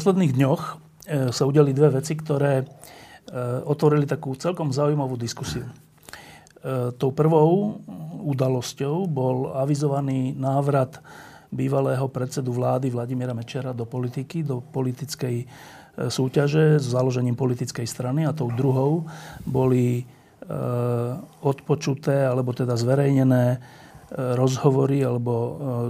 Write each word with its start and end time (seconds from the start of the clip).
posledných 0.00 0.32
dňoch 0.32 0.62
sa 1.28 1.44
udeli 1.44 1.76
dve 1.76 2.00
veci, 2.00 2.16
ktoré 2.16 2.64
otvorili 3.68 4.08
takú 4.08 4.32
celkom 4.32 4.72
zaujímavú 4.72 5.20
diskusiu. 5.20 5.68
Tou 6.96 7.12
prvou 7.12 7.84
udalosťou 8.24 9.04
bol 9.04 9.52
avizovaný 9.52 10.32
návrat 10.32 11.04
bývalého 11.52 12.08
predsedu 12.08 12.48
vlády 12.56 12.88
Vladimíra 12.88 13.36
Mečera 13.36 13.76
do 13.76 13.84
politiky, 13.84 14.40
do 14.40 14.64
politickej 14.64 15.44
súťaže 16.08 16.80
s 16.80 16.96
založením 16.96 17.36
politickej 17.36 17.84
strany 17.84 18.24
a 18.24 18.32
tou 18.32 18.48
druhou 18.48 19.04
boli 19.44 20.08
odpočuté 21.44 22.24
alebo 22.24 22.56
teda 22.56 22.72
zverejnené 22.72 23.60
rozhovory 24.16 25.04
alebo 25.04 25.32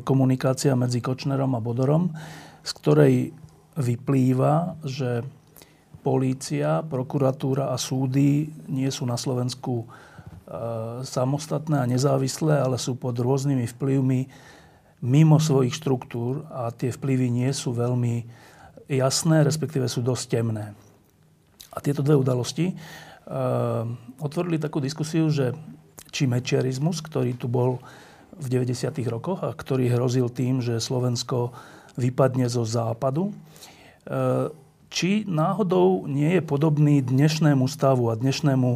komunikácia 0.02 0.74
medzi 0.74 0.98
Kočnerom 0.98 1.55
a 1.55 1.62
Bodorom, 1.62 2.11
z 2.66 2.70
ktorej 2.74 3.14
vyplýva, 3.80 4.77
že 4.84 5.25
polícia, 6.01 6.81
prokuratúra 6.84 7.73
a 7.73 7.77
súdy 7.77 8.48
nie 8.69 8.89
sú 8.89 9.05
na 9.05 9.20
Slovensku 9.20 9.84
e, 9.84 9.87
samostatné 11.05 11.77
a 11.81 11.91
nezávislé, 11.91 12.61
ale 12.61 12.81
sú 12.81 12.97
pod 12.97 13.17
rôznymi 13.17 13.69
vplyvmi 13.77 14.20
mimo 15.00 15.41
svojich 15.41 15.77
štruktúr 15.77 16.45
a 16.53 16.72
tie 16.72 16.92
vplyvy 16.92 17.33
nie 17.33 17.50
sú 17.56 17.72
veľmi 17.72 18.25
jasné, 18.89 19.45
respektíve 19.45 19.89
sú 19.89 20.05
dosť 20.05 20.25
temné. 20.28 20.77
A 21.72 21.78
tieto 21.81 22.05
dve 22.05 22.19
udalosti 22.19 22.75
uh, 22.75 23.87
otvorili 24.20 24.61
takú 24.61 24.83
diskusiu, 24.83 25.31
že 25.33 25.56
či 26.11 26.27
mečiarizmus, 26.27 27.00
ktorý 27.00 27.39
tu 27.39 27.47
bol 27.47 27.78
v 28.37 28.47
90. 28.50 28.91
rokoch 29.06 29.41
a 29.47 29.55
ktorý 29.55 29.89
hrozil 29.89 30.28
tým, 30.28 30.59
že 30.59 30.83
Slovensko 30.83 31.55
vypadne 31.94 32.50
zo 32.50 32.67
západu. 32.67 33.31
Či 34.91 35.23
náhodou 35.29 36.11
nie 36.11 36.34
je 36.39 36.43
podobný 36.43 36.98
dnešnému 36.98 37.69
stavu 37.70 38.11
a 38.11 38.19
dnešnému 38.19 38.70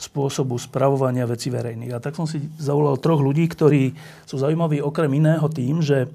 spôsobu 0.00 0.58
spravovania 0.58 1.28
veci 1.28 1.52
verejných. 1.52 1.94
A 1.94 2.02
tak 2.02 2.18
som 2.18 2.26
si 2.26 2.42
zavolal 2.58 2.98
troch 2.98 3.22
ľudí, 3.22 3.46
ktorí 3.46 3.94
sú 4.26 4.40
zaujímaví 4.40 4.82
okrem 4.82 5.12
iného 5.14 5.46
tým, 5.46 5.78
že 5.84 6.10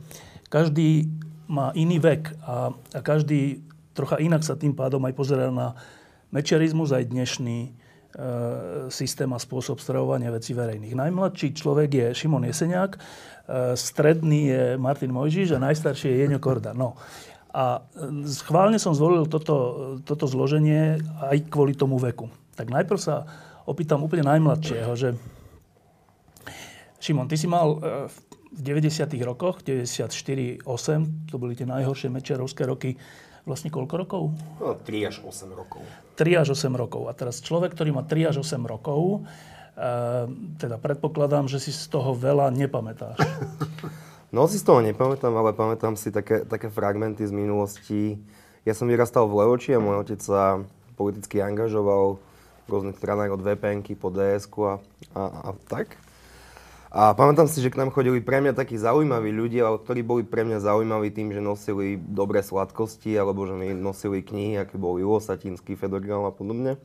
každý 0.52 1.08
má 1.46 1.72
iný 1.78 2.02
vek 2.02 2.36
a, 2.42 2.74
a 2.74 3.00
každý 3.06 3.62
trocha 3.94 4.18
inak 4.20 4.42
sa 4.42 4.58
tým 4.58 4.74
pádom 4.74 5.00
aj 5.06 5.14
pozerá 5.14 5.48
na 5.54 5.78
mečiarizmus 6.34 6.92
aj 6.92 7.08
dnešný 7.08 7.86
E, 8.16 8.88
systém 8.88 9.28
a 9.36 9.36
spôsob 9.36 9.84
stravovania 9.84 10.32
veci 10.32 10.56
verejných. 10.56 10.96
Najmladší 10.96 11.52
človek 11.52 11.90
je 11.92 12.08
Šimon 12.16 12.48
Jeseniak, 12.48 12.96
e, 12.96 13.00
stredný 13.76 14.56
je 14.56 14.64
Martin 14.80 15.12
Mojžiš 15.12 15.52
a 15.52 15.60
najstarší 15.60 16.16
je 16.16 16.20
Jeňo 16.24 16.40
Korda. 16.40 16.72
No. 16.72 16.96
A 17.56 17.88
e, 17.96 18.28
schválne 18.28 18.76
som 18.76 18.92
zvolil 18.92 19.32
toto, 19.32 19.56
toto 20.04 20.28
zloženie 20.28 21.00
aj 21.24 21.48
kvôli 21.48 21.72
tomu 21.72 21.96
veku. 21.96 22.28
Tak 22.60 22.68
najprv 22.68 23.00
sa 23.00 23.24
opýtam 23.64 24.04
úplne 24.04 24.28
najmladšieho, 24.28 24.92
že 25.00 25.16
Šimon, 27.00 27.30
ty 27.30 27.38
si 27.38 27.46
mal 27.46 27.78
v 28.10 28.18
90. 28.56 29.06
rokoch, 29.22 29.62
94, 29.62 30.64
8, 30.66 31.30
to 31.30 31.36
boli 31.38 31.54
tie 31.54 31.68
najhoršie 31.68 32.10
mečerovské 32.10 32.66
roky, 32.66 32.98
vlastne 33.46 33.70
koľko 33.70 33.94
rokov? 34.00 34.24
No, 34.58 34.74
3 34.80 35.12
až 35.12 35.16
8 35.22 35.52
rokov. 35.54 35.84
3 36.18 36.42
až 36.42 36.48
8 36.58 36.72
rokov. 36.74 37.06
A 37.06 37.14
teraz 37.14 37.44
človek, 37.44 37.78
ktorý 37.78 37.94
má 37.94 38.02
3 38.02 38.32
až 38.34 38.36
8 38.42 38.64
rokov, 38.66 39.22
e, 39.78 39.88
teda 40.58 40.82
predpokladám, 40.82 41.46
že 41.52 41.60
si 41.62 41.70
z 41.76 41.92
toho 41.92 42.18
veľa 42.18 42.50
nepamätáš. 42.56 43.22
No 44.36 44.52
si 44.52 44.60
z 44.60 44.68
toho 44.68 44.84
nepamätám, 44.84 45.32
ale 45.32 45.56
pamätám 45.56 45.96
si 45.96 46.12
také, 46.12 46.44
také 46.44 46.68
fragmenty 46.68 47.24
z 47.24 47.32
minulosti. 47.32 48.20
Ja 48.68 48.76
som 48.76 48.92
vyrastal 48.92 49.32
v 49.32 49.40
Levoči 49.40 49.72
a 49.72 49.80
môj 49.80 50.04
otec 50.04 50.20
sa 50.20 50.60
politicky 51.00 51.40
angažoval 51.40 52.20
v 52.20 52.68
rôznych 52.68 53.00
stranách 53.00 53.32
od 53.32 53.40
vpn 53.40 53.80
po 53.96 54.12
ds 54.12 54.52
a, 54.60 54.84
a, 55.16 55.24
a 55.24 55.50
tak. 55.72 55.96
A 56.92 57.16
pamätám 57.16 57.48
si, 57.48 57.64
že 57.64 57.72
k 57.72 57.80
nám 57.80 57.96
chodili 57.96 58.20
pre 58.20 58.44
mňa 58.44 58.60
takí 58.60 58.76
zaujímaví 58.76 59.32
ľudia, 59.32 59.72
ktorí 59.72 60.04
boli 60.04 60.28
pre 60.28 60.44
mňa 60.44 60.68
zaujímaví 60.68 61.16
tým, 61.16 61.32
že 61.32 61.40
nosili 61.40 61.96
dobré 61.96 62.44
sladkosti, 62.44 63.16
alebo 63.16 63.48
že 63.48 63.56
mi 63.56 63.72
nosili 63.72 64.20
knihy, 64.20 64.60
aké 64.60 64.76
bol 64.76 65.00
Julo 65.00 65.24
Satinský, 65.24 65.80
Fedor 65.80 66.04
a 66.04 66.36
podobne. 66.36 66.76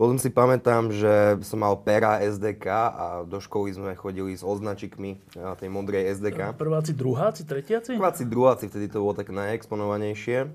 Potom 0.00 0.16
si 0.16 0.32
pamätám, 0.32 0.88
že 0.90 1.38
som 1.44 1.60
mal 1.60 1.76
pera 1.78 2.18
SDK 2.24 2.66
a 2.72 3.06
do 3.28 3.38
školy 3.38 3.76
sme 3.76 3.92
chodili 3.94 4.32
s 4.32 4.42
označikmi 4.42 5.20
na 5.36 5.52
tej 5.54 5.68
modrej 5.68 6.16
SDK. 6.18 6.56
Prváci, 6.56 6.96
druháci, 6.96 7.42
tretiaci? 7.44 7.94
Prváci, 7.94 8.24
druháci, 8.24 8.64
vtedy 8.72 8.88
to 8.88 9.04
bolo 9.04 9.14
tak 9.14 9.30
najexponovanejšie. 9.30 10.48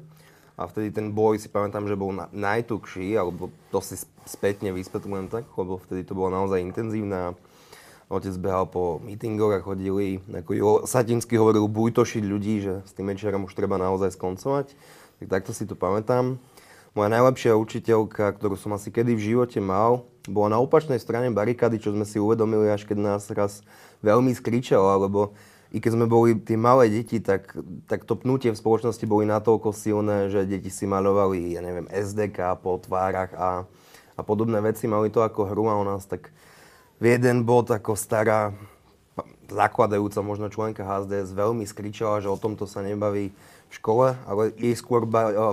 A 0.57 0.65
vtedy 0.65 0.89
ten 0.89 1.13
boj 1.13 1.37
si 1.37 1.53
pamätám, 1.53 1.85
že 1.85 1.93
bol 1.93 2.09
na, 2.09 2.25
najtukší, 2.33 3.13
alebo 3.13 3.53
to 3.69 3.77
si 3.77 3.93
spätne 4.25 4.73
vysvetľujem 4.73 5.29
tak, 5.29 5.45
lebo 5.53 5.77
vtedy 5.85 6.01
to 6.01 6.17
bolo 6.17 6.33
naozaj 6.33 6.57
intenzívne 6.57 7.37
Otec 8.07 8.39
behal 8.39 8.71
po 8.71 9.03
mítingoch 9.03 9.51
a 9.51 9.59
chodili, 9.59 10.23
ako 10.31 10.51
jo, 10.55 10.71
Satinsky 10.87 11.35
hovoril, 11.35 11.67
bujtošiť 11.67 12.23
ľudí, 12.23 12.63
že 12.63 12.79
s 12.87 12.95
tým 12.95 13.11
mečerom 13.11 13.43
už 13.43 13.51
treba 13.51 13.75
naozaj 13.75 14.15
skoncovať. 14.15 14.71
Tak 15.19 15.27
takto 15.27 15.51
si 15.51 15.67
to 15.67 15.75
pamätám. 15.75 16.39
Moja 16.97 17.13
najlepšia 17.13 17.53
učiteľka, 17.53 18.33
ktorú 18.41 18.57
som 18.57 18.73
asi 18.73 18.89
kedy 18.89 19.13
v 19.13 19.21
živote 19.21 19.61
mal, 19.61 20.09
bola 20.25 20.49
na 20.49 20.57
opačnej 20.57 20.97
strane 20.97 21.29
barikády, 21.29 21.77
čo 21.77 21.93
sme 21.93 22.09
si 22.09 22.17
uvedomili, 22.17 22.73
až 22.73 22.89
keď 22.89 22.97
nás 22.97 23.29
raz 23.29 23.61
veľmi 24.01 24.33
skričala, 24.33 25.05
lebo 25.05 25.37
i 25.69 25.77
keď 25.77 25.93
sme 25.93 26.09
boli 26.09 26.33
tie 26.41 26.57
malé 26.57 26.89
deti, 26.89 27.21
tak, 27.21 27.53
tak 27.85 28.01
to 28.01 28.17
pnutie 28.17 28.49
v 28.49 28.57
spoločnosti 28.57 29.05
boli 29.05 29.29
natoľko 29.29 29.77
silné, 29.77 30.33
že 30.33 30.49
deti 30.49 30.73
si 30.73 30.89
malovali, 30.89 31.53
ja 31.53 31.61
neviem, 31.61 31.85
SDK 31.85 32.57
po 32.65 32.81
tvárach 32.81 33.29
a, 33.37 33.69
a 34.17 34.21
podobné 34.25 34.57
veci. 34.65 34.89
Mali 34.89 35.13
to 35.13 35.21
ako 35.21 35.53
hru 35.53 35.69
a 35.69 35.77
o 35.77 35.85
nás 35.85 36.09
tak 36.09 36.33
v 36.97 37.13
jeden 37.13 37.45
bod 37.45 37.69
ako 37.69 37.93
stará 37.93 38.57
zakladajúca 39.53 40.25
možno 40.25 40.49
členka 40.49 40.81
HSDS 40.81 41.29
veľmi 41.29 41.61
skričala, 41.61 42.25
že 42.25 42.33
o 42.33 42.41
tomto 42.41 42.65
sa 42.65 42.81
nebaví 42.81 43.37
v 43.67 43.73
škole, 43.75 44.07
ale 44.27 44.55
jej 44.55 44.75
skôr 44.79 45.03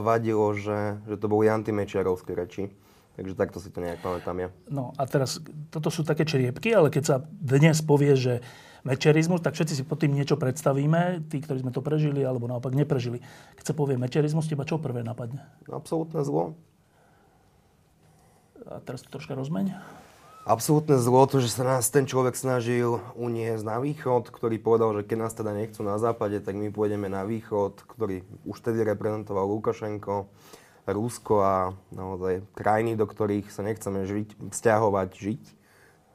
vadilo, 0.02 0.54
že, 0.54 1.02
že 1.06 1.16
to 1.18 1.26
boli 1.26 1.50
antimečiarovské 1.50 2.34
reči. 2.34 2.70
Takže 3.14 3.38
takto 3.38 3.62
si 3.62 3.70
to 3.70 3.78
nejak 3.78 4.02
pamätám 4.02 4.36
ja. 4.42 4.48
No 4.66 4.90
a 4.98 5.06
teraz, 5.06 5.38
toto 5.70 5.86
sú 5.86 6.02
také 6.02 6.26
čriepky, 6.26 6.74
ale 6.74 6.90
keď 6.90 7.04
sa 7.06 7.16
dnes 7.30 7.78
povie, 7.78 8.18
že 8.18 8.42
mečerizmus, 8.82 9.38
tak 9.38 9.54
všetci 9.54 9.74
si 9.78 9.84
pod 9.86 10.02
tým 10.02 10.18
niečo 10.18 10.34
predstavíme, 10.34 11.22
tí, 11.30 11.38
ktorí 11.38 11.62
sme 11.62 11.70
to 11.70 11.78
prežili, 11.78 12.26
alebo 12.26 12.50
naopak 12.50 12.74
neprežili. 12.74 13.22
Keď 13.54 13.64
sa 13.70 13.74
povie 13.74 13.94
mečerizmus, 13.94 14.50
teba 14.50 14.66
čo 14.66 14.82
prvé 14.82 15.06
napadne? 15.06 15.46
Absolutné 15.70 16.26
zlo. 16.26 16.58
A 18.66 18.82
teraz 18.82 19.06
to 19.06 19.14
troška 19.14 19.38
rozmeň 19.38 19.78
absolútne 20.44 21.00
zlo 21.00 21.24
to, 21.24 21.40
že 21.40 21.50
sa 21.50 21.64
nás 21.64 21.88
ten 21.88 22.04
človek 22.04 22.36
snažil 22.36 23.00
uniesť 23.16 23.64
na 23.64 23.80
východ, 23.80 24.28
ktorý 24.28 24.60
povedal, 24.60 24.92
že 25.00 25.08
keď 25.08 25.18
nás 25.18 25.32
teda 25.32 25.56
nechcú 25.56 25.80
na 25.80 25.96
západe, 25.96 26.38
tak 26.44 26.54
my 26.54 26.68
pôjdeme 26.68 27.08
na 27.08 27.24
východ, 27.24 27.80
ktorý 27.84 28.22
už 28.44 28.60
tedy 28.60 28.84
reprezentoval 28.84 29.48
Lukašenko, 29.48 30.28
Rusko 30.84 31.34
a 31.40 31.72
naozaj 31.96 32.44
krajiny, 32.52 32.92
do 32.92 33.08
ktorých 33.08 33.48
sa 33.48 33.64
nechceme 33.64 34.04
žiť, 34.04 34.52
vzťahovať, 34.52 35.08
žiť. 35.16 35.42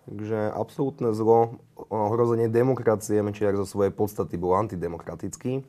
Takže 0.09 0.39
absolútne 0.53 1.13
zlo, 1.13 1.61
ohrozenie 1.89 2.49
demokracie, 2.49 3.21
Mečiar 3.21 3.57
zo 3.57 3.65
svojej 3.65 3.93
podstaty 3.93 4.37
bol 4.37 4.57
antidemokratický 4.57 5.65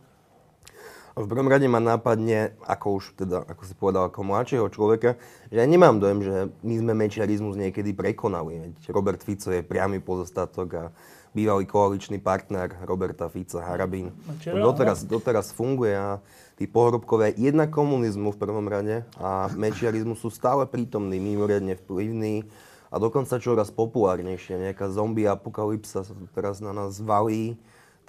v 1.25 1.29
prvom 1.29 1.49
rade 1.49 1.69
ma 1.69 1.81
nápadne, 1.81 2.57
ako 2.65 2.87
už 3.01 3.05
teda, 3.21 3.45
ako 3.45 3.63
si 3.69 3.75
povedal, 3.77 4.09
ako 4.09 4.25
mladšieho 4.25 4.67
človeka, 4.73 5.21
že 5.53 5.61
ja 5.61 5.67
nemám 5.69 6.01
dojem, 6.01 6.21
že 6.25 6.37
my 6.65 6.75
sme 6.81 6.93
mečiarizmus 6.97 7.57
niekedy 7.61 7.93
prekonali. 7.93 8.71
Veď 8.71 8.75
Robert 8.93 9.21
Fico 9.21 9.53
je 9.53 9.61
priamy 9.61 10.01
pozostatok 10.01 10.69
a 10.77 10.85
bývalý 11.31 11.69
koaličný 11.69 12.19
partner 12.19 12.75
Roberta 12.83 13.31
Fica, 13.31 13.63
Harabín. 13.63 14.11
Doteraz, 14.43 15.07
doteraz 15.07 15.55
funguje 15.55 15.95
a 15.95 16.19
tí 16.59 16.67
pohrobkové 16.67 17.37
jednak 17.39 17.71
komunizmu 17.71 18.35
v 18.35 18.41
prvom 18.41 18.67
rade 18.67 19.07
a 19.21 19.47
mečiarizmu 19.55 20.19
sú 20.19 20.29
stále 20.29 20.67
prítomní, 20.67 21.23
mimoriadne 21.23 21.79
vplyvní 21.79 22.45
a 22.91 22.99
dokonca 22.99 23.39
čoraz 23.39 23.71
populárnejšie. 23.71 24.59
Nejaká 24.59 24.91
zombie 24.91 25.31
apokalypsa 25.31 26.03
sa 26.03 26.15
teraz 26.35 26.59
na 26.59 26.75
nás 26.75 26.99
valí 26.99 27.55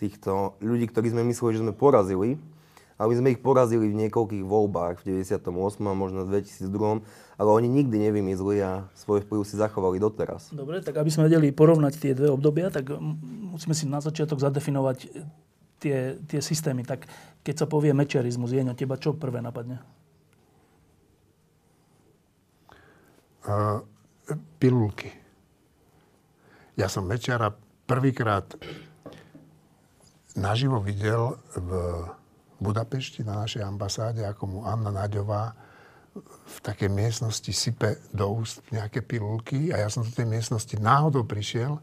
týchto 0.01 0.57
ľudí, 0.57 0.89
ktorí 0.89 1.13
sme 1.13 1.21
mysleli, 1.29 1.61
že 1.61 1.63
sme 1.63 1.77
porazili 1.77 2.41
my 3.07 3.13
sme 3.17 3.33
ich 3.33 3.41
porazili 3.41 3.89
v 3.89 3.97
niekoľkých 4.05 4.45
voľbách, 4.45 5.01
v 5.01 5.23
98. 5.25 5.47
a 5.81 5.93
možno 5.97 6.27
v 6.27 6.43
2002. 6.43 7.01
Ale 7.41 7.49
oni 7.49 7.65
nikdy 7.65 7.97
nevymizli 7.97 8.61
a 8.61 8.85
svoj 8.93 9.25
vplyv 9.25 9.41
si 9.41 9.57
zachovali 9.57 9.97
doteraz. 9.97 10.53
Dobre, 10.53 10.85
tak 10.85 11.01
aby 11.01 11.09
sme 11.09 11.25
vedeli 11.25 11.49
porovnať 11.49 11.93
tie 11.97 12.13
dve 12.13 12.29
obdobia, 12.29 12.69
tak 12.69 12.93
musíme 13.49 13.73
si 13.73 13.89
na 13.89 13.97
začiatok 13.97 14.37
zadefinovať 14.37 15.09
tie, 15.81 16.21
tie 16.29 16.39
systémy. 16.39 16.85
Tak 16.85 17.09
keď 17.41 17.55
sa 17.57 17.65
povie 17.65 17.97
mečiarizmus, 17.97 18.53
Jeňo, 18.53 18.77
teba 18.77 19.01
čo 19.01 19.17
prvé 19.17 19.41
napadne? 19.41 19.81
Uh, 23.41 23.81
pilulky. 24.61 25.09
Ja 26.77 26.85
som 26.85 27.09
Mečiara 27.09 27.49
prvýkrát 27.89 28.45
naživo 30.37 30.77
videl 30.79 31.41
v 31.57 31.69
Budapešti 32.61 33.25
na 33.25 33.41
našej 33.41 33.65
ambasáde, 33.65 34.21
ako 34.21 34.43
mu 34.45 34.59
Anna 34.61 34.93
Naďová 34.93 35.57
v 36.45 36.57
takej 36.61 36.91
miestnosti 36.91 37.49
sype 37.49 37.97
do 38.11 38.29
úst 38.29 38.61
nejaké 38.69 39.01
pilulky 39.01 39.73
a 39.73 39.81
ja 39.81 39.89
som 39.89 40.05
do 40.05 40.11
tej 40.11 40.27
miestnosti 40.27 40.75
náhodou 40.77 41.23
prišiel 41.23 41.79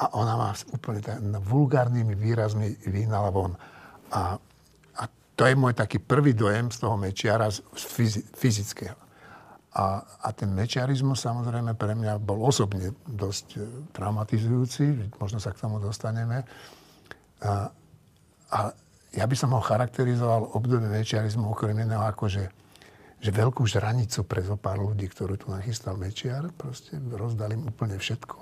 a 0.00 0.04
ona 0.16 0.34
ma 0.34 0.50
úplne 0.72 1.04
tak, 1.04 1.20
vulgárnymi 1.44 2.16
výrazmi 2.16 2.72
vyhnala 2.88 3.28
von. 3.28 3.52
A, 4.10 4.40
a 4.96 5.02
to 5.36 5.44
je 5.44 5.54
môj 5.54 5.76
taký 5.76 6.00
prvý 6.00 6.32
dojem 6.32 6.72
z 6.72 6.80
toho 6.80 6.96
mečiara 6.96 7.52
z 7.52 7.60
fyzického. 8.32 8.96
A, 9.70 10.02
a 10.02 10.28
ten 10.34 10.50
mečiarizmus 10.50 11.22
samozrejme 11.22 11.78
pre 11.78 11.94
mňa 11.94 12.18
bol 12.18 12.42
osobne 12.42 12.90
dosť 13.06 13.46
e, 13.54 13.58
traumatizujúci, 13.94 15.14
možno 15.22 15.38
sa 15.38 15.54
k 15.54 15.62
tomu 15.62 15.78
dostaneme. 15.78 16.42
A, 17.44 17.70
a 18.50 18.58
ja 19.10 19.26
by 19.26 19.34
som 19.34 19.50
ho 19.50 19.60
charakterizoval 19.62 20.54
obdobie 20.54 20.86
mečiarizmu 20.86 21.50
okrem 21.50 21.82
iného 21.82 22.02
ako, 22.06 22.30
že, 22.30 22.46
že 23.18 23.30
veľkú 23.34 23.66
žranicu 23.66 24.22
pre 24.22 24.42
zo 24.46 24.54
pár 24.54 24.78
ľudí, 24.78 25.10
ktorú 25.10 25.34
tu 25.34 25.50
nachystal 25.50 25.98
mečiar, 25.98 26.46
proste 26.54 26.94
rozdali 27.14 27.58
im 27.58 27.66
úplne 27.66 27.98
všetko. 27.98 28.38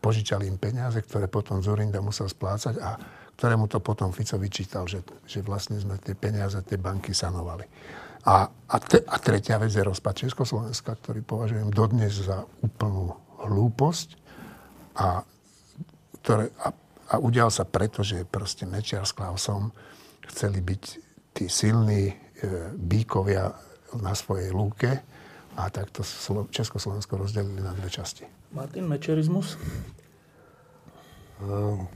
Požičali 0.00 0.48
im 0.48 0.56
peniaze, 0.56 0.96
ktoré 1.04 1.28
potom 1.28 1.60
Zorinda 1.60 2.00
musel 2.00 2.32
splácať 2.32 2.80
a 2.80 2.96
ktorému 3.36 3.68
to 3.68 3.80
potom 3.84 4.12
Fico 4.12 4.40
vyčítal, 4.40 4.88
že, 4.88 5.04
že 5.28 5.44
vlastne 5.44 5.76
sme 5.76 6.00
tie 6.00 6.16
peniaze 6.16 6.56
tej 6.64 6.80
banky 6.80 7.12
sanovali. 7.12 7.68
A, 8.24 8.48
a, 8.48 8.76
te, 8.80 9.00
a 9.00 9.16
tretia 9.16 9.56
vec 9.56 9.72
je 9.72 9.80
rozpad 9.80 10.28
Československa, 10.28 10.92
ktorý 10.92 11.24
považujem 11.24 11.72
dodnes 11.72 12.20
za 12.20 12.44
úplnú 12.60 13.16
hlúposť 13.40 14.16
a, 14.96 15.24
ktoré, 16.20 16.52
a, 16.60 16.68
a 17.12 17.14
udial 17.16 17.48
sa 17.48 17.64
preto, 17.64 18.04
že 18.04 18.28
proste 18.28 18.68
Mečiar 18.68 19.08
s 19.08 19.16
Klausom 19.16 19.72
chceli 20.30 20.62
byť 20.62 20.82
tí 21.34 21.44
silní 21.50 22.10
e, 22.10 22.14
bíkovia 22.74 23.52
na 23.98 24.14
svojej 24.14 24.54
lúke 24.54 25.02
a 25.58 25.62
takto 25.68 26.06
Československo 26.48 27.18
rozdelili 27.18 27.58
na 27.58 27.74
dve 27.74 27.90
časti. 27.90 28.24
Martin, 28.54 28.86
mečerizmus? 28.86 29.58
Um, 31.42 31.86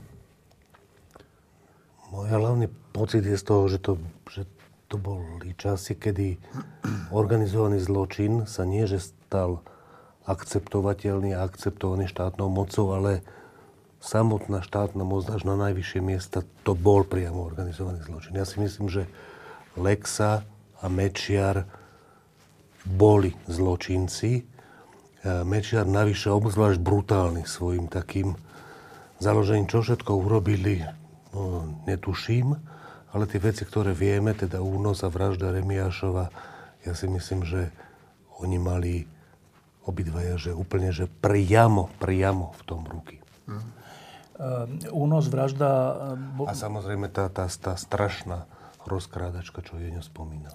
môj 2.11 2.27
hlavný 2.31 2.67
pocit 2.91 3.23
je 3.23 3.35
z 3.35 3.45
toho, 3.45 3.63
že 3.71 3.79
to, 3.79 3.99
že 4.27 4.43
to 4.87 4.95
boli 4.99 5.55
časy, 5.55 5.95
kedy 5.95 6.39
organizovaný 7.11 7.81
zločin 7.81 8.47
sa 8.47 8.63
nie, 8.63 8.87
že 8.87 9.01
stal 9.03 9.63
akceptovateľný 10.25 11.37
a 11.37 11.45
akceptovaný 11.45 12.09
štátnou 12.09 12.49
mocou, 12.49 12.95
ale 12.97 13.21
samotná 14.05 14.61
štátna 14.61 15.01
moc 15.01 15.25
až 15.25 15.41
na 15.49 15.57
najvyššie 15.57 16.01
miesta, 16.05 16.45
to 16.61 16.77
bol 16.77 17.01
priamo 17.01 17.41
organizovaný 17.41 18.05
zločin. 18.05 18.37
Ja 18.37 18.45
si 18.45 18.61
myslím, 18.61 18.85
že 18.85 19.09
Lexa 19.73 20.45
a 20.77 20.85
Mečiar 20.85 21.65
boli 22.85 23.33
zločinci. 23.49 24.45
Mečiar 25.25 25.89
navyše 25.89 26.29
obzvlášť 26.29 26.77
brutálny 26.77 27.49
svojim 27.49 27.89
takým 27.89 28.37
založením, 29.17 29.65
čo 29.65 29.81
všetko 29.81 30.21
urobili, 30.21 30.85
no, 31.33 31.65
netuším 31.89 32.75
ale 33.15 33.31
tie 33.31 33.39
veci, 33.39 33.63
ktoré 33.63 33.95
vieme, 33.95 34.35
teda 34.35 34.59
únos 34.59 34.99
a 34.99 35.07
vražda 35.07 35.55
Remiášova, 35.55 36.27
ja 36.83 36.91
si 36.91 37.07
myslím, 37.07 37.47
že 37.47 37.71
oni 38.43 38.59
mali 38.59 38.93
obidvaja, 39.87 40.35
že 40.35 40.51
úplne, 40.51 40.91
že 40.91 41.07
priamo, 41.07 41.87
priamo 42.03 42.51
v 42.59 42.61
tom 42.67 42.83
ruky. 42.83 43.23
Hmm. 43.47 43.63
Uh, 44.35 44.67
únos, 44.91 45.31
vražda... 45.31 45.69
Uh, 46.15 46.35
bo... 46.35 46.43
A 46.45 46.53
samozrejme 46.53 47.07
tá, 47.07 47.31
tá, 47.31 47.47
tá 47.47 47.73
strašná 47.79 48.43
rozkrádačka, 48.83 49.63
čo 49.63 49.79
je 49.79 49.89
nespomínal. 49.95 50.51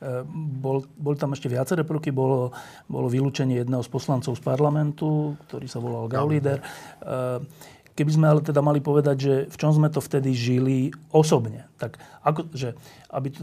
Uh, 0.00 0.24
bol, 0.32 0.88
bol 0.96 1.12
tam 1.14 1.36
ešte 1.36 1.52
viaceré 1.52 1.84
prvky. 1.84 2.08
Bolo, 2.08 2.56
bolo 2.88 3.12
vylúčenie 3.12 3.60
jedného 3.60 3.84
z 3.84 3.90
poslancov 3.92 4.32
z 4.32 4.42
parlamentu, 4.42 5.36
ktorý 5.44 5.66
sa 5.68 5.78
volal 5.78 6.08
Gaulider. 6.08 6.64
Uh, 7.04 7.44
Keby 7.98 8.14
sme 8.14 8.30
ale 8.30 8.46
teda 8.46 8.62
mali 8.62 8.78
povedať, 8.78 9.16
že 9.18 9.34
v 9.50 9.56
čom 9.58 9.74
sme 9.74 9.90
to 9.90 9.98
vtedy 9.98 10.30
žili 10.30 10.94
osobne, 11.10 11.66
tak 11.82 11.98
ako, 12.22 12.46
že, 12.54 12.78
aby 13.10 13.26
to, 13.34 13.42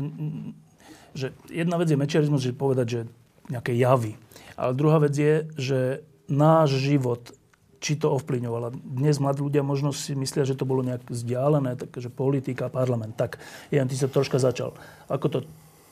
že 1.12 1.36
jedna 1.52 1.76
vec 1.76 1.92
je 1.92 2.00
mečiarizmus, 2.00 2.40
že 2.40 2.56
povedať, 2.56 2.88
že 2.88 3.02
nejaké 3.52 3.76
javy. 3.76 4.16
Ale 4.56 4.72
druhá 4.72 5.04
vec 5.04 5.12
je, 5.12 5.44
že 5.60 5.80
náš 6.32 6.80
život, 6.80 7.36
či 7.86 8.02
to 8.02 8.10
ovplyvňovalo. 8.18 8.74
Dnes 8.82 9.22
mladí 9.22 9.46
ľudia 9.46 9.62
možno 9.62 9.94
si 9.94 10.18
myslia, 10.18 10.42
že 10.42 10.58
to 10.58 10.66
bolo 10.66 10.82
nejak 10.82 11.06
vzdialené, 11.06 11.78
takže 11.78 12.10
politika, 12.10 12.66
parlament. 12.66 13.14
Tak, 13.14 13.38
Jan, 13.70 13.86
ty 13.86 13.94
sa 13.94 14.10
troška 14.10 14.42
začal. 14.42 14.74
Ako 15.06 15.30
to 15.30 15.40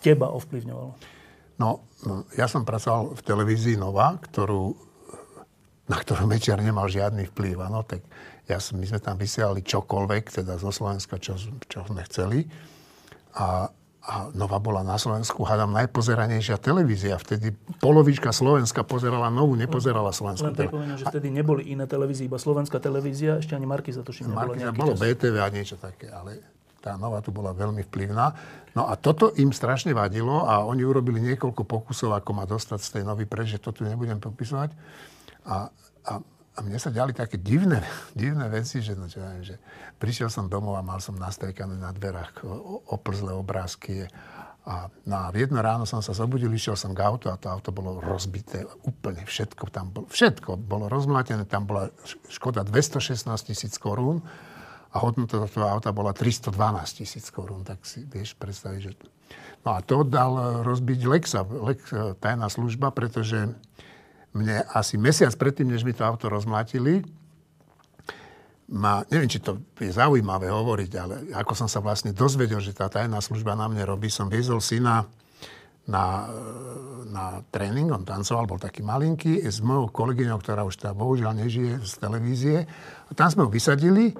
teba 0.01 0.33
ovplyvňovalo? 0.33 0.97
No, 1.61 1.85
no 2.01 2.25
ja 2.33 2.49
som 2.49 2.65
pracoval 2.65 3.13
v 3.13 3.21
televízii 3.21 3.77
Nova, 3.77 4.17
ktorú, 4.17 4.73
na 5.85 5.97
ktorú 6.01 6.25
Mečiar 6.25 6.65
nemal 6.65 6.89
žiadny 6.89 7.29
vplyv. 7.29 7.61
Ano, 7.61 7.85
tak 7.85 8.01
ja, 8.49 8.57
my 8.57 8.85
sme 8.89 8.97
tam 8.97 9.21
vysielali 9.21 9.61
čokoľvek, 9.61 10.41
teda 10.41 10.57
zo 10.57 10.73
Slovenska, 10.73 11.21
čo, 11.21 11.37
čo 11.69 11.85
sme 11.85 12.01
chceli. 12.09 12.49
A, 13.37 13.69
a 14.03 14.27
Nova 14.35 14.59
bola 14.59 14.83
na 14.83 14.99
Slovensku, 14.99 15.47
hádam, 15.47 15.71
najpozeranejšia 15.71 16.59
televízia. 16.59 17.15
Vtedy 17.15 17.55
polovička 17.79 18.35
Slovenska 18.35 18.83
pozerala 18.83 19.31
Novú, 19.31 19.55
nepozerala 19.55 20.11
Slovensku. 20.11 20.51
Len 20.51 20.59
pripomínam, 20.59 20.99
že 20.99 21.07
vtedy 21.07 21.31
neboli 21.31 21.71
iné 21.71 21.87
televízie, 21.87 22.27
iba 22.27 22.35
slovenská 22.35 22.83
televízia, 22.83 23.39
ešte 23.39 23.55
ani 23.55 23.63
Marky 23.63 23.95
za 23.95 24.03
to 24.03 24.11
nebolo 24.11 24.59
nejaký 24.59 24.75
bolo 24.75 24.93
čas. 24.99 25.07
BTV 25.07 25.35
a 25.39 25.47
niečo 25.47 25.75
také, 25.79 26.11
ale 26.11 26.43
tá 26.83 26.99
Nova 26.99 27.23
tu 27.23 27.31
bola 27.31 27.55
veľmi 27.55 27.79
vplyvná. 27.87 28.25
No 28.75 28.91
a 28.91 28.99
toto 28.99 29.31
im 29.39 29.55
strašne 29.55 29.95
vadilo 29.95 30.43
a 30.43 30.67
oni 30.67 30.83
urobili 30.83 31.23
niekoľko 31.23 31.63
pokusov, 31.63 32.11
ako 32.11 32.31
ma 32.35 32.43
dostať 32.43 32.79
z 32.83 32.89
tej 32.99 33.03
Novy 33.07 33.23
preč, 33.23 33.55
že 33.55 33.63
to 33.63 33.71
tu 33.71 33.87
nebudem 33.87 34.19
popisovať. 34.19 34.75
A, 35.47 35.71
a 36.03 36.13
a 36.53 36.61
mne 36.61 36.77
sa 36.77 36.93
ďali 36.93 37.17
také 37.17 37.41
divné, 37.41 37.81
divné 38.13 38.45
veci, 38.49 38.79
že, 38.79 38.93
no, 38.93 39.09
čo 39.09 39.21
že 39.41 39.57
prišiel 39.97 40.29
som 40.29 40.45
domov 40.45 40.77
a 40.77 40.85
mal 40.85 41.01
som 41.01 41.17
nastrekané 41.17 41.77
na 41.77 41.89
dverách 41.89 42.45
oplzlé 42.89 43.33
obrázky. 43.33 44.05
A 44.63 44.87
na 45.03 45.27
jedno 45.35 45.59
ráno 45.59 45.83
som 45.83 45.99
sa 45.99 46.15
zobudil, 46.15 46.47
išiel 46.55 46.79
som 46.79 46.95
k 46.95 47.03
autu 47.03 47.27
a 47.27 47.35
to 47.35 47.51
auto 47.51 47.75
bolo 47.75 47.99
rozbité. 47.99 48.63
Úplne 48.87 49.27
všetko 49.27 49.67
tam 49.67 49.91
bolo, 49.91 50.07
všetko 50.07 50.55
bolo 50.55 50.87
rozmlatené. 50.87 51.43
Tam 51.43 51.67
bola 51.67 51.91
škoda 52.31 52.63
216 52.63 53.27
tisíc 53.43 53.75
korún 53.75 54.23
a 54.95 55.03
hodnota 55.03 55.43
toho 55.51 55.67
auta 55.67 55.91
bola 55.91 56.15
312 56.15 56.55
tisíc 56.95 57.27
korún. 57.27 57.67
Tak 57.67 57.83
si 57.83 58.07
vieš 58.07 58.39
predstaviť, 58.39 58.79
že... 58.79 58.95
No 59.67 59.75
a 59.75 59.83
to 59.83 60.07
dal 60.07 60.63
rozbiť 60.63 60.99
Lexa, 61.11 61.43
Lex, 61.43 61.91
tajná 62.23 62.47
služba, 62.47 62.95
pretože 62.95 63.51
mne 64.33 64.65
asi 64.73 64.97
mesiac 64.97 65.33
predtým, 65.37 65.69
než 65.69 65.85
mi 65.85 65.93
to 65.93 66.05
auto 66.05 66.29
rozmlatili, 66.29 67.05
ma, 68.73 69.05
neviem, 69.13 69.29
či 69.29 69.39
to 69.39 69.61
je 69.77 69.93
zaujímavé 69.93 70.49
hovoriť, 70.49 70.91
ale 70.97 71.15
ako 71.37 71.53
som 71.53 71.67
sa 71.69 71.83
vlastne 71.83 72.15
dozvedel, 72.15 72.57
že 72.57 72.73
tá 72.73 72.89
tajná 72.89 73.21
služba 73.21 73.53
na 73.53 73.69
mne 73.69 73.85
robí, 73.85 74.09
som 74.09 74.31
viezol 74.31 74.57
syna 74.63 75.05
na, 75.83 76.31
na 77.11 77.25
tréning, 77.51 77.91
on 77.91 78.07
tancoval, 78.07 78.47
bol 78.47 78.59
taký 78.61 78.81
malinký, 78.81 79.43
s 79.43 79.59
mojou 79.59 79.91
kolegyňou, 79.91 80.39
ktorá 80.39 80.63
už 80.63 80.79
teda 80.79 80.95
bohužiaľ 80.95 81.43
nežije 81.43 81.83
z 81.83 81.93
televízie. 81.99 82.57
A 83.07 83.11
tam 83.13 83.27
sme 83.27 83.43
ho 83.45 83.49
vysadili 83.51 84.15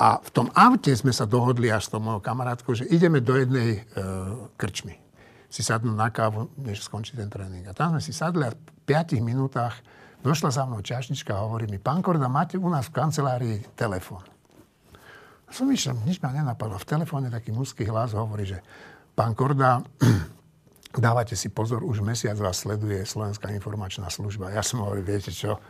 a 0.00 0.16
v 0.16 0.30
tom 0.32 0.48
aute 0.56 0.90
sme 0.96 1.12
sa 1.12 1.28
dohodli 1.28 1.68
až 1.68 1.86
s 1.86 1.92
tou 1.92 2.00
mojou 2.00 2.24
kamarátkou, 2.24 2.72
že 2.72 2.88
ideme 2.88 3.20
do 3.20 3.36
jednej 3.36 3.82
e, 3.84 4.00
krčmy 4.56 4.96
si 5.48 5.64
sadnú 5.64 5.96
na 5.96 6.12
kávu, 6.12 6.52
než 6.60 6.84
skončí 6.84 7.16
ten 7.16 7.28
tréning. 7.28 7.64
A 7.68 7.72
tam 7.72 7.96
sme 7.96 8.02
si 8.04 8.12
sadli 8.12 8.44
a 8.48 8.52
5 8.88 9.20
minútach 9.20 9.76
došla 10.24 10.48
za 10.48 10.64
mnou 10.64 10.80
čašnička 10.80 11.36
a 11.36 11.44
hovorí 11.44 11.68
mi, 11.68 11.76
pán 11.76 12.00
Korda, 12.00 12.24
máte 12.32 12.56
u 12.56 12.72
nás 12.72 12.88
v 12.88 12.96
kancelárii 12.96 13.56
telefón. 13.76 14.24
Som 15.52 15.68
išiel, 15.68 15.96
nič 16.08 16.20
ma 16.24 16.32
nenapadlo. 16.32 16.80
V 16.80 16.88
telefóne 16.88 17.28
taký 17.28 17.52
mužský 17.52 17.84
hlas 17.88 18.16
hovorí, 18.16 18.48
že 18.48 18.64
pán 19.12 19.36
Korda, 19.36 19.84
dávate 20.96 21.36
si 21.36 21.52
pozor, 21.52 21.84
už 21.84 22.00
mesiac 22.00 22.36
vás 22.40 22.64
sleduje 22.64 23.04
Slovenská 23.04 23.52
informačná 23.52 24.08
služba. 24.08 24.52
Ja 24.56 24.64
som 24.64 24.80
hovoril, 24.80 25.04
viete 25.04 25.32
čo? 25.32 25.60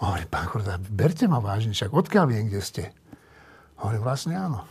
Hovorí, 0.00 0.24
pán 0.24 0.48
Korda, 0.48 0.80
berte 0.80 1.28
ma 1.28 1.40
vážne, 1.40 1.76
však 1.76 1.92
odkiaľ 1.92 2.24
viem, 2.28 2.48
kde 2.48 2.60
ste? 2.64 2.84
Hovorí, 3.80 4.00
vlastne 4.00 4.40
áno. 4.40 4.64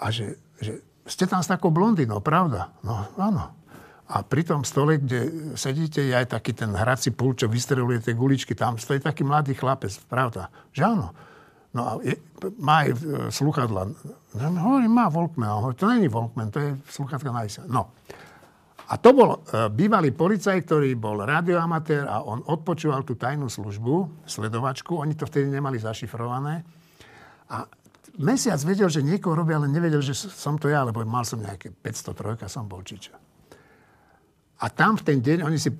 A 0.00 0.08
že, 0.08 0.40
že 0.60 0.80
ste 1.04 1.28
tam 1.28 1.44
s 1.44 1.48
takou 1.48 1.68
blondinou, 1.68 2.20
pravda? 2.24 2.72
No, 2.80 3.08
áno. 3.20 3.63
A 4.04 4.20
pri 4.20 4.44
tom 4.44 4.68
stole, 4.68 5.00
kde 5.00 5.52
sedíte, 5.56 6.04
je 6.04 6.12
aj 6.12 6.36
taký 6.36 6.52
ten 6.52 6.68
hrací 6.76 7.08
pult, 7.08 7.40
čo 7.40 7.48
vystreluje 7.48 8.04
tie 8.04 8.12
guličky. 8.12 8.52
Tam 8.52 8.76
stojí 8.76 9.00
taký 9.00 9.24
mladý 9.24 9.56
chlapec, 9.56 9.96
pravda? 10.12 10.52
Že 10.76 10.82
áno. 10.84 11.08
No 11.74 11.80
a 11.82 11.90
je, 12.04 12.14
má 12.60 12.84
aj 12.84 12.88
e, 12.92 12.96
sluchadla. 13.32 13.82
No, 14.36 14.46
hovorím, 14.60 14.92
má 14.92 15.08
Volkman. 15.08 15.58
Hovorím, 15.58 15.78
to 15.80 15.86
není 15.88 16.08
Volkman, 16.12 16.52
to 16.52 16.60
je 16.60 16.70
sluchatka 16.86 17.32
na 17.32 17.48
No. 17.66 17.90
A 18.84 19.00
to 19.00 19.16
bol 19.16 19.40
e, 19.40 19.66
bývalý 19.72 20.12
policaj, 20.12 20.60
ktorý 20.68 20.92
bol 21.00 21.24
radioamatér 21.24 22.04
a 22.04 22.20
on 22.20 22.44
odpočúval 22.44 23.02
tú 23.02 23.16
tajnú 23.16 23.48
službu, 23.48 24.22
sledovačku. 24.28 25.00
Oni 25.00 25.16
to 25.16 25.24
vtedy 25.24 25.48
nemali 25.48 25.80
zašifrované. 25.80 26.60
A 27.48 27.64
mesiac 28.20 28.60
vedel, 28.62 28.92
že 28.92 29.00
niekoho 29.00 29.32
robia, 29.32 29.56
ale 29.56 29.72
nevedel, 29.72 30.04
že 30.04 30.12
som 30.14 30.60
to 30.60 30.68
ja, 30.68 30.84
lebo 30.84 31.00
mal 31.08 31.24
som 31.24 31.40
nejaké 31.40 31.72
503 31.72 32.44
a 32.44 32.48
som 32.52 32.68
bol 32.68 32.84
čičo. 32.84 33.23
A 34.64 34.72
tam 34.72 34.96
v 34.96 35.04
ten 35.04 35.18
deň 35.20 35.44
oni 35.44 35.60
si 35.60 35.68
e, 35.68 35.76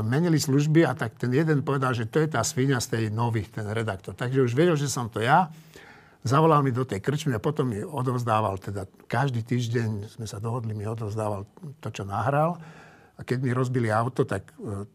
menili 0.00 0.40
služby 0.40 0.88
a 0.88 0.96
tak 0.96 1.20
ten 1.20 1.28
jeden 1.36 1.60
povedal, 1.60 1.92
že 1.92 2.08
to 2.08 2.24
je 2.24 2.32
tá 2.32 2.40
svinia 2.40 2.80
z 2.80 2.96
tej 2.96 3.04
nových, 3.12 3.52
ten 3.52 3.68
redaktor. 3.68 4.16
Takže 4.16 4.40
už 4.40 4.56
vedel, 4.56 4.72
že 4.72 4.88
som 4.88 5.12
to 5.12 5.20
ja. 5.20 5.52
Zavolal 6.24 6.64
mi 6.64 6.72
do 6.72 6.88
tej 6.88 7.04
krčmy 7.04 7.36
a 7.36 7.44
potom 7.44 7.68
mi 7.68 7.84
odovzdával, 7.84 8.56
teda 8.56 8.88
každý 9.04 9.44
týždeň 9.44 10.16
sme 10.16 10.24
sa 10.24 10.40
dohodli, 10.40 10.72
mi 10.72 10.88
odovzdával 10.88 11.44
to, 11.84 11.88
čo 11.92 12.08
nahral. 12.08 12.56
A 13.14 13.20
keď 13.20 13.38
mi 13.44 13.52
rozbili 13.52 13.92
auto, 13.92 14.24
tak 14.24 14.48
e, 14.64 14.88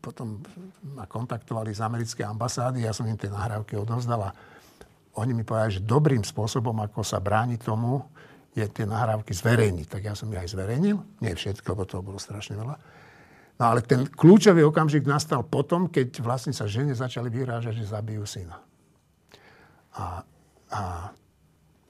potom 0.00 0.40
ma 0.96 1.04
kontaktovali 1.04 1.76
z 1.76 1.84
americkej 1.84 2.24
ambasády, 2.24 2.88
ja 2.88 2.96
som 2.96 3.04
im 3.04 3.20
tie 3.20 3.28
nahrávky 3.28 3.76
odovzdal 3.76 4.32
a 4.32 4.34
oni 5.20 5.36
mi 5.36 5.44
povedali, 5.44 5.76
že 5.76 5.84
dobrým 5.84 6.24
spôsobom, 6.24 6.76
ako 6.80 7.04
sa 7.04 7.20
bráni 7.20 7.60
tomu, 7.60 8.00
je 8.56 8.66
tie 8.72 8.88
nahrávky 8.88 9.36
zverejniť. 9.36 9.86
Tak 9.86 10.02
ja 10.08 10.14
som 10.16 10.32
ich 10.32 10.40
aj 10.40 10.56
zverejnil. 10.56 10.96
Nie 11.20 11.36
všetko, 11.36 11.76
lebo 11.76 11.84
toho 11.84 12.00
bolo 12.00 12.16
strašne 12.16 12.56
veľa. 12.56 12.76
No 13.56 13.64
ale 13.72 13.84
ten 13.84 14.08
kľúčový 14.08 14.64
okamžik 14.64 15.04
nastal 15.04 15.44
potom, 15.44 15.88
keď 15.92 16.20
vlastne 16.24 16.56
sa 16.56 16.64
žene 16.64 16.96
začali 16.96 17.28
vyrážať, 17.28 17.76
že 17.76 17.92
zabijú 17.92 18.24
syna. 18.24 18.60
A, 19.96 20.24
a 20.72 20.80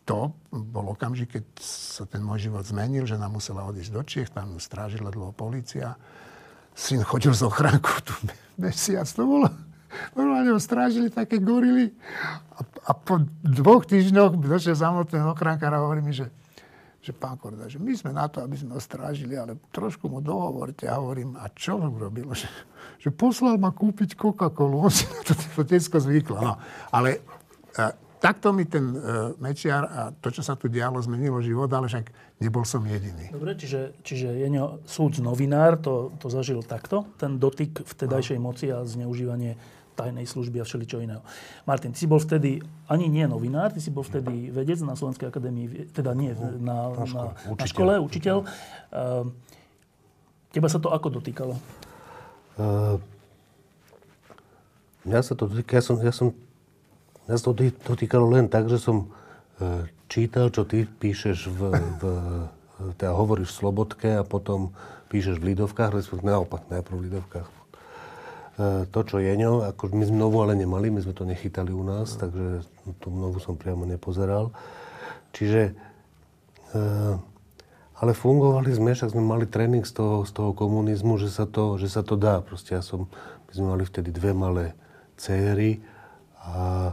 to 0.07 0.31
bol 0.51 0.95
okamžik, 0.95 1.39
keď 1.39 1.45
sa 1.63 2.07
ten 2.07 2.23
môj 2.23 2.51
život 2.51 2.63
zmenil, 2.63 3.03
že 3.07 3.19
nám 3.19 3.35
musela 3.35 3.67
odísť 3.67 3.91
do 3.91 4.03
Čiech, 4.07 4.31
tam 4.31 4.55
ju 4.55 4.63
strážila 4.63 5.11
dlho 5.11 5.35
policia. 5.35 5.99
Syn 6.75 7.03
chodil 7.03 7.35
z 7.35 7.43
ochránku 7.47 7.91
tu 8.07 8.15
mesiac, 8.63 9.07
to 9.07 9.27
bolo 9.27 9.51
Normálne 10.13 10.53
ho 10.53 10.61
strážili 10.61 11.09
také 11.09 11.41
gorily. 11.41 11.93
A, 12.57 12.61
a 12.89 12.93
po 12.93 13.23
dvoch 13.41 13.89
týždňoch 13.89 14.37
došiel 14.37 14.77
za 14.77 14.93
mnou 14.93 15.05
ten 15.09 15.23
ochránkár 15.25 15.73
a 15.73 15.83
hovorí 15.85 16.05
mi, 16.05 16.13
že, 16.13 16.29
že 17.07 17.15
pán 17.15 17.39
Korda, 17.39 17.71
že 17.71 17.79
my 17.79 17.95
sme 17.95 18.11
na 18.11 18.27
to, 18.27 18.43
aby 18.43 18.59
sme 18.59 18.75
ho 18.75 18.83
strážili, 18.83 19.39
ale 19.39 19.55
trošku 19.71 20.11
mu 20.11 20.19
dohovorte. 20.19 20.91
A 20.91 20.99
hovorím, 20.99 21.39
a 21.39 21.47
čo 21.55 21.79
urobil? 21.79 22.35
Že, 22.35 22.51
že 22.99 23.09
poslal 23.15 23.63
ma 23.63 23.71
kúpiť 23.71 24.19
Coca-Colu. 24.19 24.83
On 24.83 24.91
si 24.91 25.07
na 25.07 25.23
to, 25.23 25.39
to 25.39 25.63
detsko 25.63 26.03
zvyklo. 26.03 26.43
No, 26.43 26.59
ale 26.91 27.23
a, 27.79 27.95
takto 28.19 28.51
mi 28.51 28.67
ten 28.67 28.91
uh, 28.91 29.39
Mečiar 29.39 29.87
a 29.87 30.01
to, 30.11 30.35
čo 30.35 30.43
sa 30.43 30.59
tu 30.59 30.67
dialo, 30.67 30.99
zmenilo 30.99 31.39
život, 31.39 31.71
ale 31.71 31.87
však 31.87 32.11
nebol 32.43 32.67
som 32.67 32.83
jediný. 32.83 33.31
Dobre, 33.31 33.55
čiže, 33.55 34.03
čiže 34.03 34.27
Jeňo, 34.43 34.83
súd 34.83 35.23
novinár 35.23 35.79
to, 35.79 36.11
to 36.19 36.27
zažil 36.27 36.67
takto, 36.67 37.07
ten 37.23 37.39
dotyk 37.39 37.87
vtedajšej 37.87 38.39
moci 38.43 38.75
a 38.75 38.83
zneužívanie 38.83 39.55
tajnej 39.97 40.29
služby 40.29 40.61
a 40.61 40.69
všeličo 40.69 41.01
iného. 41.01 41.25
Martin, 41.65 41.97
ty 41.97 42.05
si 42.05 42.09
bol 42.09 42.21
vtedy 42.21 42.61
ani 42.87 43.09
nie 43.09 43.25
novinár, 43.25 43.73
ty 43.73 43.81
si 43.81 43.89
bol 43.89 44.05
vtedy 44.05 44.53
vedec 44.53 44.77
na 44.85 44.93
Slovenskej 44.93 45.33
akadémii, 45.33 45.97
teda 45.97 46.13
nie, 46.13 46.37
na, 46.61 46.93
na, 46.93 47.05
škole, 47.09 47.33
na, 47.33 47.57
na 47.57 47.67
škole 47.67 47.93
učiteľ. 48.05 48.37
Uh, 48.93 49.25
teba 50.53 50.69
sa 50.69 50.77
to 50.77 50.93
ako 50.93 51.17
dotýkalo? 51.17 51.57
Uh, 52.61 53.01
mňa 55.09 55.21
sa 55.25 55.33
to 55.33 55.49
dotýka, 55.49 55.81
ja 55.81 55.83
som, 55.83 55.97
ja 56.05 56.13
som, 56.13 56.37
mňa 57.25 57.37
sa 57.41 57.45
to 57.49 57.53
dotýkalo 57.89 58.29
len 58.29 58.53
tak, 58.53 58.69
že 58.69 58.77
som 58.77 59.09
uh, 59.65 59.89
čítal, 60.13 60.53
čo 60.53 60.69
ty 60.69 60.85
píšeš 60.85 61.49
v, 61.49 61.61
v 61.73 62.05
teda 63.01 63.13
hovoríš 63.17 63.57
v 63.57 63.59
Slobodke 63.65 64.11
a 64.21 64.23
potom 64.23 64.77
píšeš 65.09 65.41
v 65.41 65.57
Lidovkách, 65.57 65.97
respektíve 65.97 66.29
naopak, 66.29 66.69
najprv 66.69 66.97
v 66.97 67.05
Lidovkách, 67.09 67.49
to, 68.89 69.01
čo 69.05 69.21
Jeňo, 69.21 69.69
ako 69.69 69.93
my 69.93 70.05
sme 70.09 70.17
novú 70.17 70.41
ale 70.41 70.57
nemali, 70.57 70.89
my 70.89 71.05
sme 71.05 71.13
to 71.13 71.29
nechytali 71.29 71.77
u 71.77 71.85
nás, 71.85 72.17
takže 72.17 72.65
tú 73.05 73.13
novú 73.13 73.37
som 73.37 73.53
priamo 73.53 73.85
nepozeral. 73.85 74.49
Čiže, 75.37 75.77
e, 76.73 76.81
ale 78.01 78.13
fungovali 78.17 78.73
sme, 78.73 78.97
však 78.97 79.13
sme 79.13 79.21
mali 79.21 79.45
tréning 79.45 79.85
z 79.85 80.01
toho, 80.01 80.25
z 80.25 80.33
toho 80.33 80.57
komunizmu, 80.57 81.21
že 81.21 81.29
sa, 81.29 81.45
to, 81.45 81.77
že 81.77 81.93
sa 81.93 82.01
to 82.01 82.17
dá. 82.17 82.41
Proste 82.41 82.73
ja 82.73 82.81
som, 82.81 83.05
my 83.49 83.53
sme 83.53 83.67
mali 83.77 83.85
vtedy 83.85 84.09
dve 84.09 84.33
malé 84.33 84.73
céry 85.21 85.85
a 86.41 86.93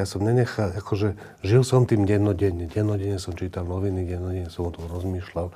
ja 0.00 0.08
som 0.08 0.24
nenechal, 0.24 0.72
akože 0.80 1.12
žil 1.44 1.60
som 1.60 1.84
tým 1.84 2.08
dennodenne. 2.08 2.64
Dennodenne 2.64 3.20
som 3.20 3.36
čítal 3.36 3.68
noviny, 3.68 4.08
dennodenne 4.08 4.48
som 4.48 4.64
o 4.64 4.72
tom 4.72 4.88
rozmýšľal. 4.88 5.52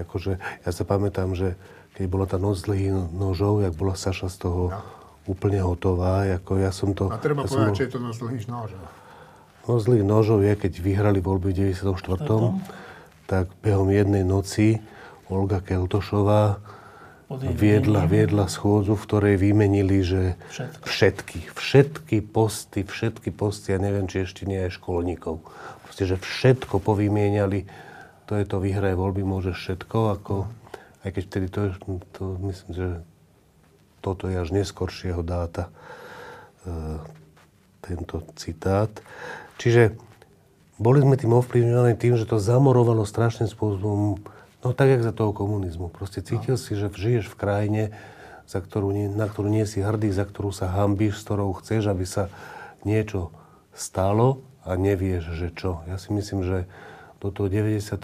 Akože 0.00 0.40
ja 0.40 0.70
sa 0.72 0.84
pamätám, 0.88 1.36
že 1.36 1.60
keď 1.92 2.04
bola 2.08 2.24
tá 2.24 2.40
noc 2.40 2.56
dlhých 2.64 3.12
nožov, 3.12 3.60
jak 3.60 3.76
bola 3.76 3.92
Saša 3.92 4.32
z 4.32 4.36
toho 4.48 4.62
no. 4.72 4.80
úplne 5.28 5.60
hotová. 5.60 6.24
Ako 6.40 6.56
ja 6.56 6.72
som 6.72 6.96
to, 6.96 7.12
A 7.12 7.20
treba 7.20 7.44
ja 7.44 7.52
povedať, 7.52 7.68
bol... 7.68 7.76
že 7.76 7.84
je 7.84 7.92
to 7.92 8.00
noc 8.00 8.16
dlhých 8.16 8.46
nožov. 8.48 8.82
Noc 9.68 9.80
dlhých 9.84 10.06
nožov 10.08 10.38
je, 10.40 10.52
keď 10.56 10.72
vyhrali 10.80 11.20
voľby 11.20 11.52
v 11.52 11.76
94. 11.76 11.92
tak 13.28 13.52
behom 13.60 13.92
jednej 13.92 14.24
noci 14.24 14.80
Olga 15.28 15.60
Keltošová 15.60 16.58
viedla, 17.40 18.04
viedla 18.08 18.46
schôdzu, 18.48 18.98
v 18.98 19.06
ktorej 19.06 19.34
vymenili, 19.38 20.02
že 20.04 20.22
všetky. 20.50 20.84
všetky, 20.84 21.38
všetky 21.54 22.16
posty, 22.24 22.80
všetky 22.84 23.30
posty, 23.32 23.72
ja 23.72 23.78
neviem, 23.78 24.08
či 24.10 24.26
ešte 24.26 24.44
nie 24.44 24.58
aj 24.66 24.76
školníkov. 24.76 25.44
Proste, 25.86 26.04
že 26.08 26.16
všetko 26.20 26.80
povymieniali, 26.80 27.68
to 28.26 28.32
je 28.36 28.44
to 28.48 28.56
vyhraje 28.60 28.96
voľby, 28.96 29.22
môže 29.24 29.52
všetko, 29.52 29.98
ako 30.20 30.34
aj 31.02 31.10
keď 31.10 31.22
vtedy 31.26 31.46
to, 31.50 31.60
to 32.14 32.24
myslím, 32.46 32.70
že 32.72 32.88
toto 34.02 34.26
je 34.26 34.36
až 34.38 34.50
neskoršieho 34.54 35.22
dáta, 35.22 35.70
e, 36.66 36.98
tento 37.82 38.22
citát. 38.38 38.90
Čiže 39.58 39.98
boli 40.78 41.02
sme 41.02 41.14
tým 41.14 41.34
ovplyvňovaní 41.34 41.94
tým, 41.98 42.18
že 42.18 42.26
to 42.26 42.42
zamorovalo 42.42 43.06
strašným 43.06 43.50
spôsobom, 43.50 44.18
no 44.62 44.72
tak, 44.72 44.88
jak 44.88 45.02
za 45.02 45.12
toho 45.12 45.34
komunizmu. 45.34 45.90
Proste 45.90 46.22
cítil 46.22 46.56
no. 46.56 46.62
si, 46.62 46.78
že 46.78 46.88
žiješ 46.88 47.28
v 47.30 47.38
krajine, 47.38 47.82
za 48.46 48.58
ktorú, 48.58 48.94
na 49.14 49.26
ktorú 49.26 49.50
nie 49.50 49.66
si 49.66 49.82
hrdý, 49.82 50.10
za 50.10 50.26
ktorú 50.26 50.50
sa 50.50 50.70
hambíš, 50.70 51.20
s 51.20 51.24
ktorou 51.26 51.54
chceš, 51.58 51.90
aby 51.90 52.06
sa 52.06 52.30
niečo 52.82 53.30
stalo 53.72 54.42
a 54.62 54.74
nevieš, 54.78 55.34
že 55.34 55.48
čo. 55.54 55.82
Ja 55.86 55.98
si 55.98 56.14
myslím, 56.14 56.42
že 56.46 56.70
do 57.22 57.30
toho 57.30 57.46
98 57.46 58.02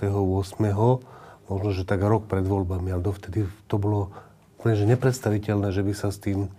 možno, 1.49 1.71
že 1.73 1.83
tak 1.88 2.00
rok 2.05 2.29
pred 2.29 2.45
voľbami, 2.45 2.93
ale 2.93 3.03
dovtedy 3.03 3.49
to 3.67 3.81
bolo 3.81 4.12
úplne 4.61 4.77
že 4.79 4.87
nepredstaviteľné, 4.87 5.73
že 5.75 5.83
by 5.83 5.95
sa 5.97 6.12
s 6.12 6.19
tým, 6.21 6.53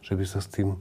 že 0.00 0.14
by 0.14 0.24
sa 0.24 0.40
s 0.40 0.48
tým 0.48 0.78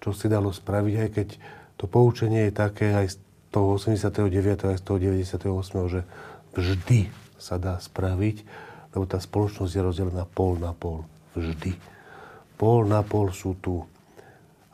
čo 0.00 0.16
si 0.16 0.32
dalo 0.32 0.48
spraviť, 0.48 0.94
aj 0.96 1.08
keď 1.12 1.28
to 1.76 1.84
poučenie 1.84 2.48
je 2.48 2.52
také 2.56 2.96
aj 2.96 3.06
z 3.12 3.16
toho 3.52 3.76
89. 3.76 4.32
aj 4.72 4.76
z 4.80 4.84
toho 4.84 4.96
98. 4.96 5.92
že 5.92 6.00
vždy 6.56 7.00
sa 7.40 7.56
dá 7.56 7.80
spraviť, 7.80 8.36
lebo 8.92 9.08
tá 9.08 9.16
spoločnosť 9.16 9.72
je 9.72 9.82
rozdelená 9.82 10.28
pol 10.28 10.60
na 10.60 10.76
pol. 10.76 11.08
Vždy. 11.32 11.72
Pol 12.60 12.84
na 12.84 13.00
pol 13.00 13.32
sú 13.32 13.56
tu 13.58 13.80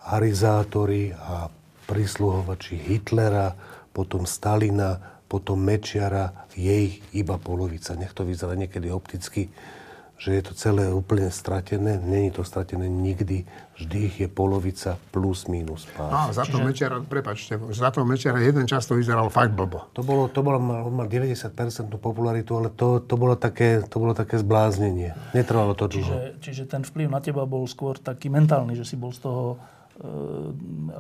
arizátori 0.03 1.15
a 1.15 1.47
prisluhovači 1.87 2.75
Hitlera, 2.75 3.55
potom 3.95 4.27
Stalina, 4.27 5.23
potom 5.27 5.59
Mečiara 5.63 6.47
je 6.55 6.91
ich 6.91 6.95
iba 7.15 7.39
polovica. 7.39 7.95
Nech 7.95 8.15
to 8.15 8.27
vyzerá 8.27 8.59
niekedy 8.59 8.91
opticky, 8.91 9.51
že 10.17 10.33
je 10.33 10.43
to 10.49 10.53
celé 10.57 10.89
úplne 10.89 11.29
stratené. 11.29 12.01
Není 12.01 12.33
to 12.33 12.41
stratené 12.41 12.89
nikdy. 12.89 13.45
Vždy 13.77 13.97
ich 14.09 14.17
je 14.25 14.29
polovica 14.33 14.97
plus 15.13 15.45
minus 15.45 15.85
pár. 15.93 16.09
No, 16.09 16.21
za 16.33 16.49
to 16.49 16.57
Čiže... 16.57 16.65
Mečiara, 16.65 16.97
prepačte, 17.05 17.61
za 17.61 17.93
to 17.93 18.09
Mečiara 18.09 18.41
jeden 18.41 18.65
čas 18.65 18.89
to 18.89 18.97
vyzeral 18.97 19.29
fakt 19.29 19.53
blbo. 19.53 19.93
To 19.93 20.01
bolo, 20.01 20.33
to 20.33 20.41
bolo, 20.41 20.57
mal, 20.57 20.89
mal 20.89 21.05
90% 21.05 21.53
popularitu, 22.01 22.57
ale 22.57 22.73
to, 22.73 23.05
to, 23.05 23.15
bolo 23.21 23.37
také, 23.37 23.85
to 23.85 23.97
bolo 24.01 24.17
také 24.17 24.41
zbláznenie. 24.41 25.13
Netrvalo 25.37 25.77
to 25.77 25.85
dlho. 25.93 26.41
Čiže, 26.41 26.41
čiže 26.41 26.63
ten 26.65 26.81
vplyv 26.81 27.13
na 27.13 27.21
teba 27.21 27.45
bol 27.45 27.69
skôr 27.69 28.01
taký 28.01 28.33
mentálny, 28.33 28.73
že 28.73 28.89
si 28.89 28.97
bol 28.97 29.13
z 29.13 29.21
toho 29.21 29.61
e, 30.01 30.07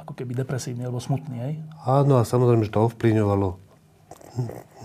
ako 0.04 0.12
keby 0.12 0.36
depresívny 0.36 0.84
alebo 0.84 1.00
smutný, 1.00 1.36
hej? 1.40 1.54
Áno, 1.88 2.20
a 2.20 2.28
samozrejme, 2.28 2.68
že 2.68 2.74
to 2.76 2.84
ovplyvňovalo 2.84 3.66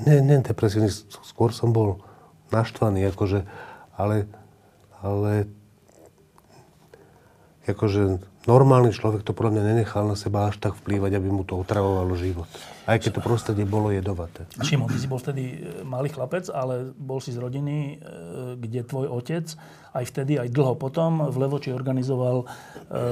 nie, 0.07 0.17
nie 0.23 0.37
depresívny, 0.39 0.89
skôr 1.27 1.51
som 1.51 1.75
bol 1.75 2.01
naštvaný, 2.51 3.11
akože, 3.11 3.43
ale, 4.01 4.25
ale 5.05 5.45
akože 7.69 8.19
normálny 8.49 8.89
človek 8.89 9.21
to 9.21 9.37
podľa 9.37 9.53
mňa 9.57 9.63
nenechal 9.73 10.09
na 10.09 10.17
seba 10.17 10.49
až 10.49 10.57
tak 10.57 10.73
vplývať, 10.73 11.13
aby 11.13 11.29
mu 11.29 11.45
to 11.45 11.61
otravovalo 11.61 12.17
život. 12.17 12.49
Aj 12.89 12.97
keď 12.97 13.21
to 13.21 13.21
prostredie 13.21 13.69
bolo 13.69 13.93
jedovaté. 13.93 14.49
Šimon, 14.65 14.89
ty 14.89 14.97
si 14.97 15.05
bol 15.05 15.21
vtedy 15.21 15.61
e, 15.61 15.85
malý 15.85 16.09
chlapec, 16.09 16.49
ale 16.49 16.89
bol 16.97 17.21
si 17.21 17.29
z 17.29 17.37
rodiny, 17.37 17.77
e, 17.77 17.95
kde 18.57 18.81
tvoj 18.81 19.13
otec 19.13 19.45
aj 19.93 20.05
vtedy, 20.09 20.41
aj 20.41 20.49
dlho 20.49 20.73
potom 20.73 21.29
v 21.29 21.35
Levoči 21.37 21.69
organizoval 21.69 22.41
e, 22.41 22.45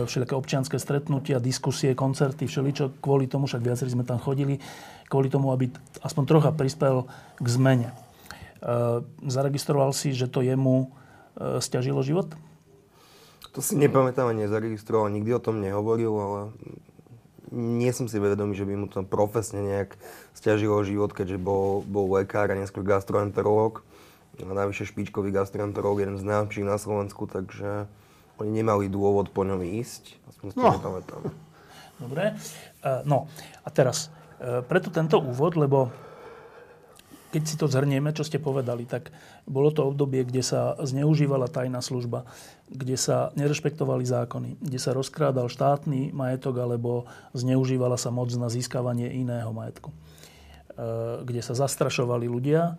všelijaké 0.10 0.34
občianské 0.34 0.78
stretnutia, 0.82 1.38
diskusie, 1.38 1.94
koncerty, 1.94 2.50
všeličo. 2.50 2.98
Kvôli 2.98 3.30
tomu, 3.30 3.46
však 3.46 3.62
viacerí 3.62 3.94
sme 3.94 4.08
tam 4.08 4.18
chodili, 4.18 4.58
kvôli 5.06 5.30
tomu, 5.30 5.54
aby 5.54 5.70
aspoň 6.02 6.24
trocha 6.26 6.50
prispel 6.50 7.06
k 7.38 7.48
zmene. 7.48 8.09
Zaregistroval 9.24 9.92
si, 9.92 10.12
že 10.12 10.28
to 10.28 10.42
jemu 10.42 10.92
stiažilo 11.60 12.04
život? 12.04 12.36
To 13.52 13.64
si 13.64 13.74
nepamätám 13.74 14.30
nezaregistroval, 14.36 15.10
nikdy 15.10 15.34
o 15.34 15.42
tom 15.42 15.58
nehovoril, 15.58 16.14
ale 16.14 16.40
nie 17.50 17.90
som 17.90 18.06
si 18.06 18.22
vedomý, 18.22 18.54
že 18.54 18.62
by 18.62 18.74
mu 18.78 18.86
to 18.86 19.02
profesne 19.02 19.66
nejak 19.66 19.98
stiažilo 20.38 20.78
život, 20.86 21.18
keďže 21.18 21.42
bol, 21.42 21.82
bol 21.82 22.06
lekár 22.14 22.54
a 22.54 22.60
neskôr 22.60 22.86
gastroenterológ. 22.86 23.82
A 24.40 24.54
navyše 24.54 24.86
špičkový 24.86 25.34
gastroenterológ, 25.34 26.06
jeden 26.06 26.16
z 26.16 26.30
najlepších 26.30 26.64
na 26.64 26.78
Slovensku, 26.78 27.26
takže 27.26 27.90
oni 28.38 28.64
nemali 28.64 28.86
dôvod 28.88 29.34
po 29.34 29.44
ňom 29.44 29.60
ísť. 29.60 30.16
Aspoň 30.30 30.46
si 30.48 30.56
to 30.56 30.64
No. 30.64 30.72
nepamätám. 30.78 31.22
Dobre. 32.00 32.24
E, 32.80 32.92
No 33.04 33.28
a 33.66 33.70
teraz, 33.74 34.08
preto 34.70 34.88
tento 34.88 35.20
úvod, 35.20 35.60
lebo 35.60 35.92
keď 37.30 37.44
si 37.46 37.56
to 37.62 37.70
zhrnieme, 37.70 38.10
čo 38.10 38.26
ste 38.26 38.42
povedali, 38.42 38.90
tak 38.90 39.14
bolo 39.46 39.70
to 39.70 39.86
obdobie, 39.86 40.26
kde 40.26 40.42
sa 40.42 40.74
zneužívala 40.82 41.46
tajná 41.46 41.78
služba, 41.78 42.26
kde 42.70 42.98
sa 42.98 43.30
nerešpektovali 43.38 44.02
zákony, 44.02 44.58
kde 44.58 44.80
sa 44.82 44.98
rozkrádal 44.98 45.46
štátny 45.46 46.10
majetok 46.10 46.58
alebo 46.58 47.06
zneužívala 47.38 48.02
sa 48.02 48.10
moc 48.10 48.34
na 48.34 48.50
získavanie 48.50 49.14
iného 49.14 49.50
majetku. 49.54 49.94
E, 49.94 49.96
Kde 51.22 51.42
sa 51.46 51.54
zastrašovali 51.54 52.26
ľudia, 52.26 52.74
e, 52.74 52.76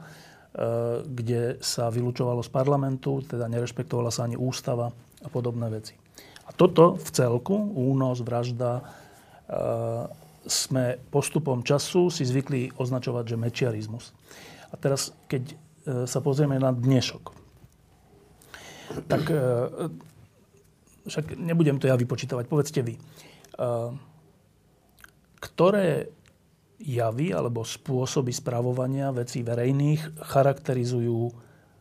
kde 1.06 1.62
sa 1.62 1.86
vylúčovalo 1.86 2.42
z 2.42 2.50
parlamentu, 2.50 3.22
teda 3.22 3.46
nerešpektovala 3.46 4.10
sa 4.10 4.26
ani 4.26 4.34
ústava 4.34 4.90
a 5.22 5.28
podobné 5.30 5.70
veci. 5.70 5.94
A 6.46 6.50
toto 6.50 6.98
v 6.98 7.08
celku, 7.14 7.54
únos, 7.78 8.18
vražda, 8.26 8.82
e, 9.46 10.19
sme 10.46 10.96
postupom 11.12 11.60
času 11.60 12.08
si 12.08 12.24
zvykli 12.24 12.72
označovať, 12.76 13.24
že 13.34 13.36
mečiarizmus. 13.36 14.16
A 14.70 14.74
teraz, 14.80 15.12
keď 15.28 15.42
e, 15.50 15.54
sa 16.08 16.18
pozrieme 16.24 16.56
na 16.56 16.72
dnešok, 16.72 17.24
tak 19.10 19.22
e, 19.28 19.36
však 21.04 21.36
nebudem 21.36 21.76
to 21.76 21.90
ja 21.90 21.96
vypočítavať, 21.98 22.44
povedzte 22.48 22.80
vy. 22.80 22.94
E, 22.96 23.00
Ktoré 25.40 26.12
javy 26.80 27.32
alebo 27.32 27.64
spôsoby 27.64 28.32
spravovania 28.32 29.08
vecí 29.08 29.40
verejných 29.40 30.20
charakterizujú 30.20 31.32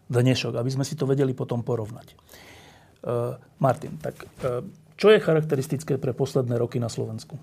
dnešok, 0.08 0.56
aby 0.56 0.72
sme 0.72 0.88
si 0.88 0.96
to 0.96 1.04
vedeli 1.04 1.36
potom 1.36 1.60
porovnať. 1.64 2.16
Martin, 3.60 3.96
tak 4.00 4.28
čo 5.00 5.08
je 5.12 5.24
charakteristické 5.24 5.96
pre 5.96 6.12
posledné 6.12 6.56
roky 6.60 6.80
na 6.84 6.92
Slovensku? 6.92 7.36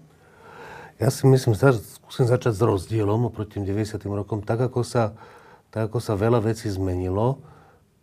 Ja 0.96 1.12
si 1.12 1.28
myslím, 1.28 1.52
že 1.52 1.76
skúsim 1.76 2.24
začať 2.24 2.56
s 2.56 2.62
rozdielom 2.64 3.28
oproti 3.28 3.60
tým 3.60 3.68
90. 3.68 4.00
rokom. 4.08 4.40
Tak 4.40 4.72
ako, 4.72 4.80
sa, 4.80 5.12
tak 5.68 5.92
ako 5.92 6.00
sa 6.00 6.16
veľa 6.16 6.40
vecí 6.40 6.72
zmenilo, 6.72 7.44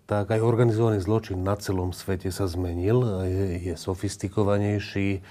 tak 0.06 0.30
aj 0.30 0.46
organizovaný 0.46 1.02
zločin 1.02 1.42
na 1.42 1.58
celom 1.58 1.90
svete 1.90 2.30
sa 2.30 2.46
zmenil. 2.46 3.26
Je, 3.26 3.46
je 3.66 3.74
sofistikovanejší, 3.74 5.26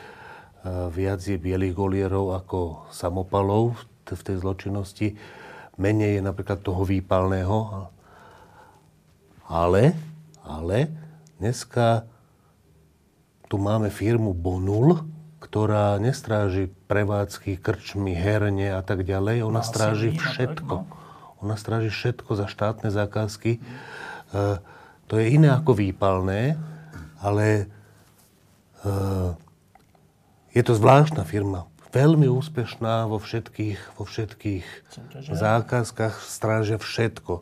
viac 0.90 1.22
je 1.22 1.38
bielých 1.38 1.78
golierov 1.78 2.34
ako 2.34 2.90
samopalov 2.90 3.78
v 4.10 4.22
tej 4.26 4.42
zločinnosti. 4.42 5.14
Menej 5.78 6.18
je 6.18 6.22
napríklad 6.26 6.66
toho 6.66 6.82
výpalného. 6.82 7.86
Ale, 9.46 9.94
ale 10.42 10.90
dneska 11.38 12.10
tu 13.46 13.54
máme 13.54 13.86
firmu 13.86 14.34
Bonul, 14.34 14.98
ktorá 15.38 16.02
nestráži 16.02 16.74
prevádzky, 16.92 17.56
krčmy, 17.56 18.12
herne 18.12 18.76
a 18.76 18.84
tak 18.84 19.08
ďalej. 19.08 19.48
Ona 19.48 19.64
stráži 19.64 20.12
no 20.12 20.20
tak, 20.20 20.28
všetko. 20.28 20.74
no. 20.84 21.00
Ona 21.40 21.56
stráži 21.56 21.88
všetko 21.88 22.36
za 22.36 22.46
štátne 22.52 22.92
zákazky. 22.92 23.56
E, 23.56 23.60
to 25.08 25.14
je 25.16 25.24
iné 25.32 25.56
ako 25.56 25.72
výpalné, 25.72 26.60
ale 27.24 27.64
e, 28.84 28.94
je 30.52 30.62
to 30.62 30.76
zvláštna 30.76 31.24
firma. 31.24 31.64
Veľmi 31.96 32.28
úspešná 32.28 33.08
vo 33.08 33.16
všetkých, 33.16 33.96
vo 33.96 34.04
všetkých 34.04 34.64
zákazkách. 35.32 36.14
Strážia 36.20 36.76
všetko. 36.76 37.40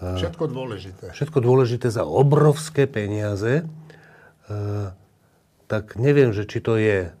Všetko 0.00 0.44
dôležité. 0.50 1.14
Všetko 1.14 1.38
dôležité 1.38 1.94
za 1.94 2.02
obrovské 2.02 2.90
peniaze. 2.90 3.62
E, 3.62 3.64
tak 5.70 5.94
neviem, 5.94 6.34
že 6.34 6.42
či 6.42 6.58
to 6.58 6.74
je... 6.74 7.14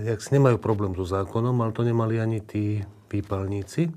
Jak 0.00 0.20
nemajú 0.32 0.56
problém 0.56 0.96
so 0.96 1.04
zákonom, 1.04 1.60
ale 1.60 1.76
to 1.76 1.84
nemali 1.84 2.16
ani 2.16 2.40
tí 2.40 2.80
výpalníci. 3.12 3.88
E, 3.88 3.92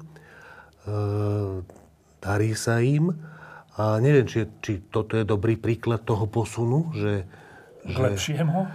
darí 2.20 2.52
sa 2.60 2.84
im. 2.84 3.16
A 3.80 3.98
neviem, 4.04 4.28
či, 4.28 4.46
či 4.62 4.84
toto 4.92 5.16
je 5.18 5.26
dobrý 5.26 5.56
príklad 5.56 6.04
toho 6.04 6.28
posunu, 6.28 6.92
že, 6.94 7.26
K 7.88 7.98
lepšiemu? 7.98 8.60
E, 8.63 8.68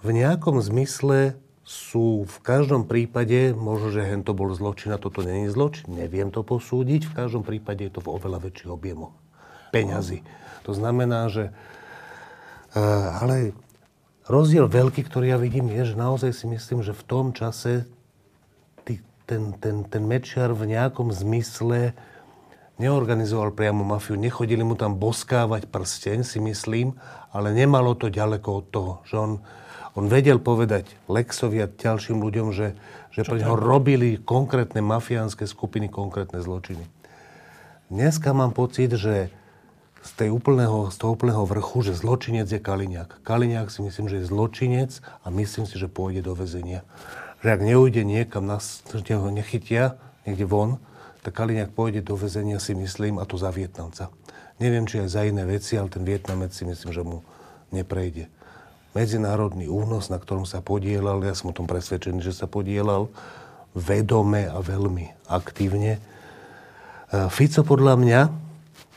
v 0.00 0.08
nejakom 0.14 0.62
zmysle 0.62 1.36
sú 1.66 2.24
v 2.26 2.36
každom 2.42 2.88
prípade, 2.88 3.52
možno, 3.54 3.94
že 3.94 4.02
hen 4.02 4.24
to 4.26 4.34
bol 4.34 4.50
zločin 4.56 4.90
a 4.90 4.98
toto 4.98 5.22
není 5.22 5.46
zločin, 5.46 5.92
neviem 5.94 6.32
to 6.34 6.42
posúdiť, 6.42 7.06
v 7.06 7.14
každom 7.14 7.46
prípade 7.46 7.86
je 7.86 7.92
to 7.94 8.02
v 8.02 8.10
oveľa 8.10 8.42
väčších 8.42 8.70
objemoch 8.70 9.14
peňazí. 9.70 10.26
To 10.66 10.74
znamená, 10.74 11.30
že... 11.30 11.54
e, 12.74 12.82
Ale 13.22 13.54
rozdiel 14.30 14.70
veľký, 14.70 15.02
ktorý 15.10 15.34
ja 15.34 15.38
vidím, 15.42 15.66
je, 15.74 15.92
že 15.92 15.98
naozaj 15.98 16.30
si 16.30 16.46
myslím, 16.46 16.86
že 16.86 16.94
v 16.94 17.02
tom 17.02 17.34
čase 17.34 17.84
ty, 18.86 19.02
ten, 19.26 19.58
ten, 19.58 19.82
ten 19.82 20.02
Mečiar 20.06 20.54
v 20.54 20.70
nejakom 20.70 21.10
zmysle 21.10 21.98
neorganizoval 22.80 23.52
priamo 23.52 23.84
mafiu, 23.84 24.16
nechodili 24.16 24.64
mu 24.64 24.78
tam 24.78 24.96
boskávať 24.96 25.68
prsteň, 25.68 26.24
si 26.24 26.38
myslím, 26.40 26.96
ale 27.34 27.52
nemalo 27.52 27.92
to 27.98 28.08
ďaleko 28.08 28.48
od 28.62 28.66
toho, 28.72 28.92
že 29.04 29.14
on, 29.18 29.32
on 29.98 30.06
vedel 30.06 30.40
povedať 30.40 30.88
Lexovi 31.10 31.60
a 31.60 31.68
ďalším 31.68 32.22
ľuďom, 32.22 32.54
že, 32.54 32.78
že 33.12 33.26
pre 33.26 33.42
neho 33.42 33.58
robili 33.58 34.16
konkrétne 34.16 34.80
mafiánske 34.80 35.44
skupiny, 35.44 35.92
konkrétne 35.92 36.40
zločiny. 36.40 36.86
Dneska 37.90 38.30
mám 38.30 38.54
pocit, 38.54 38.94
že 38.94 39.34
z, 40.00 40.10
tej 40.16 40.28
úplného, 40.32 40.88
z 40.88 40.96
toho 40.96 41.12
úplného 41.12 41.44
vrchu, 41.44 41.84
že 41.84 41.92
zločinec 41.96 42.48
je 42.48 42.60
Kaliňák. 42.60 43.20
Kaliňák 43.24 43.68
si 43.68 43.84
myslím, 43.84 44.08
že 44.08 44.24
je 44.24 44.30
zločinec 44.30 44.90
a 45.24 45.28
myslím 45.28 45.68
si, 45.68 45.76
že 45.76 45.92
pôjde 45.92 46.24
do 46.24 46.32
väzenia. 46.32 46.84
Že 47.44 47.48
ak 47.56 47.60
neujde 47.60 48.02
niekam, 48.04 48.48
nás, 48.48 48.84
ho 48.92 49.28
nechytia 49.32 50.00
niekde 50.24 50.48
von, 50.48 50.80
tak 51.20 51.36
Kaliňák 51.36 51.76
pôjde 51.76 52.00
do 52.00 52.16
väzenia, 52.16 52.56
si 52.56 52.72
myslím, 52.72 53.20
a 53.20 53.28
to 53.28 53.36
za 53.36 53.52
Vietnamca. 53.52 54.08
Neviem, 54.60 54.88
či 54.88 55.04
aj 55.04 55.08
za 55.08 55.22
iné 55.24 55.44
veci, 55.44 55.76
ale 55.76 55.92
ten 55.92 56.04
Vietnamec 56.04 56.52
si 56.52 56.64
myslím, 56.64 56.92
že 56.92 57.04
mu 57.04 57.20
neprejde. 57.72 58.28
Medzinárodný 58.92 59.70
únos, 59.70 60.10
na 60.10 60.18
ktorom 60.18 60.44
sa 60.48 60.64
podielal, 60.64 61.22
ja 61.22 61.36
som 61.36 61.52
o 61.52 61.56
tom 61.56 61.68
presvedčený, 61.68 62.24
že 62.24 62.34
sa 62.34 62.50
podielal 62.50 63.12
vedome 63.76 64.50
a 64.50 64.58
veľmi 64.58 65.30
aktívne. 65.30 65.96
E, 65.96 66.00
Fico 67.30 67.62
podľa 67.62 67.94
mňa, 67.94 68.20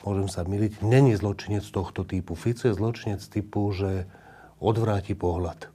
môžem 0.04 0.28
sa 0.28 0.44
miliť, 0.44 0.84
není 0.84 1.16
zločinec 1.16 1.64
tohto 1.68 2.04
typu. 2.04 2.36
Fico 2.36 2.68
je 2.68 2.76
zločinec 2.76 3.24
typu, 3.24 3.72
že 3.72 4.06
odvráti 4.60 5.16
pohľad. 5.16 5.72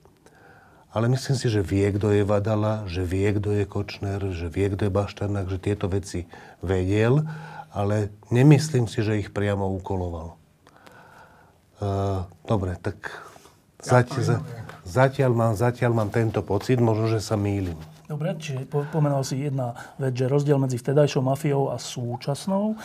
Ale 0.88 1.12
myslím 1.12 1.36
si, 1.36 1.52
že 1.52 1.60
vie, 1.60 1.84
kto 1.92 2.16
je 2.16 2.24
Vadala, 2.24 2.88
že 2.88 3.04
vie, 3.04 3.28
kto 3.36 3.52
je 3.52 3.64
Kočner, 3.68 4.20
že 4.32 4.48
vie, 4.48 4.72
kto 4.72 4.88
je 4.88 4.92
Bašternák, 4.92 5.46
že 5.52 5.60
tieto 5.60 5.84
veci 5.84 6.24
vedel, 6.64 7.28
ale 7.76 8.08
nemyslím 8.32 8.88
si, 8.88 9.04
že 9.04 9.20
ich 9.20 9.28
priamo 9.28 9.68
ukoloval. 9.76 10.40
Uh, 11.78 12.24
dobre, 12.48 12.74
tak 12.80 13.12
zati- 13.84 14.24
za- 14.24 14.42
zatiaľ, 14.88 15.32
mám, 15.36 15.52
zatiaľ 15.54 15.92
mám 15.92 16.10
tento 16.10 16.40
pocit, 16.40 16.80
možno, 16.80 17.12
že 17.12 17.20
sa 17.20 17.36
mýlim. 17.36 17.76
Dobre, 18.08 18.32
čiže 18.40 18.64
po- 18.64 18.88
pomenoval 18.88 19.20
si 19.20 19.36
jedna 19.36 19.76
vec, 20.00 20.16
že 20.16 20.32
rozdiel 20.32 20.56
medzi 20.56 20.80
vtedajšou 20.80 21.20
mafiou 21.20 21.68
a 21.68 21.76
súčasnou 21.76 22.72
e, 22.72 22.76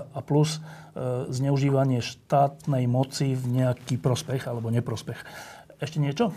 a 0.00 0.20
plus 0.24 0.56
e, 0.56 1.28
zneužívanie 1.28 2.00
štátnej 2.00 2.88
moci 2.88 3.36
v 3.36 3.44
nejaký 3.52 4.00
prospech 4.00 4.48
alebo 4.48 4.72
neprospech. 4.72 5.20
Ešte 5.76 6.00
niečo? 6.00 6.32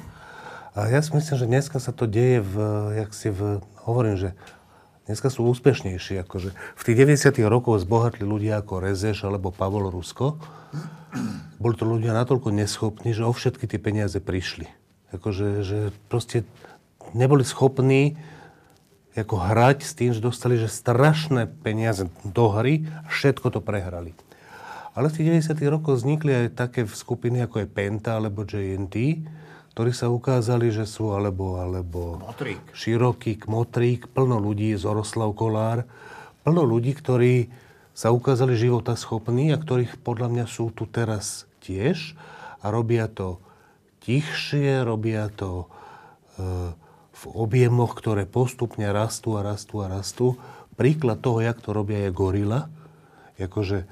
Ja 0.75 0.99
si 0.99 1.15
myslím, 1.15 1.36
že 1.39 1.47
dneska 1.47 1.79
sa 1.79 1.95
to 1.95 2.12
deje 2.12 2.43
v, 2.43 2.55
jak 2.99 3.12
si 3.15 3.32
v, 3.32 3.63
hovorím, 3.88 4.19
že 4.19 4.29
dneska 5.08 5.32
sú 5.32 5.47
úspešnejší. 5.47 6.19
Akože 6.27 6.51
v 6.53 6.82
tých 6.84 6.97
90 6.99 7.39
rokoch 7.47 7.79
zbohatli 7.79 8.27
ľudia 8.27 8.60
ako 8.60 8.84
Rezeš 8.84 9.25
alebo 9.25 9.49
Pavol 9.55 9.88
Rusko. 9.88 10.36
Boli 11.58 11.75
to 11.79 11.88
ľudia 11.88 12.12
natoľko 12.12 12.51
neschopní, 12.51 13.15
že 13.15 13.25
o 13.25 13.32
všetky 13.32 13.65
tie 13.65 13.79
peniaze 13.79 14.19
prišli. 14.19 14.69
Akože, 15.10 15.65
že 15.65 15.79
proste 16.05 16.45
neboli 17.13 17.45
schopní 17.45 18.17
ako 19.17 19.36
hrať 19.36 19.84
s 19.84 19.93
tým, 19.98 20.12
že 20.15 20.24
dostali 20.24 20.56
že 20.56 20.72
strašné 20.72 21.50
peniaze 21.60 22.08
do 22.24 22.45
hry 22.54 22.88
a 23.04 23.10
všetko 23.12 23.52
to 23.52 23.60
prehrali. 23.60 24.15
Ale 24.95 25.12
v 25.12 25.15
tých 25.15 25.28
90 25.56 25.60
rokoch 25.69 26.00
vznikli 26.02 26.32
aj 26.34 26.56
také 26.56 26.82
skupiny 26.88 27.43
ako 27.45 27.63
je 27.63 27.67
Penta 27.67 28.17
alebo 28.17 28.48
JNT, 28.48 28.95
ktorí 29.76 29.91
sa 29.95 30.12
ukázali, 30.12 30.74
že 30.74 30.84
sú 30.84 31.15
alebo, 31.15 31.62
alebo 31.62 32.19
Kmotrík. 32.19 32.60
Široký, 32.76 33.39
Kmotrík, 33.39 34.12
plno 34.12 34.36
ľudí, 34.41 34.76
Zoroslav 34.76 35.32
Kolár, 35.38 35.88
plno 36.43 36.67
ľudí, 36.67 36.95
ktorí 36.95 37.48
sa 37.95 38.12
ukázali 38.15 38.56
života 38.56 38.95
schopní 38.95 39.52
a 39.52 39.60
ktorých 39.60 40.00
podľa 40.04 40.28
mňa 40.32 40.45
sú 40.48 40.72
tu 40.72 40.88
teraz 40.88 41.48
tiež 41.63 42.15
a 42.60 42.72
robia 42.72 43.08
to 43.12 43.39
tichšie, 44.04 44.84
robia 44.84 45.28
to 45.32 45.63
e, 45.63 45.67
v 47.19 47.23
objemoch, 47.36 47.99
ktoré 47.99 48.23
postupne 48.23 48.88
rastú 48.95 49.36
a 49.36 49.43
rastú 49.43 49.84
a 49.84 49.91
rastú. 49.91 50.39
Príklad 50.79 51.19
toho, 51.19 51.43
jak 51.43 51.60
to 51.60 51.75
robia, 51.75 52.08
je 52.08 52.15
gorila. 52.15 52.71
Jakože 53.36 53.84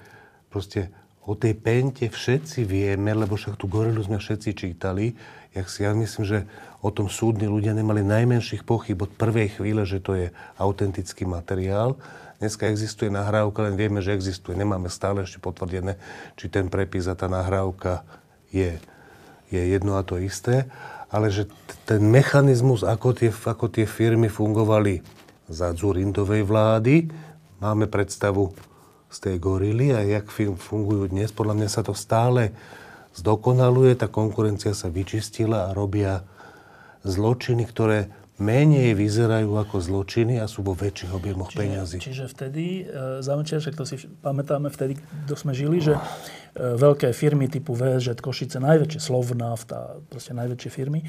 proste 0.47 0.87
o 1.27 1.35
tej 1.35 1.59
pente 1.59 2.07
všetci 2.07 2.63
vieme, 2.63 3.11
lebo 3.11 3.35
však 3.35 3.59
tú 3.59 3.67
gorilu 3.67 3.99
sme 3.99 4.15
všetci 4.15 4.49
čítali. 4.55 5.11
Jak 5.51 5.67
si 5.67 5.83
ja 5.83 5.91
myslím, 5.91 6.23
že 6.23 6.47
o 6.79 6.87
tom 6.87 7.11
súdni 7.11 7.51
ľudia 7.51 7.75
nemali 7.75 7.99
najmenších 7.99 8.63
pochyb 8.63 8.95
od 9.03 9.11
prvej 9.11 9.59
chvíle, 9.59 9.83
že 9.83 9.99
to 9.99 10.15
je 10.15 10.31
autentický 10.55 11.27
materiál. 11.27 11.99
Dneska 12.39 12.69
existuje 12.69 13.11
nahrávka, 13.11 13.65
len 13.65 13.75
vieme, 13.75 13.99
že 13.99 14.15
existuje. 14.15 14.55
Nemáme 14.55 14.87
stále 14.87 15.27
ešte 15.27 15.41
potvrdené, 15.43 15.99
či 16.39 16.47
ten 16.47 16.71
prepis 16.71 17.09
a 17.11 17.17
tá 17.17 17.27
nahrávka 17.27 18.07
je, 18.53 18.77
je 19.51 19.61
jedno 19.67 19.99
a 19.99 20.05
to 20.05 20.21
isté. 20.21 20.69
Ale 21.07 21.31
že 21.31 21.47
ten 21.87 22.03
mechanizmus, 22.03 22.83
ako 22.83 23.15
tie, 23.15 23.31
ako 23.31 23.71
tie 23.71 23.87
firmy 23.87 24.27
fungovali 24.27 24.99
za 25.47 25.71
Zurindovej 25.71 26.43
vlády, 26.43 27.07
máme 27.63 27.87
predstavu 27.87 28.51
z 29.07 29.17
tej 29.23 29.35
gorily 29.39 29.95
a 29.95 30.03
jak 30.03 30.27
fungujú 30.59 31.07
dnes. 31.07 31.31
Podľa 31.31 31.55
mňa 31.63 31.69
sa 31.71 31.81
to 31.83 31.95
stále 31.95 32.51
zdokonaluje, 33.15 33.95
tá 33.97 34.11
konkurencia 34.11 34.75
sa 34.75 34.91
vyčistila 34.91 35.71
a 35.71 35.75
robia 35.75 36.27
zločiny, 37.07 37.63
ktoré 37.65 38.11
menej 38.38 38.93
vyzerajú 38.93 39.50
ako 39.58 39.82
zločiny 39.82 40.38
a 40.38 40.45
sú 40.45 40.62
vo 40.62 40.78
väčších 40.78 41.10
objemoch 41.10 41.50
čiže, 41.50 41.58
peňazí. 41.58 41.97
Čiže 41.97 42.26
vtedy, 42.30 42.86
e, 42.86 43.21
zamečia, 43.26 43.58
však 43.58 43.73
to 43.73 43.86
si 43.89 43.97
pamätáme 44.21 44.69
vtedy, 44.69 44.93
kto 45.26 45.34
sme 45.34 45.58
žili, 45.58 45.82
že 45.82 45.97
e, 45.97 46.02
veľké 46.78 47.10
firmy 47.17 47.50
typu 47.50 47.73
VSŽ, 47.73 48.21
Košice, 48.21 48.62
najväčšie, 48.62 49.02
Slovnaft 49.02 49.73
proste 50.06 50.38
najväčšie 50.38 50.69
firmy, 50.69 51.02
e, 51.02 51.06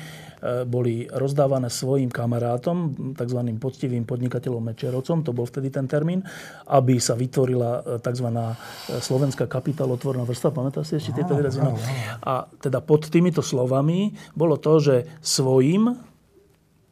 boli 0.65 1.05
rozdávané 1.05 1.69
svojim 1.69 2.09
kamarátom, 2.09 2.97
tzv. 3.13 3.41
poctivým 3.61 4.09
podnikateľom 4.09 4.65
Mečerovcom, 4.73 5.21
to 5.21 5.37
bol 5.37 5.45
vtedy 5.45 5.69
ten 5.69 5.85
termín, 5.85 6.25
aby 6.73 6.97
sa 6.97 7.13
vytvorila 7.13 8.01
tzv. 8.01 8.29
slovenská 8.89 9.45
kapitálotvorná 9.45 10.25
vrstva. 10.25 10.49
Pamätáte 10.49 10.89
si 10.89 10.95
ešte 10.97 11.21
tieto 11.21 11.37
výrazy? 11.37 11.61
No. 11.61 11.77
A 12.25 12.49
teda 12.57 12.81
pod 12.81 13.13
týmito 13.13 13.45
slovami 13.45 14.17
bolo 14.33 14.57
to, 14.57 14.81
že 14.81 14.97
svojim 15.21 16.08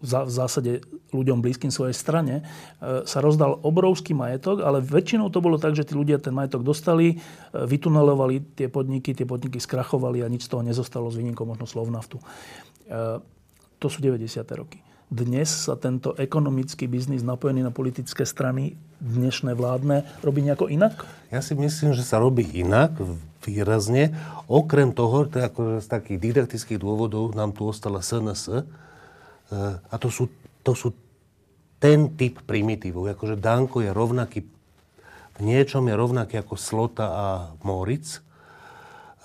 v 0.04 0.28
zásade 0.28 0.85
ľuďom 1.16 1.40
blízkym 1.40 1.72
svojej 1.72 1.96
strane, 1.96 2.44
e, 2.80 3.09
sa 3.09 3.18
rozdal 3.24 3.56
obrovský 3.64 4.12
majetok, 4.12 4.61
ale 4.61 4.85
väčšinou 4.85 5.32
to 5.32 5.40
bolo 5.40 5.56
tak, 5.56 5.72
že 5.72 5.88
tí 5.88 5.96
ľudia 5.96 6.20
ten 6.20 6.37
majetok 6.37 6.61
dostali, 6.61 7.16
e, 7.16 7.16
vytunelovali 7.52 8.56
tie 8.61 8.68
podniky, 8.68 9.16
tie 9.16 9.24
podniky 9.24 9.56
skrachovali 9.56 10.20
a 10.20 10.28
nič 10.28 10.44
z 10.46 10.52
toho 10.52 10.61
nezostalo 10.61 11.09
s 11.09 11.16
výnimkou 11.16 11.48
možno 11.48 11.64
Slovnaftu. 11.64 12.20
E, 12.20 12.24
to 13.80 13.87
sú 13.88 14.04
90. 14.04 14.44
roky. 14.56 14.85
Dnes 15.06 15.70
sa 15.70 15.78
tento 15.78 16.18
ekonomický 16.18 16.90
biznis 16.90 17.22
napojený 17.22 17.62
na 17.62 17.70
politické 17.70 18.26
strany, 18.26 18.74
dnešné 18.98 19.54
vládne, 19.54 20.02
robí 20.18 20.42
nejako 20.42 20.66
inak? 20.66 21.06
Ja 21.30 21.38
si 21.38 21.54
myslím, 21.54 21.94
že 21.94 22.02
sa 22.02 22.18
robí 22.18 22.42
inak, 22.42 22.98
výrazne. 23.46 24.11
Okrem 24.50 24.90
toho, 24.90 25.30
to 25.30 25.38
je 25.38 25.46
akože 25.46 25.76
z 25.78 25.88
takých 25.88 26.18
didaktických 26.18 26.82
dôvodov 26.82 27.38
nám 27.38 27.54
tu 27.54 27.70
ostala 27.70 28.02
SNS, 28.02 28.66
a 29.54 29.94
to 30.02 30.11
sú, 30.11 30.26
to 30.66 30.74
sú 30.74 30.90
ten 31.76 32.16
typ 32.16 32.42
primitívov. 32.42 33.12
Akože 33.14 33.38
Danko 33.38 33.85
je 33.85 33.90
rovnaký, 33.92 34.42
v 35.37 35.40
niečom 35.44 35.85
je 35.87 35.94
rovnaký 35.94 36.40
ako 36.40 36.54
Slota 36.56 37.06
a 37.06 37.26
Moritz. 37.61 38.24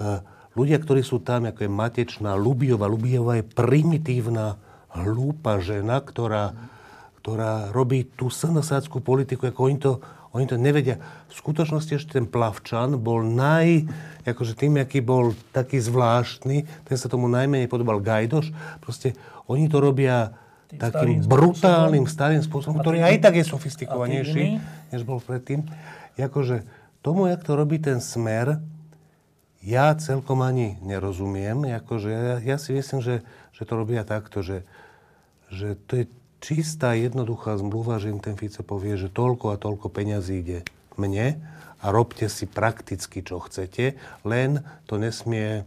Eh, 0.02 0.20
ľudia, 0.54 0.78
ktorí 0.78 1.02
sú 1.02 1.24
tam, 1.24 1.48
ako 1.48 1.64
je 1.66 1.72
Matečná, 1.72 2.36
Lubiova. 2.36 2.92
Lubiova 2.92 3.40
je 3.40 3.46
primitívna, 3.48 4.60
hlúpa 4.92 5.64
žena, 5.64 6.04
ktorá, 6.04 6.52
ktorá 7.24 7.72
robí 7.72 8.04
tú 8.04 8.28
sanasáckú 8.28 9.00
politiku, 9.00 9.48
ako 9.48 9.60
oni 9.64 9.78
to, 9.80 10.04
oni 10.32 10.48
to 10.48 10.56
nevedia. 10.56 10.96
V 11.28 11.34
skutočnosti 11.36 11.92
ešte 11.92 12.16
ten 12.20 12.28
Plavčan 12.28 12.96
bol 12.96 13.24
naj... 13.24 13.84
Akože 14.22 14.54
tým, 14.54 14.80
aký 14.80 15.02
bol 15.02 15.34
taký 15.52 15.82
zvláštny, 15.82 16.64
ten 16.86 16.96
sa 16.96 17.10
tomu 17.10 17.26
najmenej 17.28 17.68
podobal 17.68 18.00
Gajdoš. 18.00 18.54
Proste 18.80 19.18
oni 19.50 19.66
to 19.68 19.82
robia 19.82 20.38
takým 20.72 21.26
brutálnym, 21.26 22.08
spôsobom. 22.08 22.16
starým 22.16 22.42
spôsobom, 22.46 22.78
ktorý 22.80 23.04
aj 23.04 23.18
tak 23.20 23.42
je 23.42 23.46
sofistikovanejší, 23.50 24.44
než 24.94 25.02
bol 25.04 25.20
predtým. 25.20 25.68
Jakože 26.16 26.64
tomu, 27.04 27.28
jak 27.28 27.44
to 27.44 27.58
robí 27.58 27.82
ten 27.82 28.00
smer, 28.00 28.62
ja 29.62 29.94
celkom 29.98 30.42
ani 30.42 30.80
nerozumiem. 30.82 31.66
Jakože 31.66 32.10
ja, 32.10 32.36
ja 32.40 32.58
si 32.58 32.74
myslím, 32.74 33.04
že, 33.04 33.26
že 33.54 33.64
to 33.68 33.74
robia 33.78 34.02
takto, 34.08 34.42
že, 34.42 34.64
že 35.52 35.78
to 35.86 36.02
je 36.02 36.06
čistá, 36.42 36.98
jednoduchá 36.98 37.56
zmluva, 37.56 38.02
že 38.02 38.12
im 38.12 38.20
ten 38.20 38.36
Fico 38.36 38.66
povie, 38.66 38.98
že 38.98 39.14
toľko 39.14 39.54
a 39.54 39.62
toľko 39.62 39.88
peňazí 39.94 40.42
ide 40.42 40.60
mne 40.98 41.40
a 41.82 41.86
robte 41.90 42.28
si 42.28 42.50
prakticky, 42.50 43.22
čo 43.22 43.40
chcete, 43.40 43.96
len 44.26 44.66
to 44.90 44.98
nesmie 44.98 45.64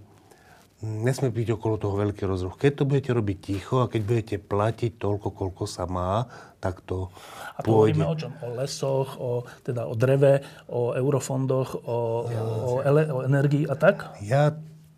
nesmie 0.85 1.33
byť 1.33 1.49
okolo 1.57 1.81
toho 1.81 1.97
veľký 1.97 2.29
rozruch. 2.29 2.61
Keď 2.61 2.73
to 2.77 2.85
budete 2.85 3.11
robiť 3.17 3.39
ticho 3.41 3.81
a 3.81 3.89
keď 3.89 4.03
budete 4.05 4.37
platiť 4.37 5.01
toľko, 5.01 5.33
koľko 5.33 5.65
sa 5.65 5.89
má, 5.89 6.29
tak 6.61 6.85
to 6.85 7.09
A 7.57 7.65
to 7.65 7.73
hovoríme 7.73 8.05
o 8.05 8.17
čom? 8.17 8.37
O 8.45 8.53
lesoch, 8.53 9.17
o, 9.17 9.49
teda 9.65 9.89
o 9.89 9.97
dreve, 9.97 10.45
o 10.69 10.93
eurofondoch, 10.93 11.89
o, 11.89 12.29
ja, 12.29 12.41
o, 12.41 12.73
ele, 12.85 13.03
o 13.09 13.25
energii 13.25 13.65
a 13.65 13.75
tak? 13.81 14.13
Ja 14.21 14.53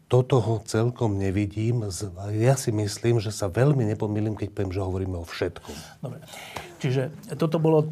toto 0.06 0.38
ho 0.38 0.62
celkom 0.62 1.18
nevidím. 1.18 1.82
Ja 2.34 2.54
si 2.54 2.70
myslím, 2.70 3.18
že 3.18 3.34
sa 3.34 3.50
veľmi 3.50 3.82
nepomýlim, 3.94 4.38
keď 4.38 4.48
poviem, 4.54 4.72
že 4.72 4.80
hovoríme 4.82 5.16
o 5.18 5.26
všetkom. 5.26 5.76
Dobre. 5.98 6.22
Čiže 6.78 7.34
toto 7.34 7.58
bolo 7.58 7.84
e, 7.84 7.88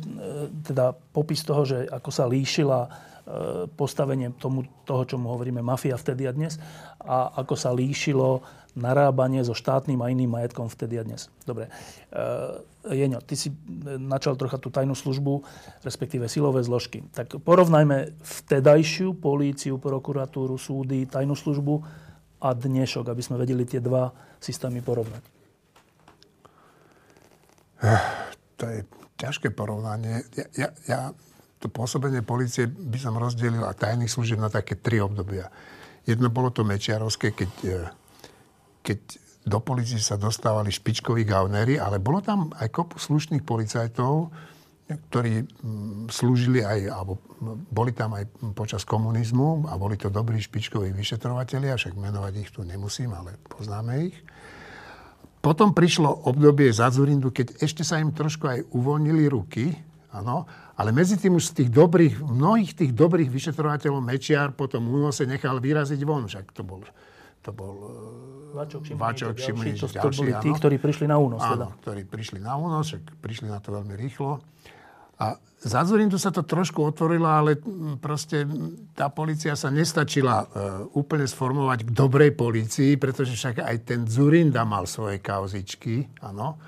teda 0.63 0.95
popis 0.95 1.43
toho, 1.43 1.67
že 1.67 1.91
ako 1.91 2.11
sa 2.15 2.31
líšila 2.31 2.87
E, 3.25 3.65
postavenie 3.73 4.37
tomu, 4.37 4.69
toho, 4.85 5.09
čo 5.09 5.17
mu 5.17 5.33
hovoríme 5.33 5.65
mafia 5.65 5.97
vtedy 5.97 6.29
a 6.29 6.37
dnes 6.37 6.61
a 7.01 7.33
ako 7.41 7.57
sa 7.57 7.73
líšilo 7.73 8.45
narábanie 8.77 9.41
so 9.41 9.57
štátnym 9.57 9.97
a 10.05 10.13
iným 10.13 10.29
majetkom 10.29 10.69
vtedy 10.69 11.01
a 11.01 11.09
dnes. 11.09 11.33
Dobre. 11.49 11.73
E, 12.13 12.93
Jeňo, 12.93 13.25
ty 13.25 13.33
si 13.33 13.49
načal 13.97 14.37
trocha 14.37 14.61
tú 14.61 14.69
tajnú 14.69 14.93
službu, 14.93 15.41
respektíve 15.81 16.29
silové 16.29 16.61
zložky. 16.69 17.01
Tak 17.17 17.41
porovnajme 17.41 18.13
vtedajšiu 18.21 19.17
políciu, 19.17 19.81
prokuratúru, 19.81 20.61
súdy, 20.61 21.09
tajnú 21.09 21.33
službu 21.33 21.81
a 22.45 22.53
dnešok, 22.53 23.09
aby 23.09 23.23
sme 23.25 23.41
vedeli 23.41 23.65
tie 23.65 23.81
dva 23.81 24.13
systémy 24.37 24.85
porovnať. 24.85 25.25
To 28.55 28.65
je 28.71 28.81
ťažké 29.17 29.51
porovnanie. 29.51 30.23
Ja, 30.37 30.47
ja, 30.55 30.69
ja 30.85 31.01
to 31.59 31.73
pôsobenie 31.73 32.21
policie 32.21 32.69
by 32.69 33.01
som 33.01 33.17
rozdelil 33.17 33.65
a 33.65 33.73
tajných 33.73 34.13
služieb 34.13 34.37
na 34.37 34.53
také 34.53 34.77
tri 34.77 35.01
obdobia. 35.01 35.49
Jedno 36.05 36.29
bolo 36.29 36.53
to 36.53 36.63
Mečiarovské, 36.63 37.33
keď, 37.33 37.51
e, 37.65 37.79
keď 38.85 38.99
do 39.49 39.59
policie 39.65 39.97
sa 39.97 40.21
dostávali 40.21 40.69
špičkoví 40.69 41.25
gaunery, 41.25 41.81
ale 41.81 42.01
bolo 42.01 42.21
tam 42.21 42.53
aj 42.61 42.69
kopu 42.69 43.01
slušných 43.01 43.45
policajtov, 43.45 44.29
ktorí 44.85 45.49
mm, 45.49 46.13
slúžili 46.13 46.61
aj, 46.61 46.81
alebo 46.93 47.17
boli 47.73 47.97
tam 47.97 48.13
aj 48.21 48.29
počas 48.53 48.85
komunizmu 48.85 49.65
a 49.73 49.81
boli 49.81 49.97
to 49.97 50.13
dobrí 50.13 50.37
špičkoví 50.37 50.93
vyšetrovateľia, 50.93 51.81
však 51.81 51.97
menovať 51.97 52.33
ich 52.37 52.51
tu 52.53 52.61
nemusím, 52.69 53.17
ale 53.17 53.41
poznáme 53.49 54.13
ich. 54.13 54.17
Potom 55.41 55.77
prišlo 55.77 56.29
obdobie 56.29 56.73
za 56.73 56.89
Zurindu, 56.89 57.33
keď 57.33 57.65
ešte 57.65 57.85
sa 57.85 58.01
im 58.01 58.13
trošku 58.13 58.45
aj 58.49 58.61
uvoľnili 58.73 59.25
ruky, 59.29 59.77
áno, 60.13 60.49
ale 60.77 60.93
medzi 60.93 61.17
tým 61.21 61.37
už 61.37 61.53
z 61.53 61.65
tých 61.65 61.71
dobrých, 61.73 62.21
mnohých 62.21 62.73
tých 62.77 62.93
dobrých 62.93 63.29
vyšetrovateľov 63.29 64.05
Mečiar 64.05 64.53
potom 64.57 64.89
únose 64.89 65.25
nechal 65.29 65.61
vyraziť 65.61 66.01
von. 66.05 66.29
Však 66.29 66.53
to 66.53 66.65
bol, 66.65 66.81
to 67.45 67.51
bol 67.53 67.77
Váčok 68.55 69.35
Šimonič, 69.37 69.83
to, 69.83 69.89
to 69.91 70.11
boli 70.15 70.33
tí, 70.39 70.51
ktorí 70.55 70.77
prišli 70.79 71.11
na 71.11 71.19
únos. 71.19 71.43
Áno, 71.43 71.75
teda. 71.75 71.81
ktorí 71.83 72.03
prišli 72.07 72.39
na 72.39 72.55
únos, 72.55 72.95
prišli 73.19 73.51
na 73.51 73.59
to 73.59 73.75
veľmi 73.75 73.99
rýchlo. 73.99 74.54
A 75.19 75.39
za 75.65 75.81
Zurindu 75.89 76.21
sa 76.21 76.29
to 76.29 76.45
trošku 76.45 76.85
otvorilo, 76.85 77.25
ale 77.25 77.57
proste 77.97 78.45
tá 78.93 79.09
policia 79.09 79.57
sa 79.57 79.73
nestačila 79.73 80.45
uh, 80.45 80.47
úplne 80.93 81.25
sformovať 81.25 81.89
k 81.89 81.91
dobrej 81.97 82.37
policii, 82.37 83.01
pretože 83.01 83.33
však 83.33 83.65
aj 83.65 83.77
ten 83.89 84.01
Zurinda 84.05 84.69
mal 84.69 84.85
svoje 84.85 85.25
kauzičky, 85.25 86.05
áno. 86.21 86.61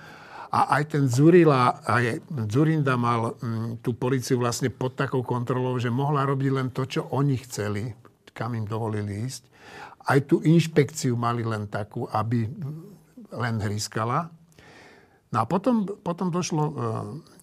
A 0.48 0.80
aj 0.80 0.96
ten 0.96 1.04
Zurila, 1.11 1.85
aj 1.85 2.24
Zurinda 2.48 2.96
mal 2.96 3.37
mm, 3.37 3.85
tú 3.85 3.92
policiu 3.98 4.40
vlastne 4.40 4.72
pod 4.72 4.96
takou 4.96 5.20
kontrolou, 5.20 5.76
že 5.76 5.92
mohla 5.92 6.24
robiť 6.24 6.50
len 6.54 6.68
to, 6.72 6.88
čo 6.88 7.12
oni 7.12 7.37
chceli, 7.44 7.92
kam 8.32 8.56
im 8.56 8.64
dovolili 8.64 9.28
ísť. 9.28 9.42
Aj 10.09 10.16
tú 10.24 10.40
inšpekciu 10.40 11.18
mali 11.18 11.44
len 11.44 11.68
takú, 11.68 12.09
aby 12.09 12.48
len 13.35 13.61
hryskala. 13.61 14.32
No 15.35 15.37
a 15.42 15.44
potom, 15.44 15.85
potom 15.85 16.32
došlo 16.32 16.62
uh, 16.62 16.72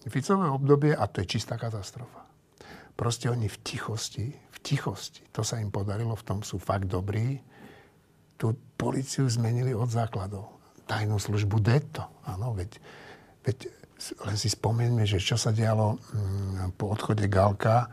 Ficové 0.04 0.52
obdobie 0.52 0.92
a 0.92 1.08
to 1.08 1.24
je 1.24 1.38
čistá 1.38 1.56
katastrofa. 1.56 2.24
Proste 2.94 3.32
oni 3.32 3.48
v 3.50 3.56
tichosti, 3.64 4.26
v 4.30 4.58
tichosti, 4.62 5.24
to 5.34 5.42
sa 5.42 5.58
im 5.58 5.72
podarilo, 5.72 6.14
v 6.14 6.26
tom 6.26 6.38
sú 6.46 6.62
fakt 6.62 6.86
dobrí, 6.86 7.42
tú 8.38 8.54
policiu 8.78 9.26
zmenili 9.26 9.72
od 9.72 9.88
základov. 9.88 10.52
Tajnú 10.84 11.16
službu 11.16 11.58
DETO, 11.64 12.04
áno, 12.28 12.52
veď 12.52 12.76
veď 13.44 13.56
len 14.26 14.36
si 14.36 14.50
spomeňme, 14.50 15.06
že 15.06 15.22
čo 15.22 15.38
sa 15.38 15.54
dialo 15.54 15.96
mm, 15.96 16.76
po 16.76 16.90
odchode 16.92 17.24
Galka 17.30 17.86
e, 17.86 17.88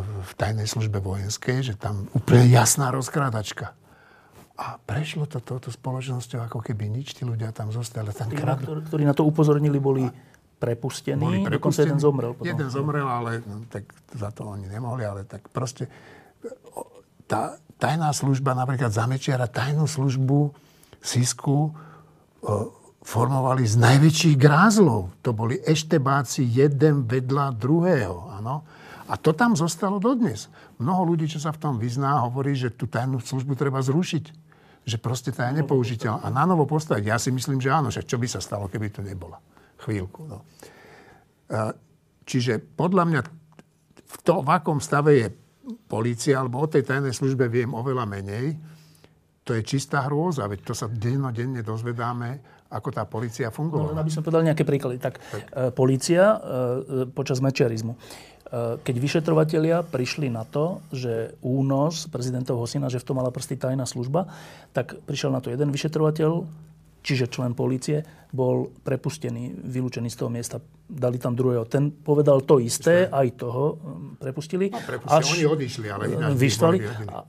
v 0.00 0.32
tajnej 0.34 0.66
službe 0.66 0.98
vojenskej, 1.02 1.62
že 1.62 1.74
tam 1.76 2.08
úplne 2.16 2.48
jasná 2.48 2.90
rozkrádačka. 2.90 3.76
A 4.56 4.80
prešlo 4.88 5.28
to 5.28 5.44
touto 5.44 5.68
spoločnosťou, 5.68 6.40
ako 6.48 6.64
keby 6.64 6.88
nič, 6.88 7.12
tí 7.12 7.28
ľudia 7.28 7.52
tam 7.52 7.68
zostali. 7.68 8.08
Tam 8.16 8.32
tí, 8.32 8.40
kradli. 8.40 8.64
ktorí 8.64 9.04
na 9.04 9.12
to 9.12 9.28
upozornili, 9.28 9.76
boli 9.76 10.08
prepustení, 10.56 11.20
boli 11.20 11.44
prepustení. 11.44 11.56
dokonca 11.60 11.80
jeden 11.84 12.00
zomrel. 12.00 12.32
Potom. 12.32 12.48
Jeden 12.48 12.68
zomrel, 12.72 13.08
ale 13.08 13.44
no, 13.44 13.64
tak 13.68 13.84
za 14.12 14.32
to 14.32 14.48
oni 14.48 14.66
nemohli, 14.68 15.04
ale 15.04 15.28
tak 15.28 15.48
proste 15.52 15.88
tá 17.26 17.58
tajná 17.76 18.10
služba, 18.14 18.56
napríklad 18.56 18.92
Zamečiara, 18.92 19.50
tajnú 19.50 19.84
službu 19.84 20.54
Sisku 21.02 21.74
formovali 23.06 23.62
z 23.62 23.78
najväčších 23.78 24.36
grázlov. 24.38 25.14
To 25.22 25.30
boli 25.30 25.62
eštebáci 25.62 26.42
jeden 26.42 27.06
vedľa 27.06 27.54
druhého. 27.54 28.34
Áno? 28.34 28.66
A 29.06 29.14
to 29.14 29.30
tam 29.30 29.54
zostalo 29.54 30.02
dodnes. 30.02 30.50
Mnoho 30.82 31.14
ľudí, 31.14 31.30
čo 31.30 31.38
sa 31.38 31.54
v 31.54 31.62
tom 31.62 31.74
vyzná, 31.78 32.26
hovorí, 32.26 32.58
že 32.58 32.74
tú 32.74 32.90
tajnú 32.90 33.22
službu 33.22 33.54
treba 33.54 33.78
zrušiť. 33.78 34.24
Že 34.86 34.96
proste 34.98 35.30
tá 35.30 35.50
je 35.50 35.62
nepoužiteľná. 35.62 36.26
A 36.26 36.28
na 36.30 36.42
novo 36.46 36.66
postaviť. 36.66 37.04
Ja 37.06 37.18
si 37.18 37.30
myslím, 37.30 37.62
že 37.62 37.70
áno. 37.70 37.94
Že 37.94 38.06
čo 38.06 38.18
by 38.18 38.26
sa 38.26 38.42
stalo, 38.42 38.66
keby 38.66 38.90
to 38.90 39.02
nebola. 39.06 39.38
Chvíľku. 39.76 40.20
No. 40.24 40.38
Čiže 42.26 42.58
podľa 42.58 43.04
mňa 43.06 43.20
v, 44.06 44.16
to, 44.26 44.42
v 44.42 44.48
akom 44.50 44.82
stave 44.82 45.10
je 45.14 45.28
policia, 45.86 46.42
alebo 46.42 46.62
o 46.62 46.70
tej 46.70 46.82
tajnej 46.86 47.14
službe 47.14 47.46
viem 47.46 47.70
oveľa 47.74 48.06
menej, 48.06 48.58
to 49.46 49.54
je 49.54 49.62
čistá 49.62 50.02
hrôza, 50.10 50.50
veď 50.50 50.66
to 50.66 50.74
sa 50.74 50.90
dennodenne 50.90 51.62
dozvedáme, 51.62 52.42
ako 52.66 52.88
tá 52.90 53.06
policia 53.06 53.54
fungovala. 53.54 53.94
No, 53.94 54.02
aby 54.02 54.10
som 54.10 54.26
povedal 54.26 54.42
nejaké 54.42 54.66
príklady. 54.66 54.98
Tak, 54.98 55.22
tak. 55.22 55.42
E, 55.54 55.70
policia 55.70 56.34
e, 56.34 56.36
počas 57.06 57.38
mečiarizmu. 57.38 57.94
E, 57.94 57.98
keď 58.82 58.96
vyšetrovatelia 58.98 59.86
prišli 59.86 60.26
na 60.34 60.42
to, 60.42 60.82
že 60.90 61.38
únos 61.46 62.10
prezidentovho 62.10 62.66
syna, 62.66 62.90
že 62.90 62.98
v 62.98 63.06
tom 63.06 63.22
mala 63.22 63.30
prsty 63.30 63.54
tajná 63.54 63.86
služba, 63.86 64.26
tak 64.74 64.98
prišiel 65.06 65.30
na 65.30 65.38
to 65.38 65.54
jeden 65.54 65.70
vyšetrovateľ, 65.70 66.42
čiže 67.06 67.30
člen 67.30 67.54
policie, 67.54 68.02
bol 68.34 68.74
prepustený, 68.82 69.62
vylúčený 69.62 70.10
z 70.10 70.16
toho 70.18 70.30
miesta. 70.34 70.58
Dali 70.90 71.22
tam 71.22 71.38
druhého. 71.38 71.62
Ten 71.70 71.94
povedal 71.94 72.42
to 72.42 72.58
isté, 72.58 73.06
aj 73.06 73.38
toho 73.38 73.78
prepustili. 74.18 74.74
No, 74.74 74.82
prepustili. 74.82 75.22
Až, 75.22 75.24
Oni 75.38 75.46
odišli, 75.46 75.86
ale 75.86 76.04
ináč 76.10 76.34
vyštvali, 76.34 76.76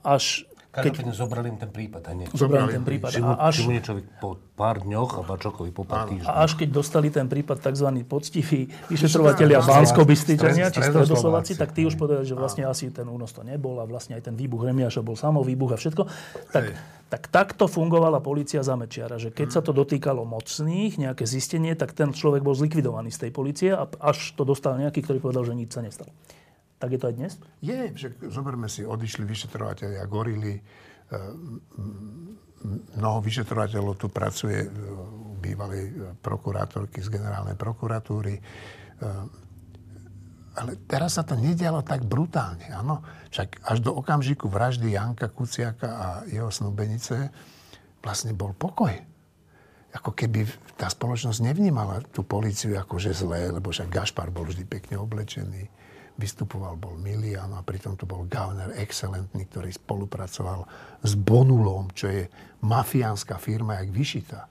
až 0.02 0.24
keď... 0.68 1.10
zobrali 1.16 1.48
im 1.48 1.58
ten 1.58 1.70
prípad. 1.72 2.02
A 2.06 2.10
nie. 2.12 2.26
Zobrali 2.30 2.76
ten 2.76 2.84
prípad. 2.84 3.10
Či 3.10 3.20
mu, 3.24 3.32
a 3.32 3.50
až... 3.50 3.64
niečo 3.66 3.98
po 4.20 4.38
pár 4.54 4.84
dňoch 4.84 5.10
a 5.18 5.22
Bačokovi 5.24 5.70
po 5.72 5.82
pár 5.88 6.12
týždňoch. 6.12 6.28
A 6.28 6.44
až 6.44 6.60
keď 6.60 6.68
dostali 6.70 7.08
ten 7.08 7.26
prípad 7.26 7.58
tzv. 7.62 7.88
poctiví 8.04 8.68
vyšetrovateľia 8.92 9.64
bansko 9.64 10.02
bystričania 10.04 10.68
či 10.68 10.84
Stredoslováci, 10.84 11.56
tak 11.56 11.72
tí 11.72 11.88
už 11.88 11.96
povedali, 11.96 12.26
že 12.28 12.36
vlastne 12.36 12.68
asi 12.68 12.92
ten 12.92 13.08
únos 13.08 13.32
to 13.32 13.42
nebol 13.42 13.80
a 13.80 13.84
vlastne 13.88 14.18
aj 14.18 14.28
ten 14.28 14.34
výbuch 14.36 14.60
Remiaša 14.66 15.00
bol 15.00 15.16
samo 15.16 15.40
výbuch 15.40 15.72
a 15.74 15.78
všetko. 15.80 16.02
Tak, 16.52 16.64
tak 17.08 17.32
takto 17.32 17.64
fungovala 17.64 18.20
policia 18.20 18.60
za 18.60 18.76
Mečiara, 18.76 19.16
že 19.16 19.32
keď 19.32 19.48
sa 19.48 19.60
to 19.64 19.72
dotýkalo 19.72 20.28
mocných, 20.28 21.00
nejaké 21.00 21.24
zistenie, 21.24 21.72
tak 21.72 21.96
ten 21.96 22.12
človek 22.12 22.44
bol 22.44 22.52
zlikvidovaný 22.52 23.08
z 23.08 23.28
tej 23.28 23.30
policie 23.32 23.70
a 23.72 23.88
až 24.04 24.36
to 24.36 24.44
dostal 24.44 24.76
nejaký, 24.76 25.00
ktorý 25.00 25.18
povedal, 25.18 25.48
že 25.48 25.56
nič 25.56 25.72
sa 25.72 25.80
nestalo. 25.80 26.12
Tak 26.78 26.94
je 26.94 27.00
to 27.00 27.08
aj 27.10 27.14
dnes? 27.16 27.32
Je, 27.64 27.90
že 27.96 28.14
zoberme 28.28 28.68
si, 28.70 28.84
odišli 28.86 29.24
vyšetrovateľia 29.24 30.04
gorily, 30.06 30.54
e, 30.54 30.62
mnoho 32.94 33.18
vyšetrovateľov 33.24 33.98
tu 33.98 34.12
pracuje 34.12 34.62
e, 34.62 34.68
u 34.68 35.34
bývalej 35.40 35.82
e, 35.88 35.92
prokurátorky 36.22 37.02
z 37.02 37.08
generálnej 37.08 37.58
prokuratúry. 37.58 38.38
Ale 40.58 40.74
teraz 40.90 41.14
sa 41.14 41.22
to 41.22 41.38
nedialo 41.38 41.86
tak 41.86 42.02
brutálne, 42.02 42.66
áno. 42.74 43.06
Však 43.30 43.62
až 43.62 43.78
do 43.78 43.94
okamžiku 43.94 44.50
vraždy 44.50 44.90
Janka 44.90 45.30
Kuciaka 45.30 45.88
a 45.88 46.06
jeho 46.26 46.50
snúbenice 46.50 47.30
vlastne 48.02 48.34
bol 48.34 48.50
pokoj. 48.58 48.90
Ako 49.94 50.10
keby 50.12 50.44
tá 50.74 50.90
spoločnosť 50.90 51.40
nevnímala 51.46 52.02
tú 52.10 52.26
policiu 52.26 52.74
ako 52.74 52.98
že 52.98 53.14
zlé, 53.14 53.54
lebo 53.54 53.70
však 53.70 53.88
Gašpar 53.88 54.34
bol 54.34 54.50
vždy 54.50 54.66
pekne 54.66 54.98
oblečený 54.98 55.78
vystupoval 56.18 56.74
bol 56.74 56.98
Milian 56.98 57.54
a 57.54 57.62
pritom 57.62 57.94
to 57.94 58.02
bol 58.02 58.26
Gauner 58.26 58.74
excelentný, 58.74 59.46
ktorý 59.46 59.70
spolupracoval 59.70 60.66
s 61.06 61.14
Bonulom, 61.14 61.94
čo 61.94 62.10
je 62.10 62.26
mafiánska 62.66 63.38
firma, 63.38 63.78
jak 63.78 63.94
vyšitá. 63.94 64.50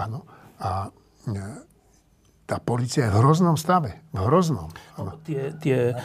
Áno. 0.00 0.24
A 0.56 0.88
e, 0.88 1.32
tá 2.46 2.62
policia 2.62 3.10
je 3.10 3.12
v 3.12 3.18
hroznom 3.18 3.58
stave. 3.58 4.06
V 4.14 4.22
hroznom. 4.22 4.70
No, 4.94 5.18
tie, 5.26 5.50
tie, 5.58 5.98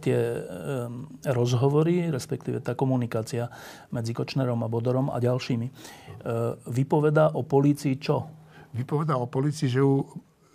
tie 0.00 0.18
um, 0.18 1.04
rozhovory, 1.28 2.08
respektíve 2.08 2.64
tá 2.64 2.72
komunikácia 2.72 3.52
medzi 3.92 4.16
Kočnerom 4.16 4.64
a 4.64 4.68
Bodorom 4.72 5.12
a 5.12 5.20
ďalšími, 5.20 5.66
uh, 5.68 6.56
vypovedá 6.72 7.36
o 7.36 7.44
polícii 7.44 8.00
čo? 8.00 8.24
Vypovedá 8.72 9.20
o 9.20 9.28
polícii, 9.28 9.68
že 9.68 9.84
ju 9.84 10.02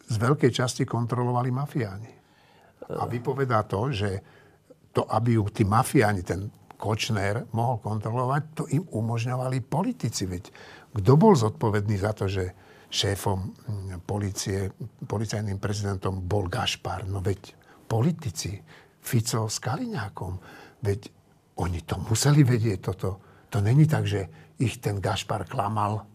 z 0.09 0.15
veľkej 0.17 0.49
časti 0.49 0.83
kontrolovali 0.89 1.53
mafiáni. 1.53 2.11
A 2.89 3.05
vypovedá 3.05 3.69
to, 3.69 3.93
že 3.93 4.09
to, 4.89 5.05
aby 5.05 5.37
ju 5.37 5.45
tí 5.53 5.61
mafiáni, 5.61 6.25
ten 6.25 6.49
Kočner 6.79 7.45
mohol 7.53 7.77
kontrolovať, 7.83 8.41
to 8.55 8.63
im 8.73 8.81
umožňovali 8.81 9.61
politici. 9.61 10.25
Veď 10.25 10.49
kto 10.95 11.13
bol 11.19 11.37
zodpovedný 11.37 11.99
za 12.01 12.17
to, 12.17 12.25
že 12.25 12.49
šéfom 12.89 13.39
hm, 13.39 14.01
policie, 14.03 14.73
policajným 15.05 15.61
prezidentom 15.61 16.25
bol 16.25 16.49
Gašpar? 16.49 17.05
No 17.05 17.21
veď 17.21 17.53
politici, 17.89 18.59
Fico 18.99 19.47
s 19.47 19.57
Kaliňákom. 19.63 20.33
Veď 20.83 21.09
oni 21.59 21.79
to 21.85 21.97
museli 22.05 22.43
vedieť 22.43 22.79
toto. 22.81 23.09
To 23.49 23.57
není 23.63 23.89
tak, 23.89 24.05
že 24.05 24.53
ich 24.59 24.77
ten 24.77 25.01
Gašpar 25.01 25.47
klamal. 25.47 26.05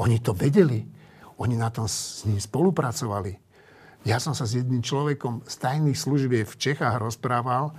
Oni 0.00 0.18
to 0.18 0.34
vedeli. 0.34 0.82
Oni 1.38 1.54
na 1.54 1.70
tom 1.70 1.86
s 1.86 2.24
ním 2.26 2.40
spolupracovali. 2.40 3.38
Ja 4.04 4.20
som 4.20 4.36
sa 4.36 4.44
s 4.44 4.58
jedným 4.58 4.84
človekom 4.84 5.48
z 5.48 5.54
tajných 5.64 5.96
služieb 5.96 6.44
v 6.44 6.60
Čechách 6.60 7.00
rozprával, 7.00 7.72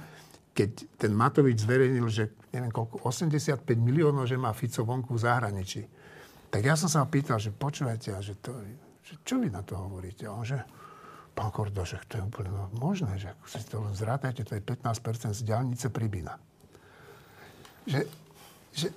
keď 0.55 0.87
ten 0.97 1.11
Matovič 1.13 1.61
zverejnil, 1.61 2.07
že 2.09 2.33
neviem 2.49 2.71
koľko, 2.71 3.03
85 3.03 3.61
miliónov, 3.77 4.25
že 4.25 4.39
má 4.39 4.49
Fico 4.55 4.81
vonku 4.87 5.13
v 5.13 5.21
zahraničí. 5.21 5.85
Tak 6.49 6.61
ja 6.61 6.75
som 6.77 6.87
sa 6.87 7.03
pýtal, 7.05 7.41
že 7.41 7.51
počúvajte, 7.51 8.15
že, 8.21 8.33
to, 8.39 8.55
že 9.03 9.13
čo 9.25 9.41
vy 9.41 9.51
na 9.51 9.61
to 9.61 9.75
hovoríte? 9.75 10.25
On, 10.29 10.45
že 10.45 10.61
pán 11.35 11.51
Kordo, 11.51 11.83
že 11.83 11.99
to 12.07 12.17
je 12.17 12.23
úplne 12.23 12.51
možné, 12.79 13.19
že 13.19 13.29
si 13.51 13.67
to 13.67 13.83
len 13.83 13.91
zrátajte, 13.91 14.47
to 14.47 14.55
je 14.55 14.63
15% 14.63 15.35
z 15.35 15.41
diálnice 15.43 15.91
Pribina. 15.91 16.39
Že, 17.85 18.01
že 18.71 18.87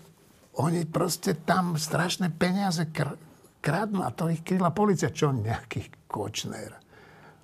oni 0.59 0.87
proste 0.87 1.39
tam 1.43 1.75
strašné 1.79 2.35
peniaze 2.35 2.89
kr- 2.91 3.19
kradnú 3.59 4.07
a 4.07 4.15
to 4.15 4.31
ich 4.31 4.43
kryla 4.43 4.71
policia. 4.75 5.15
Čo 5.15 5.35
nejaký 5.35 6.07
Kočner? 6.07 6.79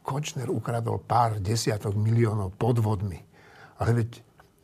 Kočner 0.01 0.49
ukradol 0.51 1.03
pár 1.03 1.39
desiatok 1.43 1.95
miliónov 1.99 2.55
podvodmi. 2.59 3.19
Ale 3.83 3.91
veď 4.03 4.11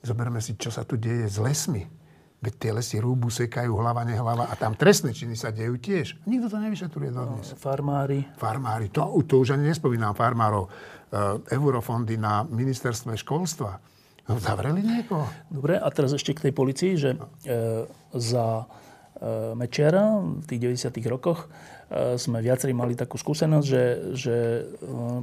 zoberme 0.03 0.39
si, 0.43 0.57
čo 0.57 0.71
sa 0.71 0.87
tu 0.87 0.97
deje 0.97 1.27
s 1.27 1.37
lesmi. 1.37 2.00
Veď 2.41 2.55
tie 2.57 2.71
lesy 2.73 2.97
rúbu, 2.97 3.29
sekajú, 3.29 3.77
hlava, 3.77 4.01
nehlava 4.09 4.49
a 4.49 4.55
tam 4.57 4.73
trestné 4.73 5.13
činy 5.13 5.37
sa 5.37 5.53
dejú 5.53 5.77
tiež. 5.77 6.25
Nikto 6.25 6.49
to 6.49 6.57
nevyšetruje 6.57 7.13
dodnes. 7.13 7.53
No, 7.53 7.57
farmári. 7.61 8.25
Farmári. 8.41 8.89
To, 8.97 9.13
to 9.29 9.45
už 9.45 9.61
ani 9.61 9.69
nespomínam 9.69 10.17
farmárov. 10.17 10.73
Uh, 11.11 11.43
eurofondy 11.53 12.17
na 12.17 12.47
ministerstve 12.49 13.19
školstva. 13.21 13.77
No, 14.25 14.39
zavreli 14.41 14.81
niekoho. 14.81 15.27
Dobre, 15.51 15.77
a 15.77 15.89
teraz 15.93 16.17
ešte 16.17 16.33
k 16.33 16.49
tej 16.49 16.53
policii, 16.55 16.93
že 16.95 17.19
no. 17.19 17.35
e, 17.43 17.83
za 18.15 18.63
e, 18.63 19.59
Mečera 19.59 20.23
v 20.23 20.45
tých 20.47 20.87
90 20.87 21.03
rokoch 21.11 21.51
Eh, 21.91 22.15
sme 22.15 22.39
viacerí 22.39 22.71
mali 22.71 22.95
takú 22.95 23.19
skúsenosť, 23.19 23.67
že, 23.67 23.85
že 24.15 24.37
eh, 24.63 25.21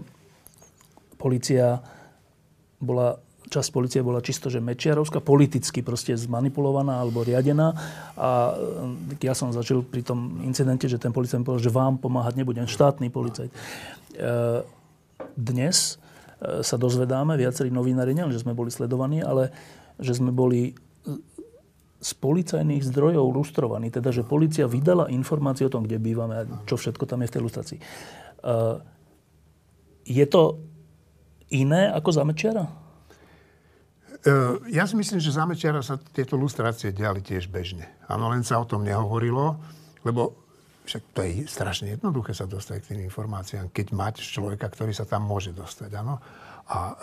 policia 1.15 1.79
bola 2.75 3.15
časť 3.47 3.69
policie 3.71 3.99
bola 4.03 4.19
čisto, 4.19 4.51
že 4.51 4.59
mečiarovská, 4.59 5.23
politicky 5.23 5.79
proste 5.79 6.13
zmanipulovaná 6.15 6.99
alebo 6.99 7.23
riadená. 7.23 7.73
A 8.19 8.53
eh, 9.13 9.25
ja 9.25 9.33
som 9.33 9.51
začal 9.55 9.83
pri 9.83 10.03
tom 10.03 10.43
incidente, 10.43 10.85
že 10.85 10.99
ten 10.99 11.15
policajt 11.15 11.43
povedal, 11.43 11.63
že 11.63 11.73
vám 11.73 11.99
pomáhať 11.99 12.39
nebudem, 12.39 12.67
štátny 12.67 13.09
policajt. 13.09 13.51
Dnes 15.37 16.01
sa 16.41 16.75
dozvedáme, 16.77 17.37
viacerí 17.37 17.69
novinári, 17.69 18.17
nielen, 18.17 18.33
že 18.33 18.41
sme 18.41 18.57
boli 18.57 18.73
sledovaní, 18.73 19.21
ale 19.21 19.53
že 20.01 20.17
sme 20.17 20.33
boli 20.33 20.73
z 21.97 22.11
policajných 22.17 22.85
zdrojov 22.85 23.25
lustrovaní, 23.33 23.89
teda 23.89 24.13
že 24.13 24.21
policia 24.21 24.69
vydala 24.69 25.09
informácie 25.09 25.65
o 25.65 25.73
tom, 25.73 25.85
kde 25.85 25.97
bývame 25.97 26.35
a 26.37 26.47
čo 26.69 26.77
všetko 26.77 27.09
tam 27.09 27.25
je 27.25 27.29
v 27.29 27.33
tej 27.33 27.41
lustrácii. 27.41 27.79
Je 30.05 30.25
to 30.29 30.61
iné 31.49 31.89
ako 31.89 32.09
za 32.13 32.21
Mečiara? 32.21 32.69
Uh, 34.25 34.63
ja 34.73 34.89
si 34.89 34.97
myslím, 34.97 35.21
že 35.21 35.35
za 35.35 35.45
Mečiara 35.45 35.85
sa 35.85 35.99
tieto 35.99 36.33
lustrácie 36.39 36.89
diali 36.89 37.21
tiež 37.21 37.51
bežne. 37.53 37.85
Áno, 38.09 38.33
len 38.33 38.41
sa 38.41 38.57
o 38.57 38.65
tom 38.65 38.81
nehovorilo, 38.81 39.61
lebo 40.01 40.47
však 40.87 41.03
to 41.11 41.19
je 41.19 41.43
strašne 41.51 41.91
jednoduché 41.91 42.31
sa 42.31 42.47
dostať 42.47 42.77
k 42.79 42.87
tým 42.95 43.11
informáciám, 43.11 43.75
keď 43.75 43.87
máte 43.91 44.23
človeka, 44.23 44.71
ktorý 44.71 44.95
sa 44.95 45.03
tam 45.03 45.27
môže 45.27 45.51
dostať, 45.51 45.91
áno. 45.99 46.15
A 46.71 46.79
e, 46.79 46.95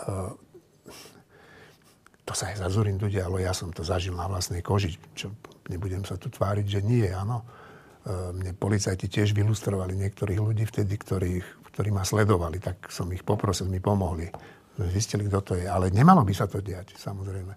to 2.25 2.33
sa 2.33 2.49
aj 2.49 2.65
za 2.65 2.67
Zurindu 2.73 3.05
dialo, 3.05 3.37
ja 3.37 3.53
som 3.53 3.69
to 3.69 3.85
zažil 3.85 4.17
na 4.17 4.25
vlastnej 4.25 4.65
koži, 4.65 4.97
čo 5.13 5.37
nebudem 5.69 6.01
sa 6.01 6.17
tu 6.17 6.33
tváriť, 6.33 6.65
že 6.65 6.81
nie, 6.81 7.05
áno. 7.05 7.45
E, 7.45 8.33
mne 8.33 8.57
policajti 8.57 9.05
tiež 9.05 9.37
vylustrovali 9.37 9.93
niektorých 9.93 10.41
ľudí 10.41 10.65
vtedy, 10.65 10.97
ktorých, 10.97 11.69
ktorí 11.69 11.93
ma 11.93 12.01
sledovali, 12.01 12.57
tak 12.57 12.89
som 12.89 13.05
ich 13.13 13.21
poprosil, 13.21 13.69
mi 13.69 13.77
pomohli. 13.77 14.33
Zistili, 14.75 15.27
kto 15.27 15.39
to 15.41 15.53
je. 15.55 15.65
Ale 15.65 15.87
nemalo 15.91 16.27
by 16.27 16.33
sa 16.35 16.51
to 16.51 16.59
diať, 16.59 16.99
samozrejme. 16.99 17.53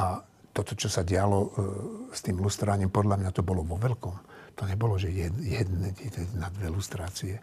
A 0.00 0.24
toto, 0.52 0.72
čo 0.76 0.88
sa 0.88 1.04
dialo 1.04 1.38
e, 1.40 1.48
s 2.12 2.20
tým 2.24 2.40
lustrovaním, 2.40 2.88
podľa 2.88 3.20
mňa 3.20 3.30
to 3.32 3.44
bolo 3.44 3.64
vo 3.64 3.76
veľkom. 3.76 4.14
To 4.56 4.62
nebolo, 4.68 5.00
že 5.00 5.12
jed, 5.12 5.32
jedne, 5.40 5.92
na 6.36 6.52
dve 6.52 6.68
lustrácie. 6.72 7.40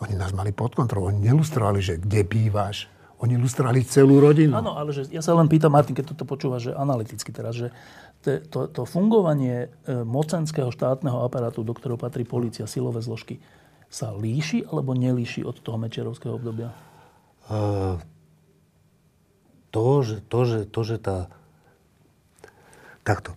Oni 0.00 0.16
nás 0.16 0.32
mali 0.36 0.52
pod 0.52 0.76
kontrolou. 0.76 1.12
Oni 1.12 1.24
nelustrovali, 1.24 1.80
že 1.80 2.00
kde 2.00 2.24
bývaš, 2.24 2.88
oni 3.24 3.40
lustrovali 3.40 3.80
celú 3.88 4.20
rodinu. 4.20 4.52
Áno, 4.52 4.76
ale 4.76 4.92
že, 4.92 5.08
ja 5.08 5.24
sa 5.24 5.32
len 5.32 5.48
pýtam, 5.48 5.72
Martin, 5.72 5.96
keď 5.96 6.12
toto 6.12 6.28
počúvaš, 6.28 6.68
že 6.68 6.72
analyticky 6.76 7.32
teraz, 7.32 7.56
že 7.56 7.72
te, 8.20 8.44
to, 8.44 8.68
to 8.68 8.84
fungovanie 8.84 9.68
e, 9.84 10.00
mocenského 10.04 10.68
štátneho 10.68 11.24
aparátu, 11.24 11.64
do 11.64 11.72
ktorého 11.72 11.96
patrí 11.96 12.28
policia, 12.28 12.68
silové 12.68 13.00
zložky, 13.00 13.40
sa 13.88 14.12
líši 14.12 14.66
alebo 14.68 14.92
nelíši 14.92 15.46
od 15.46 15.56
toho 15.62 15.78
mečerovského 15.78 16.34
obdobia? 16.36 16.74
Uh, 17.46 18.00
to, 19.74 20.06
že, 20.06 20.16
to, 20.30 20.40
že, 20.46 20.60
to, 20.70 20.80
že 20.86 20.96
tá... 21.02 21.18
Takto. 23.02 23.34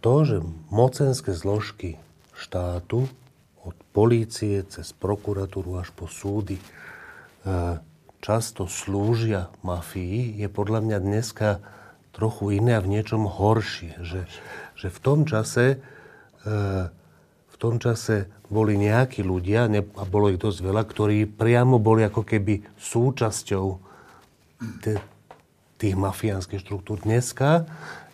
To, 0.00 0.24
že 0.24 0.40
mocenské 0.72 1.36
zložky 1.36 2.00
štátu 2.32 3.04
od 3.60 3.76
polície 3.92 4.64
cez 4.64 4.96
prokuratúru 4.96 5.76
až 5.76 5.92
po 5.92 6.08
súdy 6.08 6.56
uh, 7.44 7.78
často 8.24 8.64
slúžia 8.64 9.52
mafii, 9.60 10.40
je 10.40 10.48
podľa 10.48 10.80
mňa 10.80 10.98
dneska 11.04 11.60
trochu 12.16 12.56
iné 12.56 12.80
a 12.80 12.84
v 12.84 12.96
niečom 12.96 13.28
horšie. 13.28 14.00
Že, 14.00 14.20
že 14.80 14.88
v 14.88 14.98
tom 15.04 15.28
čase 15.28 15.76
e, 15.76 15.76
v 17.54 17.56
tom 17.60 17.76
čase 17.82 18.32
boli 18.48 18.80
nejakí 18.80 19.20
ľudia, 19.20 19.66
a 19.68 20.02
bolo 20.08 20.32
ich 20.32 20.40
dosť 20.40 20.58
veľa, 20.62 20.82
ktorí 20.88 21.28
priamo 21.28 21.76
boli 21.82 22.06
ako 22.06 22.22
keby 22.24 22.64
súčasťou 22.80 23.66
te, 24.80 24.96
tých 25.78 25.94
mafiánskych 25.98 26.62
štruktúr. 26.62 27.02
Dneska, 27.02 27.66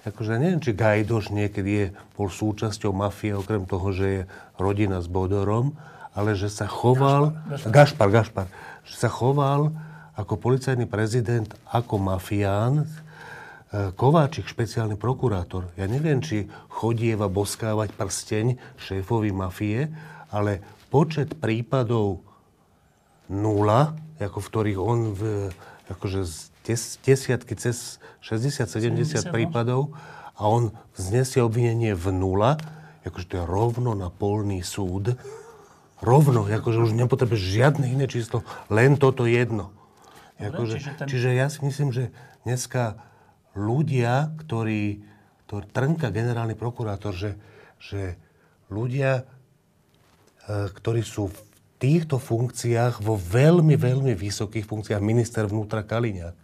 akože 0.07 0.41
neviem, 0.41 0.61
či 0.65 0.73
Gajdoš 0.73 1.33
niekedy 1.33 1.71
je, 1.71 1.87
bol 2.17 2.33
súčasťou 2.33 2.93
mafie, 2.97 3.37
okrem 3.37 3.69
toho, 3.69 3.89
že 3.93 4.07
je 4.07 4.23
rodina 4.57 5.01
s 5.01 5.09
Bodorom, 5.09 5.77
ale 6.17 6.35
že 6.35 6.49
sa 6.49 6.65
choval... 6.67 7.37
Gašpar, 7.47 7.71
Gašpar, 7.71 8.09
Gašpar 8.09 8.49
že 8.91 9.07
sa 9.07 9.09
choval 9.13 9.71
ako 10.19 10.37
policajný 10.37 10.91
prezident, 10.91 11.49
ako 11.71 12.03
mafián, 12.03 12.85
e, 12.85 12.87
Kováčik, 13.95 14.51
špeciálny 14.51 14.99
prokurátor. 14.99 15.71
Ja 15.79 15.87
neviem, 15.87 16.19
či 16.21 16.51
chodieva 16.69 17.31
boskávať 17.31 17.95
prsteň 17.95 18.59
šéfovi 18.83 19.31
mafie, 19.31 19.89
ale 20.35 20.59
počet 20.91 21.39
prípadov 21.39 22.27
nula, 23.31 23.95
ako 24.19 24.39
v 24.43 24.51
ktorých 24.51 24.81
on 24.83 25.01
v, 25.15 25.23
akože 25.89 26.50
des, 26.65 26.81
desiatky, 27.05 27.55
cez 27.57 28.01
60-70 28.25 29.29
no. 29.29 29.33
prípadov 29.33 29.83
a 30.37 30.49
on 30.49 30.73
vznesie 30.97 31.45
obvinenie 31.45 31.93
v 31.93 32.07
nula, 32.13 32.57
akože 33.05 33.27
to 33.29 33.35
je 33.41 33.45
rovno 33.45 33.93
na 33.97 34.09
polný 34.09 34.65
súd, 34.65 35.17
rovno, 36.01 36.49
akože 36.49 36.91
už 36.91 36.97
nepotrebuješ 36.97 37.43
žiadne 37.61 37.87
iné 37.89 38.09
číslo, 38.09 38.45
len 38.73 38.97
toto 38.97 39.29
jedno. 39.29 39.73
Akože, 40.41 40.81
čiže, 40.81 40.91
ten... 40.97 41.07
čiže 41.09 41.31
ja 41.37 41.47
si 41.53 41.61
myslím, 41.61 41.93
že 41.93 42.09
dneska 42.49 42.97
ľudia, 43.53 44.33
ktorí, 44.41 45.05
ktorí 45.45 45.65
trnka 45.69 46.09
generálny 46.09 46.57
prokurátor, 46.57 47.13
že, 47.13 47.37
že 47.77 48.17
ľudia, 48.73 49.29
e, 50.49 50.73
ktorí 50.73 51.05
sú 51.05 51.29
týchto 51.81 52.21
funkciách, 52.21 53.01
vo 53.01 53.17
veľmi, 53.17 53.75
veľmi 53.75 54.13
vysokých 54.13 54.69
funkciách, 54.69 55.01
minister 55.01 55.49
vnútra 55.49 55.81
Kaliňák, 55.81 56.37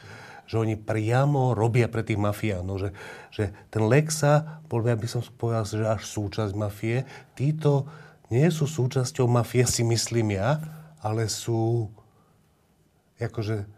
že 0.48 0.56
oni 0.56 0.80
priamo 0.80 1.52
robia 1.52 1.92
pre 1.92 2.00
tých 2.00 2.16
mafiánov, 2.16 2.80
že, 2.80 2.90
že 3.34 3.44
ten 3.68 3.84
Lexa, 3.84 4.64
bol 4.66 4.80
by 4.80 5.04
som 5.04 5.20
povedal, 5.36 5.68
že 5.68 5.84
až 5.84 6.02
súčasť 6.08 6.56
mafie, 6.56 7.04
títo 7.36 7.84
nie 8.32 8.48
sú 8.48 8.64
súčasťou 8.64 9.28
mafie, 9.28 9.68
si 9.68 9.84
myslím 9.84 10.40
ja, 10.40 10.58
ale 11.04 11.28
sú 11.28 11.92
akože 13.20 13.76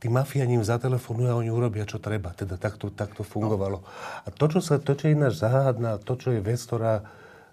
tí 0.00 0.08
mafiani 0.08 0.56
im 0.56 0.64
zatelefonujú 0.64 1.28
a 1.28 1.38
oni 1.38 1.52
urobia, 1.52 1.84
čo 1.84 2.00
treba. 2.00 2.32
Teda 2.32 2.56
takto, 2.56 2.88
takto 2.88 3.20
fungovalo. 3.20 3.84
A 4.24 4.32
to, 4.32 4.48
čo, 4.48 4.60
sa, 4.64 4.80
to, 4.80 4.96
čo 4.96 5.12
je 5.12 5.14
ináč 5.14 5.36
záhadná, 5.44 6.00
to, 6.00 6.16
čo 6.16 6.32
je 6.32 6.40
vec, 6.40 6.56
ktorá, 6.56 7.04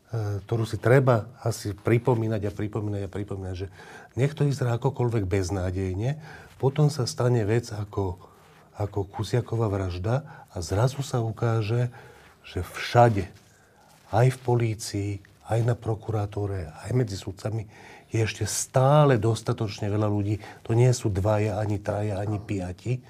ktorú 0.08 0.64
si 0.64 0.80
treba 0.80 1.28
asi 1.44 1.76
pripomínať 1.76 2.48
a 2.48 2.56
pripomínať 2.56 3.02
a 3.08 3.12
pripomínať, 3.12 3.56
že 3.60 3.68
nech 4.16 4.32
to 4.32 4.48
vyzerá 4.48 4.80
akokoľvek 4.80 5.28
beznádejne, 5.28 6.16
potom 6.58 6.88
sa 6.88 7.04
stane 7.04 7.44
vec 7.44 7.68
ako, 7.76 8.16
ako 8.80 9.00
Kusiaková 9.12 9.68
vražda 9.68 10.48
a 10.56 10.64
zrazu 10.64 11.04
sa 11.04 11.20
ukáže, 11.20 11.92
že 12.48 12.64
všade, 12.64 13.28
aj 14.16 14.28
v 14.32 14.40
polícii, 14.40 15.12
aj 15.52 15.60
na 15.68 15.76
prokuratúre, 15.76 16.72
aj 16.88 16.92
medzi 16.96 17.20
sudcami, 17.20 17.68
je 18.08 18.24
ešte 18.24 18.48
stále 18.48 19.20
dostatočne 19.20 19.92
veľa 19.92 20.08
ľudí, 20.08 20.40
to 20.64 20.72
nie 20.72 20.88
sú 20.96 21.12
dvaja, 21.12 21.60
ani 21.60 21.84
traja, 21.84 22.24
ani 22.24 22.40
piati, 22.40 23.04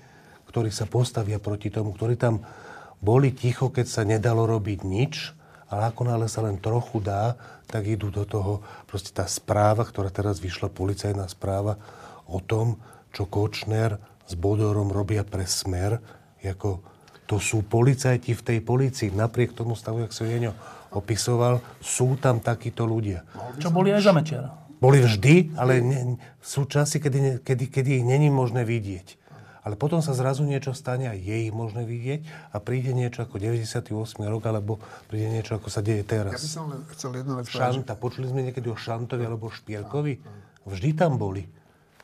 ktorí 0.49 0.73
sa 0.73 0.89
postavia 0.89 1.37
proti 1.37 1.69
tomu, 1.69 1.93
ktorí 1.93 2.17
tam 2.17 2.41
boli 2.97 3.29
ticho, 3.29 3.69
keď 3.69 3.85
sa 3.85 4.01
nedalo 4.01 4.49
robiť 4.49 4.81
nič, 4.81 5.36
ale 5.67 5.91
ako 5.91 6.01
náhle 6.07 6.27
sa 6.31 6.43
len 6.43 6.59
trochu 6.59 7.03
dá, 7.03 7.35
tak 7.67 7.87
idú 7.87 8.07
do 8.07 8.23
toho. 8.23 8.63
Proste 8.87 9.11
tá 9.11 9.27
správa, 9.27 9.83
ktorá 9.83 10.07
teraz 10.07 10.39
vyšla, 10.39 10.71
policajná 10.71 11.27
správa 11.27 11.75
o 12.27 12.39
tom, 12.39 12.79
čo 13.11 13.27
Kočner 13.27 13.99
s 14.27 14.33
Bodorom 14.35 14.91
robia 14.91 15.23
pre 15.27 15.47
smer, 15.47 15.99
ako 16.43 16.79
to 17.27 17.43
sú 17.43 17.67
policajti 17.67 18.31
v 18.31 18.45
tej 18.45 18.59
policii. 18.63 19.11
Napriek 19.11 19.51
tomu 19.51 19.75
stavu, 19.75 19.99
jak 19.99 20.15
sa 20.15 20.23
Jeňo 20.23 20.55
opisoval, 20.95 21.59
sú 21.83 22.15
tam 22.15 22.39
takíto 22.39 22.87
ľudia. 22.87 23.27
Čo 23.59 23.67
boli 23.67 23.91
aj 23.91 24.07
za 24.07 24.15
Mečiara. 24.15 24.49
Boli 24.79 25.03
vždy, 25.03 25.57
ale 25.59 25.83
ne, 25.83 25.99
sú 26.39 26.69
časy, 26.69 27.03
kedy, 27.03 27.43
kedy, 27.43 27.65
kedy 27.67 27.89
ich 27.99 28.05
není 28.07 28.31
možné 28.31 28.63
vidieť. 28.63 29.26
Ale 29.67 29.75
potom 29.75 29.99
sa 29.99 30.15
zrazu 30.15 30.47
niečo 30.47 30.71
stane 30.71 31.11
a 31.11 31.13
je 31.13 31.51
ich 31.51 31.51
možné 31.51 31.83
vidieť 31.83 32.23
a 32.55 32.63
príde 32.63 32.95
niečo 32.95 33.27
ako 33.27 33.35
98. 33.35 33.91
rok, 34.23 34.47
alebo 34.47 34.79
príde 35.11 35.27
niečo, 35.27 35.59
ako 35.59 35.67
sa 35.67 35.83
deje 35.83 36.07
teraz. 36.07 36.31
Ja 36.31 36.39
by 36.39 36.51
som 36.55 36.65
len 36.71 36.81
chcel 36.95 37.11
jednu 37.19 37.35
vec 37.35 37.51
Šanta. 37.51 37.93
Že... 37.93 37.99
Počuli 37.99 38.25
sme 38.31 38.47
niekedy 38.47 38.71
o 38.71 38.79
Šantovi 38.79 39.27
alebo 39.27 39.51
Špierkovi? 39.51 40.23
Vždy 40.63 40.89
tam 40.95 41.19
boli. 41.19 41.43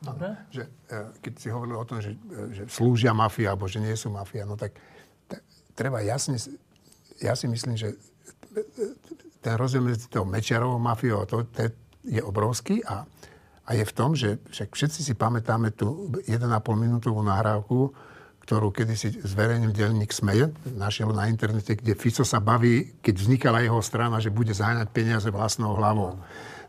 Dobre. 0.04 0.36
Že, 0.52 0.68
e, 0.92 0.96
keď 1.24 1.32
si 1.40 1.48
hovoril 1.48 1.80
o 1.80 1.86
tom, 1.88 2.04
že, 2.04 2.12
e, 2.12 2.52
že 2.52 2.62
slúžia 2.68 3.16
mafia, 3.16 3.56
alebo 3.56 3.64
že 3.64 3.80
nie 3.80 3.96
sú 3.96 4.12
mafia, 4.12 4.44
no 4.44 4.60
tak, 4.60 4.76
tak 5.24 5.40
treba 5.72 6.04
jasne... 6.04 6.36
Ja 7.24 7.32
si 7.32 7.48
myslím, 7.48 7.80
že 7.80 7.96
ten 9.40 9.56
rozdiel 9.56 9.80
medzi 9.80 10.04
tou 10.12 10.28
Mečiarovou 10.28 10.76
mafiou 10.76 11.24
a 11.24 11.26
to, 11.26 11.48
to, 11.48 11.72
je 12.04 12.20
obrovský 12.20 12.84
a, 12.84 13.08
a 13.64 13.70
je 13.72 13.84
v 13.84 13.92
tom, 13.96 14.12
že 14.12 14.36
však 14.52 14.76
všetci 14.76 15.00
si 15.00 15.14
pamätáme 15.16 15.72
tú 15.72 16.12
1,5 16.28 16.44
minútovú 16.76 17.24
nahrávku, 17.24 17.96
ktorú 18.44 18.68
kedysi 18.76 19.24
zverejnil 19.24 19.72
denník 19.72 20.12
Smeje, 20.12 20.52
našiel 20.76 21.16
na 21.16 21.32
internete, 21.32 21.80
kde 21.80 21.96
Fico 21.96 22.28
sa 22.28 22.44
baví, 22.44 23.00
keď 23.00 23.14
vznikala 23.16 23.64
jeho 23.64 23.80
strana, 23.80 24.20
že 24.20 24.28
bude 24.28 24.52
zaháňať 24.52 24.92
peniaze 24.92 25.28
vlastnou 25.32 25.72
hlavou. 25.80 26.20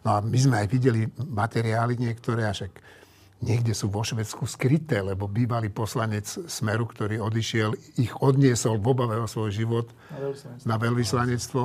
No 0.07 0.09
a 0.15 0.23
my 0.23 0.39
sme 0.39 0.55
aj 0.63 0.67
videli 0.71 1.03
materiály 1.19 1.99
niektoré, 1.99 2.47
a 2.47 2.55
však 2.55 2.71
niekde 3.43 3.75
sú 3.75 3.91
vo 3.91 4.07
Švedsku 4.07 4.47
skryté, 4.47 5.03
lebo 5.03 5.27
bývalý 5.27 5.67
poslanec 5.67 6.23
Smeru, 6.47 6.87
ktorý 6.87 7.19
odišiel, 7.19 7.75
ich 7.99 8.15
odniesol 8.23 8.79
v 8.79 8.95
obave 8.95 9.19
o 9.19 9.27
svoj 9.27 9.51
život 9.51 9.91
na 10.63 10.79
veľvyslanectvo. 10.79 11.63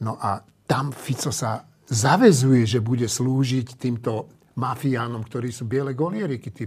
No 0.00 0.16
a 0.16 0.40
tam 0.64 0.96
Fico 0.96 1.28
sa 1.28 1.68
zavezuje, 1.84 2.64
že 2.64 2.80
bude 2.80 3.04
slúžiť 3.04 3.76
týmto 3.76 4.32
mafiánom, 4.56 5.22
ktorí 5.24 5.52
sú 5.52 5.68
biele 5.68 5.92
golieriky. 5.92 6.48
Tí, 6.50 6.64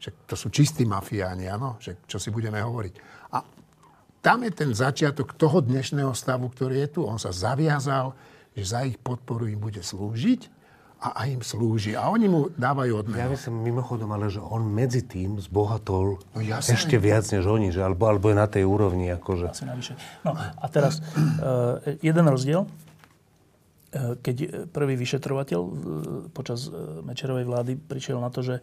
však 0.00 0.14
to 0.28 0.34
sú 0.36 0.48
čistí 0.48 0.84
mafiáni, 0.88 1.48
áno? 1.48 1.76
Že, 1.80 2.04
čo 2.08 2.16
si 2.20 2.28
budeme 2.32 2.60
hovoriť. 2.60 2.94
A 3.36 3.38
tam 4.20 4.44
je 4.44 4.52
ten 4.52 4.70
začiatok 4.76 5.36
toho 5.36 5.64
dnešného 5.64 6.12
stavu, 6.12 6.52
ktorý 6.52 6.84
je 6.84 6.88
tu. 6.96 7.00
On 7.08 7.16
sa 7.16 7.32
zaviazal, 7.32 8.12
že 8.52 8.64
za 8.68 8.84
ich 8.84 9.00
podporu 9.00 9.48
im 9.48 9.60
bude 9.60 9.80
slúžiť 9.80 10.60
a 11.00 11.24
aj 11.24 11.28
im 11.32 11.42
slúži. 11.44 11.96
A 11.96 12.12
oni 12.12 12.28
mu 12.28 12.52
dávajú 12.52 13.00
odmenu. 13.00 13.16
Ja 13.16 13.32
myslím 13.32 13.64
mimochodom, 13.64 14.12
ale 14.12 14.28
že 14.28 14.44
on 14.44 14.68
medzi 14.68 15.00
tým 15.00 15.40
zbohatol 15.40 16.20
no, 16.20 16.40
ešte 16.60 17.00
viac 17.00 17.24
než 17.32 17.48
oni, 17.48 17.72
že 17.72 17.80
alebo, 17.80 18.04
alebo 18.04 18.28
je 18.28 18.36
na 18.36 18.44
tej 18.44 18.68
úrovni. 18.68 19.08
Akože. 19.08 19.48
No 20.28 20.36
a 20.36 20.66
teraz 20.68 21.00
uh, 21.00 21.80
jeden 22.08 22.28
rozdiel 22.28 22.68
keď 23.94 24.70
prvý 24.70 24.94
vyšetrovateľ 24.94 25.60
počas 26.30 26.70
Mečerovej 27.02 27.46
vlády 27.46 27.72
prišiel 27.74 28.22
na 28.22 28.30
to, 28.30 28.46
že 28.46 28.62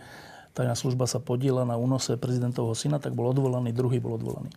tajná 0.55 0.73
služba 0.73 1.05
sa 1.05 1.19
podiela 1.19 1.67
na 1.67 1.75
únose 1.75 2.15
prezidentovho 2.15 2.71
syna, 2.73 2.97
tak 2.97 3.13
bol 3.13 3.29
odvolaný, 3.29 3.75
druhý 3.75 3.99
bol 3.99 4.15
odvolaný. 4.15 4.49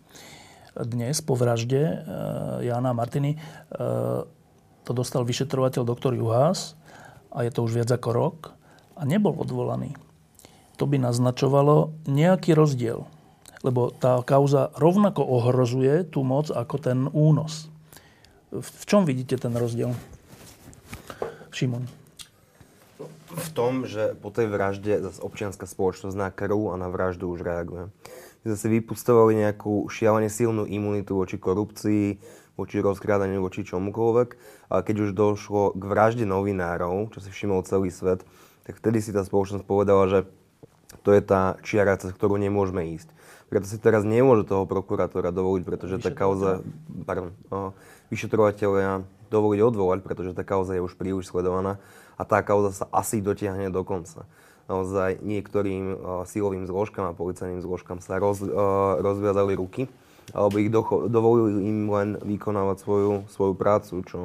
Dnes 0.71 1.19
po 1.19 1.35
vražde 1.35 2.07
Jana 2.63 2.95
Martiny 2.95 3.35
to 4.87 4.91
dostal 4.95 5.27
vyšetrovateľ 5.27 5.83
doktor 5.83 6.15
Juhás 6.15 6.79
a 7.35 7.43
je 7.43 7.51
to 7.51 7.67
už 7.67 7.75
viac 7.75 7.91
ako 7.91 8.09
rok 8.15 8.37
a 8.95 9.03
nebol 9.03 9.35
odvolaný. 9.35 9.99
To 10.79 10.87
by 10.87 10.97
naznačovalo 10.97 11.93
nejaký 12.07 12.55
rozdiel. 12.55 13.05
Lebo 13.61 13.93
tá 13.93 14.17
kauza 14.25 14.73
rovnako 14.73 15.21
ohrozuje 15.21 16.01
tú 16.09 16.25
moc 16.25 16.49
ako 16.49 16.75
ten 16.81 17.05
únos. 17.13 17.69
V 18.49 18.83
čom 18.89 19.05
vidíte 19.05 19.37
ten 19.37 19.53
rozdiel? 19.53 19.93
Šimon. 21.51 21.85
V 23.31 23.49
tom, 23.55 23.87
že 23.87 24.13
po 24.19 24.27
tej 24.27 24.51
vražde 24.51 24.99
zase 24.99 25.23
občianská 25.23 25.63
spoločnosť 25.63 26.15
na 26.17 26.29
krv 26.29 26.73
a 26.73 26.75
na 26.75 26.91
vraždu 26.91 27.31
už 27.31 27.47
reaguje. 27.47 27.87
My 28.43 28.47
zase 28.51 28.67
vypustovali 28.67 29.37
nejakú 29.37 29.87
šialene 29.87 30.27
silnú 30.27 30.67
imunitu 30.67 31.15
voči 31.15 31.37
korupcii, 31.37 32.19
voči 32.59 32.77
rozkrádaniu, 32.83 33.39
voči 33.39 33.63
čomukoľvek. 33.63 34.29
A 34.73 34.83
keď 34.83 34.95
už 35.07 35.09
došlo 35.15 35.71
k 35.77 35.83
vražde 35.85 36.25
novinárov, 36.27 37.13
čo 37.15 37.23
si 37.23 37.29
všimol 37.31 37.63
celý 37.63 37.93
svet, 37.93 38.25
tak 38.67 38.77
vtedy 38.77 38.99
si 39.01 39.15
tá 39.15 39.23
spoločnosť 39.23 39.63
povedala, 39.65 40.09
že 40.09 40.19
to 41.07 41.15
je 41.15 41.21
tá 41.23 41.55
čiara, 41.63 41.95
cez 41.95 42.11
ktorú 42.11 42.35
nemôžeme 42.35 42.83
ísť. 42.99 43.09
Preto 43.47 43.67
si 43.67 43.79
teraz 43.79 44.03
nemôže 44.03 44.47
toho 44.47 44.67
prokurátora 44.67 45.31
dovoliť, 45.31 45.63
pretože 45.63 46.03
tá 46.03 46.11
kauza, 46.11 46.63
pardon, 47.07 47.35
vyšetrovateľia 48.11 49.03
dovoliť 49.31 49.59
odvolať, 49.63 49.99
pretože 50.03 50.35
tá 50.35 50.43
kauza 50.43 50.75
je 50.75 50.83
už 50.83 50.99
príliš 50.99 51.31
sledovaná 51.31 51.79
a 52.19 52.27
tá 52.27 52.43
kauza 52.43 52.75
sa 52.75 52.85
asi 52.91 53.23
dotiahne 53.23 53.71
do 53.71 53.81
konca. 53.87 54.27
Naozaj 54.67 55.23
niektorým 55.23 55.85
uh, 55.95 55.97
silovým 56.27 56.67
zložkám 56.67 57.09
a 57.09 57.17
policajným 57.17 57.63
zložkám 57.63 58.03
sa 58.03 58.19
roz, 58.19 58.43
uh, 58.43 58.99
rozviazali 58.99 59.55
ruky 59.55 59.87
alebo 60.31 60.55
ich 60.59 60.71
docho- 60.71 61.09
dovolili 61.11 61.65
im 61.65 61.89
len 61.91 62.09
vykonávať 62.21 62.77
svoju, 62.83 63.11
svoju 63.31 63.53
prácu, 63.57 64.05
čo, 64.07 64.21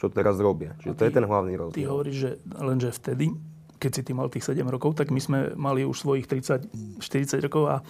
čo 0.00 0.06
teraz 0.10 0.40
robia. 0.42 0.74
Čiže 0.82 0.94
ty, 0.94 0.98
to 0.98 1.04
je 1.06 1.12
ten 1.12 1.26
hlavný 1.26 1.52
rozdiel. 1.54 1.76
Ty 1.76 1.90
hovoríš, 1.92 2.16
že 2.16 2.30
lenže 2.56 2.90
vtedy, 2.90 3.26
keď 3.76 3.90
si 3.92 4.02
ty 4.02 4.12
mal 4.16 4.32
tých 4.32 4.44
7 4.48 4.64
rokov, 4.66 4.96
tak 4.96 5.12
my 5.12 5.20
sme 5.20 5.38
mali 5.54 5.84
už 5.84 6.00
svojich 6.00 6.26
30, 6.26 7.00
40 7.00 7.46
rokov 7.46 7.64
a 7.68 7.76
e, 7.78 7.82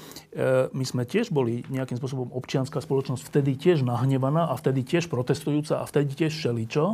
my 0.75 0.85
sme 0.85 1.07
tiež 1.07 1.31
boli 1.31 1.63
nejakým 1.71 1.99
spôsobom 1.99 2.35
občianská 2.35 2.83
spoločnosť 2.83 3.23
vtedy 3.23 3.55
tiež 3.55 3.87
nahnevaná 3.87 4.51
a 4.51 4.55
vtedy 4.59 4.83
tiež 4.83 5.07
protestujúca 5.07 5.81
a 5.81 5.85
vtedy 5.87 6.27
tiež 6.27 6.33
všeličo. 6.35 6.85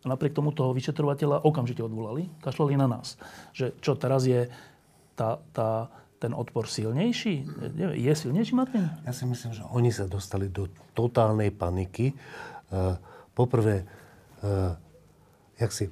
A 0.00 0.04
napriek 0.08 0.32
tomu 0.32 0.52
toho 0.56 0.72
vyšetrovateľa 0.72 1.44
okamžite 1.44 1.84
odvolali, 1.84 2.32
kašľali 2.40 2.72
na 2.80 2.88
nás. 2.88 3.20
Že 3.52 3.76
čo 3.84 3.92
teraz 4.00 4.24
je 4.24 4.48
tá, 5.12 5.44
tá 5.52 5.92
ten 6.20 6.36
odpor 6.36 6.68
silnejší? 6.68 7.48
Je 7.96 8.12
silnejší, 8.12 8.52
Martin? 8.52 8.92
Ja 9.08 9.16
si 9.16 9.24
myslím, 9.24 9.56
že 9.56 9.64
oni 9.72 9.88
sa 9.88 10.04
dostali 10.04 10.52
do 10.52 10.68
totálnej 10.92 11.48
paniky. 11.48 12.12
Uh, 12.68 13.00
poprvé, 13.32 13.88
uh, 14.44 14.76
jak 15.56 15.72
si... 15.72 15.88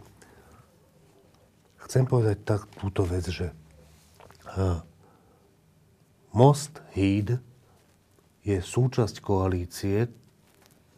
Chcem 1.88 2.04
povedať 2.04 2.44
tak 2.44 2.68
túto 2.76 3.00
vec, 3.08 3.24
že 3.24 3.48
uh, 4.60 4.84
Most 6.36 6.84
Híd 6.92 7.40
je 8.44 8.60
súčasť 8.60 9.24
koalície, 9.24 10.12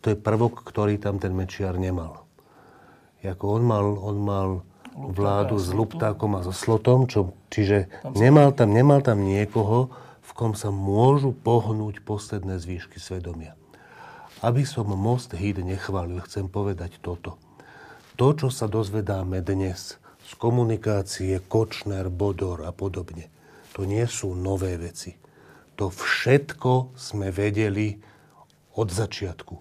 to 0.02 0.10
je 0.10 0.18
prvok, 0.18 0.66
ktorý 0.66 0.98
tam 0.98 1.22
ten 1.22 1.30
Mečiar 1.30 1.78
nemal. 1.78 2.26
Jako 3.22 3.44
on 3.54 3.62
mal, 3.62 3.86
on 4.02 4.16
mal 4.18 4.48
vládu 4.98 5.62
s 5.62 5.70
Luptákom 5.70 6.34
a 6.34 6.42
so 6.42 6.50
Slotom, 6.50 7.06
čo, 7.06 7.38
čiže 7.54 7.86
nemal 8.18 8.50
tam, 8.50 8.74
nemal 8.74 8.98
tam 8.98 9.22
niekoho, 9.22 9.94
v 10.26 10.30
kom 10.34 10.58
sa 10.58 10.74
môžu 10.74 11.30
pohnúť 11.30 12.02
posledné 12.02 12.58
zvýšky 12.58 12.98
svedomia. 12.98 13.54
Aby 14.42 14.66
som 14.66 14.90
Most 14.90 15.38
Híd 15.38 15.62
nechválil, 15.62 16.18
chcem 16.26 16.50
povedať 16.50 16.98
toto. 16.98 17.38
To, 18.18 18.34
čo 18.34 18.50
sa 18.50 18.66
dozvedáme 18.66 19.38
dnes 19.38 19.99
z 20.30 20.32
komunikácie 20.38 21.42
Kočner, 21.50 22.06
Bodor 22.06 22.62
a 22.62 22.70
podobne, 22.70 23.26
to 23.74 23.82
nie 23.82 24.06
sú 24.06 24.38
nové 24.38 24.78
veci. 24.78 25.18
To 25.74 25.90
všetko 25.90 26.94
sme 26.94 27.34
vedeli 27.34 27.98
od 28.78 28.88
začiatku. 28.94 29.54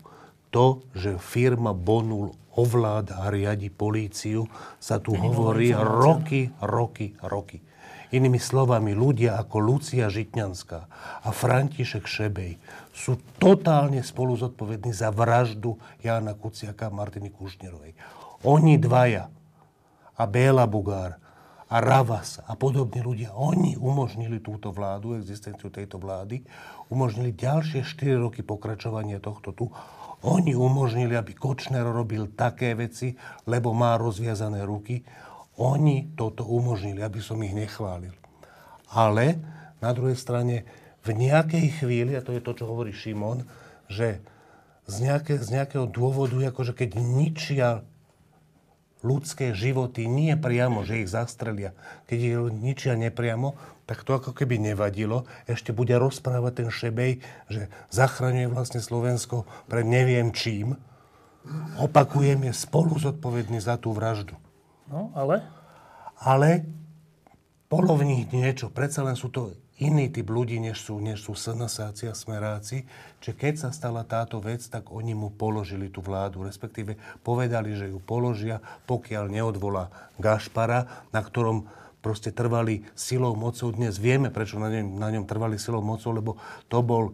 To, 0.53 0.85
že 0.93 1.17
firma 1.17 1.73
Bonul 1.73 2.33
ovláda 2.53 3.25
a 3.25 3.33
riadi 3.33 3.73
políciu, 3.73 4.45
sa 4.77 5.01
tu 5.01 5.17
hovorí 5.17 5.73
roky, 5.73 6.53
roky, 6.61 7.17
roky. 7.23 7.65
Inými 8.09 8.41
slovami, 8.41 8.97
ľudia 8.97 9.37
ako 9.37 9.61
Lucia 9.61 10.09
Žitňanská 10.09 10.79
a 11.21 11.29
František 11.29 12.09
Šebej 12.09 12.57
sú 12.89 13.21
totálne 13.37 14.01
spolu 14.01 14.33
zodpovední 14.33 14.89
za 14.91 15.13
vraždu 15.13 15.77
Jána 16.01 16.33
Kuciaka 16.33 16.89
a 16.89 16.93
Martiny 16.93 17.29
Kušnerovej. 17.29 17.93
Oni 18.49 18.81
dvaja 18.81 19.29
a 20.19 20.23
Béla 20.27 20.67
Bugár 20.67 21.15
a 21.71 21.79
Ravas 21.79 22.43
a 22.43 22.59
podobní 22.59 22.99
ľudia, 22.99 23.31
oni 23.31 23.79
umožnili 23.79 24.43
túto 24.43 24.75
vládu, 24.75 25.15
existenciu 25.15 25.71
tejto 25.71 25.95
vlády, 25.95 26.43
umožnili 26.91 27.31
ďalšie 27.31 27.87
4 27.87 28.19
roky 28.19 28.43
pokračovania 28.43 29.23
tohto 29.23 29.55
tu 29.55 29.71
oni 30.19 30.51
umožnili, 30.51 31.15
aby 31.15 31.31
Kočner 31.31 31.87
robil 31.87 32.35
také 32.35 32.75
veci, 32.75 33.15
lebo 33.47 33.71
má 33.71 33.95
rozviazané 33.95 34.67
ruky. 34.67 34.99
Oni 35.59 36.11
toto 36.15 36.43
umožnili, 36.43 36.99
aby 36.99 37.23
som 37.23 37.39
ich 37.39 37.55
nechválil. 37.55 38.11
Ale 38.91 39.39
na 39.79 39.95
druhej 39.95 40.19
strane 40.19 40.67
v 41.07 41.15
nejakej 41.15 41.79
chvíli, 41.79 42.19
a 42.19 42.23
to 42.23 42.35
je 42.35 42.43
to, 42.43 42.51
čo 42.51 42.67
hovorí 42.67 42.91
Šimon, 42.91 43.47
že 43.87 44.19
z, 44.91 44.95
nejaké, 45.07 45.39
z 45.39 45.55
nejakého 45.55 45.87
dôvodu, 45.87 46.35
akože 46.51 46.75
keď 46.75 46.99
ničia 46.99 47.87
ľudské 48.99 49.55
životy, 49.55 50.05
nie 50.11 50.35
priamo, 50.35 50.83
že 50.83 51.03
ich 51.03 51.09
zastrelia, 51.11 51.71
keď 52.07 52.19
ich 52.19 52.35
ničia 52.59 52.93
nepriamo, 52.99 53.55
tak 53.87 54.05
to 54.05 54.19
ako 54.19 54.35
keby 54.35 54.61
nevadilo. 54.61 55.25
Ešte 55.49 55.73
bude 55.73 55.95
rozprávať 55.97 56.61
ten 56.61 56.69
Šebej, 56.69 57.23
že 57.49 57.71
zachraňuje 57.89 58.51
vlastne 58.51 58.83
Slovensko 58.83 59.49
pred 59.65 59.87
neviem 59.87 60.29
čím. 60.35 60.77
Opakujem, 61.79 62.45
je 62.45 62.53
spolu 62.53 62.99
zodpovedný 62.99 63.57
za 63.57 63.79
tú 63.79 63.95
vraždu. 63.95 64.37
No, 64.91 65.09
ale? 65.15 65.41
Ale 66.19 66.67
polovní 67.71 68.27
niečo. 68.29 68.69
Predsa 68.69 69.01
len 69.07 69.15
sú 69.15 69.31
to 69.31 69.55
iný 69.79 70.11
typ 70.11 70.27
ľudí, 70.27 70.59
než 70.59 70.83
sú, 70.83 70.99
než 70.99 71.23
sú 71.23 71.33
SNSáci 71.33 72.11
a 72.11 72.15
Smeráci. 72.15 72.83
Čiže 73.23 73.33
keď 73.35 73.53
sa 73.55 73.69
stala 73.71 74.03
táto 74.03 74.43
vec, 74.43 74.59
tak 74.67 74.91
oni 74.91 75.15
mu 75.15 75.31
položili 75.31 75.87
tú 75.87 76.03
vládu, 76.03 76.43
respektíve 76.43 76.99
povedali, 77.23 77.73
že 77.73 77.89
ju 77.89 77.99
položia, 78.03 78.59
pokiaľ 78.85 79.31
neodvolá 79.31 79.87
Gašpara, 80.19 81.07
na 81.15 81.21
ktorom 81.23 81.71
proste 82.03 82.31
trvali 82.31 82.83
silou 82.95 83.35
mocou. 83.35 83.71
Dnes 83.71 83.99
vieme, 83.99 84.31
prečo 84.31 84.59
na 84.59 84.71
ňom, 84.71 84.99
na 84.99 85.09
ňom 85.11 85.27
trvali 85.27 85.59
silou 85.59 85.83
mocou, 85.83 86.11
lebo 86.15 86.31
to 86.67 86.79
bol 86.83 87.11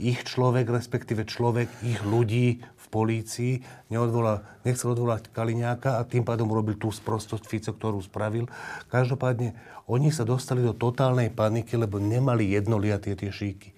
ich 0.00 0.24
človek, 0.24 0.68
respektíve 0.68 1.28
človek 1.28 1.68
ich 1.84 2.00
ľudí 2.02 2.64
polícii, 2.92 3.64
neodvolal, 3.88 4.44
nechcel 4.68 4.92
odvolať 4.92 5.32
Kaliňáka 5.32 5.96
a 5.96 6.04
tým 6.04 6.28
pádom 6.28 6.52
urobil 6.52 6.76
tú 6.76 6.92
sprostosť 6.92 7.48
Fico, 7.48 7.72
ktorú 7.72 8.04
spravil. 8.04 8.44
Každopádne, 8.92 9.56
oni 9.88 10.12
sa 10.12 10.28
dostali 10.28 10.60
do 10.60 10.76
totálnej 10.76 11.32
paniky, 11.32 11.80
lebo 11.80 11.96
nemali 11.96 12.52
jednoliatie 12.52 13.16
tie 13.16 13.32
šíky 13.32 13.72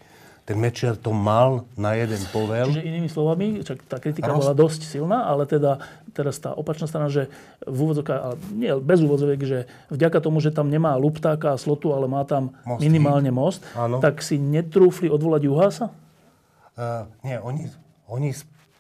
ten 0.45 0.61
Mečiar 0.61 1.01
to 1.01 1.17
mal 1.17 1.65
na 1.73 1.97
jeden 1.97 2.21
povel. 2.29 2.69
Čiže 2.69 2.85
inými 2.85 3.09
slovami, 3.09 3.65
čak 3.65 3.81
tá 3.89 3.97
kritika 3.97 4.29
Roz... 4.29 4.45
bola 4.45 4.53
dosť 4.53 4.85
silná, 4.85 5.25
ale 5.25 5.49
teda 5.49 5.81
teraz 6.13 6.37
tá 6.37 6.53
opačná 6.53 6.85
strana, 6.85 7.09
že 7.09 7.33
v 7.65 7.79
úvodzovkách, 7.89 8.53
nie 8.53 8.69
bez 8.77 9.01
úvodzoviek, 9.01 9.41
že 9.41 9.59
vďaka 9.89 10.21
tomu, 10.21 10.45
že 10.45 10.53
tam 10.53 10.69
nemá 10.69 10.93
Luptáka 11.01 11.57
a 11.57 11.61
Slotu, 11.61 11.97
ale 11.97 12.13
má 12.13 12.29
tam 12.29 12.53
most, 12.69 12.85
minimálne 12.85 13.33
most, 13.33 13.65
Áno. 13.73 14.05
tak 14.05 14.21
si 14.21 14.37
netrúfli 14.37 15.09
odvolať 15.09 15.49
Juhása? 15.49 15.87
Uh, 16.77 17.09
nie, 17.25 17.41
oni, 17.41 17.73
oni, 18.05 18.37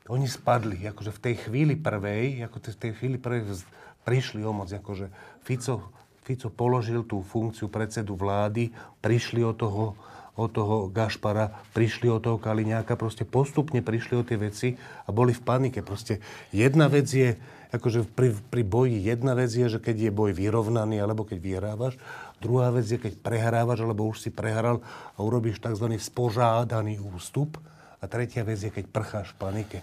oni 0.09 0.28
spadli. 0.28 0.84
Akože 0.84 1.12
v 1.14 1.22
tej 1.30 1.34
chvíli 1.48 1.74
prvej, 1.76 2.44
ako 2.44 2.57
v 2.61 2.80
tej 2.80 2.92
chvíli 2.96 3.16
prvej 3.16 3.64
prišli 4.05 4.44
o 4.44 4.52
moc. 4.52 4.68
Akože 4.68 5.09
Fico, 5.40 5.92
Fico 6.24 6.48
položil 6.52 7.05
tú 7.09 7.24
funkciu 7.24 7.72
predsedu 7.72 8.16
vlády, 8.16 8.72
prišli 9.00 9.40
o 9.44 9.57
toho 9.57 9.96
od 10.34 10.50
toho 10.50 10.90
Gašpara, 10.90 11.62
prišli 11.70 12.11
od 12.11 12.26
toho 12.26 12.42
Kaliňáka, 12.42 12.98
proste 12.98 13.22
postupne 13.22 13.78
prišli 13.86 14.14
o 14.18 14.26
tie 14.26 14.34
veci 14.34 14.74
a 15.07 15.14
boli 15.14 15.30
v 15.30 15.42
panike. 15.46 15.86
Proste 15.86 16.18
jedna 16.50 16.90
vec 16.90 17.07
je, 17.07 17.38
akože 17.70 18.02
pri, 18.18 18.34
pri 18.50 18.62
boji 18.66 18.98
jedna 18.98 19.38
vec 19.38 19.55
je, 19.55 19.70
že 19.70 19.78
keď 19.78 20.11
je 20.11 20.11
boj 20.11 20.34
vyrovnaný 20.34 20.98
alebo 20.98 21.22
keď 21.22 21.38
vyhrávaš, 21.38 21.94
druhá 22.42 22.74
vec 22.74 22.82
je, 22.82 22.98
keď 22.98 23.14
prehrávaš 23.22 23.86
alebo 23.86 24.11
už 24.11 24.26
si 24.26 24.34
prehral 24.34 24.82
a 25.14 25.18
urobíš 25.22 25.62
tzv. 25.62 25.86
spožádaný 26.02 26.98
ústup 26.98 27.55
a 28.02 28.11
tretia 28.11 28.42
vec 28.42 28.59
je, 28.59 28.74
keď 28.74 28.90
prcháš 28.90 29.30
v 29.30 29.38
panike. 29.38 29.78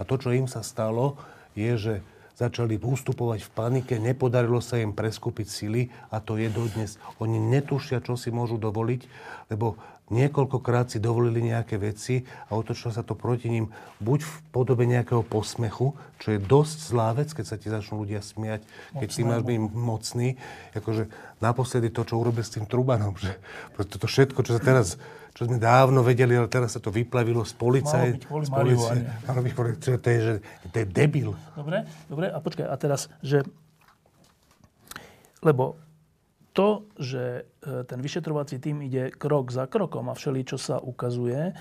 A 0.00 0.08
to, 0.08 0.16
čo 0.16 0.32
im 0.32 0.48
sa 0.48 0.64
stalo, 0.64 1.20
je, 1.52 1.76
že 1.76 1.94
začali 2.40 2.80
ustupovať 2.80 3.44
v 3.44 3.50
panike, 3.52 3.94
nepodarilo 4.00 4.64
sa 4.64 4.80
im 4.80 4.96
preskúpiť 4.96 5.44
sily 5.44 5.92
a 6.08 6.24
to 6.24 6.40
je 6.40 6.48
dodnes. 6.48 6.96
Oni 7.20 7.36
netušia, 7.36 8.00
čo 8.00 8.16
si 8.16 8.32
môžu 8.32 8.56
dovoliť, 8.56 9.04
lebo 9.52 9.76
niekoľkokrát 10.08 10.88
si 10.88 10.98
dovolili 11.04 11.52
nejaké 11.52 11.76
veci 11.76 12.24
a 12.48 12.56
otočilo 12.56 12.96
sa 12.96 13.04
to 13.04 13.12
proti 13.12 13.52
ním 13.52 13.68
buď 14.00 14.24
v 14.24 14.34
podobe 14.56 14.88
nejakého 14.88 15.20
posmechu, 15.20 15.92
čo 16.16 16.32
je 16.32 16.40
dosť 16.40 16.76
zlá 16.80 17.12
vec, 17.12 17.28
keď 17.30 17.44
sa 17.44 17.60
ti 17.60 17.68
začnú 17.68 18.08
ľudia 18.08 18.24
smiať, 18.24 18.64
keď 18.96 19.08
ty 19.12 19.22
máš 19.22 19.44
byť 19.44 19.58
mocný. 19.76 20.28
Akože 20.72 21.12
naposledy 21.44 21.92
to, 21.92 22.08
čo 22.08 22.16
urobil 22.16 22.40
s 22.40 22.56
tým 22.56 22.64
Trubanom, 22.64 23.20
že 23.20 23.36
to 23.76 24.08
všetko, 24.08 24.48
čo 24.48 24.56
sa 24.56 24.64
teraz 24.64 24.96
čo 25.34 25.46
sme 25.46 25.62
dávno 25.62 26.02
vedeli, 26.02 26.34
ale 26.34 26.50
teraz 26.50 26.74
sa 26.74 26.80
to 26.82 26.90
vyplavilo 26.90 27.46
z 27.46 27.54
policaj. 27.54 28.06
Malo 28.06 28.16
byť 28.18 28.24
kvôli 28.26 28.44
Malo 29.26 29.40
byť 29.46 29.52
kvôli, 29.54 29.70
to 29.78 30.08
je, 30.10 30.20
že, 30.20 30.34
to 30.68 30.76
je 30.82 30.86
debil. 30.86 31.30
Dobre, 31.54 31.86
dobre, 32.10 32.26
a 32.28 32.38
počkaj, 32.42 32.66
a 32.66 32.76
teraz, 32.76 33.06
že... 33.22 33.46
Lebo 35.40 35.80
to, 36.52 36.90
že 36.98 37.46
e, 37.62 37.86
ten 37.86 38.02
vyšetrovací 38.02 38.58
tým 38.58 38.84
ide 38.84 39.14
krok 39.14 39.54
za 39.54 39.70
krokom 39.70 40.10
a 40.10 40.18
všeli, 40.18 40.42
čo 40.44 40.58
sa 40.58 40.82
ukazuje, 40.82 41.40
e, 41.48 41.52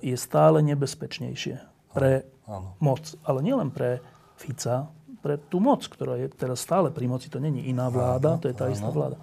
je 0.00 0.16
stále 0.16 0.62
nebezpečnejšie 0.62 1.58
pre 1.92 2.24
Áno. 2.46 2.78
moc. 2.78 3.02
Ale 3.26 3.42
nielen 3.42 3.74
pre 3.74 4.00
Fica, 4.38 4.88
pre 5.20 5.42
tú 5.42 5.58
moc, 5.58 5.82
ktorá 5.82 6.16
je 6.22 6.30
teraz 6.30 6.62
stále 6.62 6.94
pri 6.94 7.10
moci. 7.10 7.26
To 7.34 7.42
není 7.42 7.66
iná 7.66 7.90
vláda, 7.90 8.38
to 8.38 8.46
je 8.46 8.54
tá 8.54 8.70
istá 8.70 8.88
vláda. 8.94 9.18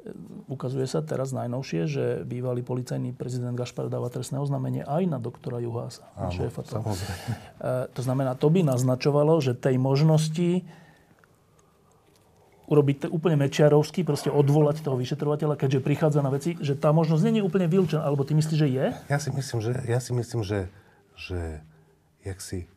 E, 0.00 0.12
ukazuje 0.48 0.88
sa 0.88 1.04
teraz 1.04 1.36
najnovšie, 1.36 1.80
že 1.84 2.04
bývalý 2.24 2.64
policajný 2.64 3.12
prezident 3.12 3.52
Gašpar 3.52 3.92
dáva 3.92 4.08
trestné 4.08 4.40
oznámenie 4.40 4.82
aj 4.84 5.02
na 5.04 5.18
doktora 5.20 5.60
Juhása, 5.60 6.08
na 6.16 6.32
šéfa. 6.32 6.64
To. 6.72 6.80
to 7.92 8.00
znamená, 8.00 8.32
to 8.34 8.48
by 8.48 8.64
naznačovalo, 8.64 9.36
že 9.44 9.52
tej 9.52 9.76
možnosti 9.76 10.64
urobiť 12.70 12.96
to 13.02 13.06
úplne 13.10 13.34
mečiarovský, 13.34 14.06
proste 14.06 14.30
odvolať 14.30 14.86
toho 14.86 14.94
vyšetrovateľa, 14.94 15.58
keďže 15.58 15.82
prichádza 15.82 16.22
na 16.22 16.30
veci, 16.30 16.54
že 16.62 16.78
tá 16.78 16.94
možnosť 16.94 17.22
nie 17.26 17.42
je 17.42 17.48
úplne 17.50 17.66
vylúčená. 17.66 18.06
Alebo 18.06 18.22
ty 18.22 18.38
myslíš, 18.38 18.58
že 18.62 18.68
je? 18.70 18.86
Ja 19.10 19.18
si 19.18 19.34
myslím, 19.34 19.58
že, 19.58 19.72
ja 19.90 19.98
si 19.98 20.14
myslím, 20.14 20.40
že, 20.46 20.70
že 21.18 21.66
jak 22.22 22.38
si 22.38 22.70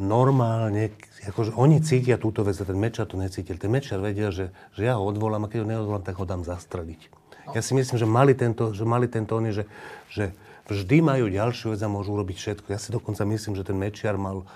normálne, 0.00 0.92
akože 1.28 1.52
oni 1.52 1.84
cítia 1.84 2.16
túto 2.16 2.40
vec 2.46 2.56
a 2.56 2.64
ten 2.64 2.78
Mečar 2.78 3.04
to 3.04 3.20
necítil. 3.20 3.60
Ten 3.60 3.68
Mečar 3.68 4.00
vedel, 4.00 4.32
že, 4.32 4.46
že 4.72 4.88
ja 4.88 4.96
ho 4.96 5.04
odvolám 5.04 5.44
a 5.44 5.50
keď 5.50 5.64
ho 5.64 5.68
neodvolám, 5.68 6.04
tak 6.04 6.16
ho 6.16 6.24
dám 6.24 6.46
zastreliť. 6.46 7.12
Ja 7.52 7.60
si 7.60 7.74
myslím, 7.74 7.98
že 7.98 8.06
mali 8.06 8.32
tento, 8.32 8.70
že 8.72 8.86
mali 8.86 9.10
tento 9.10 9.34
oni, 9.34 9.50
že, 9.50 9.64
že 10.08 10.30
vždy 10.70 11.02
majú 11.02 11.26
ďalšiu 11.28 11.74
vec 11.74 11.80
a 11.82 11.90
môžu 11.90 12.14
urobiť 12.14 12.36
všetko. 12.38 12.66
Ja 12.70 12.78
si 12.78 12.94
dokonca 12.94 13.26
myslím, 13.26 13.58
že 13.58 13.66
ten 13.66 13.76
Mečiar 13.76 14.16
mal, 14.16 14.46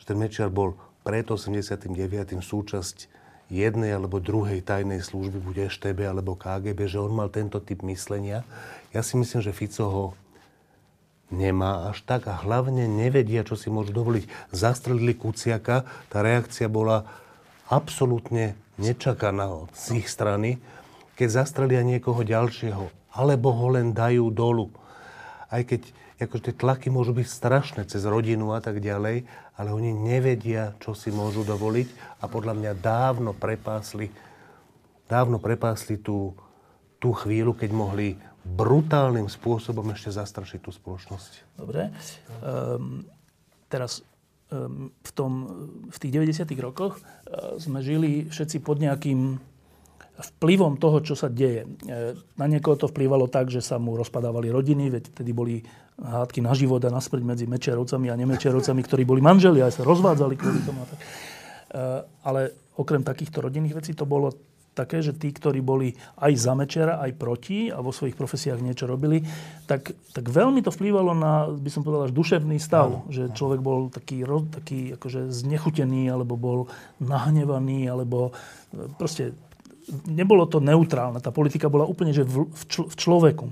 že 0.00 0.04
ten 0.08 0.16
Mečiar 0.16 0.48
bol 0.48 0.74
pred 1.04 1.28
89. 1.28 1.92
súčasť 2.40 3.08
jednej 3.48 3.96
alebo 3.96 4.20
druhej 4.20 4.60
tajnej 4.60 5.00
služby, 5.00 5.40
buď 5.40 5.72
ŠTB 5.72 6.04
alebo 6.04 6.36
KGB, 6.36 6.84
že 6.84 7.00
on 7.00 7.16
mal 7.16 7.32
tento 7.32 7.56
typ 7.64 7.80
myslenia. 7.84 8.44
Ja 8.92 9.00
si 9.00 9.16
myslím, 9.16 9.40
že 9.40 9.56
Fico 9.56 9.84
ho 9.88 10.04
nemá 11.28 11.92
až 11.92 12.04
tak 12.04 12.28
a 12.28 12.40
hlavne 12.40 12.88
nevedia, 12.88 13.44
čo 13.44 13.56
si 13.56 13.68
môžu 13.68 13.92
dovoliť. 13.92 14.52
Zastrelili 14.52 15.12
Kuciaka, 15.12 15.84
tá 16.08 16.18
reakcia 16.24 16.68
bola 16.68 17.04
absolútne 17.68 18.56
nečakaná 18.80 19.68
z 19.76 20.00
ich 20.00 20.08
strany, 20.08 20.56
keď 21.18 21.44
zastrelia 21.44 21.82
niekoho 21.84 22.24
ďalšieho, 22.24 22.88
alebo 23.12 23.52
ho 23.52 23.68
len 23.74 23.92
dajú 23.92 24.30
dolu. 24.32 24.72
Aj 25.50 25.60
keď 25.66 25.84
akože 26.18 26.50
tie 26.50 26.54
tlaky 26.54 26.88
môžu 26.90 27.14
byť 27.14 27.26
strašné 27.26 27.82
cez 27.86 28.02
rodinu 28.02 28.50
a 28.54 28.60
tak 28.62 28.82
ďalej, 28.82 29.22
ale 29.54 29.68
oni 29.70 29.94
nevedia, 29.94 30.74
čo 30.82 30.94
si 30.94 31.14
môžu 31.14 31.46
dovoliť 31.46 32.22
a 32.22 32.24
podľa 32.26 32.54
mňa 32.58 32.72
dávno 32.78 33.30
prepásli, 33.34 34.10
dávno 35.06 35.38
prepásli 35.38 35.98
tú, 35.98 36.34
tú 36.98 37.14
chvíľu, 37.14 37.54
keď 37.54 37.70
mohli 37.70 38.18
brutálnym 38.56 39.28
spôsobom 39.28 39.84
ešte 39.92 40.14
zastrašiť 40.14 40.60
tú 40.64 40.70
spoločnosť. 40.72 41.58
Dobre. 41.60 41.92
Um, 42.40 43.04
teraz 43.68 44.00
um, 44.48 44.88
v, 44.92 45.10
tom, 45.12 45.32
v 45.88 45.96
tých 46.00 46.12
90. 46.32 46.48
rokoch 46.60 46.98
uh, 46.98 47.56
sme 47.60 47.84
žili 47.84 48.28
všetci 48.28 48.64
pod 48.64 48.80
nejakým 48.80 49.36
vplyvom 50.18 50.74
toho, 50.82 50.98
čo 50.98 51.14
sa 51.14 51.30
deje. 51.30 51.62
E, 51.62 51.68
na 52.34 52.46
niekoho 52.50 52.74
to 52.74 52.90
vplyvalo 52.90 53.30
tak, 53.30 53.54
že 53.54 53.62
sa 53.62 53.78
mu 53.78 53.94
rozpadávali 53.94 54.50
rodiny, 54.50 54.90
veď 54.90 55.14
tedy 55.14 55.30
boli 55.30 55.62
hádky 55.98 56.42
na 56.42 56.54
život 56.58 56.82
a 56.82 56.90
na 56.90 56.98
smrť 56.98 57.22
medzi 57.22 57.46
Mečerovcami 57.46 58.10
a 58.10 58.18
Nemečerovcami, 58.18 58.82
ktorí 58.82 59.02
boli 59.06 59.22
manželi 59.22 59.62
a 59.62 59.70
sa 59.70 59.86
rozvádzali 59.86 60.34
kvôli 60.34 60.60
tomu. 60.66 60.82
E, 60.82 60.90
ale 62.26 62.74
okrem 62.74 63.06
takýchto 63.06 63.46
rodinných 63.46 63.78
vecí 63.78 63.94
to 63.94 64.10
bolo 64.10 64.34
také, 64.78 65.02
že 65.02 65.10
tí, 65.10 65.34
ktorí 65.34 65.58
boli 65.58 65.98
aj 66.22 66.32
za 66.38 66.54
Mečera, 66.54 67.02
aj 67.02 67.18
proti 67.18 67.66
a 67.74 67.82
vo 67.82 67.90
svojich 67.90 68.14
profesiách 68.14 68.62
niečo 68.62 68.86
robili, 68.86 69.26
tak, 69.66 69.90
tak 70.14 70.30
veľmi 70.30 70.62
to 70.62 70.70
vplývalo 70.70 71.18
na, 71.18 71.50
by 71.50 71.66
som 71.66 71.82
povedal, 71.82 72.06
až 72.06 72.14
duševný 72.14 72.62
stav. 72.62 72.86
No. 72.86 73.10
Že 73.10 73.34
človek 73.34 73.58
bol 73.58 73.90
taký, 73.90 74.22
taký 74.54 74.94
akože 74.94 75.34
znechutený, 75.34 76.06
alebo 76.06 76.38
bol 76.38 76.70
nahnevaný, 77.02 77.90
alebo 77.90 78.30
e, 78.70 78.86
proste 78.94 79.34
nebolo 80.06 80.46
to 80.46 80.62
neutrálne. 80.62 81.18
Tá 81.18 81.34
politika 81.34 81.66
bola 81.66 81.82
úplne 81.82 82.14
že 82.14 82.22
v, 82.22 82.46
v, 82.46 82.62
čl, 82.70 82.86
v 82.86 82.94
človeku. 82.94 83.46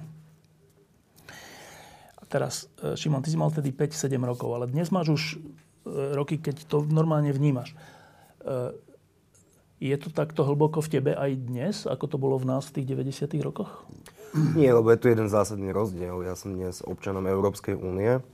A 2.16 2.22
teraz, 2.31 2.70
e, 2.79 2.95
Šimon, 2.95 3.27
ty 3.27 3.35
si 3.35 3.41
mal 3.41 3.51
tedy 3.51 3.74
5-7 3.74 4.14
rokov, 4.22 4.55
ale 4.55 4.70
dnes 4.70 4.95
máš 4.95 5.09
už 5.11 5.22
e, 5.35 5.37
roky, 6.14 6.39
keď 6.39 6.70
to 6.70 6.87
normálne 6.87 7.35
vnímaš. 7.35 7.74
Je 9.77 9.93
to 10.01 10.09
takto 10.09 10.41
hlboko 10.41 10.81
v 10.81 10.89
tebe 10.89 11.12
aj 11.12 11.37
dnes, 11.37 11.85
ako 11.85 12.05
to 12.09 12.16
bolo 12.16 12.41
v 12.41 12.49
nás 12.49 12.64
v 12.72 12.81
tých 12.81 12.97
90. 12.97 13.29
rokoch? 13.45 13.85
Nie, 14.57 14.72
lebo 14.72 14.89
je 14.89 14.97
tu 14.97 15.12
jeden 15.12 15.29
zásadný 15.29 15.68
rozdiel. 15.68 16.24
Ja 16.24 16.33
som 16.33 16.57
dnes 16.57 16.81
občanom 16.81 17.20
Európskej 17.29 17.77
únie 17.77 18.24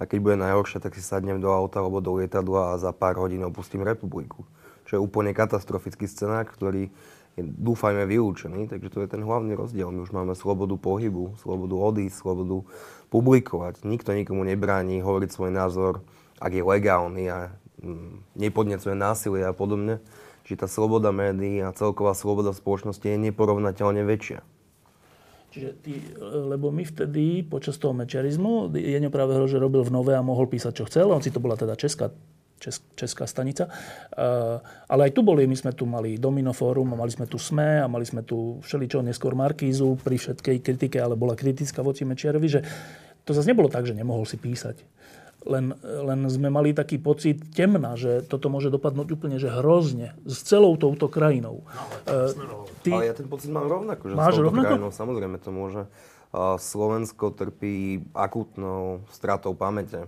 a 0.00 0.02
keď 0.08 0.18
bude 0.24 0.36
najhoršie, 0.40 0.80
tak 0.80 0.96
si 0.96 1.04
sadnem 1.04 1.44
do 1.44 1.52
auta 1.52 1.84
alebo 1.84 2.00
do 2.00 2.16
lietadla 2.16 2.72
a 2.72 2.80
za 2.80 2.88
pár 2.96 3.20
hodín 3.20 3.44
opustím 3.44 3.84
republiku. 3.84 4.48
Čo 4.88 4.96
je 4.96 5.04
úplne 5.04 5.36
katastrofický 5.36 6.08
scenár, 6.08 6.48
ktorý 6.48 6.88
je, 7.36 7.42
dúfajme, 7.44 8.08
vylúčený. 8.08 8.72
Takže 8.72 8.88
to 8.88 8.98
je 9.04 9.12
ten 9.12 9.20
hlavný 9.20 9.52
rozdiel. 9.60 9.92
My 9.92 10.00
už 10.00 10.16
máme 10.16 10.32
slobodu 10.32 10.72
pohybu, 10.80 11.36
slobodu 11.36 11.76
odísť, 11.76 12.16
slobodu 12.16 12.64
publikovať. 13.12 13.84
Nikto 13.84 14.16
nikomu 14.16 14.40
nebráni 14.40 15.04
hovoriť 15.04 15.30
svoj 15.36 15.52
názor, 15.52 16.00
ak 16.40 16.48
je 16.48 16.64
legálny 16.64 17.28
a 17.28 17.52
mm, 17.84 18.40
nepodnecuje 18.40 18.96
násilie 18.96 19.44
a 19.44 19.52
podobne 19.52 20.00
že 20.48 20.56
tá 20.56 20.64
sloboda 20.64 21.12
médií 21.12 21.60
a 21.60 21.76
celková 21.76 22.16
sloboda 22.16 22.56
spoločnosti 22.56 23.04
je 23.04 23.20
neporovnateľne 23.20 24.00
väčšia. 24.08 24.40
Čiže 25.48 25.70
ty, 25.80 25.92
lebo 26.20 26.72
my 26.72 26.84
vtedy 26.84 27.44
počas 27.44 27.76
toho 27.80 27.92
mečerizmu, 27.96 28.72
Jeňo 28.72 29.12
práve 29.12 29.36
že 29.48 29.60
robil 29.60 29.84
v 29.84 29.92
Nové 29.92 30.12
a 30.16 30.24
mohol 30.24 30.48
písať, 30.48 30.72
čo 30.72 30.84
chcel, 30.88 31.08
on 31.08 31.24
si 31.24 31.32
to 31.32 31.40
bola 31.40 31.56
teda 31.56 31.72
česká, 31.72 32.12
čes, 32.60 32.84
česká 32.96 33.24
stanica. 33.24 33.68
Uh, 34.12 34.60
ale 34.88 35.08
aj 35.08 35.16
tu 35.16 35.24
boli, 35.24 35.48
my 35.48 35.56
sme 35.56 35.72
tu 35.72 35.88
mali 35.88 36.20
Domino 36.20 36.52
Fórum, 36.52 36.92
a 36.92 37.00
mali 37.00 37.12
sme 37.12 37.24
tu 37.24 37.40
SME 37.40 37.80
a 37.80 37.88
mali 37.88 38.04
sme 38.04 38.24
tu 38.28 38.60
všeličo, 38.60 39.00
neskôr 39.00 39.32
Markízu 39.32 39.96
pri 40.00 40.20
všetkej 40.20 40.56
kritike, 40.60 41.00
ale 41.00 41.16
bola 41.16 41.32
kritická 41.32 41.80
voči 41.80 42.04
Mečiarovi, 42.04 42.48
že 42.48 42.60
to 43.24 43.32
zase 43.32 43.48
nebolo 43.48 43.72
tak, 43.72 43.88
že 43.88 43.96
nemohol 43.96 44.28
si 44.28 44.36
písať. 44.36 44.84
Len, 45.48 45.72
len 45.80 46.20
sme 46.28 46.52
mali 46.52 46.76
taký 46.76 47.00
pocit 47.00 47.40
temna, 47.56 47.96
že 47.96 48.20
toto 48.20 48.52
môže 48.52 48.68
dopadnúť 48.68 49.08
úplne 49.16 49.40
že 49.40 49.48
hrozne 49.48 50.12
s 50.28 50.44
celou 50.44 50.76
touto 50.76 51.08
krajinou. 51.08 51.64
No, 52.04 52.68
ty... 52.84 52.92
Ale 52.92 53.08
ja 53.08 53.14
ten 53.16 53.24
pocit 53.24 53.48
mám 53.48 53.64
rovnako, 53.64 54.12
že 54.12 54.14
Máš 54.14 54.36
s 54.36 54.44
touto 54.44 54.46
rovnako? 54.52 54.68
krajinou 54.68 54.90
samozrejme 54.92 55.36
to 55.40 55.48
môže. 55.48 55.82
Slovensko 56.60 57.32
trpí 57.32 58.04
akútnou 58.12 59.08
stratou 59.08 59.56
pamäte. 59.56 60.04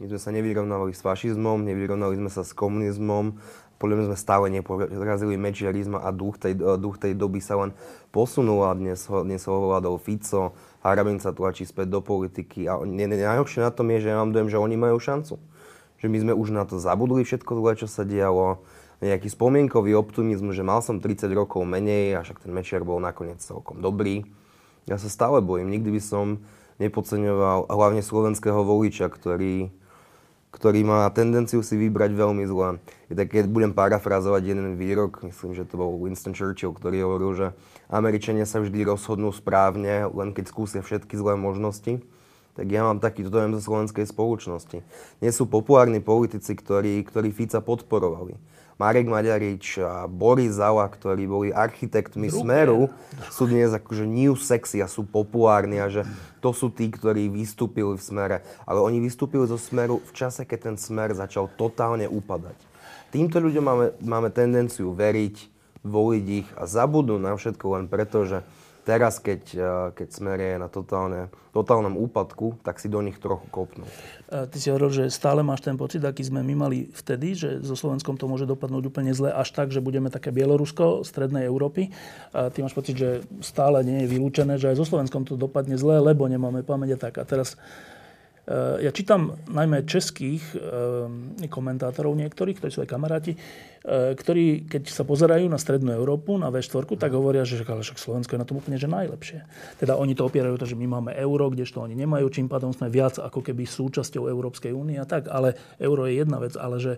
My 0.00 0.08
sme 0.08 0.16
sa 0.16 0.32
nevyrovnávali 0.32 0.96
s 0.96 1.04
fašizmom, 1.04 1.60
nevyrovnali 1.60 2.16
sme 2.16 2.32
sa 2.32 2.40
s 2.40 2.56
komunizmom, 2.56 3.36
podľa 3.76 3.96
mňa 3.96 4.06
sme 4.12 4.18
stále 4.20 4.46
neporazili 4.52 5.36
mečiarizma 5.40 6.04
a 6.04 6.12
duch 6.12 6.36
tej, 6.40 6.56
duch 6.56 6.96
tej 6.96 7.16
doby 7.16 7.40
sa 7.40 7.60
len 7.60 7.76
posunul 8.12 8.64
a 8.68 8.76
dnes, 8.76 9.08
dnes 9.08 9.44
ho 9.44 9.52
ovládol 9.56 10.00
Fico, 10.00 10.56
Harabin 10.80 11.20
sa 11.20 11.36
tlačí 11.36 11.68
späť 11.68 11.92
do 11.92 12.00
politiky 12.00 12.64
a 12.64 12.80
najhoršie 12.80 13.60
na 13.60 13.68
tom 13.68 13.92
je, 13.92 14.08
že 14.08 14.10
ja 14.12 14.16
mám 14.16 14.32
dojem, 14.32 14.48
že 14.48 14.56
oni 14.56 14.76
majú 14.80 14.96
šancu. 14.96 15.36
Že 16.00 16.06
my 16.08 16.18
sme 16.24 16.32
už 16.32 16.48
na 16.56 16.64
to 16.64 16.80
zabudli 16.80 17.20
všetko 17.20 17.52
zle, 17.60 17.72
čo 17.76 17.86
sa 17.88 18.08
dialo. 18.08 18.64
Nejaký 19.04 19.28
spomienkový 19.32 19.96
optimizmus, 19.96 20.56
že 20.56 20.64
mal 20.64 20.80
som 20.80 21.00
30 21.00 21.28
rokov 21.32 21.64
menej 21.64 22.16
a 22.16 22.24
však 22.24 22.44
ten 22.44 22.52
Mečiar 22.52 22.84
bol 22.84 23.00
nakoniec 23.00 23.40
celkom 23.44 23.80
dobrý. 23.80 24.24
Ja 24.88 24.96
sa 24.96 25.12
stále 25.12 25.44
bojím. 25.44 25.68
Nikdy 25.68 25.88
by 25.92 26.00
som 26.00 26.26
nepodceňoval 26.80 27.68
hlavne 27.68 28.00
slovenského 28.00 28.64
voliča, 28.64 29.12
ktorý 29.12 29.72
ktorý 30.50 30.82
má 30.82 31.06
tendenciu 31.14 31.62
si 31.62 31.78
vybrať 31.78 32.10
veľmi 32.14 32.44
zle. 32.50 32.82
Je 33.06 33.14
tak, 33.14 33.30
keď 33.30 33.46
budem 33.46 33.70
parafrazovať 33.70 34.42
jeden 34.50 34.74
výrok, 34.74 35.22
myslím, 35.22 35.54
že 35.54 35.62
to 35.66 35.78
bol 35.78 35.94
Winston 36.02 36.34
Churchill, 36.34 36.74
ktorý 36.74 37.06
hovoril, 37.06 37.30
že 37.38 37.46
Američania 37.86 38.46
sa 38.46 38.58
vždy 38.58 38.82
rozhodnú 38.82 39.30
správne, 39.30 40.10
len 40.10 40.34
keď 40.34 40.50
skúsia 40.50 40.80
všetky 40.82 41.14
zlé 41.14 41.38
možnosti. 41.38 42.02
tak 42.58 42.66
ja 42.66 42.82
mám 42.82 42.98
takýto 42.98 43.30
dojem 43.30 43.54
zo 43.56 43.62
slovenskej 43.62 44.10
spoločnosti. 44.10 44.82
Nie 45.22 45.30
sú 45.30 45.46
populárni 45.46 46.02
politici, 46.02 46.52
ktorí, 46.58 46.98
ktorí 47.06 47.30
Fica 47.30 47.62
podporovali. 47.62 48.34
Marek 48.80 49.12
Maďarič 49.12 49.76
a 49.84 50.08
Boris 50.08 50.56
Zala, 50.56 50.88
ktorí 50.88 51.28
boli 51.28 51.52
architektmi 51.52 52.32
Druhé. 52.32 52.40
Smeru, 52.40 52.88
sú 53.28 53.44
dnes 53.44 53.76
akože 53.76 54.08
new 54.08 54.32
sexy 54.40 54.80
a 54.80 54.88
sú 54.88 55.04
populárni 55.04 55.76
a 55.76 55.92
že 55.92 56.08
to 56.40 56.56
sú 56.56 56.72
tí, 56.72 56.88
ktorí 56.88 57.28
vystúpili 57.28 57.92
v 57.92 58.00
Smere. 58.00 58.36
Ale 58.64 58.80
oni 58.80 58.96
vystúpili 59.04 59.44
zo 59.44 59.60
Smeru 59.60 60.00
v 60.00 60.12
čase, 60.16 60.48
keď 60.48 60.72
ten 60.72 60.76
Smer 60.80 61.12
začal 61.12 61.52
totálne 61.60 62.08
upadať. 62.08 62.56
Týmto 63.12 63.36
ľuďom 63.44 63.64
máme, 63.68 63.86
máme 64.00 64.32
tendenciu 64.32 64.96
veriť, 64.96 65.36
voliť 65.84 66.24
ich 66.40 66.48
a 66.56 66.64
zabudnú 66.64 67.20
na 67.20 67.36
všetko 67.36 67.76
len 67.76 67.84
preto, 67.84 68.24
že 68.24 68.40
teraz, 68.82 69.20
keď, 69.20 69.42
eh, 69.54 69.64
keď 69.94 70.08
smer 70.10 70.38
je 70.40 70.54
na 70.58 70.68
totálne, 70.68 71.32
totálnom 71.50 71.98
úpadku, 71.98 72.62
tak 72.62 72.78
si 72.78 72.86
do 72.86 73.02
nich 73.02 73.18
trochu 73.18 73.42
kopnú. 73.50 73.82
Ty 74.30 74.54
si 74.54 74.70
hovoril, 74.70 74.94
že 74.94 75.04
stále 75.10 75.42
máš 75.42 75.66
ten 75.66 75.74
pocit, 75.74 75.98
aký 75.98 76.22
sme 76.22 76.46
my 76.46 76.54
mali 76.54 76.86
vtedy, 76.94 77.34
že 77.34 77.58
so 77.66 77.74
Slovenskom 77.74 78.14
to 78.14 78.30
môže 78.30 78.46
dopadnúť 78.46 78.86
úplne 78.86 79.10
zle, 79.10 79.34
až 79.34 79.50
tak, 79.50 79.74
že 79.74 79.82
budeme 79.82 80.14
také 80.14 80.30
Bielorusko 80.30 81.02
strednej 81.02 81.50
Európy. 81.50 81.90
A 82.30 82.54
ty 82.54 82.62
máš 82.62 82.78
pocit, 82.78 82.94
že 82.94 83.26
stále 83.42 83.82
nie 83.82 84.06
je 84.06 84.10
vylúčené, 84.14 84.62
že 84.62 84.70
aj 84.70 84.78
so 84.78 84.86
Slovenskom 84.86 85.26
to 85.26 85.34
dopadne 85.34 85.74
zle, 85.74 85.98
lebo 85.98 86.30
nemáme 86.30 86.62
pamäť 86.62 86.94
a 86.94 87.10
tak. 87.10 87.18
A 87.18 87.26
teraz 87.26 87.58
Eh, 87.58 87.99
ja 88.82 88.90
čítam 88.90 89.38
najmä 89.46 89.86
českých 89.86 90.42
eh, 90.58 91.46
komentátorov 91.46 92.18
niektorých, 92.18 92.58
ktorí 92.58 92.70
sú 92.74 92.80
aj 92.82 92.90
kamaráti, 92.90 93.32
eh, 93.38 94.12
ktorí, 94.18 94.66
keď 94.66 94.90
sa 94.90 95.06
pozerajú 95.06 95.46
na 95.46 95.54
Strednú 95.54 95.94
Európu, 95.94 96.34
na 96.34 96.50
V4, 96.50 96.82
tak 96.98 97.14
hovoria, 97.14 97.46
že 97.46 97.62
však 97.62 97.98
Slovensko 98.00 98.34
je 98.34 98.42
na 98.42 98.48
tom 98.48 98.58
úplne 98.58 98.74
že 98.74 98.90
najlepšie. 98.90 99.46
Teda 99.78 99.94
oni 99.94 100.18
to 100.18 100.26
opierajú 100.26 100.58
to, 100.58 100.66
že 100.66 100.74
my 100.74 100.86
máme 100.98 101.14
euro, 101.14 101.46
kdežto 101.46 101.78
oni 101.78 101.94
nemajú, 101.94 102.26
čím 102.32 102.50
pádom 102.50 102.74
sme 102.74 102.90
viac 102.90 103.22
ako 103.22 103.38
keby 103.38 103.62
súčasťou 103.68 104.26
Európskej 104.26 104.74
únie 104.74 104.98
a 104.98 105.06
tak. 105.06 105.30
Ale 105.30 105.54
euro 105.78 106.10
je 106.10 106.18
jedna 106.18 106.42
vec, 106.42 106.58
ale 106.58 106.82
že 106.82 106.92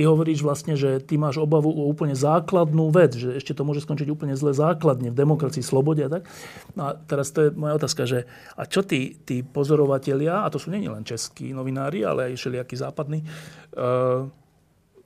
ty 0.00 0.08
hovoríš 0.08 0.40
vlastne, 0.40 0.80
že 0.80 0.96
ty 1.04 1.20
máš 1.20 1.36
obavu 1.36 1.68
o 1.68 1.84
úplne 1.84 2.16
základnú 2.16 2.88
vec, 2.88 3.20
že 3.20 3.36
ešte 3.36 3.52
to 3.52 3.68
môže 3.68 3.84
skončiť 3.84 4.08
úplne 4.08 4.32
zle 4.32 4.56
základne 4.56 5.12
v 5.12 5.20
demokracii, 5.20 5.60
slobode 5.60 6.00
a 6.00 6.08
tak. 6.08 6.24
No 6.72 6.88
a 6.88 6.96
teraz 6.96 7.36
to 7.36 7.44
je 7.44 7.48
moja 7.52 7.76
otázka, 7.76 8.08
že 8.08 8.24
a 8.56 8.64
čo 8.64 8.80
tí, 8.80 9.20
tí 9.28 9.44
pozorovatelia, 9.44 10.40
a 10.40 10.48
to 10.48 10.56
sú 10.56 10.72
nie 10.72 10.88
len 10.88 11.04
českí 11.04 11.52
novinári, 11.52 12.00
ale 12.00 12.32
aj 12.32 12.40
všelijakí 12.40 12.80
západní, 12.80 13.28
uh, 13.76 14.24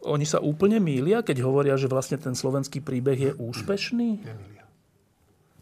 oni 0.06 0.26
sa 0.30 0.38
úplne 0.38 0.78
mýlia, 0.78 1.26
keď 1.26 1.42
hovoria, 1.42 1.74
že 1.74 1.90
vlastne 1.90 2.14
ten 2.14 2.38
slovenský 2.38 2.78
príbeh 2.78 3.18
je 3.18 3.32
úspešný? 3.34 4.22
Nemýlia. 4.30 4.64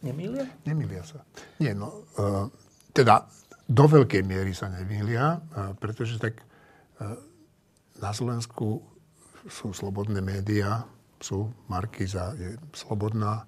Nemýlia? 0.04 0.44
Nemýlia 0.68 1.02
sa. 1.08 1.24
Nie, 1.56 1.72
no, 1.72 2.04
uh, 2.20 2.52
teda 2.92 3.24
do 3.64 3.88
veľkej 3.88 4.28
miery 4.28 4.52
sa 4.52 4.68
nemýlia, 4.68 5.40
uh, 5.40 5.72
pretože 5.80 6.20
tak 6.20 6.36
uh, 7.00 7.16
na 7.96 8.12
Slovensku 8.12 8.91
sú 9.48 9.74
slobodné 9.74 10.22
médiá, 10.22 10.86
sú, 11.22 11.50
Markiza 11.70 12.34
je 12.34 12.58
slobodná, 12.74 13.46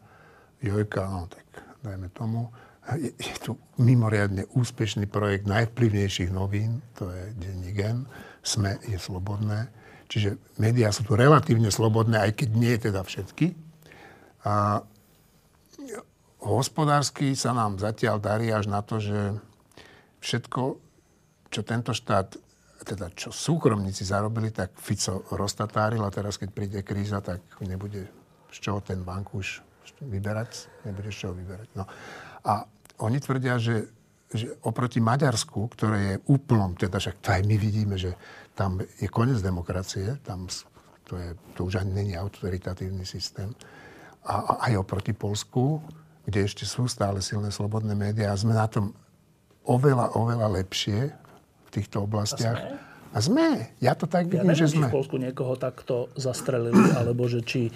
Jojka, 0.63 1.05
no 1.11 1.27
tak 1.27 1.45
dajme 1.83 2.09
tomu. 2.15 2.49
Je, 2.97 3.13
je 3.17 3.35
tu 3.41 3.53
mimoriadne 3.81 4.49
úspešný 4.53 5.09
projekt 5.09 5.49
najvplyvnejších 5.49 6.31
novín, 6.33 6.81
to 6.97 7.11
je 7.11 7.33
denní 7.37 7.73
gen. 7.73 8.09
SME 8.45 8.77
je 8.85 9.01
slobodné. 9.01 9.73
Čiže 10.09 10.37
médiá 10.61 10.93
sú 10.93 11.03
tu 11.03 11.17
relatívne 11.17 11.73
slobodné, 11.73 12.21
aj 12.21 12.33
keď 12.45 12.49
nie 12.55 12.75
teda 12.77 13.01
všetky. 13.03 13.57
A 14.45 14.85
hospodársky 16.45 17.33
sa 17.33 17.57
nám 17.57 17.81
zatiaľ 17.81 18.21
darí 18.21 18.53
až 18.53 18.69
na 18.69 18.85
to, 18.85 19.01
že 19.01 19.41
všetko, 20.21 20.77
čo 21.49 21.61
tento 21.65 21.97
štát 21.97 22.37
teda 22.85 23.09
čo 23.17 23.33
súkromníci 23.33 24.05
zarobili, 24.05 24.53
tak 24.53 24.77
Fico 24.77 25.25
roztatáril 25.33 26.05
a 26.05 26.13
teraz, 26.13 26.37
keď 26.37 26.49
príde 26.53 26.81
kríza, 26.85 27.25
tak 27.25 27.41
nebude 27.65 28.07
z 28.53 28.59
čoho 28.61 28.85
ten 28.85 29.01
bank 29.03 29.33
už 29.33 29.65
vyberať, 30.05 30.69
nebude 30.85 31.09
z 31.09 31.17
čoho 31.27 31.35
vyberať. 31.35 31.69
No. 31.75 31.89
A 32.45 32.69
oni 33.01 33.19
tvrdia, 33.19 33.57
že, 33.59 33.89
že 34.31 34.55
oproti 34.63 35.01
Maďarsku, 35.01 35.73
ktoré 35.73 35.99
je 35.99 36.17
úplnom, 36.31 36.77
teda 36.77 37.01
však 37.01 37.17
to 37.25 37.29
aj 37.35 37.43
my 37.49 37.57
vidíme, 37.57 37.97
že 37.99 38.15
tam 38.55 38.79
je 38.79 39.09
koniec 39.11 39.43
demokracie, 39.43 40.21
tam 40.23 40.47
to, 41.05 41.17
je, 41.19 41.35
to 41.59 41.67
už 41.67 41.83
ani 41.83 41.93
není 42.05 42.13
autoritatívny 42.15 43.03
systém. 43.03 43.51
A, 44.25 44.41
a 44.41 44.53
aj 44.71 44.81
oproti 44.81 45.13
Polsku, 45.13 45.83
kde 46.25 46.49
ešte 46.49 46.65
sú 46.65 46.89
stále 46.89 47.21
silné 47.21 47.53
slobodné 47.53 47.93
médiá 47.93 48.33
a 48.33 48.41
sme 48.41 48.57
na 48.57 48.65
tom 48.65 48.97
oveľa, 49.69 50.17
oveľa 50.17 50.49
lepšie 50.63 51.24
týchto 51.75 52.07
oblastiach. 52.07 52.79
A 53.15 53.23
sme. 53.23 53.71
Ja 53.79 53.95
to 53.95 54.11
tak 54.11 54.27
vidím, 54.27 54.43
ja 54.43 54.59
neviem, 54.59 54.63
že 54.67 54.75
sme. 54.75 54.91
v 54.91 54.95
Polsku 54.99 55.15
niekoho 55.23 55.55
takto 55.55 56.11
zastrelili, 56.19 56.75
alebo 56.99 57.31
že 57.31 57.47
či 57.47 57.71
e, 57.71 57.73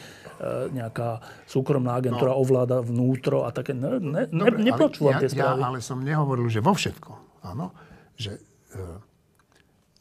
nejaká 0.74 1.22
súkromná 1.46 1.94
agentúra 1.94 2.34
no. 2.34 2.42
ovláda 2.42 2.82
vnútro 2.82 3.46
a 3.46 3.54
také. 3.54 3.70
Ne, 3.70 4.02
ne, 4.02 4.22
Dobre, 4.26 4.58
ne, 4.58 4.74
nepočúvam 4.74 5.14
ja, 5.14 5.22
tie 5.22 5.30
správy. 5.30 5.62
Ja 5.62 5.66
ale 5.70 5.78
som 5.78 6.02
nehovoril, 6.02 6.50
že 6.50 6.58
vo 6.58 6.74
všetko. 6.74 7.10
Áno. 7.46 7.70
Že, 8.18 8.34
e, 8.34 8.82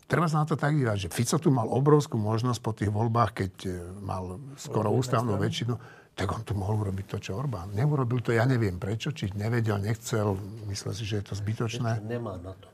treba 0.09 0.25
sa 0.25 0.41
na 0.41 0.49
to 0.49 0.57
tak 0.57 0.73
dívať, 0.73 1.05
že 1.05 1.09
Fico 1.13 1.37
tu 1.37 1.53
mal 1.53 1.69
obrovskú 1.69 2.17
možnosť 2.17 2.59
po 2.65 2.73
tých 2.73 2.89
voľbách, 2.89 3.31
keď 3.37 3.53
e, 3.69 3.71
mal 4.01 4.41
skoro 4.57 4.89
ústavnú 4.89 5.37
väčšinu, 5.37 5.77
tak 6.17 6.33
on 6.33 6.41
tu 6.41 6.57
mohol 6.57 6.81
urobiť 6.81 7.13
to, 7.13 7.17
čo 7.29 7.37
Orbán. 7.37 7.77
Neurobil 7.77 8.25
to, 8.25 8.33
ja 8.33 8.41
neviem 8.49 8.81
prečo, 8.81 9.13
či 9.13 9.29
nevedel, 9.37 9.77
nechcel, 9.77 10.33
myslel 10.65 10.97
si, 10.97 11.05
že 11.05 11.21
je 11.21 11.25
to 11.29 11.33
zbytočné. 11.37 12.01
Nemá 12.01 12.41
na 12.41 12.57
to. 12.57 12.73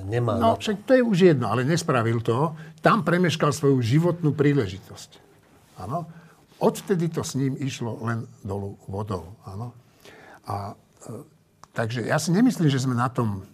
Nemá 0.00 0.38
no, 0.40 0.56
však 0.56 0.86
to 0.88 0.92
je 0.96 1.02
už 1.04 1.18
jedno, 1.34 1.52
ale 1.52 1.66
nespravil 1.66 2.24
to. 2.24 2.56
Tam 2.80 3.04
premeškal 3.04 3.52
svoju 3.52 3.78
životnú 3.84 4.32
príležitosť. 4.32 5.10
Áno. 5.84 6.08
Odvtedy 6.60 7.08
to 7.08 7.24
s 7.24 7.36
ním 7.40 7.56
išlo 7.56 8.00
len 8.04 8.28
dolu 8.44 8.76
vodou. 8.84 9.36
Áno. 9.48 9.72
A, 10.44 10.76
e, 11.04 11.24
takže 11.72 12.04
ja 12.04 12.20
si 12.20 12.32
nemyslím, 12.32 12.68
že 12.68 12.84
sme 12.84 12.96
na 12.96 13.08
tom 13.08 13.44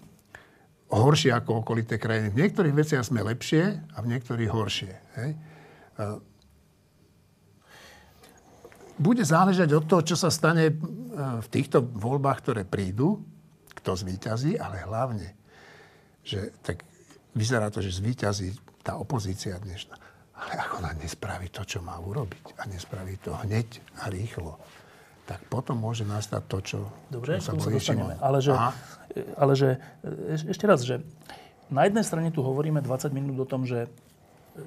horšie 0.91 1.34
ako 1.34 1.66
okolité 1.66 1.99
krajiny. 1.99 2.30
V 2.30 2.41
niektorých 2.47 2.74
veciach 2.74 3.07
sme 3.07 3.26
lepšie 3.26 3.78
a 3.95 3.99
v 4.03 4.11
niektorých 4.11 4.51
horšie. 4.51 4.93
Hej? 5.18 5.30
E, 5.34 6.07
bude 8.97 9.22
záležať 9.22 9.76
od 9.76 9.84
toho, 9.84 10.03
čo 10.03 10.16
sa 10.16 10.32
stane 10.32 10.72
e, 10.72 10.74
v 11.43 11.49
týchto 11.51 11.82
voľbách, 11.84 12.39
ktoré 12.43 12.62
prídu, 12.64 13.22
kto 13.76 13.93
zvíťazí, 13.99 14.59
ale 14.59 14.82
hlavne 14.82 15.37
že 16.26 16.50
tak 16.66 16.82
vyzerá 17.38 17.70
to, 17.70 17.78
že 17.78 18.02
zvýťazí 18.02 18.82
tá 18.82 18.98
opozícia 18.98 19.54
dnešná. 19.62 19.94
Ale 20.36 20.52
ako 20.58 20.84
ona 20.84 20.92
nespraví 20.98 21.48
to, 21.48 21.62
čo 21.64 21.80
má 21.80 21.96
urobiť 21.96 22.60
a 22.60 22.68
nespraví 22.68 23.16
to 23.22 23.32
hneď 23.46 23.80
a 24.04 24.12
rýchlo, 24.12 24.58
tak 25.24 25.40
potom 25.48 25.80
môže 25.80 26.04
nastať 26.04 26.42
to, 26.44 26.58
čo 26.60 26.78
Dobre, 27.08 27.40
sa 27.40 27.56
bojí 27.56 27.80
Ale 28.20 28.38
že, 28.42 28.52
ale 29.38 29.52
že, 29.56 29.80
ešte 30.44 30.64
raz, 30.68 30.84
že 30.84 31.00
na 31.72 31.88
jednej 31.88 32.04
strane 32.04 32.28
tu 32.30 32.44
hovoríme 32.44 32.78
20 32.78 33.10
minút 33.16 33.42
o 33.42 33.46
tom, 33.48 33.64
že 33.64 33.90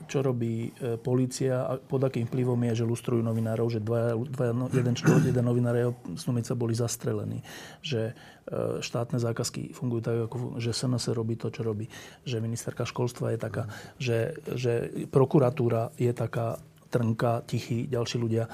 čo 0.06 0.22
robí 0.22 0.70
e, 0.70 0.98
policia 1.02 1.66
a 1.66 1.78
pod 1.78 2.06
akým 2.06 2.30
vplyvom 2.30 2.60
je, 2.70 2.84
že 2.84 2.86
lustrujú 2.86 3.22
novinárov, 3.26 3.68
že 3.70 3.82
dva, 3.82 4.14
dva, 4.14 4.54
no, 4.54 4.70
jeden 4.70 4.94
človek, 4.94 5.28
jeden 5.34 5.46
novinár 5.46 5.76
a 5.76 5.82
jeho 5.90 5.94
snumica 6.16 6.54
boli 6.54 6.78
zastrelení. 6.78 7.42
Že 7.82 8.02
e, 8.10 8.14
štátne 8.82 9.18
zákazky 9.18 9.74
fungujú 9.74 10.02
tak, 10.06 10.18
ako, 10.30 10.62
že 10.62 10.74
SNS 10.74 11.12
robí 11.14 11.36
to, 11.36 11.50
čo 11.50 11.66
robí. 11.66 11.90
Že 12.24 12.46
ministerka 12.46 12.86
školstva 12.86 13.34
je 13.34 13.40
taká, 13.42 13.64
že, 13.98 14.38
že 14.54 14.94
prokuratúra 15.10 15.94
je 15.98 16.12
taká 16.14 16.62
trnka, 16.90 17.46
tichý, 17.46 17.86
ďalší 17.86 18.18
ľudia, 18.18 18.50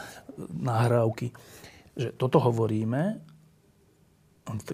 nahrávky. 0.51 1.31
Že 1.95 2.09
toto 2.19 2.43
hovoríme 2.43 3.34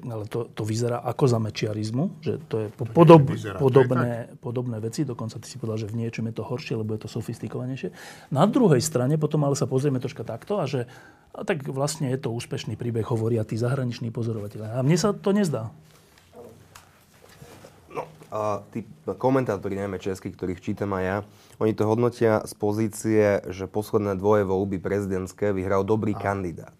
ale 0.03 0.28
to, 0.28 0.51
to 0.51 0.67
vyzerá 0.67 0.99
ako 0.99 1.32
za 1.32 1.39
mečiarizmu, 1.39 2.19
že 2.19 2.43
to 2.51 2.55
je 2.59 2.67
podob, 2.91 3.24
vyzerá, 3.24 3.55
podobné, 3.55 3.95
to 3.95 4.36
je 4.36 4.39
podobné 4.43 4.78
veci, 4.84 5.01
dokonca 5.07 5.39
ty 5.39 5.47
si 5.47 5.55
povedal, 5.55 5.88
že 5.88 5.88
v 5.88 6.03
niečom 6.03 6.28
je 6.28 6.36
to 6.36 6.43
horšie, 6.43 6.76
lebo 6.76 6.91
je 6.91 7.07
to 7.07 7.09
sofistikovanejšie. 7.09 7.95
Na 8.36 8.43
druhej 8.51 8.84
strane 8.84 9.15
potom 9.15 9.47
ale 9.47 9.55
sa 9.55 9.72
pozrieme 9.72 10.03
troška 10.03 10.28
takto 10.28 10.59
a 10.59 10.67
že 10.67 10.91
a 11.32 11.47
tak 11.47 11.63
vlastne 11.63 12.11
je 12.11 12.19
to 12.19 12.36
úspešný 12.36 12.76
príbeh, 12.76 13.07
hovoria 13.07 13.47
tí 13.47 13.55
zahraniční 13.55 14.11
pozorovateľe. 14.11 14.76
A 14.76 14.84
mne 14.84 14.99
sa 14.99 15.15
to 15.15 15.32
nezdá. 15.32 15.72
No, 17.88 18.03
a 18.28 18.67
tí 18.76 18.84
komentátori, 19.07 19.80
najmä 19.80 19.95
českí, 19.95 20.28
ktorých 20.36 20.59
čítam 20.59 20.91
aj 20.91 21.03
ja, 21.07 21.17
oni 21.63 21.72
to 21.72 21.88
hodnotia 21.88 22.43
z 22.43 22.53
pozície, 22.59 23.24
že 23.47 23.72
posledné 23.72 24.19
dvoje 24.19 24.43
voľby 24.43 24.84
prezidentské 24.84 25.55
vyhral 25.55 25.88
dobrý 25.88 26.11
a. 26.11 26.19
kandidát. 26.19 26.76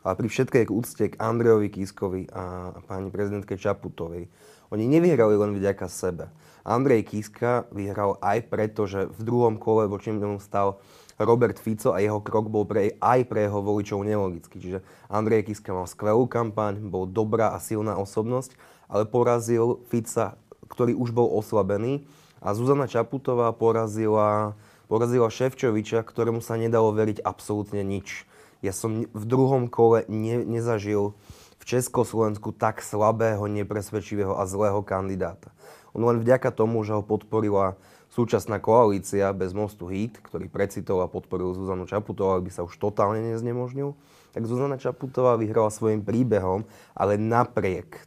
Ale 0.00 0.14
pri 0.16 0.28
všetkej 0.32 0.72
úcte 0.72 1.12
k 1.12 1.18
Andrejovi 1.20 1.68
Kiskovi 1.68 2.24
a 2.32 2.72
pani 2.88 3.12
prezidentke 3.12 3.60
Čaputovej, 3.60 4.32
oni 4.70 4.84
nevyhrali 4.86 5.36
len 5.36 5.52
vďaka 5.52 5.90
sebe. 5.90 6.32
Andrej 6.64 7.10
Kiska 7.10 7.68
vyhral 7.74 8.16
aj 8.22 8.48
preto, 8.48 8.86
že 8.86 9.10
v 9.10 9.20
druhom 9.20 9.60
kole 9.60 9.90
voči 9.90 10.14
nemu 10.14 10.38
stal 10.38 10.80
Robert 11.20 11.60
Fico 11.60 11.92
a 11.92 12.00
jeho 12.00 12.22
krok 12.24 12.48
bol 12.48 12.64
pre, 12.64 12.96
aj 12.96 13.28
pre 13.28 13.44
jeho 13.44 13.60
voličov 13.60 14.00
nelogický. 14.06 14.56
Čiže 14.56 14.78
Andrej 15.12 15.52
Kiska 15.52 15.74
mal 15.76 15.84
skvelú 15.84 16.24
kampaň, 16.30 16.80
bol 16.80 17.04
dobrá 17.04 17.52
a 17.52 17.58
silná 17.60 17.98
osobnosť, 17.98 18.56
ale 18.88 19.04
porazil 19.04 19.84
Fica 19.92 20.40
ktorý 20.70 20.94
už 20.94 21.10
bol 21.10 21.26
oslabený 21.34 22.06
a 22.38 22.54
Zuzana 22.54 22.86
Čaputová 22.86 23.50
porazila, 23.50 24.54
porazila 24.86 25.26
Ševčoviča, 25.28 26.06
ktorému 26.06 26.38
sa 26.40 26.54
nedalo 26.54 26.94
veriť 26.94 27.20
absolútne 27.26 27.82
nič. 27.82 28.24
Ja 28.60 28.76
som 28.76 29.08
v 29.08 29.24
druhom 29.24 29.66
kole 29.72 30.04
ne, 30.08 30.44
nezažil 30.44 31.16
v 31.60 31.64
Československu 31.64 32.56
tak 32.56 32.80
slabého, 32.80 33.44
nepresvedčivého 33.48 34.36
a 34.36 34.44
zlého 34.48 34.80
kandidáta. 34.80 35.52
On 35.92 36.04
len 36.04 36.20
vďaka 36.22 36.52
tomu, 36.54 36.80
že 36.86 36.96
ho 36.96 37.02
podporila 37.04 37.76
súčasná 38.10 38.58
koalícia 38.58 39.30
bez 39.30 39.54
mostu 39.54 39.86
HIT, 39.86 40.18
ktorý 40.20 40.50
precitol 40.50 41.02
a 41.04 41.10
podporil 41.10 41.54
Zuzanu 41.54 41.86
Čaputovú, 41.86 42.36
aby 42.36 42.50
sa 42.50 42.66
už 42.66 42.74
totálne 42.76 43.22
neznemožnil, 43.22 43.94
tak 44.34 44.46
Zuzana 44.46 44.78
Čaputová 44.78 45.38
vyhrala 45.38 45.70
svojim 45.70 46.02
príbehom, 46.02 46.66
ale 46.94 47.18
napriek 47.18 48.02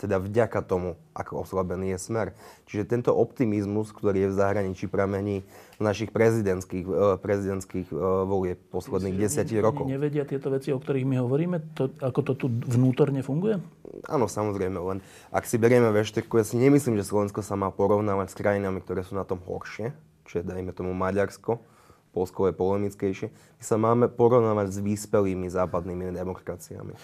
teda 0.00 0.16
vďaka 0.22 0.64
tomu, 0.64 0.96
ako 1.12 1.44
oslabený 1.44 1.92
je 1.96 1.98
smer. 2.00 2.26
Čiže 2.70 2.88
tento 2.88 3.12
optimizmus, 3.12 3.92
ktorý 3.92 4.24
je 4.24 4.32
v 4.32 4.38
zahraničí 4.38 4.86
pramení 4.88 5.44
našich 5.78 6.10
prezidentských, 6.10 6.86
e, 6.86 7.16
prezidentských 7.22 7.88
e, 7.90 7.96
volieb 8.26 8.58
posledných 8.74 9.14
desiatich 9.14 9.62
rokov. 9.62 9.86
Nevedia 9.86 10.26
tieto 10.26 10.50
veci, 10.50 10.74
o 10.74 10.78
ktorých 10.78 11.06
my 11.06 11.16
hovoríme? 11.22 11.56
To, 11.78 11.90
ako 12.02 12.20
to 12.26 12.32
tu 12.34 12.46
vnútorne 12.50 13.22
funguje? 13.22 13.62
Áno, 14.10 14.26
samozrejme, 14.26 14.74
len 14.74 14.98
ak 15.30 15.46
si 15.46 15.54
berieme 15.56 15.88
vešteku, 15.94 16.34
ja 16.38 16.44
si 16.46 16.58
nemyslím, 16.58 16.98
že 16.98 17.06
Slovensko 17.06 17.46
sa 17.46 17.54
má 17.54 17.70
porovnávať 17.70 18.34
s 18.34 18.38
krajinami, 18.38 18.82
ktoré 18.82 19.06
sú 19.06 19.14
na 19.14 19.22
tom 19.22 19.38
horšie, 19.42 19.94
čiže 20.26 20.46
dajme 20.46 20.74
tomu 20.74 20.90
Maďarsko, 20.94 21.62
Polsko 22.10 22.50
je 22.50 22.54
polemickejšie. 22.56 23.28
My 23.30 23.62
sa 23.62 23.76
máme 23.78 24.10
porovnávať 24.10 24.74
s 24.74 24.78
vyspelými 24.82 25.46
západnými 25.46 26.10
demokraciami 26.10 26.98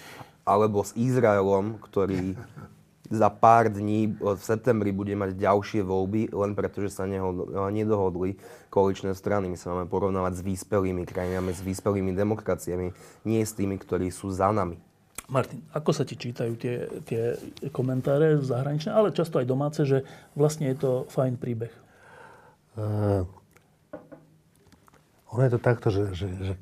alebo 0.45 0.85
s 0.85 0.93
Izraelom, 0.93 1.81
ktorý 1.81 2.37
za 3.11 3.29
pár 3.29 3.69
dní 3.69 4.17
v 4.17 4.41
septembri 4.41 4.89
bude 4.89 5.13
mať 5.13 5.37
ďalšie 5.37 5.85
voľby, 5.85 6.33
len 6.33 6.57
preto, 6.57 6.81
že 6.81 6.89
sa 6.89 7.05
nedohodli 7.69 8.41
koaličné 8.73 9.13
strany. 9.13 9.53
My 9.53 9.61
sa 9.61 9.77
máme 9.77 9.87
porovnávať 9.93 10.41
s 10.41 10.43
vyspelými 10.43 11.05
krajinami, 11.05 11.53
s 11.53 11.61
vyspelými 11.61 12.17
demokraciami, 12.17 12.97
nie 13.29 13.41
s 13.45 13.53
tými, 13.53 13.77
ktorí 13.77 14.09
sú 14.09 14.33
za 14.33 14.49
nami. 14.49 14.81
Martin, 15.25 15.65
ako 15.73 15.91
sa 15.97 16.05
ti 16.05 16.21
čítajú 16.21 16.53
tie, 16.61 16.85
tie 17.09 17.23
komentáre 17.73 18.45
zahraničné, 18.45 18.93
ale 18.93 19.17
často 19.17 19.41
aj 19.41 19.49
domáce, 19.49 19.81
že 19.89 20.05
vlastne 20.37 20.69
je 20.69 20.77
to 20.77 20.91
fajn 21.09 21.41
príbeh? 21.41 21.73
Uh, 22.77 23.25
ono 25.33 25.41
je 25.49 25.53
to 25.57 25.61
takto, 25.61 25.89
že, 25.89 26.13
že, 26.13 26.29
že 26.29 26.55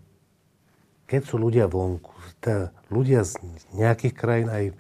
keď 1.11 1.23
sú 1.27 1.43
ľudia 1.43 1.67
vonku, 1.67 2.15
tá, 2.39 2.71
ľudia 2.87 3.27
z 3.27 3.37
nejakých 3.75 4.15
krajín 4.15 4.49
aj, 4.49 4.79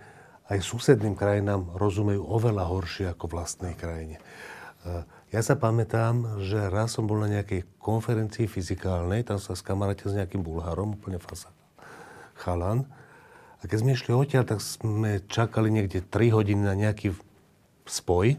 aj 0.53 0.61
susedným 0.61 1.17
krajinám 1.17 1.73
rozumejú 1.81 2.29
oveľa 2.29 2.69
horšie 2.69 3.09
ako 3.09 3.25
vlastnej 3.33 3.73
krajine. 3.73 4.21
Ja 5.33 5.41
sa 5.41 5.57
pamätám, 5.57 6.45
že 6.45 6.69
raz 6.69 6.93
som 6.93 7.09
bol 7.09 7.17
na 7.17 7.31
nejakej 7.31 7.65
konferencii 7.81 8.45
fyzikálnej, 8.45 9.25
tam 9.25 9.41
sa 9.41 9.57
skamaráte 9.57 10.05
s 10.05 10.13
nejakým 10.13 10.45
Bulharom, 10.45 11.01
úplne 11.01 11.17
fasa 11.17 11.49
chalan. 12.37 12.85
A 13.63 13.71
keď 13.71 13.79
sme 13.81 13.95
išli 13.97 14.13
odtiaľ, 14.13 14.45
tak 14.45 14.61
sme 14.61 15.25
čakali 15.31 15.73
niekde 15.73 16.05
3 16.05 16.37
hodiny 16.37 16.67
na 16.67 16.75
nejaký 16.77 17.17
spoj. 17.87 18.37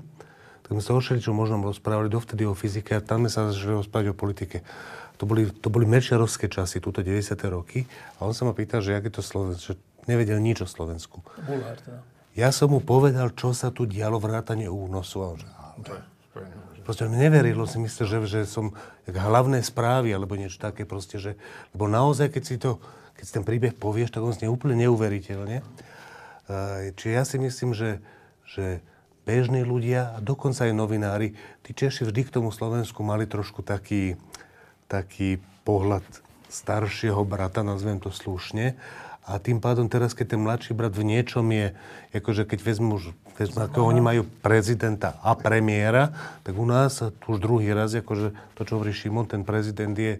Tak 0.61 0.69
sme 0.75 0.83
sa 0.83 0.93
ošeli, 0.93 1.23
čo 1.23 1.33
možno 1.33 1.63
rozprávali 1.63 2.11
dovtedy 2.11 2.43
o 2.43 2.53
fyzike 2.53 2.93
a 2.93 3.01
tam 3.01 3.25
sme 3.25 3.31
sa 3.31 3.49
začali 3.49 3.79
rozprávať 3.79 4.07
o 4.11 4.19
politike. 4.19 4.61
To 5.17 5.23
boli, 5.23 5.47
to 5.47 5.71
boli 5.71 5.87
mečiarovské 5.87 6.51
časy, 6.51 6.83
túto 6.83 6.99
90. 6.99 7.39
roky. 7.47 7.87
A 8.19 8.27
on 8.27 8.35
sa 8.35 8.43
ma 8.43 8.51
pýtal, 8.51 8.83
že 8.83 8.91
jak 8.91 9.07
to 9.09 9.23
Slovensko, 9.23 9.79
nevedel 10.07 10.39
nič 10.39 10.63
o 10.63 10.67
Slovensku. 10.67 11.23
Bulhár 11.43 11.79
teda. 11.79 11.99
Ja 12.33 12.49
som 12.49 12.73
mu 12.73 12.81
povedal, 12.81 13.29
čo 13.37 13.53
sa 13.53 13.69
tu 13.69 13.85
dialo 13.85 14.17
vrátane 14.17 14.65
únosu. 14.65 15.21
A 15.21 15.27
on 15.33 15.37
že, 15.37 16.01
Proste 16.83 17.07
mi 17.07 17.15
neverilo, 17.15 17.63
si 17.63 17.79
myslel, 17.79 18.05
že, 18.09 18.17
že 18.27 18.41
som 18.43 18.75
jak 19.07 19.15
hlavné 19.15 19.63
správy, 19.63 20.11
alebo 20.11 20.35
niečo 20.35 20.59
také 20.59 20.83
proste, 20.83 21.15
že... 21.15 21.39
Lebo 21.71 21.87
naozaj, 21.87 22.33
keď 22.33 22.43
si 22.43 22.55
to, 22.59 22.81
keď 23.15 23.23
si 23.23 23.35
ten 23.37 23.45
príbeh 23.47 23.71
povieš, 23.77 24.11
tak 24.11 24.25
on 24.25 24.35
znie 24.35 24.51
úplne 24.51 24.75
neuveriteľne. 24.83 25.63
Čiže 26.99 27.13
ja 27.15 27.23
si 27.23 27.39
myslím, 27.39 27.71
že, 27.71 28.03
že 28.43 28.83
bežní 29.23 29.63
ľudia, 29.63 30.11
a 30.11 30.19
dokonca 30.19 30.67
aj 30.67 30.75
novinári, 30.75 31.39
tí 31.63 31.71
Češi 31.71 32.03
vždy 32.03 32.21
k 32.27 32.33
tomu 32.35 32.51
Slovensku 32.51 32.99
mali 32.99 33.23
trošku 33.23 33.63
taký, 33.63 34.19
taký 34.91 35.39
pohľad 35.63 36.03
staršieho 36.51 37.23
brata, 37.23 37.63
nazvem 37.63 38.03
to 38.03 38.11
slušne. 38.11 38.75
A 39.23 39.39
tým 39.39 39.63
pádom 39.63 39.87
teraz, 39.87 40.11
keď 40.11 40.35
ten 40.35 40.41
mladší 40.43 40.75
brat 40.75 40.91
v 40.91 41.07
niečom 41.07 41.47
je, 41.47 41.71
akože 42.11 42.43
keď 42.43 42.59
vezmu, 42.59 42.99
vezmu 43.39 43.59
ako 43.63 43.87
oni 43.87 44.01
majú 44.03 44.21
prezidenta 44.43 45.15
a 45.23 45.31
premiéra, 45.31 46.11
tak 46.43 46.59
u 46.59 46.67
nás 46.67 46.99
už 47.01 47.39
druhý 47.39 47.71
raz, 47.71 47.95
akože 47.95 48.35
to, 48.55 48.61
čo 48.67 48.71
hovorí 48.75 48.91
Šimon, 48.91 49.23
ten 49.23 49.47
prezident 49.47 49.95
je, 49.95 50.19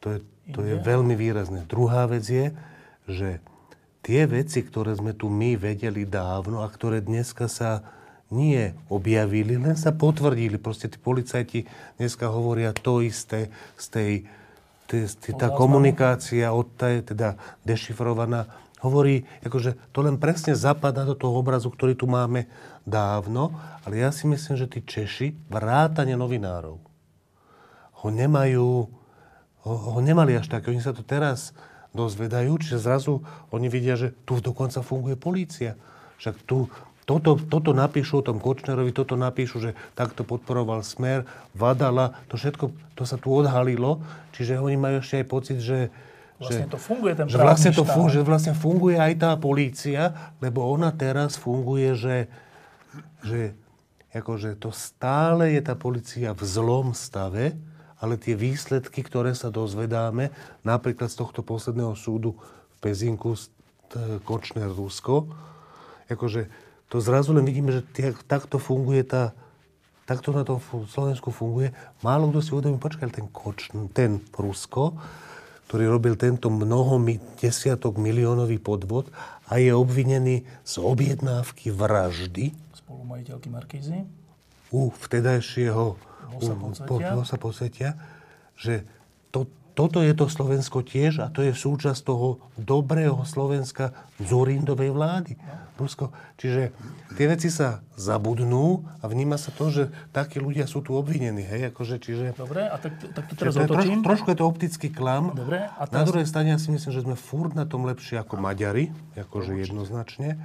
to 0.00 0.16
je, 0.16 0.18
to 0.48 0.60
je 0.64 0.74
veľmi 0.80 1.12
výrazné. 1.12 1.68
Druhá 1.68 2.08
vec 2.08 2.24
je, 2.24 2.56
že 3.04 3.44
tie 4.00 4.24
veci, 4.24 4.64
ktoré 4.64 4.96
sme 4.96 5.12
tu 5.12 5.28
my 5.28 5.60
vedeli 5.60 6.08
dávno 6.08 6.64
a 6.64 6.72
ktoré 6.72 7.04
dneska 7.04 7.52
sa 7.52 7.84
nie 8.32 8.72
objavili, 8.88 9.60
len 9.60 9.76
sa 9.76 9.92
potvrdili. 9.92 10.56
Proste 10.56 10.88
tí 10.88 10.96
policajti 10.96 11.68
dneska 12.00 12.32
hovoria 12.32 12.72
to 12.72 13.04
isté 13.04 13.52
z 13.76 13.86
tej, 13.92 14.12
tej, 14.16 14.24
tej 14.24 14.41
tá 15.36 15.48
komunikácia 15.52 16.52
od 16.52 16.76
teda 16.76 17.40
dešifrovaná, 17.64 18.48
hovorí, 18.82 19.22
akože 19.46 19.94
to 19.94 20.02
len 20.02 20.18
presne 20.18 20.58
zapadá 20.58 21.06
do 21.06 21.14
toho 21.14 21.38
obrazu, 21.38 21.70
ktorý 21.70 21.94
tu 21.94 22.10
máme 22.10 22.50
dávno, 22.82 23.54
ale 23.86 24.02
ja 24.02 24.10
si 24.10 24.26
myslím, 24.26 24.58
že 24.58 24.66
tí 24.66 24.82
Češi, 24.82 25.46
vrátane 25.46 26.18
novinárov, 26.18 26.82
ho 28.02 28.08
nemajú, 28.10 28.90
ho, 29.62 29.74
ho 29.94 30.00
nemali 30.02 30.34
až 30.34 30.50
tak. 30.50 30.66
Oni 30.66 30.82
sa 30.82 30.90
to 30.90 31.06
teraz 31.06 31.54
dozvedajú, 31.94 32.58
čiže 32.58 32.82
zrazu 32.82 33.22
oni 33.54 33.70
vidia, 33.70 33.94
že 33.94 34.10
tu 34.26 34.42
dokonca 34.42 34.82
funguje 34.82 35.14
polícia. 35.14 35.78
Však 36.18 36.42
tu 36.42 36.66
toto, 37.02 37.34
toto 37.34 37.74
napíšu 37.74 38.22
o 38.22 38.26
tom 38.26 38.38
Kočnerovi, 38.38 38.94
toto 38.94 39.18
napíšu, 39.18 39.58
že 39.58 39.70
takto 39.98 40.22
podporoval 40.22 40.86
Smer, 40.86 41.26
Vadala, 41.52 42.14
to 42.30 42.38
všetko, 42.38 42.70
to 42.94 43.02
sa 43.02 43.18
tu 43.18 43.34
odhalilo, 43.34 43.98
čiže 44.30 44.62
oni 44.62 44.78
majú 44.78 45.02
ešte 45.02 45.22
aj 45.22 45.26
pocit, 45.26 45.58
že 45.58 45.90
Vlastne 46.42 46.74
to 46.74 46.80
funguje 46.80 47.12
ten 47.14 47.26
že 47.30 47.38
vlastne, 47.38 47.70
to 47.70 47.86
funguje, 47.86 48.18
že 48.18 48.26
vlastne 48.26 48.54
funguje 48.58 48.96
aj 48.98 49.14
tá 49.14 49.30
polícia, 49.38 50.34
lebo 50.42 50.66
ona 50.66 50.90
teraz 50.90 51.38
funguje, 51.38 51.94
že, 51.94 52.16
že 53.22 53.54
akože 54.10 54.58
to 54.58 54.74
stále 54.74 55.54
je 55.54 55.62
tá 55.62 55.78
policia 55.78 56.34
v 56.34 56.42
zlom 56.42 56.98
stave, 56.98 57.54
ale 58.02 58.18
tie 58.18 58.34
výsledky, 58.34 59.06
ktoré 59.06 59.38
sa 59.38 59.54
dozvedáme, 59.54 60.34
napríklad 60.66 61.06
z 61.06 61.22
tohto 61.22 61.46
posledného 61.46 61.94
súdu 61.94 62.34
v 62.74 62.90
Pezinku, 62.90 63.38
Kočner 64.26 64.72
Rusko, 64.72 65.28
akože 66.08 66.48
to 66.92 67.00
zrazu 67.00 67.32
len 67.32 67.48
vidíme, 67.48 67.72
že 67.72 67.80
takto 68.28 68.60
funguje 68.60 69.00
tá, 69.00 69.32
takto 70.04 70.28
na 70.36 70.44
tom 70.44 70.60
Slovensku 70.84 71.32
funguje. 71.32 71.72
Málo 72.04 72.28
kto 72.28 72.44
si 72.44 72.52
uvedomí, 72.52 72.76
počkaj, 72.76 73.08
ten 73.08 73.32
Koč, 73.32 73.72
ten 73.96 74.20
Rusko, 74.36 75.00
ktorý 75.72 75.88
robil 75.88 76.20
tento 76.20 76.52
mnoho 76.52 77.00
desiatok 77.40 77.96
miliónový 77.96 78.60
podvod 78.60 79.08
a 79.48 79.56
je 79.56 79.72
obvinený 79.72 80.44
z 80.68 80.74
objednávky 80.84 81.72
vraždy. 81.72 82.52
Spolumajiteľky 82.76 83.48
Markízy. 83.48 84.04
U 84.68 84.92
vtedajšieho 84.92 85.96
sa 87.24 87.36
podsvetia, 87.40 87.96
že 88.52 88.84
toto 89.72 90.04
je 90.04 90.12
to 90.12 90.28
Slovensko 90.28 90.84
tiež 90.84 91.24
a 91.24 91.32
to 91.32 91.40
je 91.40 91.56
súčasť 91.56 92.00
toho 92.04 92.44
dobrého 92.60 93.24
Slovenska 93.24 93.96
Zurindovej 94.20 94.92
vlády. 94.92 95.34
Rusko. 95.80 96.12
Čiže 96.36 96.70
tie 97.16 97.26
veci 97.26 97.48
sa 97.48 97.80
zabudnú 97.96 98.84
a 99.00 99.08
vníma 99.08 99.40
sa 99.40 99.50
to, 99.50 99.72
že 99.72 99.88
takí 100.12 100.38
ľudia 100.38 100.68
sú 100.68 100.84
tu 100.84 100.94
obvinení. 100.94 101.42
Hej? 101.42 101.72
Akože, 101.72 101.96
čiže, 101.98 102.36
Dobre, 102.36 102.68
a 102.68 102.76
tak, 102.76 103.00
tak 103.00 103.24
to 103.26 103.34
teraz 103.34 103.56
otočím. 103.56 104.04
Troš, 104.04 104.22
trošku 104.22 104.28
je 104.30 104.38
to 104.38 104.46
optický 104.46 104.88
klam. 104.92 105.32
Dobre, 105.32 105.66
a 105.66 105.82
teraz... 105.88 105.96
Na 105.96 106.04
druhej 106.04 106.28
strane 106.28 106.52
ja 106.52 106.60
si 106.60 106.68
myslím, 106.70 106.92
že 106.92 107.02
sme 107.02 107.16
furt 107.16 107.56
na 107.56 107.64
tom 107.64 107.88
lepšie 107.88 108.20
ako 108.20 108.38
Maďari, 108.38 108.92
akože 109.16 109.56
jednoznačne. 109.56 110.38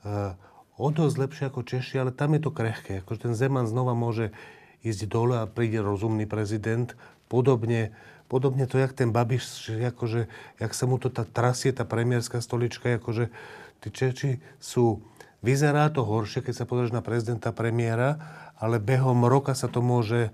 Uh, 0.00 0.34
o 0.80 0.88
dosť 0.88 1.16
lepšie 1.20 1.44
ako 1.52 1.60
Češi, 1.60 2.00
ale 2.00 2.10
tam 2.10 2.32
je 2.32 2.40
to 2.40 2.50
krehké. 2.50 3.04
Akože 3.04 3.28
ten 3.28 3.34
Zeman 3.36 3.68
znova 3.68 3.92
môže 3.92 4.32
ísť 4.80 5.12
dole 5.12 5.36
a 5.36 5.44
príde 5.44 5.84
rozumný 5.84 6.24
prezident. 6.24 6.96
Podobne 7.28 7.92
Podobne 8.30 8.70
to, 8.70 8.78
jak 8.78 8.94
ten 8.94 9.10
Babiš, 9.10 9.74
že 9.74 9.90
akože, 9.90 10.30
jak 10.62 10.72
sa 10.72 10.86
mu 10.86 11.02
to 11.02 11.10
tá 11.10 11.26
trasie, 11.26 11.74
tá 11.74 11.82
premiérska 11.82 12.38
stolička, 12.38 13.02
akože 13.02 13.34
tí 13.82 13.88
Čeči 13.90 14.30
sú... 14.62 15.02
Vyzerá 15.40 15.88
to 15.88 16.04
horšie, 16.04 16.44
keď 16.44 16.54
sa 16.54 16.68
pozrieš 16.68 16.92
na 16.92 17.00
prezidenta 17.00 17.48
premiéra, 17.48 18.20
ale 18.60 18.76
behom 18.76 19.24
roka 19.24 19.56
sa 19.56 19.72
to 19.72 19.80
môže 19.80 20.28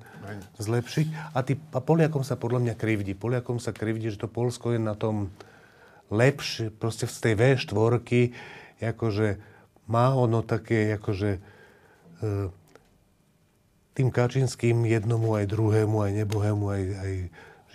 zlepšiť. 0.59 1.07
A, 1.30 1.47
tý, 1.47 1.62
a 1.70 1.78
Poliakom 1.78 2.26
sa 2.26 2.34
podľa 2.34 2.66
mňa 2.66 2.74
krivdí. 2.74 3.14
Poliakom 3.14 3.62
sa 3.62 3.70
krivdí, 3.70 4.11
že 4.11 4.18
to 4.18 4.26
Polsko 4.26 4.74
je 4.74 4.82
na 4.82 4.99
tom 4.99 5.30
lepšie, 6.11 6.74
proste 6.74 7.07
z 7.07 7.18
tej 7.22 7.34
V4, 7.38 8.03
akože 8.82 9.38
má 9.86 10.11
ono 10.11 10.42
také, 10.42 10.99
akože, 10.99 11.38
e, 11.38 12.30
tým 13.94 14.09
Kačinským 14.11 14.84
jednomu, 14.84 15.38
aj 15.38 15.47
druhému, 15.47 15.97
aj 16.03 16.12
nebohému, 16.26 16.64
aj, 16.66 16.82
aj 16.99 17.12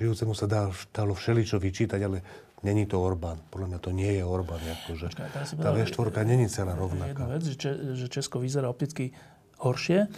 žijúcemu 0.02 0.34
sa 0.34 0.46
dá, 0.50 0.62
dalo 0.90 1.14
všeličo 1.14 1.62
vyčítať, 1.62 2.00
ale 2.02 2.26
není 2.66 2.90
to 2.90 2.98
Orbán. 2.98 3.38
Podľa 3.54 3.68
mňa 3.76 3.80
to 3.80 3.92
nie 3.94 4.12
je 4.18 4.24
Orbán. 4.26 4.62
Akože. 4.62 5.14
Tá 5.62 5.70
V4 5.70 6.08
není 6.26 6.50
celá 6.50 6.74
rovnaká. 6.74 7.14
Jedna 7.14 7.30
vec, 7.38 7.44
že, 7.46 7.72
že 7.94 8.06
Česko 8.10 8.42
vyzerá 8.42 8.70
opticky 8.70 9.14
horšie 9.62 10.10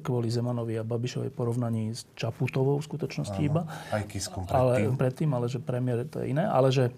kvôli 0.00 0.32
Zemanovi 0.32 0.80
a 0.80 0.82
Babišovej 0.82 1.28
porovnaní 1.36 1.92
s 1.92 2.08
Čaputovou 2.16 2.80
v 2.80 2.84
skutočnosti 2.88 3.36
Áno, 3.44 3.48
iba. 3.48 3.62
Aj 3.92 4.02
Kiskom 4.08 4.48
predtým. 4.48 4.56
Ale, 4.56 4.74
predtým, 4.96 5.30
ale 5.36 5.46
že 5.52 5.60
premiér 5.60 6.08
to 6.08 6.24
je 6.24 6.32
iné. 6.32 6.48
Ale 6.48 6.72
že 6.72 6.88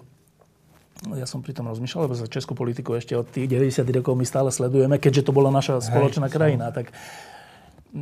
ja 1.14 1.26
som 1.26 1.42
pri 1.42 1.54
tom 1.54 1.70
rozmýšľal, 1.70 2.10
lebo 2.10 2.14
za 2.18 2.30
českú 2.30 2.58
politiku 2.58 2.94
ešte 2.94 3.14
od 3.14 3.26
tých 3.26 3.50
90 3.50 3.86
rokov 4.02 4.18
my 4.18 4.26
stále 4.26 4.50
sledujeme, 4.50 4.98
keďže 4.98 5.30
to 5.30 5.32
bola 5.34 5.50
naša 5.50 5.78
spoločná 5.82 6.26
Hej, 6.26 6.34
krajina. 6.34 6.74
Tak 6.74 6.90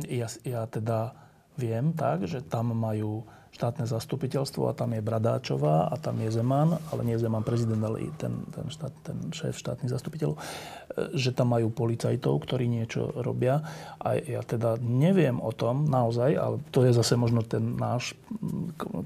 ja, 0.09 0.29
ja 0.45 0.65
teda 0.65 1.13
viem 1.57 1.93
tak, 1.93 2.25
že 2.25 2.41
tam 2.41 2.73
majú 2.73 3.25
štátne 3.57 3.89
zastupiteľstvo 3.89 4.69
a 4.69 4.77
tam 4.77 4.93
je 4.93 5.01
Bradáčová 5.01 5.89
a 5.89 5.97
tam 5.97 6.21
je 6.21 6.29
Zeman, 6.29 6.77
ale 6.93 7.01
nie 7.01 7.17
Zeman 7.17 7.41
prezident, 7.41 7.81
ale 7.81 8.13
ten, 8.21 8.45
ten, 8.53 8.69
štát, 8.69 8.93
ten 9.01 9.17
šéf 9.33 9.57
štátnych 9.57 9.89
zastupiteľov, 9.89 10.37
e, 10.37 10.41
že 11.17 11.33
tam 11.33 11.57
majú 11.57 11.73
policajtov, 11.73 12.37
ktorí 12.45 12.69
niečo 12.69 13.09
robia. 13.17 13.65
A 13.97 14.13
ja 14.21 14.45
teda 14.45 14.77
neviem 14.77 15.41
o 15.41 15.49
tom 15.49 15.89
naozaj, 15.89 16.37
ale 16.37 16.61
to 16.69 16.85
je 16.85 16.93
zase 16.93 17.17
možno 17.17 17.41
ten 17.41 17.73
náš 17.81 18.13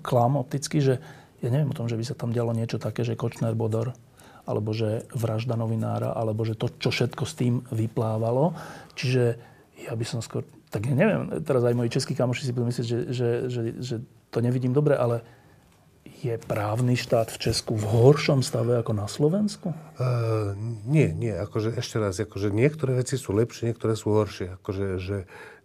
klam 0.03 0.35
optický, 0.35 0.83
že 0.83 0.99
ja 1.39 1.49
neviem 1.49 1.71
o 1.71 1.77
tom, 1.77 1.87
že 1.87 1.95
by 1.95 2.03
sa 2.03 2.19
tam 2.19 2.35
dialo 2.35 2.51
niečo 2.51 2.75
také, 2.75 3.07
že 3.07 3.15
Kočner 3.15 3.55
Bodor, 3.55 3.95
alebo 4.43 4.75
že 4.75 5.07
vražda 5.15 5.55
novinára, 5.55 6.11
alebo 6.11 6.43
že 6.43 6.59
to, 6.59 6.67
čo 6.75 6.91
všetko 6.91 7.23
s 7.23 7.33
tým 7.39 7.63
vyplávalo. 7.71 8.51
Čiže 8.99 9.23
ja 9.87 9.93
by 9.95 10.05
som 10.05 10.19
skôr, 10.21 10.45
tak 10.71 10.87
ja 10.87 10.95
neviem, 10.95 11.43
teraz 11.43 11.67
aj 11.67 11.75
moji 11.75 11.91
českí 11.91 12.15
kamoši 12.15 12.47
si 12.47 12.55
budú 12.55 12.71
myslieť, 12.71 12.87
že, 12.87 12.99
že, 13.11 13.29
že, 13.51 13.61
že 13.83 13.95
to 14.31 14.39
nevidím 14.39 14.71
dobre, 14.71 14.95
ale 14.95 15.21
je 16.21 16.37
právny 16.37 16.93
štát 16.93 17.33
v 17.33 17.37
Česku 17.49 17.73
v 17.73 17.85
horšom 17.85 18.45
stave 18.45 18.77
ako 18.77 18.93
na 18.93 19.09
Slovensku? 19.09 19.73
Uh, 19.97 20.53
nie, 20.85 21.09
nie. 21.13 21.33
Akože, 21.33 21.73
ešte 21.73 21.97
raz, 21.97 22.17
akože 22.21 22.53
niektoré 22.53 22.97
veci 22.97 23.17
sú 23.17 23.33
lepšie, 23.33 23.73
niektoré 23.73 23.97
sú 23.97 24.13
horšie. 24.13 24.61
Akože, 24.61 25.01
že 25.01 25.17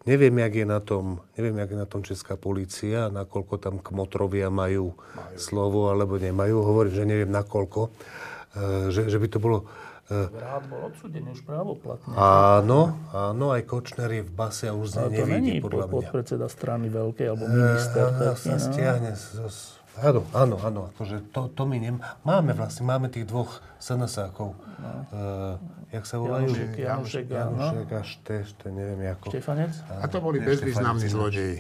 neviem, 0.09 0.33
jak 0.33 0.53
je 0.57 0.67
na 0.69 0.81
tom, 0.81 1.21
neviem, 1.37 1.61
jak 1.61 1.71
je 1.73 1.79
na 1.79 1.89
tom 1.89 2.01
česká 2.05 2.41
policia, 2.41 3.13
nakoľko 3.13 3.55
tam 3.61 3.77
kmotrovia 3.81 4.49
majú, 4.49 4.97
majú. 4.97 5.37
slovo 5.37 5.93
alebo 5.93 6.17
nemajú. 6.17 6.57
Hovorím, 6.65 6.95
že 6.97 7.05
neviem 7.05 7.33
nakoľko. 7.33 7.81
Uh, 8.57 8.89
že, 8.89 9.13
že 9.13 9.21
by 9.21 9.29
to 9.29 9.39
bolo 9.41 9.69
Vrát 10.07 10.63
bol 10.71 10.87
odsudený 10.87 11.35
už 11.35 11.43
právoplatne. 11.43 12.15
Áno, 12.15 12.95
áno, 13.11 13.47
aj 13.51 13.67
Kočner 13.67 14.11
je 14.15 14.23
v 14.23 14.33
base 14.33 14.71
a 14.71 14.75
už 14.75 14.95
z 14.95 15.11
nevidí, 15.11 15.33
není 15.35 15.53
podľa 15.59 15.91
mňa. 15.91 15.95
podpredseda 15.99 16.47
strany 16.47 16.87
veľkej, 16.87 17.27
alebo 17.27 17.45
minister. 17.51 18.15
Uh, 18.15 18.39
sa 18.39 18.55
stiahne 18.63 19.19
z, 19.19 19.51
z, 19.51 19.59
Áno, 19.97 20.29
áno, 20.37 20.61
áno. 20.61 20.81
Akože 20.93 21.25
to, 21.33 21.49
to 21.57 21.65
my 21.65 21.81
nem... 21.81 21.97
Máme 22.21 22.53
vlastne, 22.53 22.85
máme 22.85 23.09
tých 23.09 23.25
dvoch 23.25 23.65
SNS-ákov. 23.81 24.53
No. 24.53 24.91
Uh, 25.09 25.57
jak 25.89 26.05
sa 26.05 26.21
volajú? 26.21 26.53
Janušek, 26.53 26.73
Janušek, 26.77 27.27
Janušek 27.33 27.89
a 27.97 28.01
Šteš, 28.05 28.47
to 28.61 28.65
neviem 28.69 29.17
ako. 29.17 29.33
Štefanec? 29.33 29.73
A 29.89 30.05
to 30.05 30.21
boli 30.21 30.45
bezvýznamní 30.45 31.09
zlodeji. 31.09 31.59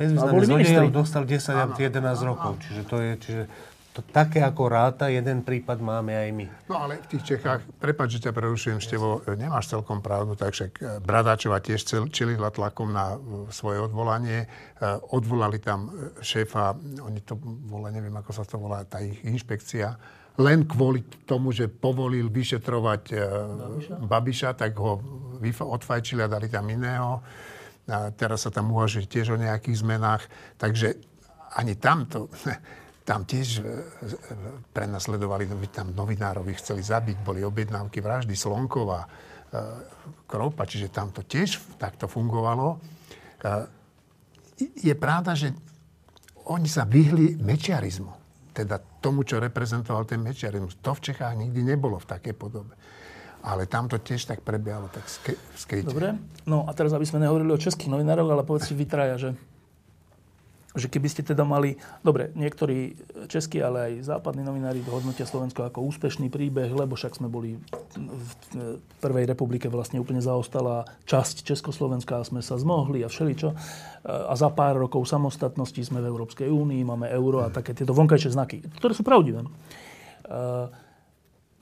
Bezvýznamní 0.00 0.44
zlodeji 0.48 0.88
dostal 0.88 1.22
10 1.28 1.52
a 1.52 1.64
11 1.68 2.24
rokov. 2.24 2.58
Čiže 2.64 2.82
to 2.88 2.96
je, 2.98 3.10
čiže 3.20 3.42
to 3.94 4.02
také 4.02 4.42
ako 4.42 4.66
ráta, 4.66 5.06
jeden 5.06 5.46
prípad 5.46 5.78
máme 5.78 6.10
aj 6.18 6.30
my. 6.34 6.46
No 6.66 6.82
ale 6.82 6.98
v 6.98 7.14
tých 7.14 7.38
Čechách, 7.38 7.62
prepáč, 7.78 8.18
že 8.18 8.26
ťa 8.26 8.32
prerušujem, 8.34 8.82
Števo, 8.82 9.22
nemáš 9.38 9.70
celkom 9.70 10.02
pravdu, 10.02 10.34
takže 10.34 10.74
eh, 10.74 10.98
Bradáčova 10.98 11.62
tiež 11.62 12.10
čelila 12.10 12.50
tlakom 12.50 12.90
na 12.90 13.14
eh, 13.14 13.18
svoje 13.54 13.78
odvolanie. 13.78 14.50
Odvolali 15.14 15.62
tam 15.62 15.88
šéfa, 16.20 16.76
oni 17.00 17.24
to 17.24 17.38
volá, 17.70 17.88
neviem 17.88 18.12
ako 18.12 18.30
sa 18.36 18.44
to 18.44 18.60
volá, 18.60 18.84
tá 18.84 19.00
ich 19.00 19.16
inšpekcia, 19.24 19.96
len 20.42 20.66
kvôli 20.66 21.06
tomu, 21.24 21.54
že 21.54 21.70
povolil 21.70 22.26
vyšetrovať 22.28 23.02
Babiša, 23.14 23.94
Babiša 24.02 24.50
tak 24.58 24.76
ho 24.76 24.98
odfajčili 25.62 26.26
a 26.26 26.28
dali 26.28 26.50
tam 26.50 26.66
iného. 26.66 27.22
A 27.86 28.10
teraz 28.10 28.44
sa 28.44 28.50
tam 28.50 28.72
uvažuje 28.74 29.06
tiež 29.06 29.36
o 29.36 29.40
nejakých 29.40 29.80
zmenách. 29.84 30.22
Takže 30.58 30.98
ani 31.54 31.78
tamto 31.78 32.26
tam 33.04 33.28
tiež 33.28 33.60
e, 33.60 33.62
e, 33.62 33.68
prenasledovali, 34.72 35.44
tam 35.68 35.92
novinárovi 35.92 36.56
chceli 36.56 36.80
zabiť, 36.80 37.20
boli 37.20 37.44
objednávky 37.44 38.00
vraždy 38.00 38.32
Slonkova, 38.32 39.04
e, 39.04 39.08
Kropa, 40.24 40.64
čiže 40.64 40.88
tam 40.88 41.12
to 41.12 41.20
tiež 41.20 41.60
takto 41.76 42.08
fungovalo. 42.08 42.80
Je 44.58 44.94
pravda, 44.96 45.36
že 45.36 45.52
oni 46.48 46.64
sa 46.64 46.88
vyhli 46.88 47.36
mečiarizmu, 47.36 48.12
teda 48.56 48.80
tomu, 49.04 49.28
čo 49.28 49.36
reprezentoval 49.36 50.08
ten 50.08 50.24
mečiarizmus. 50.24 50.80
To 50.80 50.96
v 50.96 51.12
Čechách 51.12 51.36
nikdy 51.36 51.60
nebolo 51.60 52.00
v 52.00 52.08
takej 52.08 52.32
podobe. 52.32 52.72
Ale 53.44 53.68
tam 53.68 53.92
to 53.92 54.00
tiež 54.00 54.24
tak 54.24 54.40
prebiehalo, 54.40 54.88
tak 54.88 55.04
skryte. 55.60 55.92
Dobre, 55.92 56.16
no 56.48 56.64
a 56.64 56.72
teraz, 56.72 56.96
aby 56.96 57.04
sme 57.04 57.20
nehovorili 57.20 57.52
o 57.52 57.60
českých 57.60 57.92
novinároch, 57.92 58.24
ale 58.24 58.48
povedzte 58.48 58.72
vy 58.72 58.88
traja, 58.88 59.20
že 59.20 59.30
že 60.74 60.90
keby 60.90 61.06
ste 61.06 61.22
teda 61.22 61.46
mali, 61.46 61.78
dobre, 62.02 62.34
niektorí 62.34 62.98
českí, 63.30 63.62
ale 63.62 63.94
aj 64.02 64.10
západní 64.10 64.42
novinári 64.42 64.82
hodnotia 64.82 65.22
Slovensko 65.22 65.62
ako 65.62 65.86
úspešný 65.86 66.26
príbeh, 66.34 66.74
lebo 66.74 66.98
však 66.98 67.14
sme 67.14 67.30
boli 67.30 67.54
v 67.94 68.30
Prvej 68.98 69.30
republike 69.30 69.70
vlastne 69.70 70.02
úplne 70.02 70.18
zaostala 70.18 70.82
časť 71.06 71.46
Československa 71.46 72.18
a 72.18 72.26
sme 72.26 72.42
sa 72.42 72.58
zmohli 72.58 73.06
a 73.06 73.08
všeličo. 73.08 73.54
A 74.02 74.34
za 74.34 74.50
pár 74.50 74.82
rokov 74.82 75.06
samostatnosti 75.06 75.78
sme 75.78 76.02
v 76.02 76.10
Európskej 76.10 76.50
únii, 76.50 76.82
máme 76.82 77.06
euro 77.06 77.46
a 77.46 77.54
také 77.54 77.70
tieto 77.70 77.94
vonkajšie 77.94 78.34
znaky, 78.34 78.66
ktoré 78.82 78.98
sú 78.98 79.06
pravdivé. 79.06 79.46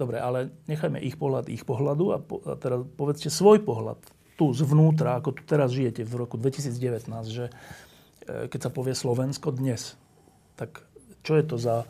Dobre, 0.00 0.24
ale 0.24 0.56
nechajme 0.72 0.96
ich 1.04 1.20
pohľad 1.20 1.52
ich 1.52 1.68
pohľadu 1.68 2.04
a, 2.10 2.18
po, 2.18 2.40
a 2.48 2.56
teraz 2.56 2.80
povedzte 2.96 3.28
svoj 3.28 3.60
pohľad 3.60 4.00
tu 4.40 4.56
zvnútra, 4.56 5.20
ako 5.20 5.36
tu 5.36 5.44
teraz 5.44 5.76
žijete 5.76 6.00
v 6.08 6.24
roku 6.24 6.40
2019, 6.40 7.12
že 7.28 7.52
E, 7.52 7.91
keď 8.26 8.60
sa 8.60 8.70
povie 8.70 8.94
Slovensko 8.94 9.50
dnes, 9.54 9.98
tak 10.54 10.82
čo 11.22 11.38
je 11.38 11.44
to 11.46 11.56
za 11.58 11.86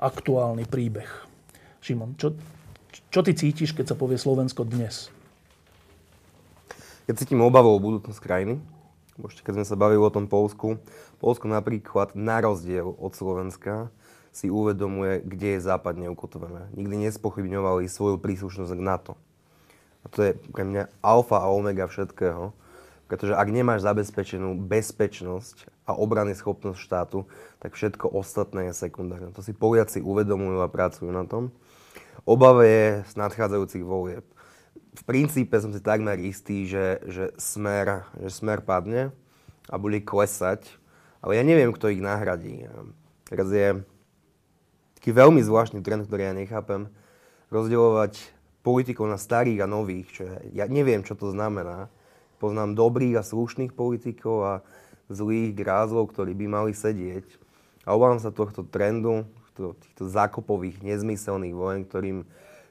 aktuálny 0.00 0.64
príbeh? 0.64 1.08
Šimon, 1.80 2.16
čo, 2.16 2.36
čo 3.12 3.20
ty 3.24 3.32
cítiš, 3.32 3.72
keď 3.72 3.92
sa 3.92 3.96
povie 3.96 4.20
Slovensko 4.20 4.64
dnes? 4.68 5.08
Ja 7.08 7.16
cítim 7.16 7.40
obavu 7.42 7.72
o 7.72 7.82
budúcnosť 7.82 8.20
krajiny. 8.22 8.60
Ešte 9.20 9.44
keď 9.44 9.60
sme 9.60 9.66
sa 9.68 9.76
bavili 9.76 10.00
o 10.00 10.14
tom 10.14 10.30
Polsku. 10.30 10.80
Polsko 11.20 11.50
napríklad 11.50 12.16
na 12.16 12.40
rozdiel 12.40 12.96
od 12.96 13.12
Slovenska 13.12 13.92
si 14.30 14.46
uvedomuje, 14.46 15.20
kde 15.26 15.58
je 15.58 15.66
západne 15.66 16.06
ukotvené. 16.08 16.70
Nikdy 16.72 17.10
nespochybňovali 17.10 17.90
svoju 17.90 18.16
príslušnosť 18.22 18.72
k 18.72 18.80
NATO. 18.80 19.12
A 20.00 20.06
to 20.08 20.24
je 20.24 20.32
pre 20.54 20.64
mňa 20.64 20.88
alfa 21.04 21.42
a 21.42 21.50
omega 21.52 21.90
všetkého. 21.90 22.54
Pretože 23.10 23.34
ak 23.34 23.50
nemáš 23.50 23.82
zabezpečenú 23.82 24.54
bezpečnosť 24.70 25.66
a 25.82 25.98
obrany 25.98 26.30
schopnosť 26.30 26.78
štátu, 26.78 27.26
tak 27.58 27.74
všetko 27.74 28.06
ostatné 28.06 28.70
je 28.70 28.86
sekundárne. 28.86 29.34
To 29.34 29.42
si 29.42 29.50
Poliaci 29.50 29.98
uvedomujú 29.98 30.62
a 30.62 30.70
pracujú 30.70 31.10
na 31.10 31.26
tom. 31.26 31.50
Obava 32.22 32.62
je 32.62 33.02
z 33.10 33.14
nadchádzajúcich 33.18 33.82
volieb. 33.82 34.22
V 34.94 35.02
princípe 35.02 35.58
som 35.58 35.74
si 35.74 35.82
takmer 35.82 36.22
istý, 36.22 36.70
že, 36.70 37.02
že, 37.10 37.34
smer, 37.34 38.06
že 38.22 38.30
smer 38.30 38.62
padne 38.62 39.10
a 39.66 39.74
bude 39.74 39.98
klesať, 40.06 40.70
ale 41.18 41.34
ja 41.34 41.42
neviem, 41.42 41.74
kto 41.74 41.90
ich 41.90 41.98
nahradí. 41.98 42.70
Teraz 43.26 43.50
je 43.50 43.82
taký 45.02 45.10
veľmi 45.10 45.42
zvláštny 45.42 45.82
trend, 45.82 46.06
ktorý 46.06 46.30
ja 46.30 46.34
nechápem, 46.38 46.86
rozdielovať 47.50 48.22
politikov 48.62 49.10
na 49.10 49.18
starých 49.18 49.66
a 49.66 49.70
nových, 49.70 50.06
čo 50.14 50.22
ja 50.54 50.70
neviem, 50.70 51.02
čo 51.02 51.18
to 51.18 51.34
znamená 51.34 51.90
Poznám 52.40 52.72
dobrých 52.72 53.20
a 53.20 53.22
slušných 53.22 53.76
politikov 53.76 54.36
a 54.42 54.54
zlých 55.12 55.52
grázlov, 55.52 56.08
ktorí 56.10 56.32
by 56.32 56.46
mali 56.48 56.72
sedieť. 56.72 57.28
A 57.84 57.92
obávam 57.92 58.16
sa 58.16 58.32
tohto 58.32 58.64
trendu, 58.64 59.28
týchto 59.60 60.08
zákopových, 60.08 60.80
nezmyselných 60.80 61.52
vojen, 61.52 61.84
ktorým, 61.84 62.18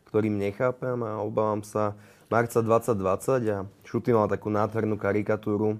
ktorým 0.09 0.41
nechápem 0.41 0.97
a 1.05 1.21
obávam 1.21 1.61
sa 1.61 1.93
marca 2.33 2.65
2020 2.65 3.45
a 3.53 3.69
Šuty 3.85 4.09
mal 4.09 4.25
takú 4.25 4.49
nádhernú 4.49 4.97
karikatúru, 4.97 5.77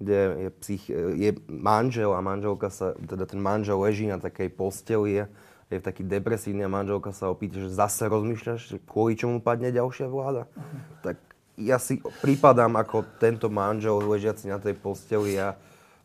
kde 0.00 0.48
je, 0.48 0.48
psych, 0.64 0.84
je 0.92 1.30
manžel 1.48 2.12
a 2.12 2.20
manželka 2.24 2.68
sa, 2.72 2.96
teda 2.96 3.24
ten 3.28 3.40
manžel 3.40 3.80
leží 3.80 4.08
na 4.08 4.20
takej 4.20 4.52
posteli, 4.52 5.24
je 5.70 5.78
v 5.78 5.84
taký 5.86 6.02
depresívny 6.02 6.66
a 6.66 6.72
manželka 6.72 7.14
sa 7.14 7.30
opýta, 7.30 7.62
že 7.62 7.70
zase 7.70 8.10
rozmýšľaš, 8.10 8.60
že 8.74 8.76
kvôli 8.82 9.14
čomu 9.14 9.38
padne 9.38 9.70
ďalšia 9.70 10.10
vláda. 10.10 10.50
Uh-huh. 10.50 10.80
Tak 11.04 11.29
ja 11.60 11.78
si 11.78 12.00
prípadám 12.24 12.74
ako 12.80 13.04
tento 13.20 13.52
manžel 13.52 14.00
ležiaci 14.00 14.48
na 14.48 14.58
tej 14.58 14.74
posteli 14.76 15.36
a 15.36 15.54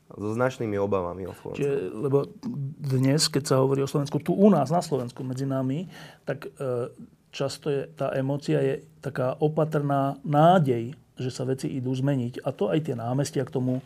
so 0.05 0.37
značnými 0.37 0.77
obavami 0.77 1.25
o 1.25 1.33
Slovensku. 1.33 1.65
Čiže, 1.65 1.97
lebo 1.97 2.29
dnes, 2.77 3.25
keď 3.25 3.43
sa 3.49 3.55
hovorí 3.57 3.81
o 3.81 3.89
Slovensku, 3.89 4.21
tu 4.21 4.37
u 4.37 4.53
nás 4.53 4.69
na 4.69 4.83
Slovensku 4.83 5.25
medzi 5.25 5.49
nami, 5.49 5.89
tak 6.29 6.45
e, 6.45 6.93
často 7.33 7.73
je, 7.73 7.89
tá 7.89 8.13
emócia 8.13 8.61
je 8.61 8.85
taká 9.01 9.33
opatrná 9.41 10.21
nádej, 10.21 10.93
že 11.17 11.33
sa 11.33 11.41
veci 11.47 11.73
idú 11.73 11.89
zmeniť. 11.89 12.45
A 12.45 12.53
to 12.53 12.69
aj 12.69 12.85
tie 12.85 12.93
námestia 12.93 13.41
k 13.47 13.55
tomu 13.55 13.81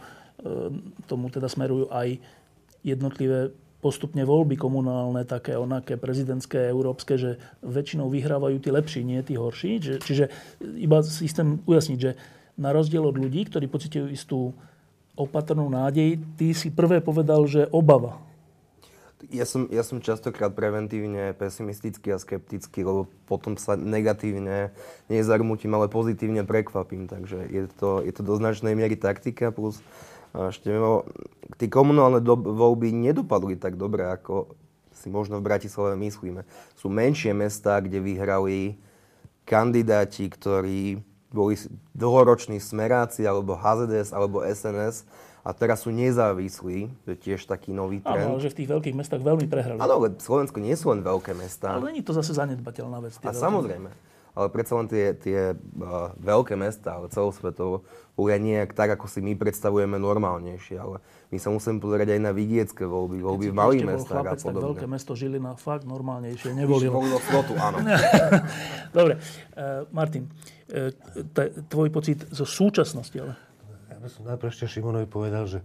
tomu 1.08 1.28
teda 1.28 1.52
smerujú 1.52 1.92
aj 1.92 2.20
jednotlivé 2.86 3.52
postupne 3.80 4.28
voľby 4.28 4.60
komunálne, 4.60 5.24
také 5.24 5.56
onaké 5.56 5.96
prezidentské, 5.96 6.68
európske, 6.68 7.16
že 7.16 7.40
väčšinou 7.64 8.12
vyhrávajú 8.12 8.60
tí 8.60 8.70
lepší, 8.70 9.02
nie 9.08 9.24
tí 9.24 9.40
horší. 9.40 9.80
Čiže, 9.80 9.98
čiže 10.04 10.26
iba 10.76 11.00
si 11.00 11.32
chcem 11.32 11.64
ujasniť, 11.64 12.00
že 12.00 12.20
na 12.60 12.76
rozdiel 12.76 13.08
od 13.08 13.16
ľudí, 13.16 13.48
ktorí 13.48 13.72
pocitujú 13.72 14.12
istú 14.12 14.52
opatrnú 15.16 15.72
nádej, 15.72 16.20
ty 16.36 16.52
si 16.52 16.68
prvé 16.72 17.00
povedal, 17.00 17.48
že 17.48 17.72
obava. 17.72 18.20
Ja 19.28 19.44
som, 19.44 19.68
ja 19.68 19.84
som 19.84 20.00
častokrát 20.00 20.56
preventívne 20.56 21.36
pesimistický 21.36 22.16
a 22.16 22.24
skeptický, 22.24 22.88
lebo 22.88 23.04
potom 23.28 23.60
sa 23.60 23.76
negatívne 23.76 24.72
nezarmutím, 25.12 25.76
ale 25.76 25.92
pozitívne 25.92 26.48
prekvapím. 26.48 27.12
Takže 27.12 27.52
je 27.52 27.68
to, 27.76 28.00
je 28.00 28.16
to 28.16 28.24
do 28.24 28.40
značnej 28.40 28.80
miery 28.80 28.96
taktika 28.96 29.52
plus 29.52 29.84
Število, 30.34 31.10
tie 31.58 31.68
komunálne 31.68 32.22
do, 32.22 32.38
voľby 32.38 32.94
nedopadli 32.94 33.58
tak 33.58 33.76
dobre, 33.76 34.06
ako 34.06 34.54
si 34.94 35.10
možno 35.10 35.40
v 35.42 35.48
Bratislave 35.48 35.98
myslíme. 35.98 36.46
Sú 36.78 36.92
menšie 36.92 37.34
mestá, 37.34 37.80
kde 37.80 38.04
vyhrali 38.04 38.78
kandidáti, 39.48 40.30
ktorí 40.30 41.02
boli 41.34 41.56
dlhoroční 41.98 42.62
smeráci, 42.62 43.26
alebo 43.26 43.58
HZDS, 43.58 44.14
alebo 44.14 44.46
SNS 44.46 45.06
a 45.40 45.56
teraz 45.56 45.88
sú 45.88 45.90
nezávislí, 45.90 46.92
to 47.08 47.16
je 47.16 47.18
tiež 47.18 47.48
taký 47.48 47.72
nový 47.72 48.04
trend. 48.04 48.28
Áno, 48.28 48.38
že 48.44 48.52
v 48.52 48.64
tých 48.64 48.70
veľkých 48.70 48.96
mestách 48.98 49.24
veľmi 49.24 49.48
prehrali. 49.48 49.80
Áno, 49.80 50.04
ale 50.04 50.20
Slovensko 50.20 50.60
nie 50.60 50.76
sú 50.76 50.92
len 50.92 51.00
veľké 51.02 51.32
mestá. 51.34 51.80
Ale 51.80 51.90
není 51.90 52.04
to 52.04 52.12
zase 52.12 52.36
zanedbateľná 52.36 53.00
vec. 53.00 53.16
A 53.24 53.32
samozrejme 53.32 53.90
ale 54.40 54.48
predsa 54.48 54.80
len 54.80 54.88
tie, 54.88 55.12
tie 55.20 55.52
uh, 55.52 56.16
veľké 56.16 56.56
mesta, 56.56 56.96
ale 56.96 57.12
celosvetovo, 57.12 57.84
ľudia 58.16 58.40
nejak 58.40 58.72
tak, 58.72 58.96
ako 58.96 59.12
si 59.12 59.20
my 59.20 59.36
predstavujeme 59.36 60.00
normálnejšie, 60.00 60.80
ale 60.80 61.04
my 61.28 61.38
sa 61.44 61.52
musíme 61.52 61.84
pozerať 61.84 62.16
aj 62.16 62.22
na 62.24 62.32
vidiecké 62.32 62.88
voľby, 62.88 63.20
voľby 63.20 63.48
v 63.52 63.56
malých 63.56 63.84
mestách 63.84 64.24
chlapec, 64.24 64.40
a 64.40 64.44
podobne. 64.48 64.64
Tak 64.64 64.70
veľké 64.72 64.88
mesto 64.88 65.12
Žilina 65.20 65.52
fakt 65.60 65.84
normálnejšie 65.84 66.56
nevolilo. 66.56 66.96
Volilo 67.04 67.20
slotu, 67.20 67.60
áno. 67.60 67.84
Dobre, 68.98 69.20
uh, 69.20 69.84
Martin, 69.92 70.32
uh, 70.32 70.96
t- 71.36 71.52
tvoj 71.68 71.92
pocit 71.92 72.24
zo 72.32 72.48
súčasnosti, 72.48 73.16
ale... 73.20 73.36
Ja 73.92 74.00
by 74.00 74.08
som 74.08 74.24
najprv 74.24 74.48
ešte 74.56 74.72
Šimonovi 74.72 75.08
povedal, 75.12 75.52
že, 75.52 75.60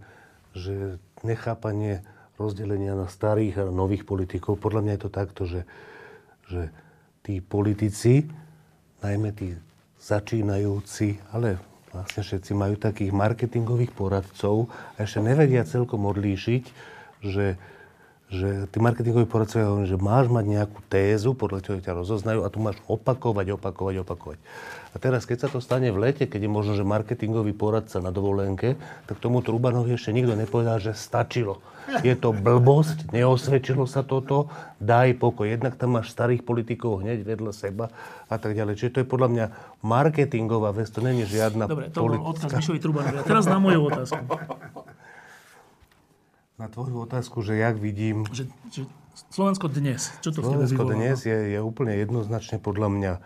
že 0.51 0.99
nechápanie 1.23 2.03
rozdelenia 2.35 2.99
na 2.99 3.07
starých 3.07 3.63
a 3.63 3.71
nových 3.71 4.03
politikov, 4.03 4.59
podľa 4.59 4.83
mňa 4.83 4.93
je 4.99 5.01
to 5.07 5.11
takto, 5.11 5.41
že, 5.47 5.61
že 6.51 6.61
tí 7.23 7.39
politici 7.39 8.27
najmä 9.05 9.29
tí 9.37 9.53
začínajúci, 10.01 11.21
ale 11.29 11.61
vlastne 11.93 12.21
všetci 12.25 12.51
majú 12.57 12.75
takých 12.75 13.13
marketingových 13.13 13.93
poradcov 13.93 14.67
a 14.97 15.05
ešte 15.05 15.21
nevedia 15.23 15.63
celkom 15.63 16.09
odlíšiť, 16.09 16.63
že, 17.23 17.55
že 18.29 18.65
tí 18.73 18.77
marketingoví 18.81 19.29
poradcovia 19.29 19.69
hovoria, 19.69 19.91
že 19.91 20.01
máš 20.01 20.25
mať 20.33 20.45
nejakú 20.49 20.79
tézu, 20.89 21.37
podľa 21.37 21.61
toho 21.61 21.81
ťa 21.81 21.93
rozoznajú 21.93 22.41
a 22.41 22.49
tu 22.49 22.57
máš 22.57 22.81
opakovať, 22.89 23.53
opakovať, 23.53 23.95
opakovať. 24.01 24.39
A 24.91 24.95
teraz, 24.97 25.27
keď 25.27 25.45
sa 25.45 25.49
to 25.51 25.59
stane 25.61 25.91
v 25.93 26.09
lete, 26.09 26.25
keď 26.25 26.47
je 26.47 26.51
možno, 26.51 26.73
že 26.73 26.87
marketingový 26.87 27.53
poradca 27.53 28.01
na 28.01 28.09
dovolenke, 28.09 28.79
tak 29.05 29.21
tomu 29.21 29.45
Trubanovi 29.45 29.93
ešte 29.93 30.15
nikto 30.15 30.33
nepovedal, 30.33 30.81
že 30.81 30.97
stačilo 30.97 31.61
je 32.01 32.15
to 32.17 32.33
blbosť, 32.33 33.13
neosvedčilo 33.13 33.85
sa 33.85 34.01
toto, 34.01 34.49
daj 34.81 35.17
pokoj. 35.21 35.45
Jednak 35.45 35.77
tam 35.77 36.01
máš 36.01 36.09
starých 36.11 36.41
politikov 36.41 37.05
hneď 37.05 37.21
vedľa 37.21 37.53
seba 37.53 37.93
a 38.25 38.35
tak 38.41 38.57
ďalej. 38.57 38.77
Čiže 38.77 38.91
to 38.91 38.99
je 39.05 39.07
podľa 39.07 39.29
mňa 39.29 39.45
marketingová 39.85 40.73
vec, 40.73 40.89
to 40.89 41.05
není 41.05 41.29
žiadna 41.29 41.69
Dobre, 41.69 41.93
to 41.93 42.01
politická... 42.01 42.21
bol 42.21 42.31
odkaz 42.33 42.49
Mišovi 42.57 42.79
Trubanovi. 42.81 43.17
A 43.21 43.23
teraz 43.23 43.45
na 43.45 43.57
moju 43.61 43.79
otázku. 43.85 44.21
Na 46.55 46.71
tvoju 46.71 47.03
otázku, 47.03 47.43
že 47.43 47.59
jak 47.59 47.75
vidím... 47.75 48.23
Že, 48.31 48.47
že 48.71 48.81
Slovensko 49.31 49.67
dnes, 49.71 50.11
čo 50.23 50.31
to 50.31 50.43
Slovensko 50.43 50.87
dnes 50.87 51.23
je, 51.23 51.55
je 51.55 51.59
úplne 51.59 51.95
jednoznačne 51.95 52.59
podľa 52.59 52.89
mňa 52.91 53.13
e, 53.15 53.21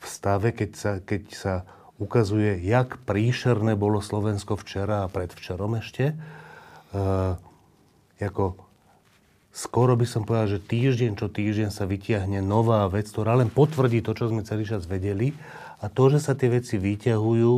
v 0.00 0.06
stave, 0.08 0.52
keď 0.52 0.70
sa, 0.76 0.92
keď 1.00 1.22
sa 1.32 1.54
ukazuje, 2.00 2.60
jak 2.64 3.00
príšerné 3.04 3.76
bolo 3.76 4.00
Slovensko 4.00 4.56
včera 4.60 5.04
a 5.04 5.12
predvčerom 5.12 5.78
ešte 5.78 6.18
uh, 6.92 7.38
ako 8.18 8.58
skoro 9.50 9.98
by 9.98 10.06
som 10.06 10.22
povedal, 10.22 10.58
že 10.58 10.60
týždeň 10.62 11.18
čo 11.18 11.26
týždeň 11.28 11.70
sa 11.70 11.84
vytiahne 11.84 12.40
nová 12.42 12.86
vec, 12.88 13.10
ktorá 13.10 13.38
len 13.38 13.50
potvrdí 13.50 14.00
to, 14.02 14.14
čo 14.14 14.30
sme 14.30 14.46
celý 14.46 14.64
čas 14.64 14.86
vedeli. 14.86 15.34
A 15.82 15.90
to, 15.90 16.10
že 16.14 16.22
sa 16.22 16.38
tie 16.38 16.50
veci 16.50 16.78
vyťahujú 16.78 17.56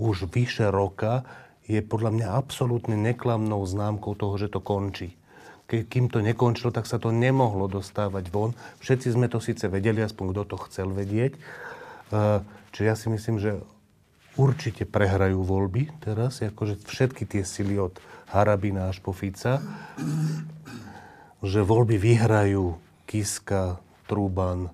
už 0.00 0.16
vyše 0.32 0.72
roka, 0.72 1.26
je 1.68 1.84
podľa 1.84 2.10
mňa 2.16 2.26
absolútne 2.32 2.96
neklamnou 2.96 3.60
známkou 3.68 4.16
toho, 4.16 4.34
že 4.40 4.48
to 4.48 4.64
končí. 4.64 5.14
Kým 5.68 6.08
to 6.08 6.24
nekončilo, 6.24 6.72
tak 6.72 6.88
sa 6.88 6.96
to 6.96 7.12
nemohlo 7.12 7.68
dostávať 7.68 8.32
von. 8.32 8.56
Všetci 8.80 9.12
sme 9.12 9.28
to 9.28 9.36
síce 9.36 9.68
vedeli, 9.68 10.00
aspoň 10.00 10.32
kto 10.32 10.42
to 10.48 10.56
chcel 10.64 10.88
vedieť. 10.88 11.36
Uh, 12.08 12.40
čiže 12.72 12.86
ja 12.88 12.96
si 12.96 13.12
myslím, 13.12 13.36
že 13.36 13.60
určite 14.40 14.88
prehrajú 14.88 15.44
voľby 15.44 15.92
teraz, 16.00 16.40
akože 16.40 16.88
všetky 16.88 17.28
tie 17.28 17.44
sily 17.44 17.76
od 17.76 18.00
Harabina 18.32 18.88
až 18.88 19.04
po 19.04 19.12
Fica, 19.12 19.60
že 21.44 21.60
voľby 21.60 22.00
vyhrajú 22.00 22.80
Kiska, 23.04 23.76
Truban, 24.08 24.72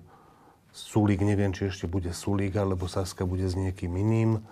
Sulík, 0.75 1.23
neviem, 1.23 1.51
či 1.51 1.71
ešte 1.71 1.87
bude 1.87 2.11
Sulík, 2.15 2.55
alebo 2.55 2.87
Saska 2.87 3.23
bude 3.27 3.47
s 3.47 3.55
niekým 3.55 3.95
iným. 3.95 4.43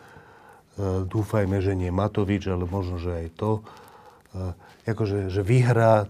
E, 0.74 1.06
dúfajme, 1.06 1.62
že 1.62 1.78
nie 1.78 1.94
Matovič, 1.94 2.50
ale 2.50 2.66
možno, 2.66 2.98
že 2.98 3.26
aj 3.26 3.28
to. 3.38 3.52
E, 4.34 4.90
akože, 4.90 5.30
že 5.30 5.42
vyhrá 5.46 6.10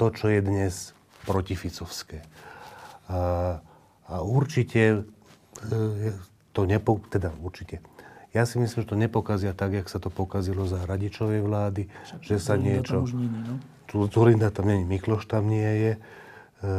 to, 0.00 0.06
čo 0.08 0.32
je 0.32 0.40
dnes 0.40 0.96
protificovské. 1.28 2.24
A, 3.10 3.60
a 4.08 4.14
určite 4.24 5.04
e, 5.68 6.12
to 6.56 6.64
nepo, 6.66 6.98
teda 7.12 7.30
určite 7.44 7.84
ja 8.30 8.46
si 8.46 8.62
myslím, 8.62 8.86
že 8.86 8.90
to 8.94 8.98
nepokazia 8.98 9.50
tak, 9.50 9.74
jak 9.74 9.90
sa 9.90 9.98
to 9.98 10.06
pokazilo 10.06 10.62
za 10.62 10.86
Radičovej 10.86 11.42
vlády, 11.42 11.90
Však, 11.90 12.20
že 12.22 12.36
sa 12.38 12.54
niečo... 12.54 13.02
Tam 13.02 13.10
už 13.10 13.14
nie, 13.18 13.26
no? 13.26 13.54
Zurinda 13.90 14.54
tam 14.54 14.70
není, 14.70 14.86
Mikloš 14.86 15.26
tam 15.26 15.50
nie 15.50 15.66
je. 15.66 15.92
E, 16.62 16.70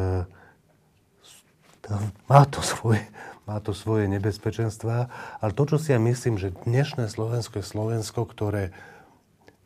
tam 1.83 2.01
má 2.31 2.47
to 2.47 2.63
svoje, 2.63 3.03
má 3.51 3.59
to 3.59 3.75
svoje 3.75 4.07
nebezpečenstvá. 4.07 5.11
Ale 5.43 5.51
to, 5.51 5.67
čo 5.67 5.75
si 5.75 5.91
ja 5.91 5.99
myslím, 5.99 6.39
že 6.39 6.55
dnešné 6.63 7.11
Slovensko 7.11 7.59
je 7.59 7.67
Slovensko, 7.67 8.23
ktoré 8.23 8.71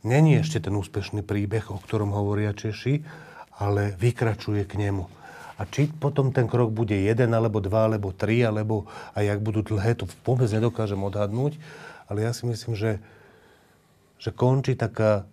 není 0.02 0.42
ešte 0.42 0.58
ten 0.58 0.74
úspešný 0.74 1.22
príbeh, 1.22 1.70
o 1.70 1.78
ktorom 1.78 2.10
hovoria 2.10 2.50
Češi, 2.50 3.06
ale 3.62 3.94
vykračuje 3.94 4.66
k 4.66 4.74
nemu. 4.82 5.06
A 5.56 5.64
či 5.70 5.86
potom 5.88 6.34
ten 6.34 6.50
krok 6.50 6.74
bude 6.74 6.98
jeden, 6.98 7.30
alebo 7.30 7.62
dva, 7.62 7.86
alebo 7.86 8.10
tri, 8.10 8.42
alebo 8.42 8.90
aj 9.14 9.24
jak 9.24 9.40
budú 9.40 9.62
dlhé, 9.62 9.94
to 9.96 10.10
vôbec 10.26 10.50
nedokážem 10.50 11.00
odhadnúť. 11.00 11.56
Ale 12.10 12.26
ja 12.26 12.34
si 12.34 12.44
myslím, 12.44 12.74
že, 12.74 12.98
že 14.18 14.34
končí 14.34 14.74
taká, 14.74 15.30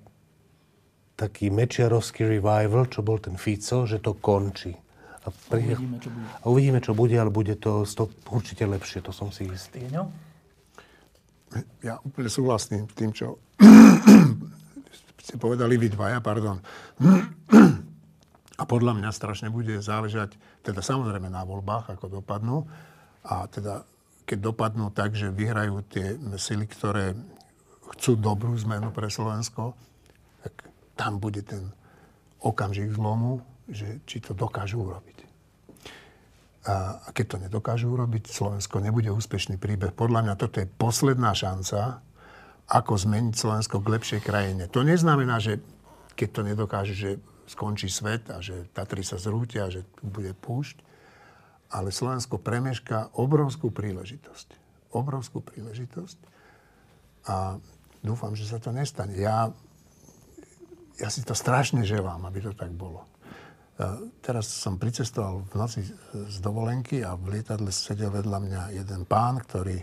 taký 1.18 1.50
mečiarovský 1.50 2.38
revival, 2.38 2.86
čo 2.88 3.02
bol 3.02 3.18
ten 3.18 3.36
Fico, 3.36 3.90
že 3.90 3.98
to 3.98 4.14
končí. 4.14 4.83
A, 5.24 5.32
pri... 5.32 5.76
uvidíme, 5.76 5.98
čo 6.04 6.10
bude. 6.12 6.28
A 6.28 6.44
uvidíme, 6.52 6.80
čo 6.84 6.92
bude, 6.92 7.16
ale 7.16 7.32
bude 7.32 7.56
to 7.56 7.88
určite 8.28 8.68
lepšie, 8.68 9.00
to 9.00 9.16
som 9.16 9.32
si 9.32 9.48
istý. 9.48 9.88
Ja 11.86 12.02
úplne 12.02 12.28
súhlasím 12.28 12.90
s 12.90 12.96
tým, 12.98 13.12
čo 13.16 13.40
ste 15.24 15.40
povedali 15.40 15.80
vy 15.80 15.88
dvaja, 15.94 16.20
pardon. 16.20 16.60
A 18.54 18.64
podľa 18.68 19.00
mňa 19.00 19.10
strašne 19.16 19.48
bude 19.48 19.80
záležať, 19.80 20.36
teda 20.62 20.84
samozrejme 20.84 21.32
na 21.32 21.48
voľbách, 21.48 21.96
ako 21.96 22.20
dopadnú. 22.20 22.68
A 23.24 23.48
teda 23.48 23.88
keď 24.28 24.52
dopadnú 24.52 24.92
tak, 24.92 25.16
že 25.16 25.32
vyhrajú 25.32 25.84
tie 25.88 26.20
sily, 26.36 26.68
ktoré 26.68 27.16
chcú 27.96 28.20
dobrú 28.20 28.56
zmenu 28.60 28.92
pre 28.92 29.08
Slovensko, 29.12 29.76
tak 30.44 30.54
tam 31.00 31.20
bude 31.20 31.44
ten 31.44 31.72
okamžik 32.44 32.92
zlomu, 32.92 33.40
že 33.68 34.04
či 34.04 34.20
to 34.20 34.36
dokážu 34.36 34.84
urobiť. 34.84 35.18
A 36.64 37.12
keď 37.12 37.26
to 37.28 37.38
nedokážu 37.44 37.92
urobiť, 37.92 38.32
Slovensko 38.32 38.80
nebude 38.80 39.12
úspešný 39.12 39.60
príbeh. 39.60 39.92
Podľa 39.92 40.24
mňa 40.24 40.36
toto 40.40 40.64
je 40.64 40.68
posledná 40.68 41.36
šanca, 41.36 42.00
ako 42.72 42.94
zmeniť 42.96 43.36
Slovensko 43.36 43.84
k 43.84 43.92
lepšej 44.00 44.22
krajine. 44.24 44.72
To 44.72 44.88
neznamená, 44.88 45.44
že 45.44 45.60
keď 46.16 46.30
to 46.32 46.42
nedokáže, 46.48 46.96
že 46.96 47.12
skončí 47.52 47.92
svet 47.92 48.32
a 48.32 48.40
že 48.40 48.72
Tatry 48.72 49.04
sa 49.04 49.20
zrútia, 49.20 49.68
že 49.68 49.84
tu 50.00 50.08
bude 50.08 50.32
púšť. 50.32 50.80
Ale 51.74 51.92
Slovensko 51.92 52.40
premešká 52.40 53.12
obrovskú 53.20 53.74
príležitosť. 53.74 54.48
Obrovskú 54.96 55.44
príležitosť. 55.44 56.18
A 57.28 57.60
dúfam, 58.00 58.38
že 58.40 58.48
sa 58.48 58.62
to 58.64 58.72
nestane. 58.72 59.20
Ja, 59.20 59.52
ja 60.96 61.10
si 61.12 61.26
to 61.28 61.36
strašne 61.36 61.84
želám, 61.84 62.24
aby 62.24 62.40
to 62.40 62.56
tak 62.56 62.72
bolo. 62.72 63.04
Teraz 64.22 64.54
som 64.54 64.78
pricestoval 64.78 65.50
v 65.50 65.54
noci 65.58 65.82
z 66.14 66.38
dovolenky 66.46 67.02
a 67.02 67.18
v 67.18 67.38
lietadle 67.38 67.74
sedel 67.74 68.14
vedľa 68.14 68.40
mňa 68.40 68.62
jeden 68.78 69.02
pán, 69.10 69.42
ktorý 69.42 69.82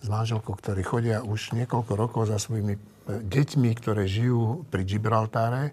s 0.00 0.06
manželkou, 0.08 0.52
ktorí 0.56 0.80
chodia 0.84 1.24
už 1.24 1.56
niekoľko 1.56 1.92
rokov 1.96 2.22
za 2.28 2.36
svojimi 2.40 2.76
deťmi, 3.08 3.70
ktoré 3.76 4.04
žijú 4.04 4.68
pri 4.68 4.84
Gibraltáre. 4.84 5.72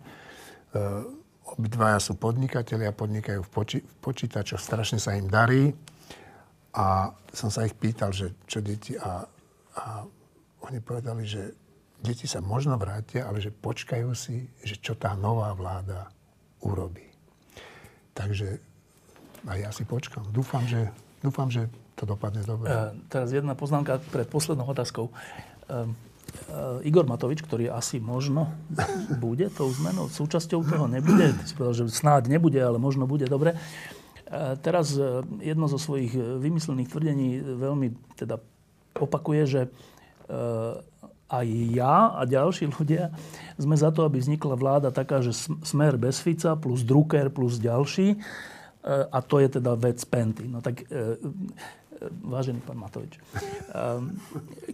Obidvaja 1.47 1.99
sú 2.03 2.19
podnikatelia, 2.19 2.91
podnikajú 2.91 3.39
v, 3.43 3.49
poči- 3.51 3.83
v 3.83 3.95
počítačoch, 4.03 4.59
strašne 4.59 4.99
sa 4.99 5.15
im 5.15 5.31
darí. 5.31 5.71
A 6.75 7.15
som 7.31 7.47
sa 7.47 7.63
ich 7.63 7.73
pýtal, 7.73 8.11
že 8.11 8.35
čo 8.45 8.59
deti 8.59 8.99
a, 8.99 9.23
a 9.79 10.03
oni 10.67 10.79
povedali, 10.83 11.23
že 11.23 11.55
deti 12.03 12.27
sa 12.27 12.43
možno 12.43 12.75
vrátia, 12.75 13.25
ale 13.25 13.39
že 13.39 13.55
počkajú 13.55 14.11
si, 14.11 14.43
že 14.59 14.75
čo 14.75 14.99
tá 14.99 15.15
nová 15.15 15.55
vláda 15.55 16.11
urobí. 16.61 17.06
Takže 18.17 18.57
aj 19.45 19.57
ja 19.61 19.69
si 19.69 19.85
počkam. 19.85 20.25
Dúfam, 20.33 20.65
že, 20.65 20.89
dúfam, 21.21 21.53
že 21.53 21.69
to 21.93 22.09
dopadne 22.09 22.41
dobre. 22.41 22.65
Uh, 22.65 22.97
teraz 23.13 23.29
jedna 23.29 23.53
poznámka 23.53 24.01
pred 24.09 24.25
poslednou 24.25 24.65
otázkou. 24.65 25.13
Uh, 25.69 25.85
uh, 26.49 26.81
Igor 26.81 27.05
Matovič, 27.05 27.45
ktorý 27.45 27.69
asi 27.69 28.01
možno 28.01 28.49
bude 29.21 29.53
tou 29.53 29.69
zmenou, 29.69 30.09
súčasťou 30.09 30.65
toho 30.65 30.89
nebude, 30.89 31.37
si 31.45 31.53
povedal, 31.53 31.85
že 31.85 31.93
snáď 31.93 32.33
nebude, 32.33 32.57
ale 32.57 32.81
možno 32.81 33.05
bude, 33.05 33.29
dobre. 33.29 33.53
Uh, 34.25 34.57
teraz 34.57 34.97
uh, 34.97 35.21
jedno 35.37 35.69
zo 35.69 35.77
svojich 35.77 36.17
vymyslených 36.17 36.89
tvrdení 36.89 37.37
veľmi 37.39 38.17
teda 38.17 38.41
opakuje, 38.97 39.45
že 39.45 39.61
aj 41.27 41.47
ja 41.75 42.15
a 42.15 42.23
ďalší 42.23 42.71
ľudia 42.71 43.11
sme 43.59 43.75
za 43.75 43.91
to, 43.91 44.07
aby 44.07 44.23
vznikla 44.23 44.55
vláda 44.55 44.89
taká, 44.95 45.19
že 45.19 45.35
smer 45.63 45.99
bez 45.99 46.23
Fica 46.23 46.55
plus 46.55 46.87
Drucker 46.87 47.27
plus 47.27 47.59
ďalší 47.59 48.19
a 48.87 49.19
to 49.21 49.39
je 49.39 49.59
teda 49.59 49.75
vec 49.75 49.99
Penty. 50.07 50.47
No 50.47 50.63
tak, 50.63 50.81
e, 50.81 50.85
e, 50.87 51.07
vážený 52.23 52.63
pán 52.63 52.79
Matovič, 52.79 53.19
e, 53.19 53.21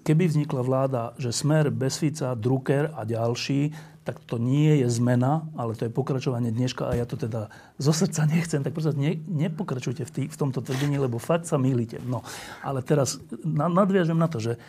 keby 0.06 0.30
vznikla 0.30 0.62
vláda, 0.62 1.02
že 1.18 1.34
Smer, 1.34 1.74
Besfica, 1.74 2.38
Drucker 2.38 2.94
a 2.94 3.04
ďalší, 3.04 3.74
tak 4.04 4.20
to 4.28 4.36
nie 4.36 4.84
je 4.84 4.88
zmena, 4.92 5.48
ale 5.56 5.80
to 5.80 5.88
je 5.88 5.96
pokračovanie 5.96 6.52
dneška 6.52 6.92
a 6.92 6.98
ja 7.00 7.08
to 7.08 7.16
teda 7.16 7.48
zo 7.80 7.96
srdca 7.96 8.28
nechcem, 8.28 8.60
tak 8.60 8.76
prosím, 8.76 9.00
ne, 9.00 9.16
nepokračujte 9.48 10.04
v, 10.04 10.12
tý, 10.12 10.22
v 10.28 10.38
tomto 10.38 10.60
tvrdení, 10.60 11.00
lebo 11.00 11.24
fakt 11.24 11.48
sa 11.48 11.56
milíte. 11.56 12.04
No, 12.04 12.20
ale 12.60 12.84
teraz 12.84 13.24
nadviažem 13.48 14.20
na 14.20 14.28
to, 14.28 14.44
že 14.44 14.60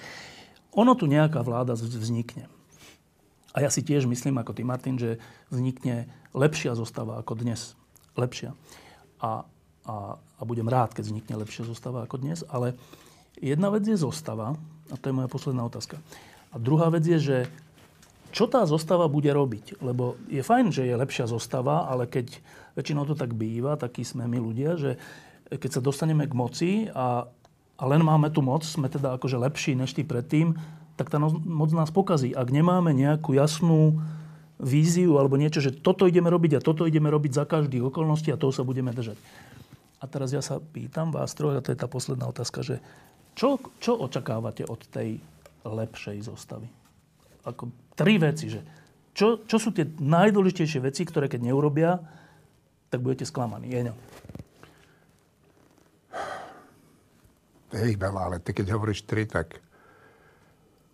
ono 0.74 0.92
tu 0.98 1.06
nejaká 1.06 1.40
vláda 1.40 1.78
vznikne. 1.78 2.50
A 3.54 3.62
ja 3.62 3.70
si 3.70 3.86
tiež 3.86 4.10
myslím, 4.10 4.42
ako 4.42 4.50
ty, 4.50 4.66
Martin, 4.66 4.98
že 4.98 5.22
vznikne 5.46 6.10
lepšia 6.34 6.74
zostava 6.74 7.22
ako 7.22 7.38
dnes. 7.38 7.78
Lepšia 8.18 8.50
a, 9.24 9.46
a, 9.86 9.96
a 10.20 10.42
budem 10.42 10.68
rád, 10.68 10.92
keď 10.92 11.08
vznikne 11.08 11.34
lepšia 11.40 11.64
zostava 11.64 12.04
ako 12.04 12.20
dnes. 12.20 12.44
Ale 12.50 12.76
jedna 13.40 13.72
vec 13.72 13.86
je 13.88 13.96
zostava, 13.96 14.58
a 14.92 14.94
to 15.00 15.08
je 15.08 15.16
moja 15.16 15.30
posledná 15.30 15.64
otázka. 15.64 15.96
A 16.52 16.56
druhá 16.60 16.92
vec 16.92 17.06
je, 17.08 17.18
že 17.18 17.38
čo 18.34 18.50
tá 18.50 18.66
zostava 18.66 19.06
bude 19.06 19.30
robiť? 19.30 19.78
Lebo 19.78 20.18
je 20.26 20.42
fajn, 20.42 20.74
že 20.74 20.82
je 20.84 20.98
lepšia 20.98 21.30
zostava, 21.30 21.86
ale 21.86 22.10
keď 22.10 22.34
väčšinou 22.74 23.06
to 23.06 23.14
tak 23.14 23.30
býva, 23.32 23.78
takí 23.78 24.02
sme 24.02 24.26
my 24.26 24.38
ľudia, 24.42 24.74
že 24.74 24.98
keď 25.46 25.70
sa 25.78 25.80
dostaneme 25.80 26.26
k 26.26 26.34
moci 26.34 26.70
a, 26.90 27.30
a 27.74 27.82
len 27.90 28.02
máme 28.06 28.30
tu 28.30 28.38
moc, 28.38 28.62
sme 28.62 28.86
teda 28.86 29.18
akože 29.18 29.38
lepší 29.38 29.74
než 29.74 29.98
tí 29.98 30.06
predtým, 30.06 30.54
tak 30.94 31.10
tá 31.10 31.18
moc 31.18 31.70
nás 31.74 31.90
pokazí. 31.90 32.30
Ak 32.30 32.54
nemáme 32.54 32.94
nejakú 32.94 33.34
jasnú 33.34 33.98
víziu 34.62 35.18
alebo 35.18 35.34
niečo, 35.34 35.58
že 35.58 35.74
toto 35.74 36.06
ideme 36.06 36.30
robiť 36.30 36.58
a 36.58 36.64
toto 36.64 36.86
ideme 36.86 37.10
robiť 37.10 37.32
za 37.34 37.44
každých 37.44 37.90
okolností 37.90 38.30
a 38.30 38.38
toho 38.38 38.54
sa 38.54 38.62
budeme 38.62 38.94
držať. 38.94 39.18
A 39.98 40.04
teraz 40.06 40.30
ja 40.30 40.44
sa 40.44 40.62
pýtam 40.62 41.10
vás 41.10 41.34
troch, 41.34 41.56
a 41.56 41.64
to 41.64 41.74
je 41.74 41.80
tá 41.80 41.90
posledná 41.90 42.30
otázka, 42.30 42.62
že 42.62 42.78
čo, 43.34 43.58
čo 43.82 43.98
očakávate 43.98 44.62
od 44.62 44.78
tej 44.94 45.18
lepšej 45.66 46.30
zostavy? 46.30 46.70
Ako 47.42 47.74
tri 47.98 48.22
veci, 48.22 48.46
že 48.52 48.62
čo, 49.14 49.42
čo 49.46 49.58
sú 49.58 49.74
tie 49.74 49.86
najdôležitejšie 49.86 50.80
veci, 50.82 51.02
ktoré 51.02 51.26
keď 51.26 51.50
neurobia, 51.50 51.98
tak 52.90 53.02
budete 53.02 53.26
sklamaní. 53.26 53.70
Jeňo. 53.70 53.94
To 57.63 57.63
je 57.74 57.90
ich 57.94 57.98
veľa, 57.98 58.20
ale 58.30 58.36
ty 58.38 58.54
keď 58.54 58.74
hovoríš 58.78 59.04
tri, 59.04 59.26
tak 59.26 59.58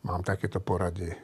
mám 0.01 0.25
takéto 0.25 0.59
poradie 0.59 1.15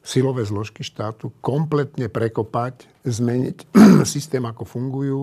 silové 0.00 0.44
zložky 0.48 0.80
štátu 0.80 1.32
kompletne 1.44 2.08
prekopať, 2.08 2.88
zmeniť 3.04 3.56
systém, 4.08 4.40
ako 4.44 4.64
fungujú, 4.64 5.22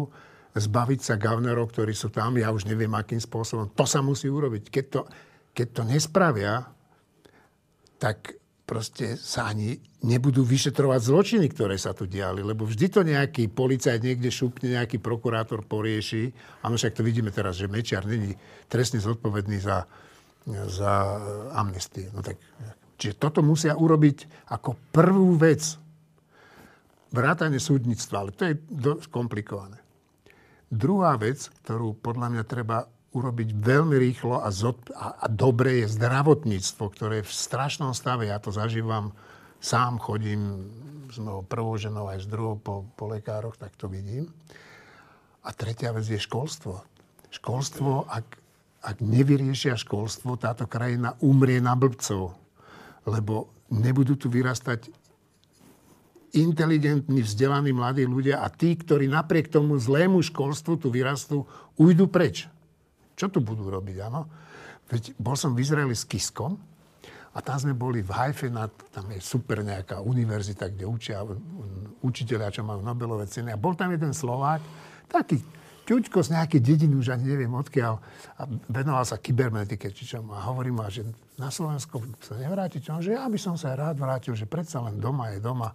zbaviť 0.57 0.99
sa 1.01 1.15
gavnerov, 1.18 1.70
ktorí 1.70 1.93
sú 1.93 2.09
tam, 2.13 2.38
ja 2.38 2.49
už 2.53 2.65
neviem, 2.70 2.93
akým 2.93 3.22
spôsobom. 3.22 3.70
To 3.74 3.86
sa 3.86 4.01
musí 4.01 4.30
urobiť. 4.30 4.70
Keď 4.70 4.86
to, 4.89 5.01
keď 5.53 5.68
to 5.74 5.82
nespravia, 5.86 6.65
tak 7.97 8.38
proste 8.68 9.15
sa 9.15 9.47
ani 9.47 9.80
nebudú 10.03 10.43
vyšetrovať 10.43 10.99
zločiny, 10.99 11.47
ktoré 11.47 11.80
sa 11.80 11.95
tu 11.95 12.03
diali, 12.03 12.43
lebo 12.43 12.68
vždy 12.68 12.86
to 12.91 13.01
nejaký 13.07 13.47
policajt 13.47 14.03
niekde 14.03 14.28
šupne, 14.28 14.76
nejaký 14.76 14.99
prokurátor 14.99 15.63
porieši. 15.63 16.36
Áno, 16.68 16.76
však 16.76 16.99
to 16.99 17.07
vidíme 17.07 17.32
teraz, 17.32 17.55
že 17.55 17.72
Mečiar 17.72 18.03
není 18.03 18.36
trestne 18.68 18.99
zodpovedný 18.99 19.63
za, 19.63 19.88
za 20.68 20.91
amnestie. 21.55 22.11
No 22.11 22.20
tak 22.20 22.36
Čiže 22.97 23.22
toto 23.22 23.45
musia 23.45 23.78
urobiť 23.78 24.49
ako 24.49 24.74
prvú 24.89 25.38
vec. 25.38 25.78
Vrátanie 27.13 27.61
súdnictva, 27.61 28.26
ale 28.26 28.32
to 28.34 28.43
je 28.51 28.59
dosť 28.68 29.07
komplikované. 29.13 29.80
Druhá 30.68 31.15
vec, 31.15 31.47
ktorú 31.63 31.95
podľa 32.03 32.28
mňa 32.36 32.43
treba 32.43 32.84
urobiť 33.15 33.49
veľmi 33.55 33.95
rýchlo 33.95 34.43
a, 34.43 34.51
zod, 34.51 34.91
a, 34.91 35.23
a 35.23 35.25
dobre 35.31 35.83
je 35.83 35.93
zdravotníctvo, 35.95 36.83
ktoré 36.91 37.13
je 37.23 37.29
v 37.29 37.33
strašnom 37.33 37.91
stave. 37.95 38.27
Ja 38.27 38.37
to 38.37 38.51
zažívam 38.51 39.15
sám, 39.63 40.01
chodím 40.01 40.67
s 41.07 41.17
mojou 41.17 41.47
prvou 41.47 41.79
ženou 41.79 42.11
aj 42.11 42.23
s 42.23 42.27
druhou 42.27 42.59
po, 42.59 42.84
po 42.99 43.07
lekároch, 43.09 43.55
tak 43.55 43.73
to 43.79 43.88
vidím. 43.88 44.27
A 45.47 45.55
tretia 45.55 45.95
vec 45.95 46.03
je 46.03 46.19
školstvo. 46.19 46.84
Školstvo, 47.31 48.05
ak, 48.11 48.27
ak 48.84 48.97
nevyriešia 48.99 49.79
školstvo, 49.79 50.35
táto 50.35 50.67
krajina 50.67 51.15
umrie 51.23 51.63
na 51.63 51.79
blbcov 51.79 52.35
lebo 53.07 53.47
nebudú 53.71 54.19
tu 54.19 54.27
vyrastať 54.27 54.91
inteligentní, 56.35 57.23
vzdelaní 57.23 57.71
mladí 57.71 58.03
ľudia 58.03 58.43
a 58.43 58.51
tí, 58.51 58.75
ktorí 58.75 59.07
napriek 59.07 59.47
tomu 59.47 59.79
zlému 59.79 60.19
školstvu 60.19 60.75
tu 60.75 60.91
vyrastú, 60.91 61.47
ujdu 61.79 62.11
preč. 62.11 62.51
Čo 63.18 63.34
tu 63.34 63.41
budú 63.41 63.65
robiť, 63.73 63.98
áno? 64.06 64.30
Veď 64.88 65.18
bol 65.18 65.34
som 65.34 65.57
v 65.57 65.65
Izraeli 65.65 65.98
s 65.98 66.06
Kiskom 66.06 66.53
a 67.34 67.41
tam 67.41 67.57
sme 67.57 67.73
boli 67.73 68.06
v 68.06 68.14
Haife, 68.14 68.48
tam 68.94 69.06
je 69.10 69.18
super 69.18 69.65
nejaká 69.65 70.06
univerzita, 70.06 70.69
kde 70.69 70.85
učia 70.85 71.26
učiteľia, 72.06 72.53
čo 72.53 72.61
majú 72.61 72.85
Nobelové 72.85 73.26
ceny. 73.26 73.52
A 73.52 73.57
bol 73.57 73.73
tam 73.73 73.89
jeden 73.89 74.14
Slovák, 74.14 74.61
taký 75.10 75.41
ťuďko 75.88 76.19
z 76.19 76.30
nejakej 76.35 76.61
dediny, 76.61 76.94
už 76.99 77.15
ani 77.15 77.31
neviem 77.31 77.52
odkiaľ, 77.56 77.99
a 78.38 78.41
venoval 78.69 79.07
sa 79.07 79.18
kybernetike, 79.18 79.88
či 79.95 80.03
čo. 80.03 80.19
A 80.35 80.45
hovorí 80.52 80.69
ma, 80.69 80.91
že 80.91 81.07
na 81.39 81.48
Slovensku 81.48 82.03
sa 82.19 82.35
nevráti, 82.35 82.84
čo? 82.84 82.99
Že 82.99 83.18
ja 83.18 83.26
by 83.26 83.39
som 83.39 83.56
sa 83.56 83.72
rád 83.73 83.98
vrátil, 83.98 84.35
že 84.35 84.45
predsa 84.45 84.84
len 84.84 84.99
doma 84.99 85.31
je 85.31 85.39
doma. 85.39 85.72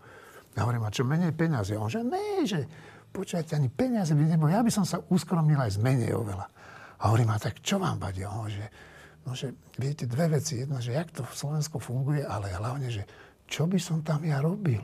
Ja 0.52 0.68
hovorím, 0.68 0.84
a 0.84 0.92
čo 0.92 1.08
menej 1.08 1.32
peniazy? 1.32 1.80
On 1.80 1.88
že 1.88 2.04
ne, 2.04 2.44
že 2.44 2.68
počujete, 3.08 3.56
ani 3.56 3.72
peniaze 3.72 4.12
by 4.12 4.24
nebolo. 4.36 4.52
Ja 4.52 4.60
by 4.60 4.68
som 4.68 4.84
sa 4.84 5.00
uskromnil 5.00 5.56
aj 5.56 5.76
z 5.76 5.78
menej 5.80 6.12
oveľa. 6.12 6.44
A 7.02 7.10
hovorím, 7.10 7.34
a 7.34 7.42
tak 7.42 7.58
čo 7.58 7.82
vám 7.82 7.98
vadí? 7.98 8.22
On 8.22 8.46
že, 8.46 8.66
no, 9.26 9.34
že 9.34 9.50
viete, 9.74 10.06
dve 10.06 10.38
veci. 10.38 10.62
Jedna, 10.62 10.78
že 10.78 10.94
jak 10.94 11.10
to 11.10 11.26
v 11.26 11.34
Slovensku 11.34 11.82
funguje, 11.82 12.22
ale 12.22 12.54
hlavne, 12.54 12.88
že 12.94 13.02
čo 13.50 13.66
by 13.66 13.78
som 13.82 14.06
tam 14.06 14.22
ja 14.22 14.38
robil? 14.38 14.82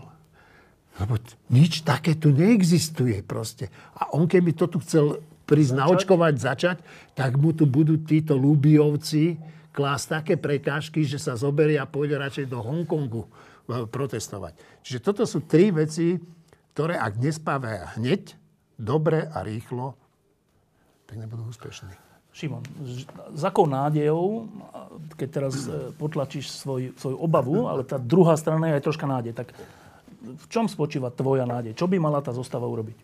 Lebo 0.98 1.14
nič 1.54 1.86
také 1.86 2.18
tu 2.18 2.34
neexistuje 2.34 3.22
proste. 3.22 3.70
A 3.94 4.10
on 4.18 4.26
keby 4.26 4.50
to 4.58 4.66
tu 4.66 4.82
chcel 4.82 5.22
prísť 5.46 5.78
začať? 5.78 5.80
naočkovať, 5.80 6.34
začať, 6.34 6.76
tak 7.14 7.38
mu 7.38 7.54
tu 7.54 7.70
budú 7.70 8.02
títo 8.02 8.34
lúbiovci 8.34 9.38
klásť 9.70 10.06
také 10.10 10.34
prekážky, 10.34 11.06
že 11.06 11.22
sa 11.22 11.38
zoberie 11.38 11.78
a 11.78 11.86
pôjde 11.86 12.18
radšej 12.18 12.50
do 12.50 12.58
Hongkongu 12.58 13.22
e, 13.22 13.28
protestovať. 13.86 14.58
Čiže 14.82 14.98
toto 14.98 15.22
sú 15.22 15.46
tri 15.46 15.70
veci, 15.70 16.18
ktoré 16.74 16.98
ak 16.98 17.14
nespávajú 17.22 18.02
hneď, 18.02 18.34
dobre 18.74 19.30
a 19.30 19.38
rýchlo, 19.46 19.94
tak 21.06 21.22
nebudú 21.22 21.46
úspešní. 21.46 22.07
Šimon, 22.38 22.62
s 23.34 23.42
akou 23.42 23.66
nádejou, 23.66 24.46
keď 25.18 25.28
teraz 25.42 25.66
e, 25.66 25.90
potlačíš 25.98 26.54
svoj, 26.54 26.94
svoju 26.94 27.18
obavu, 27.18 27.66
ale 27.66 27.82
tá 27.82 27.98
druhá 27.98 28.38
strana 28.38 28.70
je 28.70 28.78
aj 28.78 28.84
troška 28.86 29.10
nádej, 29.10 29.34
tak 29.34 29.50
v 30.22 30.46
čom 30.46 30.70
spočíva 30.70 31.10
tvoja 31.10 31.42
nádej? 31.50 31.74
Čo 31.74 31.90
by 31.90 31.98
mala 31.98 32.22
tá 32.22 32.30
zostava 32.30 32.70
urobiť? 32.70 32.94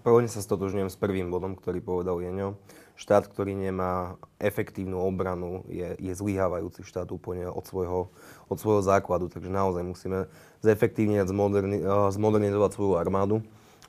Prvne 0.00 0.32
sa 0.32 0.40
stotožňujem 0.40 0.88
s 0.88 0.96
prvým 0.96 1.28
bodom, 1.28 1.56
ktorý 1.60 1.84
povedal 1.84 2.24
Jeňo. 2.24 2.56
Štát, 2.96 3.28
ktorý 3.28 3.52
nemá 3.52 4.20
efektívnu 4.36 5.00
obranu, 5.00 5.64
je, 5.68 5.96
je 5.96 6.12
zlyhávajúci 6.12 6.84
štát 6.84 7.08
úplne 7.12 7.48
od 7.48 7.64
svojho, 7.64 8.12
od 8.48 8.56
svojho 8.56 8.84
základu. 8.84 9.32
Takže 9.32 9.48
naozaj 9.48 9.84
musíme 9.84 10.28
zefektívne 10.60 11.24
zmoderni, 11.24 11.80
eh, 11.80 11.88
zmodernizovať 11.88 12.70
svoju 12.76 12.96
armádu. 12.96 13.44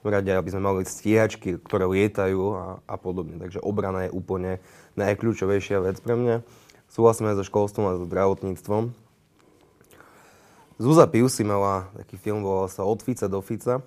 Rade, 0.09 0.31
aby 0.35 0.49
sme 0.51 0.63
mali 0.63 0.81
stíhačky, 0.83 1.61
ktoré 1.63 1.87
lietajú 1.87 2.41
a, 2.55 2.65
a 2.83 2.95
podobne. 2.99 3.39
Takže 3.39 3.63
obrana 3.63 4.07
je 4.07 4.15
úplne 4.15 4.59
najkľúčovejšia 4.99 5.79
vec 5.79 5.99
pre 6.03 6.19
mňa. 6.19 6.35
Súhlasíme 6.91 7.33
so 7.33 7.45
školstvom 7.47 7.85
a 7.89 7.97
so 7.97 8.05
zdravotníctvom. 8.05 8.93
Zúza 10.81 11.05
Piusy 11.07 11.45
mala 11.45 11.87
taký 11.95 12.17
film, 12.17 12.43
volal 12.43 12.67
sa 12.67 12.83
Od 12.83 12.99
Fica 12.99 13.29
do 13.29 13.39
Fica. 13.39 13.79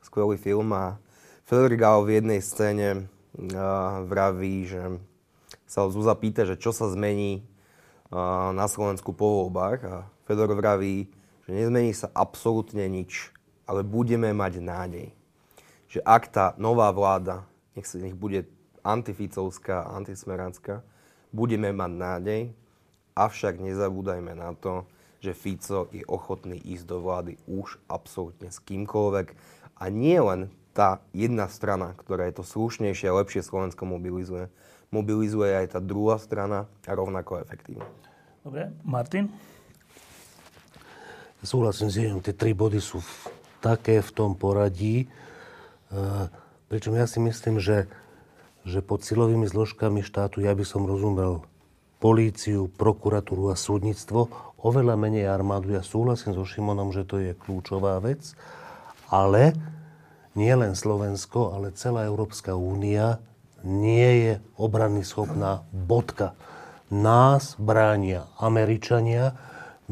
Skvelý 0.00 0.38
film 0.40 0.70
a 0.72 0.96
Felrigal 1.46 2.06
v 2.06 2.22
jednej 2.22 2.40
scéne 2.40 2.88
uh, 3.02 4.02
vraví, 4.06 4.66
že 4.66 4.98
sa 5.68 5.88
Zúza 5.88 6.16
pýta, 6.16 6.48
že 6.48 6.56
čo 6.56 6.72
sa 6.72 6.88
zmení 6.88 7.42
uh, 8.10 8.50
na 8.56 8.64
Slovensku 8.70 9.12
po 9.12 9.44
voľbách 9.44 9.78
a 9.84 9.94
Fedor 10.24 10.54
vraví, 10.54 11.10
že 11.44 11.50
nezmení 11.52 11.92
sa 11.92 12.08
absolútne 12.14 12.86
nič, 12.86 13.34
ale 13.66 13.82
budeme 13.82 14.30
mať 14.30 14.52
nádej. 14.62 15.06
Že 15.92 16.00
ak 16.08 16.24
tá 16.32 16.46
nová 16.56 16.88
vláda, 16.88 17.44
nech, 17.76 17.84
sa, 17.84 18.00
nech 18.00 18.16
bude 18.16 18.48
antificovská, 18.80 19.92
antismeránska, 19.92 20.80
budeme 21.36 21.68
mať 21.68 21.92
nádej, 21.92 22.42
avšak 23.12 23.60
nezabúdajme 23.60 24.32
na 24.32 24.56
to, 24.56 24.88
že 25.20 25.36
Fico 25.36 25.92
je 25.92 26.00
ochotný 26.08 26.56
ísť 26.64 26.84
do 26.88 26.98
vlády 27.04 27.36
už 27.44 27.76
absolútne 27.92 28.48
s 28.48 28.56
kýmkoľvek 28.64 29.36
a 29.76 29.84
nie 29.92 30.16
len 30.16 30.48
tá 30.72 31.04
jedna 31.12 31.46
strana, 31.52 31.92
ktorá 32.00 32.24
je 32.32 32.40
to 32.40 32.44
slušnejšie 32.48 33.12
a 33.12 33.18
lepšie 33.20 33.44
Slovensko 33.44 33.84
mobilizuje, 33.84 34.48
mobilizuje 34.88 35.52
aj 35.52 35.76
tá 35.76 35.80
druhá 35.84 36.16
strana 36.16 36.64
a 36.88 36.92
rovnako 36.96 37.44
efektívne. 37.44 37.84
Dobre, 38.40 38.72
Martin? 38.80 39.28
Súhlasím 41.44 41.92
s 41.92 42.00
jedným, 42.00 42.24
tie 42.24 42.32
tri 42.32 42.56
body 42.56 42.80
sú 42.80 43.04
v, 43.04 43.12
také 43.60 44.00
v 44.00 44.10
tom 44.14 44.32
poradí, 44.32 45.06
pričom 46.72 46.96
ja 46.96 47.04
si 47.04 47.20
myslím, 47.20 47.60
že, 47.60 47.86
že 48.64 48.80
pod 48.80 49.04
silovými 49.04 49.44
zložkami 49.44 50.00
štátu 50.00 50.40
ja 50.40 50.56
by 50.56 50.64
som 50.64 50.88
rozumel 50.88 51.44
políciu, 52.02 52.66
prokuratúru 52.66 53.54
a 53.54 53.56
súdnictvo, 53.56 54.26
oveľa 54.58 54.98
menej 54.98 55.30
armádu. 55.30 55.70
Ja 55.70 55.86
súhlasím 55.86 56.34
so 56.34 56.42
Šimonom, 56.42 56.90
že 56.90 57.06
to 57.06 57.22
je 57.22 57.38
kľúčová 57.38 58.02
vec, 58.02 58.34
ale 59.06 59.54
nie 60.34 60.50
len 60.50 60.74
Slovensko, 60.74 61.54
ale 61.54 61.76
celá 61.76 62.08
Európska 62.08 62.58
únia 62.58 63.22
nie 63.62 64.26
je 64.26 64.32
obrany 64.58 65.06
schopná 65.06 65.62
bodka. 65.70 66.34
Nás 66.90 67.54
bránia 67.56 68.26
Američania, 68.40 69.38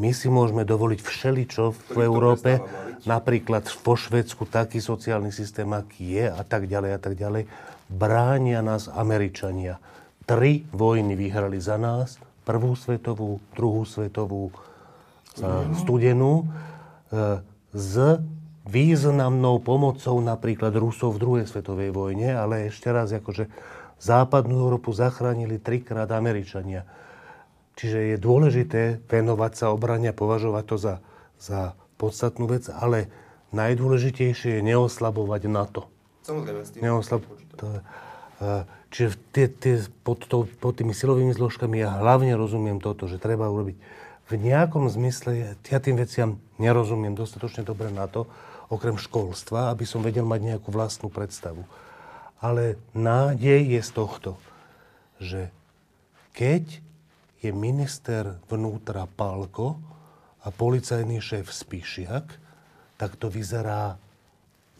my 0.00 0.16
si 0.16 0.32
môžeme 0.32 0.64
dovoliť 0.64 1.00
všeličo 1.04 1.92
v 1.92 1.98
Európe, 2.00 2.64
napríklad 3.04 3.68
vo 3.84 3.94
Švedsku 4.00 4.48
taký 4.48 4.80
sociálny 4.80 5.28
systém, 5.28 5.68
aký 5.68 6.16
je 6.16 6.26
a 6.32 6.40
tak 6.40 6.64
ďalej 6.64 6.90
a 6.96 7.00
tak 7.00 7.14
ďalej. 7.20 7.44
Bránia 7.92 8.64
nás 8.64 8.88
Američania 8.88 9.76
tri 10.24 10.64
vojny 10.72 11.18
vyhrali 11.18 11.60
za 11.60 11.76
nás. 11.76 12.16
Prvú 12.46 12.72
svetovú, 12.78 13.42
druhú 13.52 13.84
svetovú, 13.84 14.54
studenú, 15.36 15.74
studenú 15.76 16.34
e, 16.40 16.44
s 17.74 17.94
významnou 18.70 19.58
pomocou 19.58 20.22
napríklad 20.22 20.70
Rusov 20.78 21.18
v 21.18 21.22
druhej 21.22 21.46
svetovej 21.50 21.90
vojne, 21.90 22.30
ale 22.34 22.70
ešte 22.70 22.94
raz, 22.94 23.10
akože 23.10 23.50
západnú 23.98 24.54
Európu 24.62 24.94
zachránili 24.94 25.58
trikrát 25.58 26.08
Američania. 26.14 26.86
Čiže 27.80 28.12
je 28.12 28.16
dôležité 28.20 29.00
venovať 29.08 29.52
sa 29.56 29.66
obrane 29.72 30.12
a 30.12 30.16
považovať 30.16 30.64
to 30.68 30.76
za, 30.76 30.94
za 31.40 31.72
podstatnú 31.96 32.44
vec, 32.44 32.68
ale 32.68 33.08
najdôležitejšie 33.56 34.60
je 34.60 34.62
neoslabovať 34.68 35.48
NATO. 35.48 35.88
Samozrejme, 36.28 36.60
s 36.60 36.70
tým 36.76 36.80
Neoslab... 36.84 37.24
to, 37.56 37.80
uh, 38.44 38.68
Čiže 38.90 39.10
tie, 39.32 39.46
tie, 39.48 39.74
pod, 40.04 40.28
to, 40.28 40.44
pod 40.60 40.76
tými 40.76 40.92
silovými 40.92 41.32
zložkami 41.32 41.80
ja 41.80 42.02
hlavne 42.04 42.36
rozumiem 42.36 42.82
toto, 42.82 43.08
že 43.08 43.22
treba 43.22 43.48
urobiť 43.48 43.78
v 44.28 44.32
nejakom 44.36 44.90
zmysle, 44.92 45.56
ja 45.56 45.78
tým 45.80 45.96
veciam 45.96 46.36
nerozumiem 46.60 47.16
dostatočne 47.16 47.64
dobre 47.64 47.88
na 47.88 48.10
to, 48.10 48.28
okrem 48.68 49.00
školstva, 49.00 49.72
aby 49.72 49.88
som 49.88 50.04
vedel 50.04 50.28
mať 50.28 50.54
nejakú 50.54 50.68
vlastnú 50.68 51.08
predstavu. 51.08 51.64
Ale 52.44 52.76
nádej 52.92 53.78
je 53.78 53.80
z 53.82 53.90
tohto, 53.90 54.30
že 55.16 55.48
keď 56.36 56.84
je 57.40 57.50
minister 57.50 58.36
vnútra 58.46 59.08
Pálko 59.08 59.80
a 60.44 60.48
policajný 60.52 61.20
šéf 61.20 61.48
Spišiak, 61.48 62.26
tak 63.00 63.16
to 63.16 63.32
vyzerá 63.32 63.96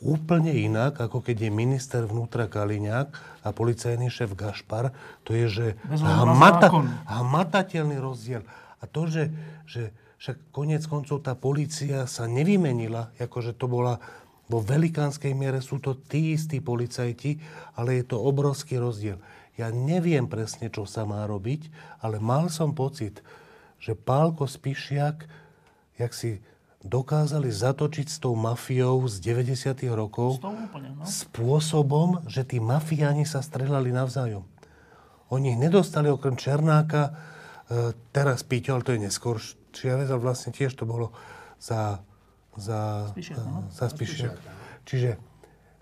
úplne 0.01 0.53
inak, 0.53 0.97
ako 0.97 1.21
keď 1.21 1.49
je 1.49 1.51
minister 1.53 2.03
vnútra 2.09 2.49
Kaliňák 2.49 3.09
a 3.45 3.49
policajný 3.53 4.09
šéf 4.09 4.33
Gašpar. 4.33 4.93
To 5.29 5.37
je, 5.37 5.47
že 5.49 5.67
hmata, 5.89 6.73
hmatateľný 7.05 8.01
rozdiel. 8.01 8.45
A 8.81 8.85
to, 8.89 9.05
že, 9.09 9.29
že 9.69 9.93
však 10.21 10.53
konec 10.53 10.85
koncov 10.89 11.21
tá 11.21 11.37
policia 11.37 12.09
sa 12.09 12.25
nevymenila, 12.25 13.13
akože 13.21 13.57
to 13.57 13.69
bola 13.69 14.01
vo 14.51 14.59
velikánskej 14.59 15.31
miere 15.31 15.63
sú 15.63 15.79
to 15.79 15.95
tí 15.95 16.35
istí 16.35 16.59
policajti, 16.59 17.39
ale 17.79 18.03
je 18.03 18.05
to 18.11 18.19
obrovský 18.19 18.83
rozdiel. 18.83 19.23
Ja 19.61 19.69
neviem 19.69 20.25
presne, 20.25 20.73
čo 20.73 20.89
sa 20.89 21.05
má 21.05 21.29
robiť, 21.29 21.69
ale 22.01 22.17
mal 22.17 22.49
som 22.49 22.73
pocit, 22.73 23.21
že 23.77 23.93
Pálko 23.93 24.49
Spišiak, 24.49 25.29
jak 26.01 26.13
si 26.17 26.41
dokázali 26.81 27.53
zatočiť 27.53 28.09
s 28.09 28.25
tou 28.25 28.33
mafiou 28.33 29.05
z 29.05 29.21
90. 29.21 29.85
rokov 29.93 30.41
úplne, 30.41 30.97
no? 30.97 31.05
spôsobom, 31.05 32.25
že 32.25 32.49
tí 32.49 32.57
mafiáni 32.57 33.29
sa 33.29 33.45
strelali 33.45 33.93
navzájom. 33.93 34.49
Oni 35.29 35.53
ich 35.53 35.61
nedostali 35.61 36.09
okrem 36.09 36.41
Černáka, 36.41 37.13
e, 37.69 37.93
teraz 38.17 38.41
Píťo, 38.49 38.81
ale 38.81 38.85
to 38.89 38.97
je 38.97 39.05
neskôr, 39.05 39.37
Čiavec, 39.77 40.09
ale 40.09 40.25
vlastne 40.25 40.57
tiež 40.57 40.73
to 40.73 40.89
bolo 40.89 41.13
za, 41.61 42.01
za, 42.57 43.13
Spíšiak, 43.13 43.37
no? 43.45 43.69
za 43.69 43.87
Spíšiak. 43.93 44.35
Čiže 44.89 45.11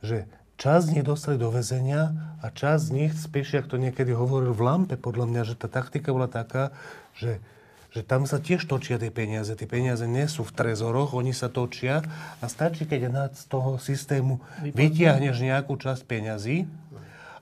že 0.02 0.30
čas 0.59 0.90
z 0.90 0.98
nich 0.98 1.06
dostali 1.06 1.39
do 1.39 1.48
väzenia 1.48 2.12
a 2.43 2.51
čas 2.51 2.90
z 2.90 3.06
nich, 3.06 3.12
Spíšiak 3.14 3.70
to 3.70 3.78
niekedy 3.78 4.10
hovoril 4.12 4.51
v 4.52 4.60
Lampe, 4.66 4.98
podľa 4.98 5.30
mňa, 5.30 5.43
že 5.47 5.55
tá 5.55 5.70
taktika 5.70 6.10
bola 6.10 6.28
taká, 6.28 6.74
že 7.14 7.39
že 7.89 8.05
tam 8.05 8.28
sa 8.28 8.36
tiež 8.36 8.68
točia 8.68 9.01
tie 9.01 9.09
peniaze. 9.09 9.48
Tie 9.56 9.64
peniaze 9.64 10.05
nie 10.05 10.28
sú 10.28 10.44
v 10.44 10.52
trezoroch, 10.52 11.16
oni 11.16 11.32
sa 11.32 11.48
točia 11.48 12.05
a 12.39 12.44
stačí, 12.44 12.85
keď 12.85 13.32
z 13.32 13.44
toho 13.48 13.80
systému 13.80 14.44
vytiahneš 14.60 15.40
nejakú 15.40 15.72
časť 15.80 16.05
peňazí 16.05 16.68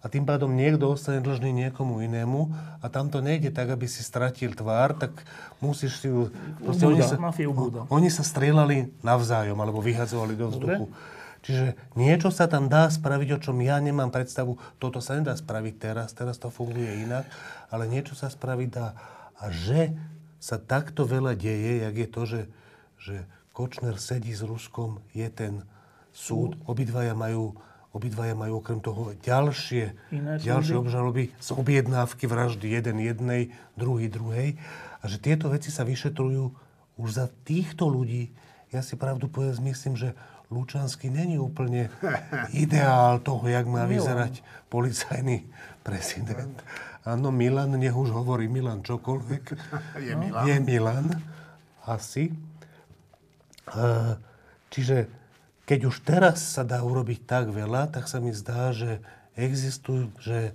a 0.00 0.06
tým 0.06 0.22
pádom 0.22 0.54
niekto 0.54 0.86
ostane 0.86 1.18
dlžný 1.18 1.50
niekomu 1.50 1.98
inému 1.98 2.54
a 2.78 2.86
tam 2.86 3.10
to 3.10 3.18
nejde 3.18 3.50
tak, 3.50 3.74
aby 3.74 3.90
si 3.90 4.06
stratil 4.06 4.54
tvár, 4.54 4.94
tak 4.94 5.18
musíš 5.58 5.98
si 5.98 6.06
ju... 6.06 6.30
Proste 6.62 6.86
oni, 6.86 7.02
sa, 7.02 7.18
oni 7.90 8.08
sa 8.08 8.22
strieľali 8.22 9.02
navzájom 9.02 9.58
alebo 9.58 9.82
vyhadzovali 9.82 10.38
do 10.38 10.46
vzduchu. 10.46 10.86
Dobre. 10.86 11.15
Čiže 11.46 11.78
niečo 11.94 12.34
sa 12.34 12.50
tam 12.50 12.66
dá 12.66 12.90
spraviť, 12.90 13.38
o 13.38 13.42
čom 13.42 13.62
ja 13.62 13.78
nemám 13.78 14.10
predstavu. 14.10 14.58
Toto 14.82 14.98
sa 14.98 15.14
nedá 15.14 15.38
spraviť 15.38 15.74
teraz, 15.78 16.10
teraz 16.10 16.42
to 16.42 16.50
funguje 16.50 17.06
inak, 17.06 17.22
ale 17.70 17.86
niečo 17.86 18.18
sa 18.18 18.26
spraviť 18.26 18.68
dá. 18.74 18.98
A 19.38 19.54
že 19.54 19.94
sa 20.42 20.58
takto 20.58 21.06
veľa 21.06 21.38
deje, 21.38 21.86
jak 21.86 21.94
je 21.94 22.08
to, 22.10 22.22
že, 22.26 22.42
že 22.98 23.16
Kočner 23.54 23.96
sedí 24.02 24.34
s 24.34 24.42
Ruskom, 24.42 24.98
je 25.14 25.30
ten 25.30 25.62
súd, 26.10 26.58
obidvaja 26.66 27.14
majú, 27.14 27.54
obidvaja 27.94 28.34
majú 28.34 28.58
okrem 28.60 28.82
toho 28.82 29.14
ďalšie, 29.22 29.94
ďalšie 30.42 30.76
obžaloby 30.76 31.30
z 31.38 31.48
objednávky 31.54 32.26
vraždy 32.26 32.74
jeden 32.74 32.98
jednej, 33.00 33.54
druhý 33.78 34.10
druhej. 34.10 34.58
A 35.00 35.08
že 35.08 35.22
tieto 35.22 35.46
veci 35.48 35.70
sa 35.70 35.86
vyšetrujú 35.86 36.52
už 36.98 37.08
za 37.08 37.30
týchto 37.46 37.86
ľudí. 37.86 38.34
Ja 38.74 38.82
si 38.82 38.98
pravdu 38.98 39.30
povedz, 39.30 39.62
myslím, 39.62 39.94
že 39.94 40.12
Lučanský 40.50 41.10
není 41.10 41.38
úplne 41.38 41.90
ideál 42.54 43.18
toho, 43.18 43.46
jak 43.50 43.66
má 43.66 43.86
vyzerať 43.86 44.42
policajný 44.70 45.46
prezident. 45.82 46.54
Áno, 47.06 47.30
Milan, 47.30 47.78
nech 47.78 47.94
už 47.94 48.10
hovorí 48.10 48.50
Milan 48.50 48.82
čokoľvek. 48.82 49.44
Je 50.06 50.14
no, 50.14 50.20
Milan. 50.22 50.42
Je 50.46 50.56
Milan, 50.58 51.06
asi. 51.86 52.34
Čiže 54.70 55.06
keď 55.66 55.80
už 55.86 55.96
teraz 56.02 56.38
sa 56.42 56.62
dá 56.62 56.82
urobiť 56.82 57.26
tak 57.26 57.50
veľa, 57.50 57.90
tak 57.90 58.06
sa 58.06 58.22
mi 58.22 58.30
zdá, 58.30 58.70
že 58.70 59.02
existujú, 59.38 60.10
že, 60.18 60.54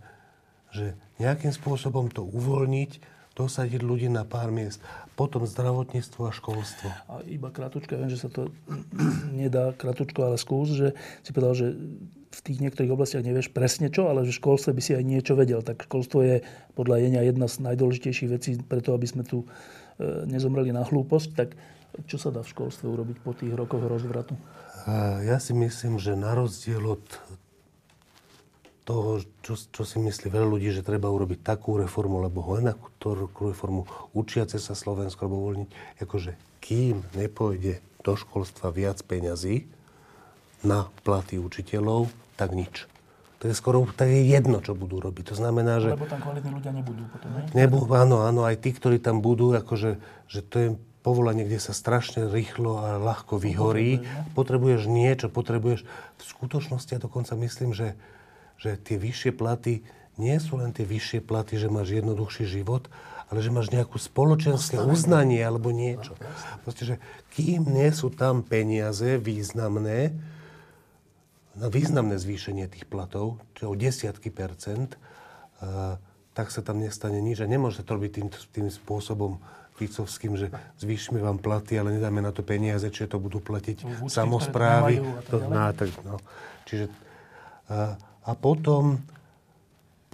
že 0.72 0.96
nejakým 1.20 1.52
spôsobom 1.52 2.08
to 2.08 2.24
uvoľniť, 2.24 3.04
dosadiť 3.36 3.82
ľudí 3.84 4.08
na 4.12 4.28
pár 4.28 4.52
miest. 4.52 4.84
Potom 5.20 5.44
zdravotníctvo 5.44 6.22
a 6.28 6.32
školstvo. 6.32 6.88
A 7.12 7.22
iba 7.28 7.52
kratučko, 7.52 7.94
ja 7.94 8.00
viem, 8.02 8.12
že 8.12 8.22
sa 8.22 8.30
to 8.32 8.50
nedá 9.42 9.76
kratučko, 9.76 10.32
ale 10.32 10.38
skús, 10.40 10.72
že 10.74 10.96
si 11.22 11.30
povedal, 11.36 11.54
že 11.54 11.68
v 12.32 12.40
tých 12.40 12.64
niektorých 12.64 12.96
oblastiach 12.96 13.28
nevieš 13.28 13.52
presne 13.52 13.92
čo, 13.92 14.08
ale 14.08 14.24
že 14.24 14.32
v 14.32 14.40
školstve 14.40 14.72
by 14.72 14.82
si 14.82 14.96
aj 14.96 15.04
niečo 15.04 15.36
vedel. 15.36 15.60
Tak 15.60 15.92
školstvo 15.92 16.24
je 16.24 16.36
podľa 16.80 17.04
Jenia 17.04 17.22
jedna 17.28 17.52
z 17.52 17.60
najdôležitejších 17.60 18.30
vecí 18.32 18.56
preto, 18.64 18.96
aby 18.96 19.04
sme 19.04 19.28
tu 19.28 19.44
e, 19.44 19.48
nezomreli 20.32 20.72
na 20.72 20.88
hlúposť. 20.88 21.30
Tak 21.36 21.50
čo 22.08 22.16
sa 22.16 22.32
dá 22.32 22.40
v 22.40 22.52
školstve 22.56 22.88
urobiť 22.88 23.18
po 23.20 23.36
tých 23.36 23.52
rokoch 23.52 23.84
rozvratu? 23.84 24.40
Ja 25.28 25.38
si 25.38 25.54
myslím, 25.54 26.02
že 26.02 26.18
na 26.18 26.34
rozdiel 26.34 26.82
od 26.82 27.04
toho, 28.92 29.24
čo, 29.40 29.56
čo 29.56 29.88
si 29.88 30.04
myslí 30.04 30.28
veľa 30.28 30.48
ľudí, 30.52 30.76
že 30.76 30.84
treba 30.84 31.08
urobiť 31.08 31.40
takú 31.40 31.80
reformu, 31.80 32.20
lebo 32.20 32.44
len 32.60 32.76
takú 32.76 33.48
reformu 33.48 33.88
učiace 34.12 34.60
sa 34.60 34.76
Slovensko, 34.76 35.24
alebo 35.24 35.48
uvoľniť, 35.48 35.70
akože 36.04 36.32
kým 36.60 37.00
nepôjde 37.16 37.80
do 38.04 38.14
školstva 38.20 38.76
viac 38.76 39.00
peňazí 39.08 39.64
na 40.68 40.92
platy 41.08 41.40
učiteľov, 41.40 42.12
tak 42.36 42.52
nič. 42.52 42.92
To 43.42 43.50
je 43.50 43.58
skoro 43.58 43.90
tak 43.98 44.12
je 44.12 44.28
jedno, 44.28 44.62
čo 44.62 44.78
budú 44.78 45.02
robiť. 45.02 45.34
To 45.34 45.36
znamená, 45.40 45.82
že... 45.82 45.98
Lebo 45.98 46.06
tam 46.06 46.22
kvalitní 46.22 46.52
ľudia 46.54 46.72
nebudú 46.78 47.04
potom, 47.10 47.30
ne? 47.34 47.42
Nebudú, 47.58 47.90
áno, 47.98 48.22
áno, 48.22 48.46
aj 48.46 48.62
tí, 48.62 48.70
ktorí 48.70 49.02
tam 49.02 49.24
budú, 49.24 49.58
akože, 49.58 49.98
že 50.30 50.40
to 50.46 50.56
je 50.62 50.70
povolanie, 51.02 51.50
kde 51.50 51.58
sa 51.58 51.74
strašne 51.74 52.30
rýchlo 52.30 52.78
a 52.78 53.02
ľahko 53.02 53.42
vyhorí. 53.42 54.06
Potrebuješ 54.38 54.86
niečo, 54.86 55.34
potrebuješ... 55.34 55.82
V 56.22 56.24
skutočnosti 56.38 56.94
ja 56.94 57.02
dokonca 57.02 57.34
myslím, 57.34 57.74
že, 57.74 57.98
že 58.62 58.78
tie 58.78 59.02
vyššie 59.02 59.34
platy 59.34 59.82
nie 60.22 60.38
sú 60.38 60.62
len 60.62 60.70
tie 60.70 60.86
vyššie 60.86 61.26
platy, 61.26 61.58
že 61.58 61.66
máš 61.66 61.98
jednoduchší 61.98 62.46
život, 62.46 62.94
ale 63.32 63.42
že 63.42 63.50
máš 63.50 63.74
nejakú 63.74 63.98
spoločenské 63.98 64.78
uznanie 64.78 65.42
alebo 65.42 65.74
niečo. 65.74 66.14
Proste, 66.62 66.84
že 66.84 66.96
kým 67.34 67.64
nie 67.66 67.90
sú 67.90 68.14
tam 68.14 68.46
peniaze 68.46 69.18
významné, 69.18 70.14
na 71.52 71.68
významné 71.68 72.20
zvýšenie 72.20 72.68
tých 72.70 72.86
platov, 72.88 73.42
čo 73.56 73.72
o 73.72 73.76
desiatky 73.76 74.30
percent, 74.32 75.00
uh, 75.64 75.98
tak 76.32 76.48
sa 76.52 76.64
tam 76.64 76.80
nestane 76.80 77.20
nič. 77.20 77.44
A 77.44 77.48
nemôže 77.48 77.84
to 77.84 77.98
robiť 77.98 78.12
tým, 78.20 78.28
tým 78.52 78.68
spôsobom 78.72 79.40
Ficovským, 79.80 80.36
že 80.38 80.48
zvýšime 80.78 81.24
vám 81.24 81.40
platy, 81.42 81.80
ale 81.80 81.98
nedáme 81.98 82.22
na 82.22 82.36
to 82.36 82.46
peniaze, 82.46 82.86
čiže 82.86 83.16
to 83.16 83.18
budú 83.18 83.42
platiť 83.42 83.84
Účty, 83.84 84.12
samozprávy. 84.12 85.02
To, 85.32 85.40
tak, 85.76 85.90
no. 86.06 86.20
Čiže, 86.68 86.86
uh, 87.72 87.96
a 88.22 88.32
potom, 88.38 89.02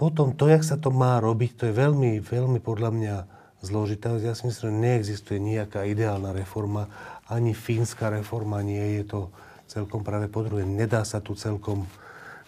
potom 0.00 0.32
to, 0.32 0.48
jak 0.48 0.64
sa 0.64 0.80
to 0.80 0.88
má 0.88 1.20
robiť, 1.20 1.50
to 1.56 1.62
je 1.68 1.74
veľmi, 1.74 2.24
veľmi 2.24 2.58
podľa 2.60 2.90
mňa 2.92 3.16
zložitá. 3.60 4.14
Ja 4.16 4.32
si 4.32 4.48
myslím, 4.48 4.64
že 4.64 4.80
neexistuje 4.80 5.38
nejaká 5.42 5.84
ideálna 5.84 6.32
reforma. 6.32 6.88
Ani 7.28 7.52
fínska 7.52 8.08
reforma 8.08 8.62
nie 8.64 9.02
je 9.02 9.04
to 9.04 9.20
celkom 9.68 10.00
práve 10.06 10.32
po 10.32 10.40
druhé. 10.46 10.64
Nedá 10.64 11.04
sa 11.04 11.20
tu 11.20 11.36
celkom, 11.36 11.84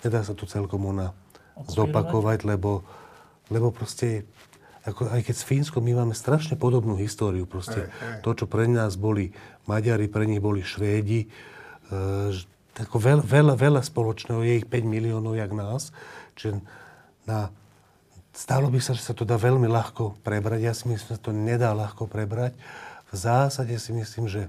nedá 0.00 0.24
sa 0.24 0.32
tu 0.32 0.48
celkom 0.48 0.80
ona 0.86 1.12
zopakovať, 1.68 2.48
lebo, 2.48 2.80
lebo 3.52 3.68
proste 3.68 4.24
ako, 4.80 5.12
aj 5.12 5.20
keď 5.28 5.34
s 5.36 5.44
Fínskom 5.44 5.84
my 5.84 5.92
máme 5.92 6.16
strašne 6.16 6.56
podobnú 6.56 6.96
históriu. 6.96 7.44
Proste. 7.44 7.92
Hey, 7.92 8.16
hey. 8.16 8.20
To, 8.24 8.32
čo 8.32 8.48
pre 8.48 8.64
nás 8.64 8.96
boli 8.96 9.36
Maďari, 9.68 10.08
pre 10.08 10.24
nich 10.24 10.40
boli 10.40 10.64
Švédi. 10.64 11.28
E, 11.28 11.28
ako 12.81 12.97
veľa, 12.97 13.24
veľa, 13.24 13.55
veľa 13.57 13.82
spoločného, 13.85 14.40
je 14.40 14.65
ich 14.65 14.66
5 14.69 14.85
miliónov, 14.85 15.36
jak 15.36 15.52
nás. 15.52 15.93
Čiže 16.36 16.65
na, 17.28 17.52
stálo 18.32 18.73
by 18.73 18.81
sa, 18.81 18.97
že 18.97 19.05
sa 19.05 19.12
to 19.12 19.28
dá 19.28 19.36
veľmi 19.36 19.69
ľahko 19.69 20.16
prebrať. 20.24 20.61
Ja 20.65 20.73
si 20.73 20.89
myslím, 20.89 21.16
že 21.16 21.20
to 21.20 21.32
nedá 21.36 21.77
ľahko 21.77 22.09
prebrať. 22.09 22.57
V 23.11 23.15
zásade 23.19 23.74
si 23.77 23.90
myslím, 23.93 24.31
že 24.31 24.48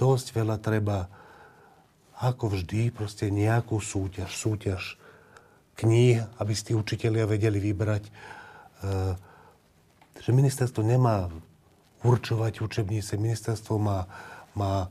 dosť 0.00 0.34
veľa 0.34 0.56
treba 0.58 1.06
ako 2.18 2.58
vždy, 2.58 2.90
proste 2.90 3.30
nejakú 3.30 3.78
súťaž, 3.78 4.30
súťaž 4.34 4.98
kníh, 5.78 6.18
aby 6.42 6.52
si 6.54 6.70
tí 6.70 6.72
učitelia 6.74 7.30
vedeli 7.30 7.62
vybrať. 7.62 8.02
E, 8.02 8.12
že 10.18 10.30
ministerstvo 10.34 10.82
nemá 10.82 11.30
určovať 12.02 12.58
učebnice, 12.62 13.14
ministerstvo 13.14 13.78
má, 13.78 14.10
má 14.58 14.90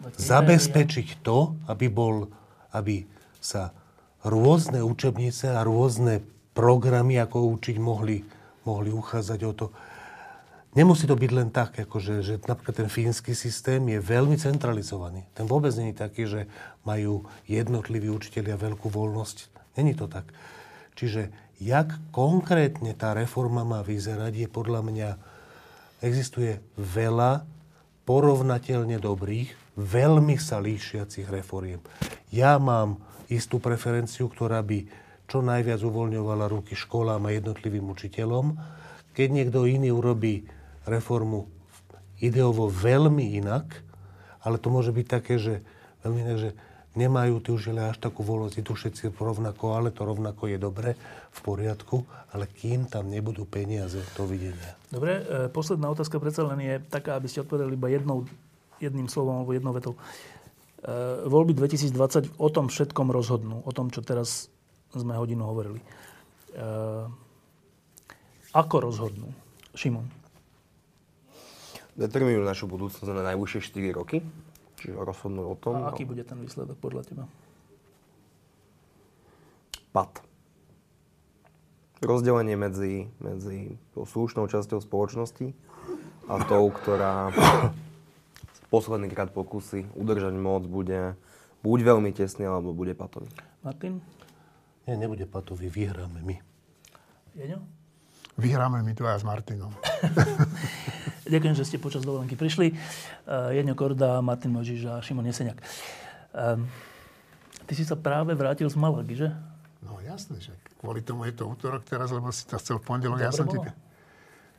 zabezpečiť 0.00 1.22
to, 1.22 1.54
aby, 1.70 1.86
bol, 1.86 2.28
aby 2.74 3.06
sa 3.38 3.70
rôzne 4.24 4.80
učebnice 4.82 5.52
a 5.52 5.62
rôzne 5.62 6.24
programy, 6.56 7.18
ako 7.20 7.50
učiť, 7.58 7.76
mohli, 7.78 8.24
mohli 8.64 8.90
uchádzať 8.90 9.40
o 9.44 9.52
to. 9.52 9.66
Nemusí 10.74 11.06
to 11.06 11.14
byť 11.14 11.30
len 11.30 11.54
tak, 11.54 11.78
akože, 11.86 12.26
že 12.26 12.34
napríklad 12.50 12.74
ten 12.82 12.90
fínsky 12.90 13.30
systém 13.30 13.78
je 13.86 14.02
veľmi 14.02 14.34
centralizovaný. 14.34 15.22
Ten 15.30 15.46
vôbec 15.46 15.70
není 15.78 15.94
taký, 15.94 16.26
že 16.26 16.40
majú 16.82 17.30
jednotliví 17.46 18.10
učitelia 18.10 18.58
veľkú 18.58 18.90
voľnosť. 18.90 19.54
Není 19.78 19.94
to 19.94 20.10
tak. 20.10 20.26
Čiže 20.98 21.30
jak 21.62 21.94
konkrétne 22.10 22.90
tá 22.98 23.14
reforma 23.14 23.62
má 23.62 23.86
vyzerať, 23.86 24.34
je 24.34 24.48
podľa 24.50 24.80
mňa, 24.82 25.10
existuje 26.02 26.58
veľa 26.74 27.46
porovnateľne 28.02 28.98
dobrých, 28.98 29.63
veľmi 29.74 30.38
sa 30.38 30.62
líšiacich 30.62 31.26
reforiem. 31.26 31.82
Ja 32.30 32.58
mám 32.58 33.02
istú 33.30 33.58
preferenciu, 33.58 34.30
ktorá 34.30 34.62
by 34.62 34.86
čo 35.24 35.40
najviac 35.40 35.80
uvoľňovala 35.80 36.46
ruky 36.52 36.76
školám 36.76 37.24
a 37.26 37.34
jednotlivým 37.34 37.88
učiteľom. 37.90 38.54
Keď 39.16 39.28
niekto 39.30 39.64
iný 39.64 39.94
urobí 39.94 40.44
reformu 40.84 41.48
ideovo 42.20 42.68
veľmi 42.68 43.40
inak, 43.40 43.66
ale 44.44 44.60
to 44.60 44.68
môže 44.68 44.92
byť 44.92 45.06
také, 45.08 45.40
že 45.40 45.64
veľmi 46.04 46.20
inak, 46.20 46.38
že 46.38 46.50
nemajú 46.94 47.42
tí 47.42 47.50
užili 47.50 47.82
až 47.82 47.98
takú 47.98 48.22
voľnosť, 48.22 48.60
idú 48.62 48.72
všetci 48.78 49.10
rovnako, 49.18 49.74
ale 49.74 49.90
to 49.90 50.06
rovnako 50.06 50.46
je 50.46 50.58
dobre, 50.60 50.94
v 51.34 51.40
poriadku, 51.42 52.06
ale 52.30 52.46
kým 52.46 52.86
tam 52.86 53.10
nebudú 53.10 53.42
peniaze, 53.50 53.98
to 54.14 54.22
videnia. 54.30 54.78
Dobre, 54.94 55.26
e, 55.26 55.50
posledná 55.50 55.90
otázka 55.90 56.22
predsa 56.22 56.46
len 56.46 56.62
je 56.62 56.74
taká, 56.86 57.18
aby 57.18 57.26
ste 57.26 57.42
odpovedali 57.42 57.74
iba 57.74 57.90
jednou, 57.90 58.22
jedným 58.78 59.06
slovom 59.10 59.42
alebo 59.42 59.52
jednou 59.54 59.74
vetou. 59.74 59.94
E, 59.94 60.00
voľby 61.28 61.54
2020 61.58 62.38
o 62.38 62.48
tom 62.50 62.70
všetkom 62.70 63.10
rozhodnú, 63.10 63.62
o 63.62 63.70
tom, 63.74 63.90
čo 63.90 64.00
teraz 64.02 64.48
sme 64.94 65.14
hodinu 65.18 65.46
hovorili. 65.46 65.78
E, 65.78 66.66
ako 68.54 68.74
rozhodnú? 68.90 69.30
Šimon 69.74 70.24
determinujú 71.94 72.42
našu 72.42 72.66
budúcnosť 72.66 73.10
na 73.10 73.22
najbližšie 73.34 73.60
4 73.70 73.98
roky. 73.98 74.18
Čiže 74.82 74.98
rozhodnú 74.98 75.54
o 75.54 75.56
tom. 75.56 75.80
A 75.80 75.94
aký 75.94 76.04
bude 76.04 76.26
ten 76.26 76.36
výsledok 76.42 76.76
podľa 76.78 77.02
teba? 77.06 77.24
Pad. 79.94 80.20
Rozdelenie 82.02 82.58
medzi, 82.58 83.08
medzi 83.22 83.78
slušnou 83.96 84.50
časťou 84.50 84.82
spoločnosti 84.82 85.54
a 86.28 86.34
tou, 86.44 86.68
ktorá 86.68 87.32
posledný 88.74 89.06
krát 89.06 89.30
pokusy 89.30 89.86
udržať 89.94 90.34
moc 90.34 90.66
bude 90.66 91.14
buď 91.62 91.78
veľmi 91.94 92.10
tesný, 92.10 92.50
alebo 92.50 92.74
bude 92.74 92.90
patový. 92.98 93.30
Martin? 93.62 94.02
Nie, 94.90 94.98
nebude 94.98 95.30
patový, 95.30 95.70
vyhráme 95.70 96.18
my. 96.26 96.36
Jeňo? 97.38 97.62
Vyhráme 98.34 98.82
my 98.82 98.92
dvaja 98.98 99.22
s 99.22 99.24
Martinom. 99.24 99.70
Ďakujem, 101.30 101.54
že 101.54 101.64
ste 101.64 101.78
počas 101.78 102.02
dovolenky 102.02 102.34
prišli. 102.34 102.74
Uh, 103.24 103.54
Jeňo 103.54 103.78
Korda, 103.78 104.18
Martin 104.18 104.50
Možiš 104.50 104.90
a 104.90 104.98
Šimon 104.98 105.30
Jeseniak. 105.30 105.62
Um, 106.34 106.66
ty 107.70 107.78
si 107.78 107.86
sa 107.86 107.94
práve 107.94 108.34
vrátil 108.34 108.66
z 108.66 108.74
Malagy, 108.74 109.14
že? 109.22 109.28
No 109.86 110.02
jasné, 110.02 110.42
že 110.42 110.50
kvôli 110.82 110.98
tomu 110.98 111.30
je 111.30 111.38
to 111.38 111.46
útorok 111.46 111.86
teraz, 111.86 112.10
lebo 112.10 112.34
si 112.34 112.42
to 112.42 112.58
chcel 112.58 112.82
v 112.82 112.90
pondelok. 112.90 113.22
Dobre 113.22 113.30
ja 113.30 113.32
som 113.32 113.46
ti... 113.46 113.56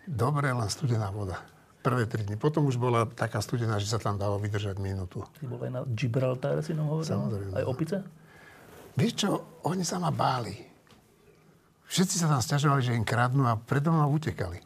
Dobre, 0.08 0.56
len 0.56 0.70
studená 0.72 1.12
voda. 1.12 1.44
Prvé 1.86 2.10
tri 2.10 2.26
dni. 2.26 2.34
Potom 2.34 2.66
už 2.66 2.82
bola 2.82 3.06
taká 3.06 3.46
studená, 3.46 3.78
že 3.78 3.86
sa 3.86 4.02
tam 4.02 4.18
dalo 4.18 4.42
vydržať 4.42 4.82
minútu. 4.82 5.22
Ty 5.38 5.46
bol 5.46 5.62
aj 5.62 5.70
na 5.70 5.82
Gibraltar, 5.86 6.58
si 6.66 6.74
nám 6.74 6.90
hovoril? 6.90 7.06
Samozrejme. 7.06 7.54
Aj 7.54 7.66
opice? 7.70 8.02
Vieš 8.98 9.14
čo, 9.14 9.30
oni 9.70 9.86
sa 9.86 10.02
ma 10.02 10.10
báli. 10.10 10.58
Všetci 11.86 12.18
sa 12.18 12.26
tam 12.26 12.42
stiažovali, 12.42 12.82
že 12.82 12.98
im 12.98 13.06
kradnú 13.06 13.46
a 13.46 13.54
predo 13.54 13.94
mnou 13.94 14.18
utekali. 14.18 14.58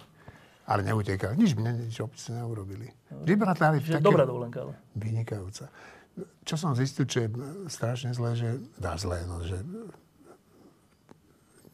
Ale 0.64 0.88
neutekali. 0.88 1.36
Nič 1.36 1.60
mi 1.60 1.68
nič 1.68 2.00
obce 2.00 2.32
neurobili. 2.32 2.88
Gibraltar 3.28 3.76
je 3.76 4.00
také... 4.00 4.00
Dobrá 4.00 4.24
dovolenka, 4.24 4.64
ale. 4.64 4.80
Vynikajúca. 4.96 5.68
Čo 6.48 6.56
som 6.56 6.72
zistil, 6.72 7.04
čo 7.04 7.28
je 7.28 7.30
strašne 7.68 8.16
zlé, 8.16 8.40
že... 8.40 8.64
Dá 8.80 8.96
zlé, 8.96 9.28
no, 9.28 9.44
že 9.44 9.60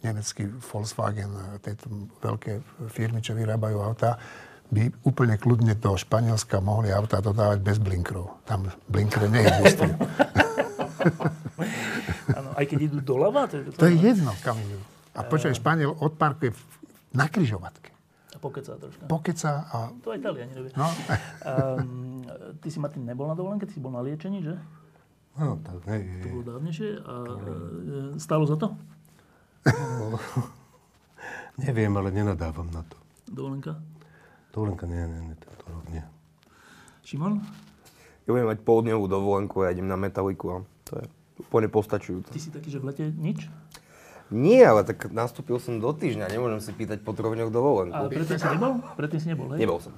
nemecký 0.01 0.49
Volkswagen, 0.57 1.33
tieto 1.61 1.85
veľké 2.21 2.61
firmy, 2.93 3.25
čo 3.25 3.33
vyrábajú 3.33 3.77
auta, 3.81 4.21
by 4.73 4.89
úplne 5.05 5.37
kľudne 5.37 5.77
do 5.77 5.93
Španielska 5.93 6.57
mohli 6.59 6.89
auta 6.89 7.21
dodávať 7.21 7.59
bez 7.61 7.77
blinkrov. 7.77 8.41
Tam 8.49 8.65
blinkre 8.89 9.29
neexistujú. 9.29 9.93
Áno, 12.37 12.49
aj 12.57 12.65
keď 12.65 12.79
idú 12.89 12.97
doľava? 13.01 13.45
To, 13.49 13.61
to, 13.61 13.77
to 13.77 13.85
je 13.93 13.95
jedno, 14.01 14.33
kam 14.41 14.57
idú. 14.57 14.81
A 15.15 15.23
počkaj, 15.23 15.55
Španiel 15.55 15.93
odparkuje 15.95 16.51
na 17.15 17.29
kryžovatke. 17.29 17.93
A 18.35 18.37
pokeca 18.41 18.75
troška. 18.75 19.03
Pokeca 19.07 19.51
a... 19.71 19.77
To 20.03 20.11
aj 20.11 20.19
Taliani 20.19 20.53
robia. 20.57 20.73
No. 20.75 20.89
um, 20.91 22.25
ty 22.61 22.67
si, 22.67 22.81
Martin, 22.81 23.07
nebol 23.07 23.29
na 23.29 23.37
dovolenke? 23.37 23.63
Ty 23.69 23.73
si 23.77 23.79
bol 23.79 23.95
na 23.95 24.03
liečení, 24.03 24.43
že? 24.43 24.59
No, 25.35 25.59
tak 25.63 25.83
hej, 25.91 26.03
hej. 26.03 26.23
To 26.23 26.27
bolo 26.31 26.45
dávnejšie. 26.47 26.89
A 27.03 27.13
e, 27.27 28.19
stálo 28.19 28.47
za 28.47 28.55
to? 28.55 28.71
No, 29.67 30.15
neviem, 31.65 31.91
ale 31.95 32.11
nenadávam 32.11 32.67
na 32.71 32.83
to. 32.87 32.95
Dovolenka? 33.27 33.79
Dovolenka, 34.55 34.87
nie, 34.87 35.03
nie, 35.03 35.21
nie, 35.27 35.35
tento 35.35 35.67
rok 35.67 35.83
nie. 35.91 36.03
Šimon? 37.03 37.43
Ja 38.23 38.29
budem 38.31 38.47
mať 38.47 38.59
poldňovú 38.63 39.05
dovolenku 39.05 39.67
ja 39.67 39.75
idem 39.75 39.85
na 39.85 39.99
metaliku 39.99 40.45
a 40.49 40.57
to 40.87 41.03
je 41.03 41.05
úplne 41.43 41.67
postačujúce. 41.67 42.31
Ty 42.31 42.39
si 42.39 42.49
taký, 42.55 42.71
že 42.71 42.79
v 42.79 42.85
lete 42.87 43.03
nič? 43.11 43.51
Nie, 44.33 44.65
ale 44.65 44.81
tak 44.87 45.11
nastúpil 45.13 45.59
som 45.61 45.77
do 45.77 45.91
týždňa, 45.93 46.31
nemôžem 46.31 46.57
si 46.63 46.71
pýtať 46.73 47.03
po 47.05 47.13
troch 47.13 47.35
dňoch 47.35 47.51
dovolenku. 47.53 47.93
Ale 47.93 48.09
predtým 48.09 48.39
si 48.41 48.47
nebol? 48.47 48.73
Predtým 48.97 49.19
si 49.21 49.27
nebol, 49.29 49.47
hej? 49.53 49.59
Nebol 49.61 49.79
som. 49.83 49.93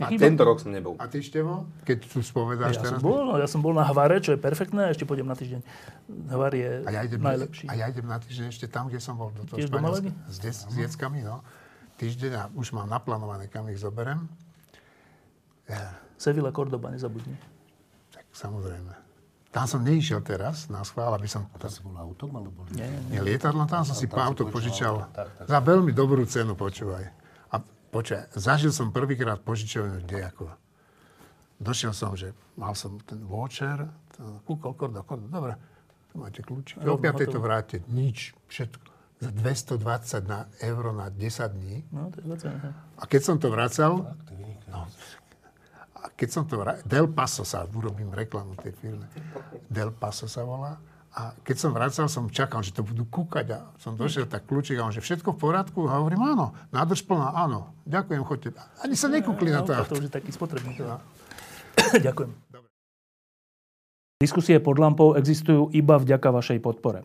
A 0.00 0.08
tento 0.08 0.42
rok 0.42 0.58
som 0.58 0.72
nebol. 0.72 0.96
A 0.98 1.06
ty, 1.06 1.20
Števo, 1.20 1.68
keď 1.84 2.08
tu 2.08 2.24
spovedáš 2.24 2.80
Ja 2.80 2.80
som, 2.80 2.86
teraz... 2.96 3.00
bol, 3.04 3.22
no, 3.22 3.36
ja 3.36 3.46
som 3.46 3.60
bol 3.60 3.76
na 3.76 3.84
Hvare, 3.86 4.18
čo 4.18 4.34
je 4.34 4.40
perfektné, 4.40 4.88
a 4.88 4.90
ešte 4.90 5.04
pôjdem 5.04 5.28
na 5.28 5.36
týždeň. 5.36 5.60
Hvar 6.32 6.50
je 6.56 6.82
A 6.82 6.90
ja, 6.90 7.00
idem, 7.06 7.20
najlepší. 7.22 7.68
a 7.70 7.72
ja 7.76 7.86
idem 7.92 8.08
na 8.08 8.18
týždeň 8.18 8.46
ešte 8.50 8.66
tam, 8.66 8.88
kde 8.88 8.98
som 8.98 9.14
bol. 9.14 9.30
Do 9.30 9.44
toho 9.46 9.60
Tiež 9.62 9.68
do. 9.70 9.78
Malagy? 9.78 10.10
S, 10.26 10.40
de- 10.42 10.56
s 10.56 10.74
deckami, 10.74 11.22
no. 11.22 11.44
Týždeň 12.02 12.32
a 12.34 12.50
už 12.58 12.74
mám 12.74 12.90
naplánované, 12.90 13.46
kam 13.46 13.70
ich 13.70 13.78
zoberem. 13.78 14.26
Ja, 15.70 15.94
Sevilla, 16.18 16.50
Cordoba, 16.50 16.90
nezabudni. 16.90 17.38
tak 18.10 18.26
samozrejme. 18.34 18.90
Tam 19.54 19.70
som 19.70 19.86
neišiel 19.86 20.18
teraz, 20.26 20.66
na 20.66 20.82
schvál, 20.82 21.14
aby 21.14 21.30
som... 21.30 21.46
To 21.62 21.70
si 21.70 21.78
bol 21.86 21.94
autom, 21.94 22.34
alebo... 22.34 22.66
Nie, 22.74 22.90
Nie 23.06 23.22
lietadlo, 23.22 23.68
tam 23.70 23.86
som 23.86 23.94
si 23.94 24.10
tam 24.10 24.34
auto 24.34 24.50
požičal. 24.50 25.06
požičal, 25.06 25.14
tak, 25.14 25.28
tak. 25.38 25.46
Za 25.46 25.58
veľmi 25.62 25.94
dobrú 25.94 26.26
cenu, 26.26 26.58
počúvaj. 26.58 27.06
A 27.54 27.62
počúvaj, 27.94 28.34
zažil 28.34 28.74
som 28.74 28.90
prvýkrát 28.90 29.38
požičovňu 29.38 30.02
kde 30.02 30.26
ako. 30.26 30.50
Došiel 31.62 31.94
som, 31.94 32.18
že 32.18 32.34
mal 32.58 32.74
som 32.74 32.98
ten 33.06 33.22
voucher, 33.22 33.86
kúkol, 34.42 34.74
korda, 34.74 35.06
korda, 35.06 35.30
dobre, 35.30 35.54
tu 36.10 36.18
máte 36.18 36.42
kľúčiky. 36.42 36.82
O 36.82 36.98
Rovno 36.98 37.14
5. 37.14 37.30
to 37.30 37.38
vráte, 37.38 37.76
nič, 37.86 38.34
všetko. 38.50 38.91
Za 39.22 39.30
220 39.30 40.26
na 40.26 40.50
euro 40.66 40.90
na 40.90 41.06
10 41.06 41.54
dní. 41.54 41.86
No, 41.94 42.10
to 42.10 42.18
je 42.18 42.50
hej. 42.50 42.74
A 42.98 43.02
keď 43.06 43.22
som 43.22 43.36
to 43.38 43.54
vracal, 43.54 44.18
no, 44.66 44.80
a 46.02 46.06
keď 46.18 46.28
som 46.34 46.42
to 46.50 46.58
vracal, 46.58 46.82
Del 46.82 47.06
Paso 47.06 47.46
sa, 47.46 47.62
urobím 47.70 48.10
reklamu 48.10 48.58
tej 48.58 48.74
firme, 48.74 49.06
Del 49.70 49.94
Paso 49.94 50.26
sa 50.26 50.42
volá, 50.42 50.74
a 51.12 51.36
keď 51.44 51.56
som 51.60 51.70
vracal, 51.76 52.08
som 52.08 52.24
čakal, 52.32 52.64
že 52.64 52.72
to 52.72 52.80
budú 52.80 53.04
kúkať 53.04 53.46
a 53.52 53.58
som 53.76 53.92
došiel 53.92 54.24
tak 54.26 54.48
kľúčik 54.48 54.80
a 54.80 54.88
on, 54.88 54.96
že 54.96 55.04
všetko 55.04 55.36
v 55.36 55.38
poriadku? 55.38 55.84
A 55.84 56.00
hovorím, 56.00 56.24
áno, 56.24 56.56
nádrž 56.72 57.04
plná, 57.04 57.36
áno, 57.36 57.76
ďakujem, 57.84 58.24
choďte. 58.24 58.56
Ani 58.80 58.96
sa 58.96 59.12
nekúkli 59.12 59.52
na 59.52 59.60
to. 59.60 59.76
No, 59.76 59.84
to 59.84 60.00
už 60.00 60.08
je 60.08 60.12
taký 60.12 60.32
spotrebník. 60.32 60.80
Ďakujem. 62.08 62.32
Diskusie 64.24 64.56
pod 64.62 64.78
lampou 64.80 65.18
existujú 65.18 65.68
iba 65.76 66.00
vďaka 66.00 66.28
vašej 66.32 66.58
podpore. 66.64 67.04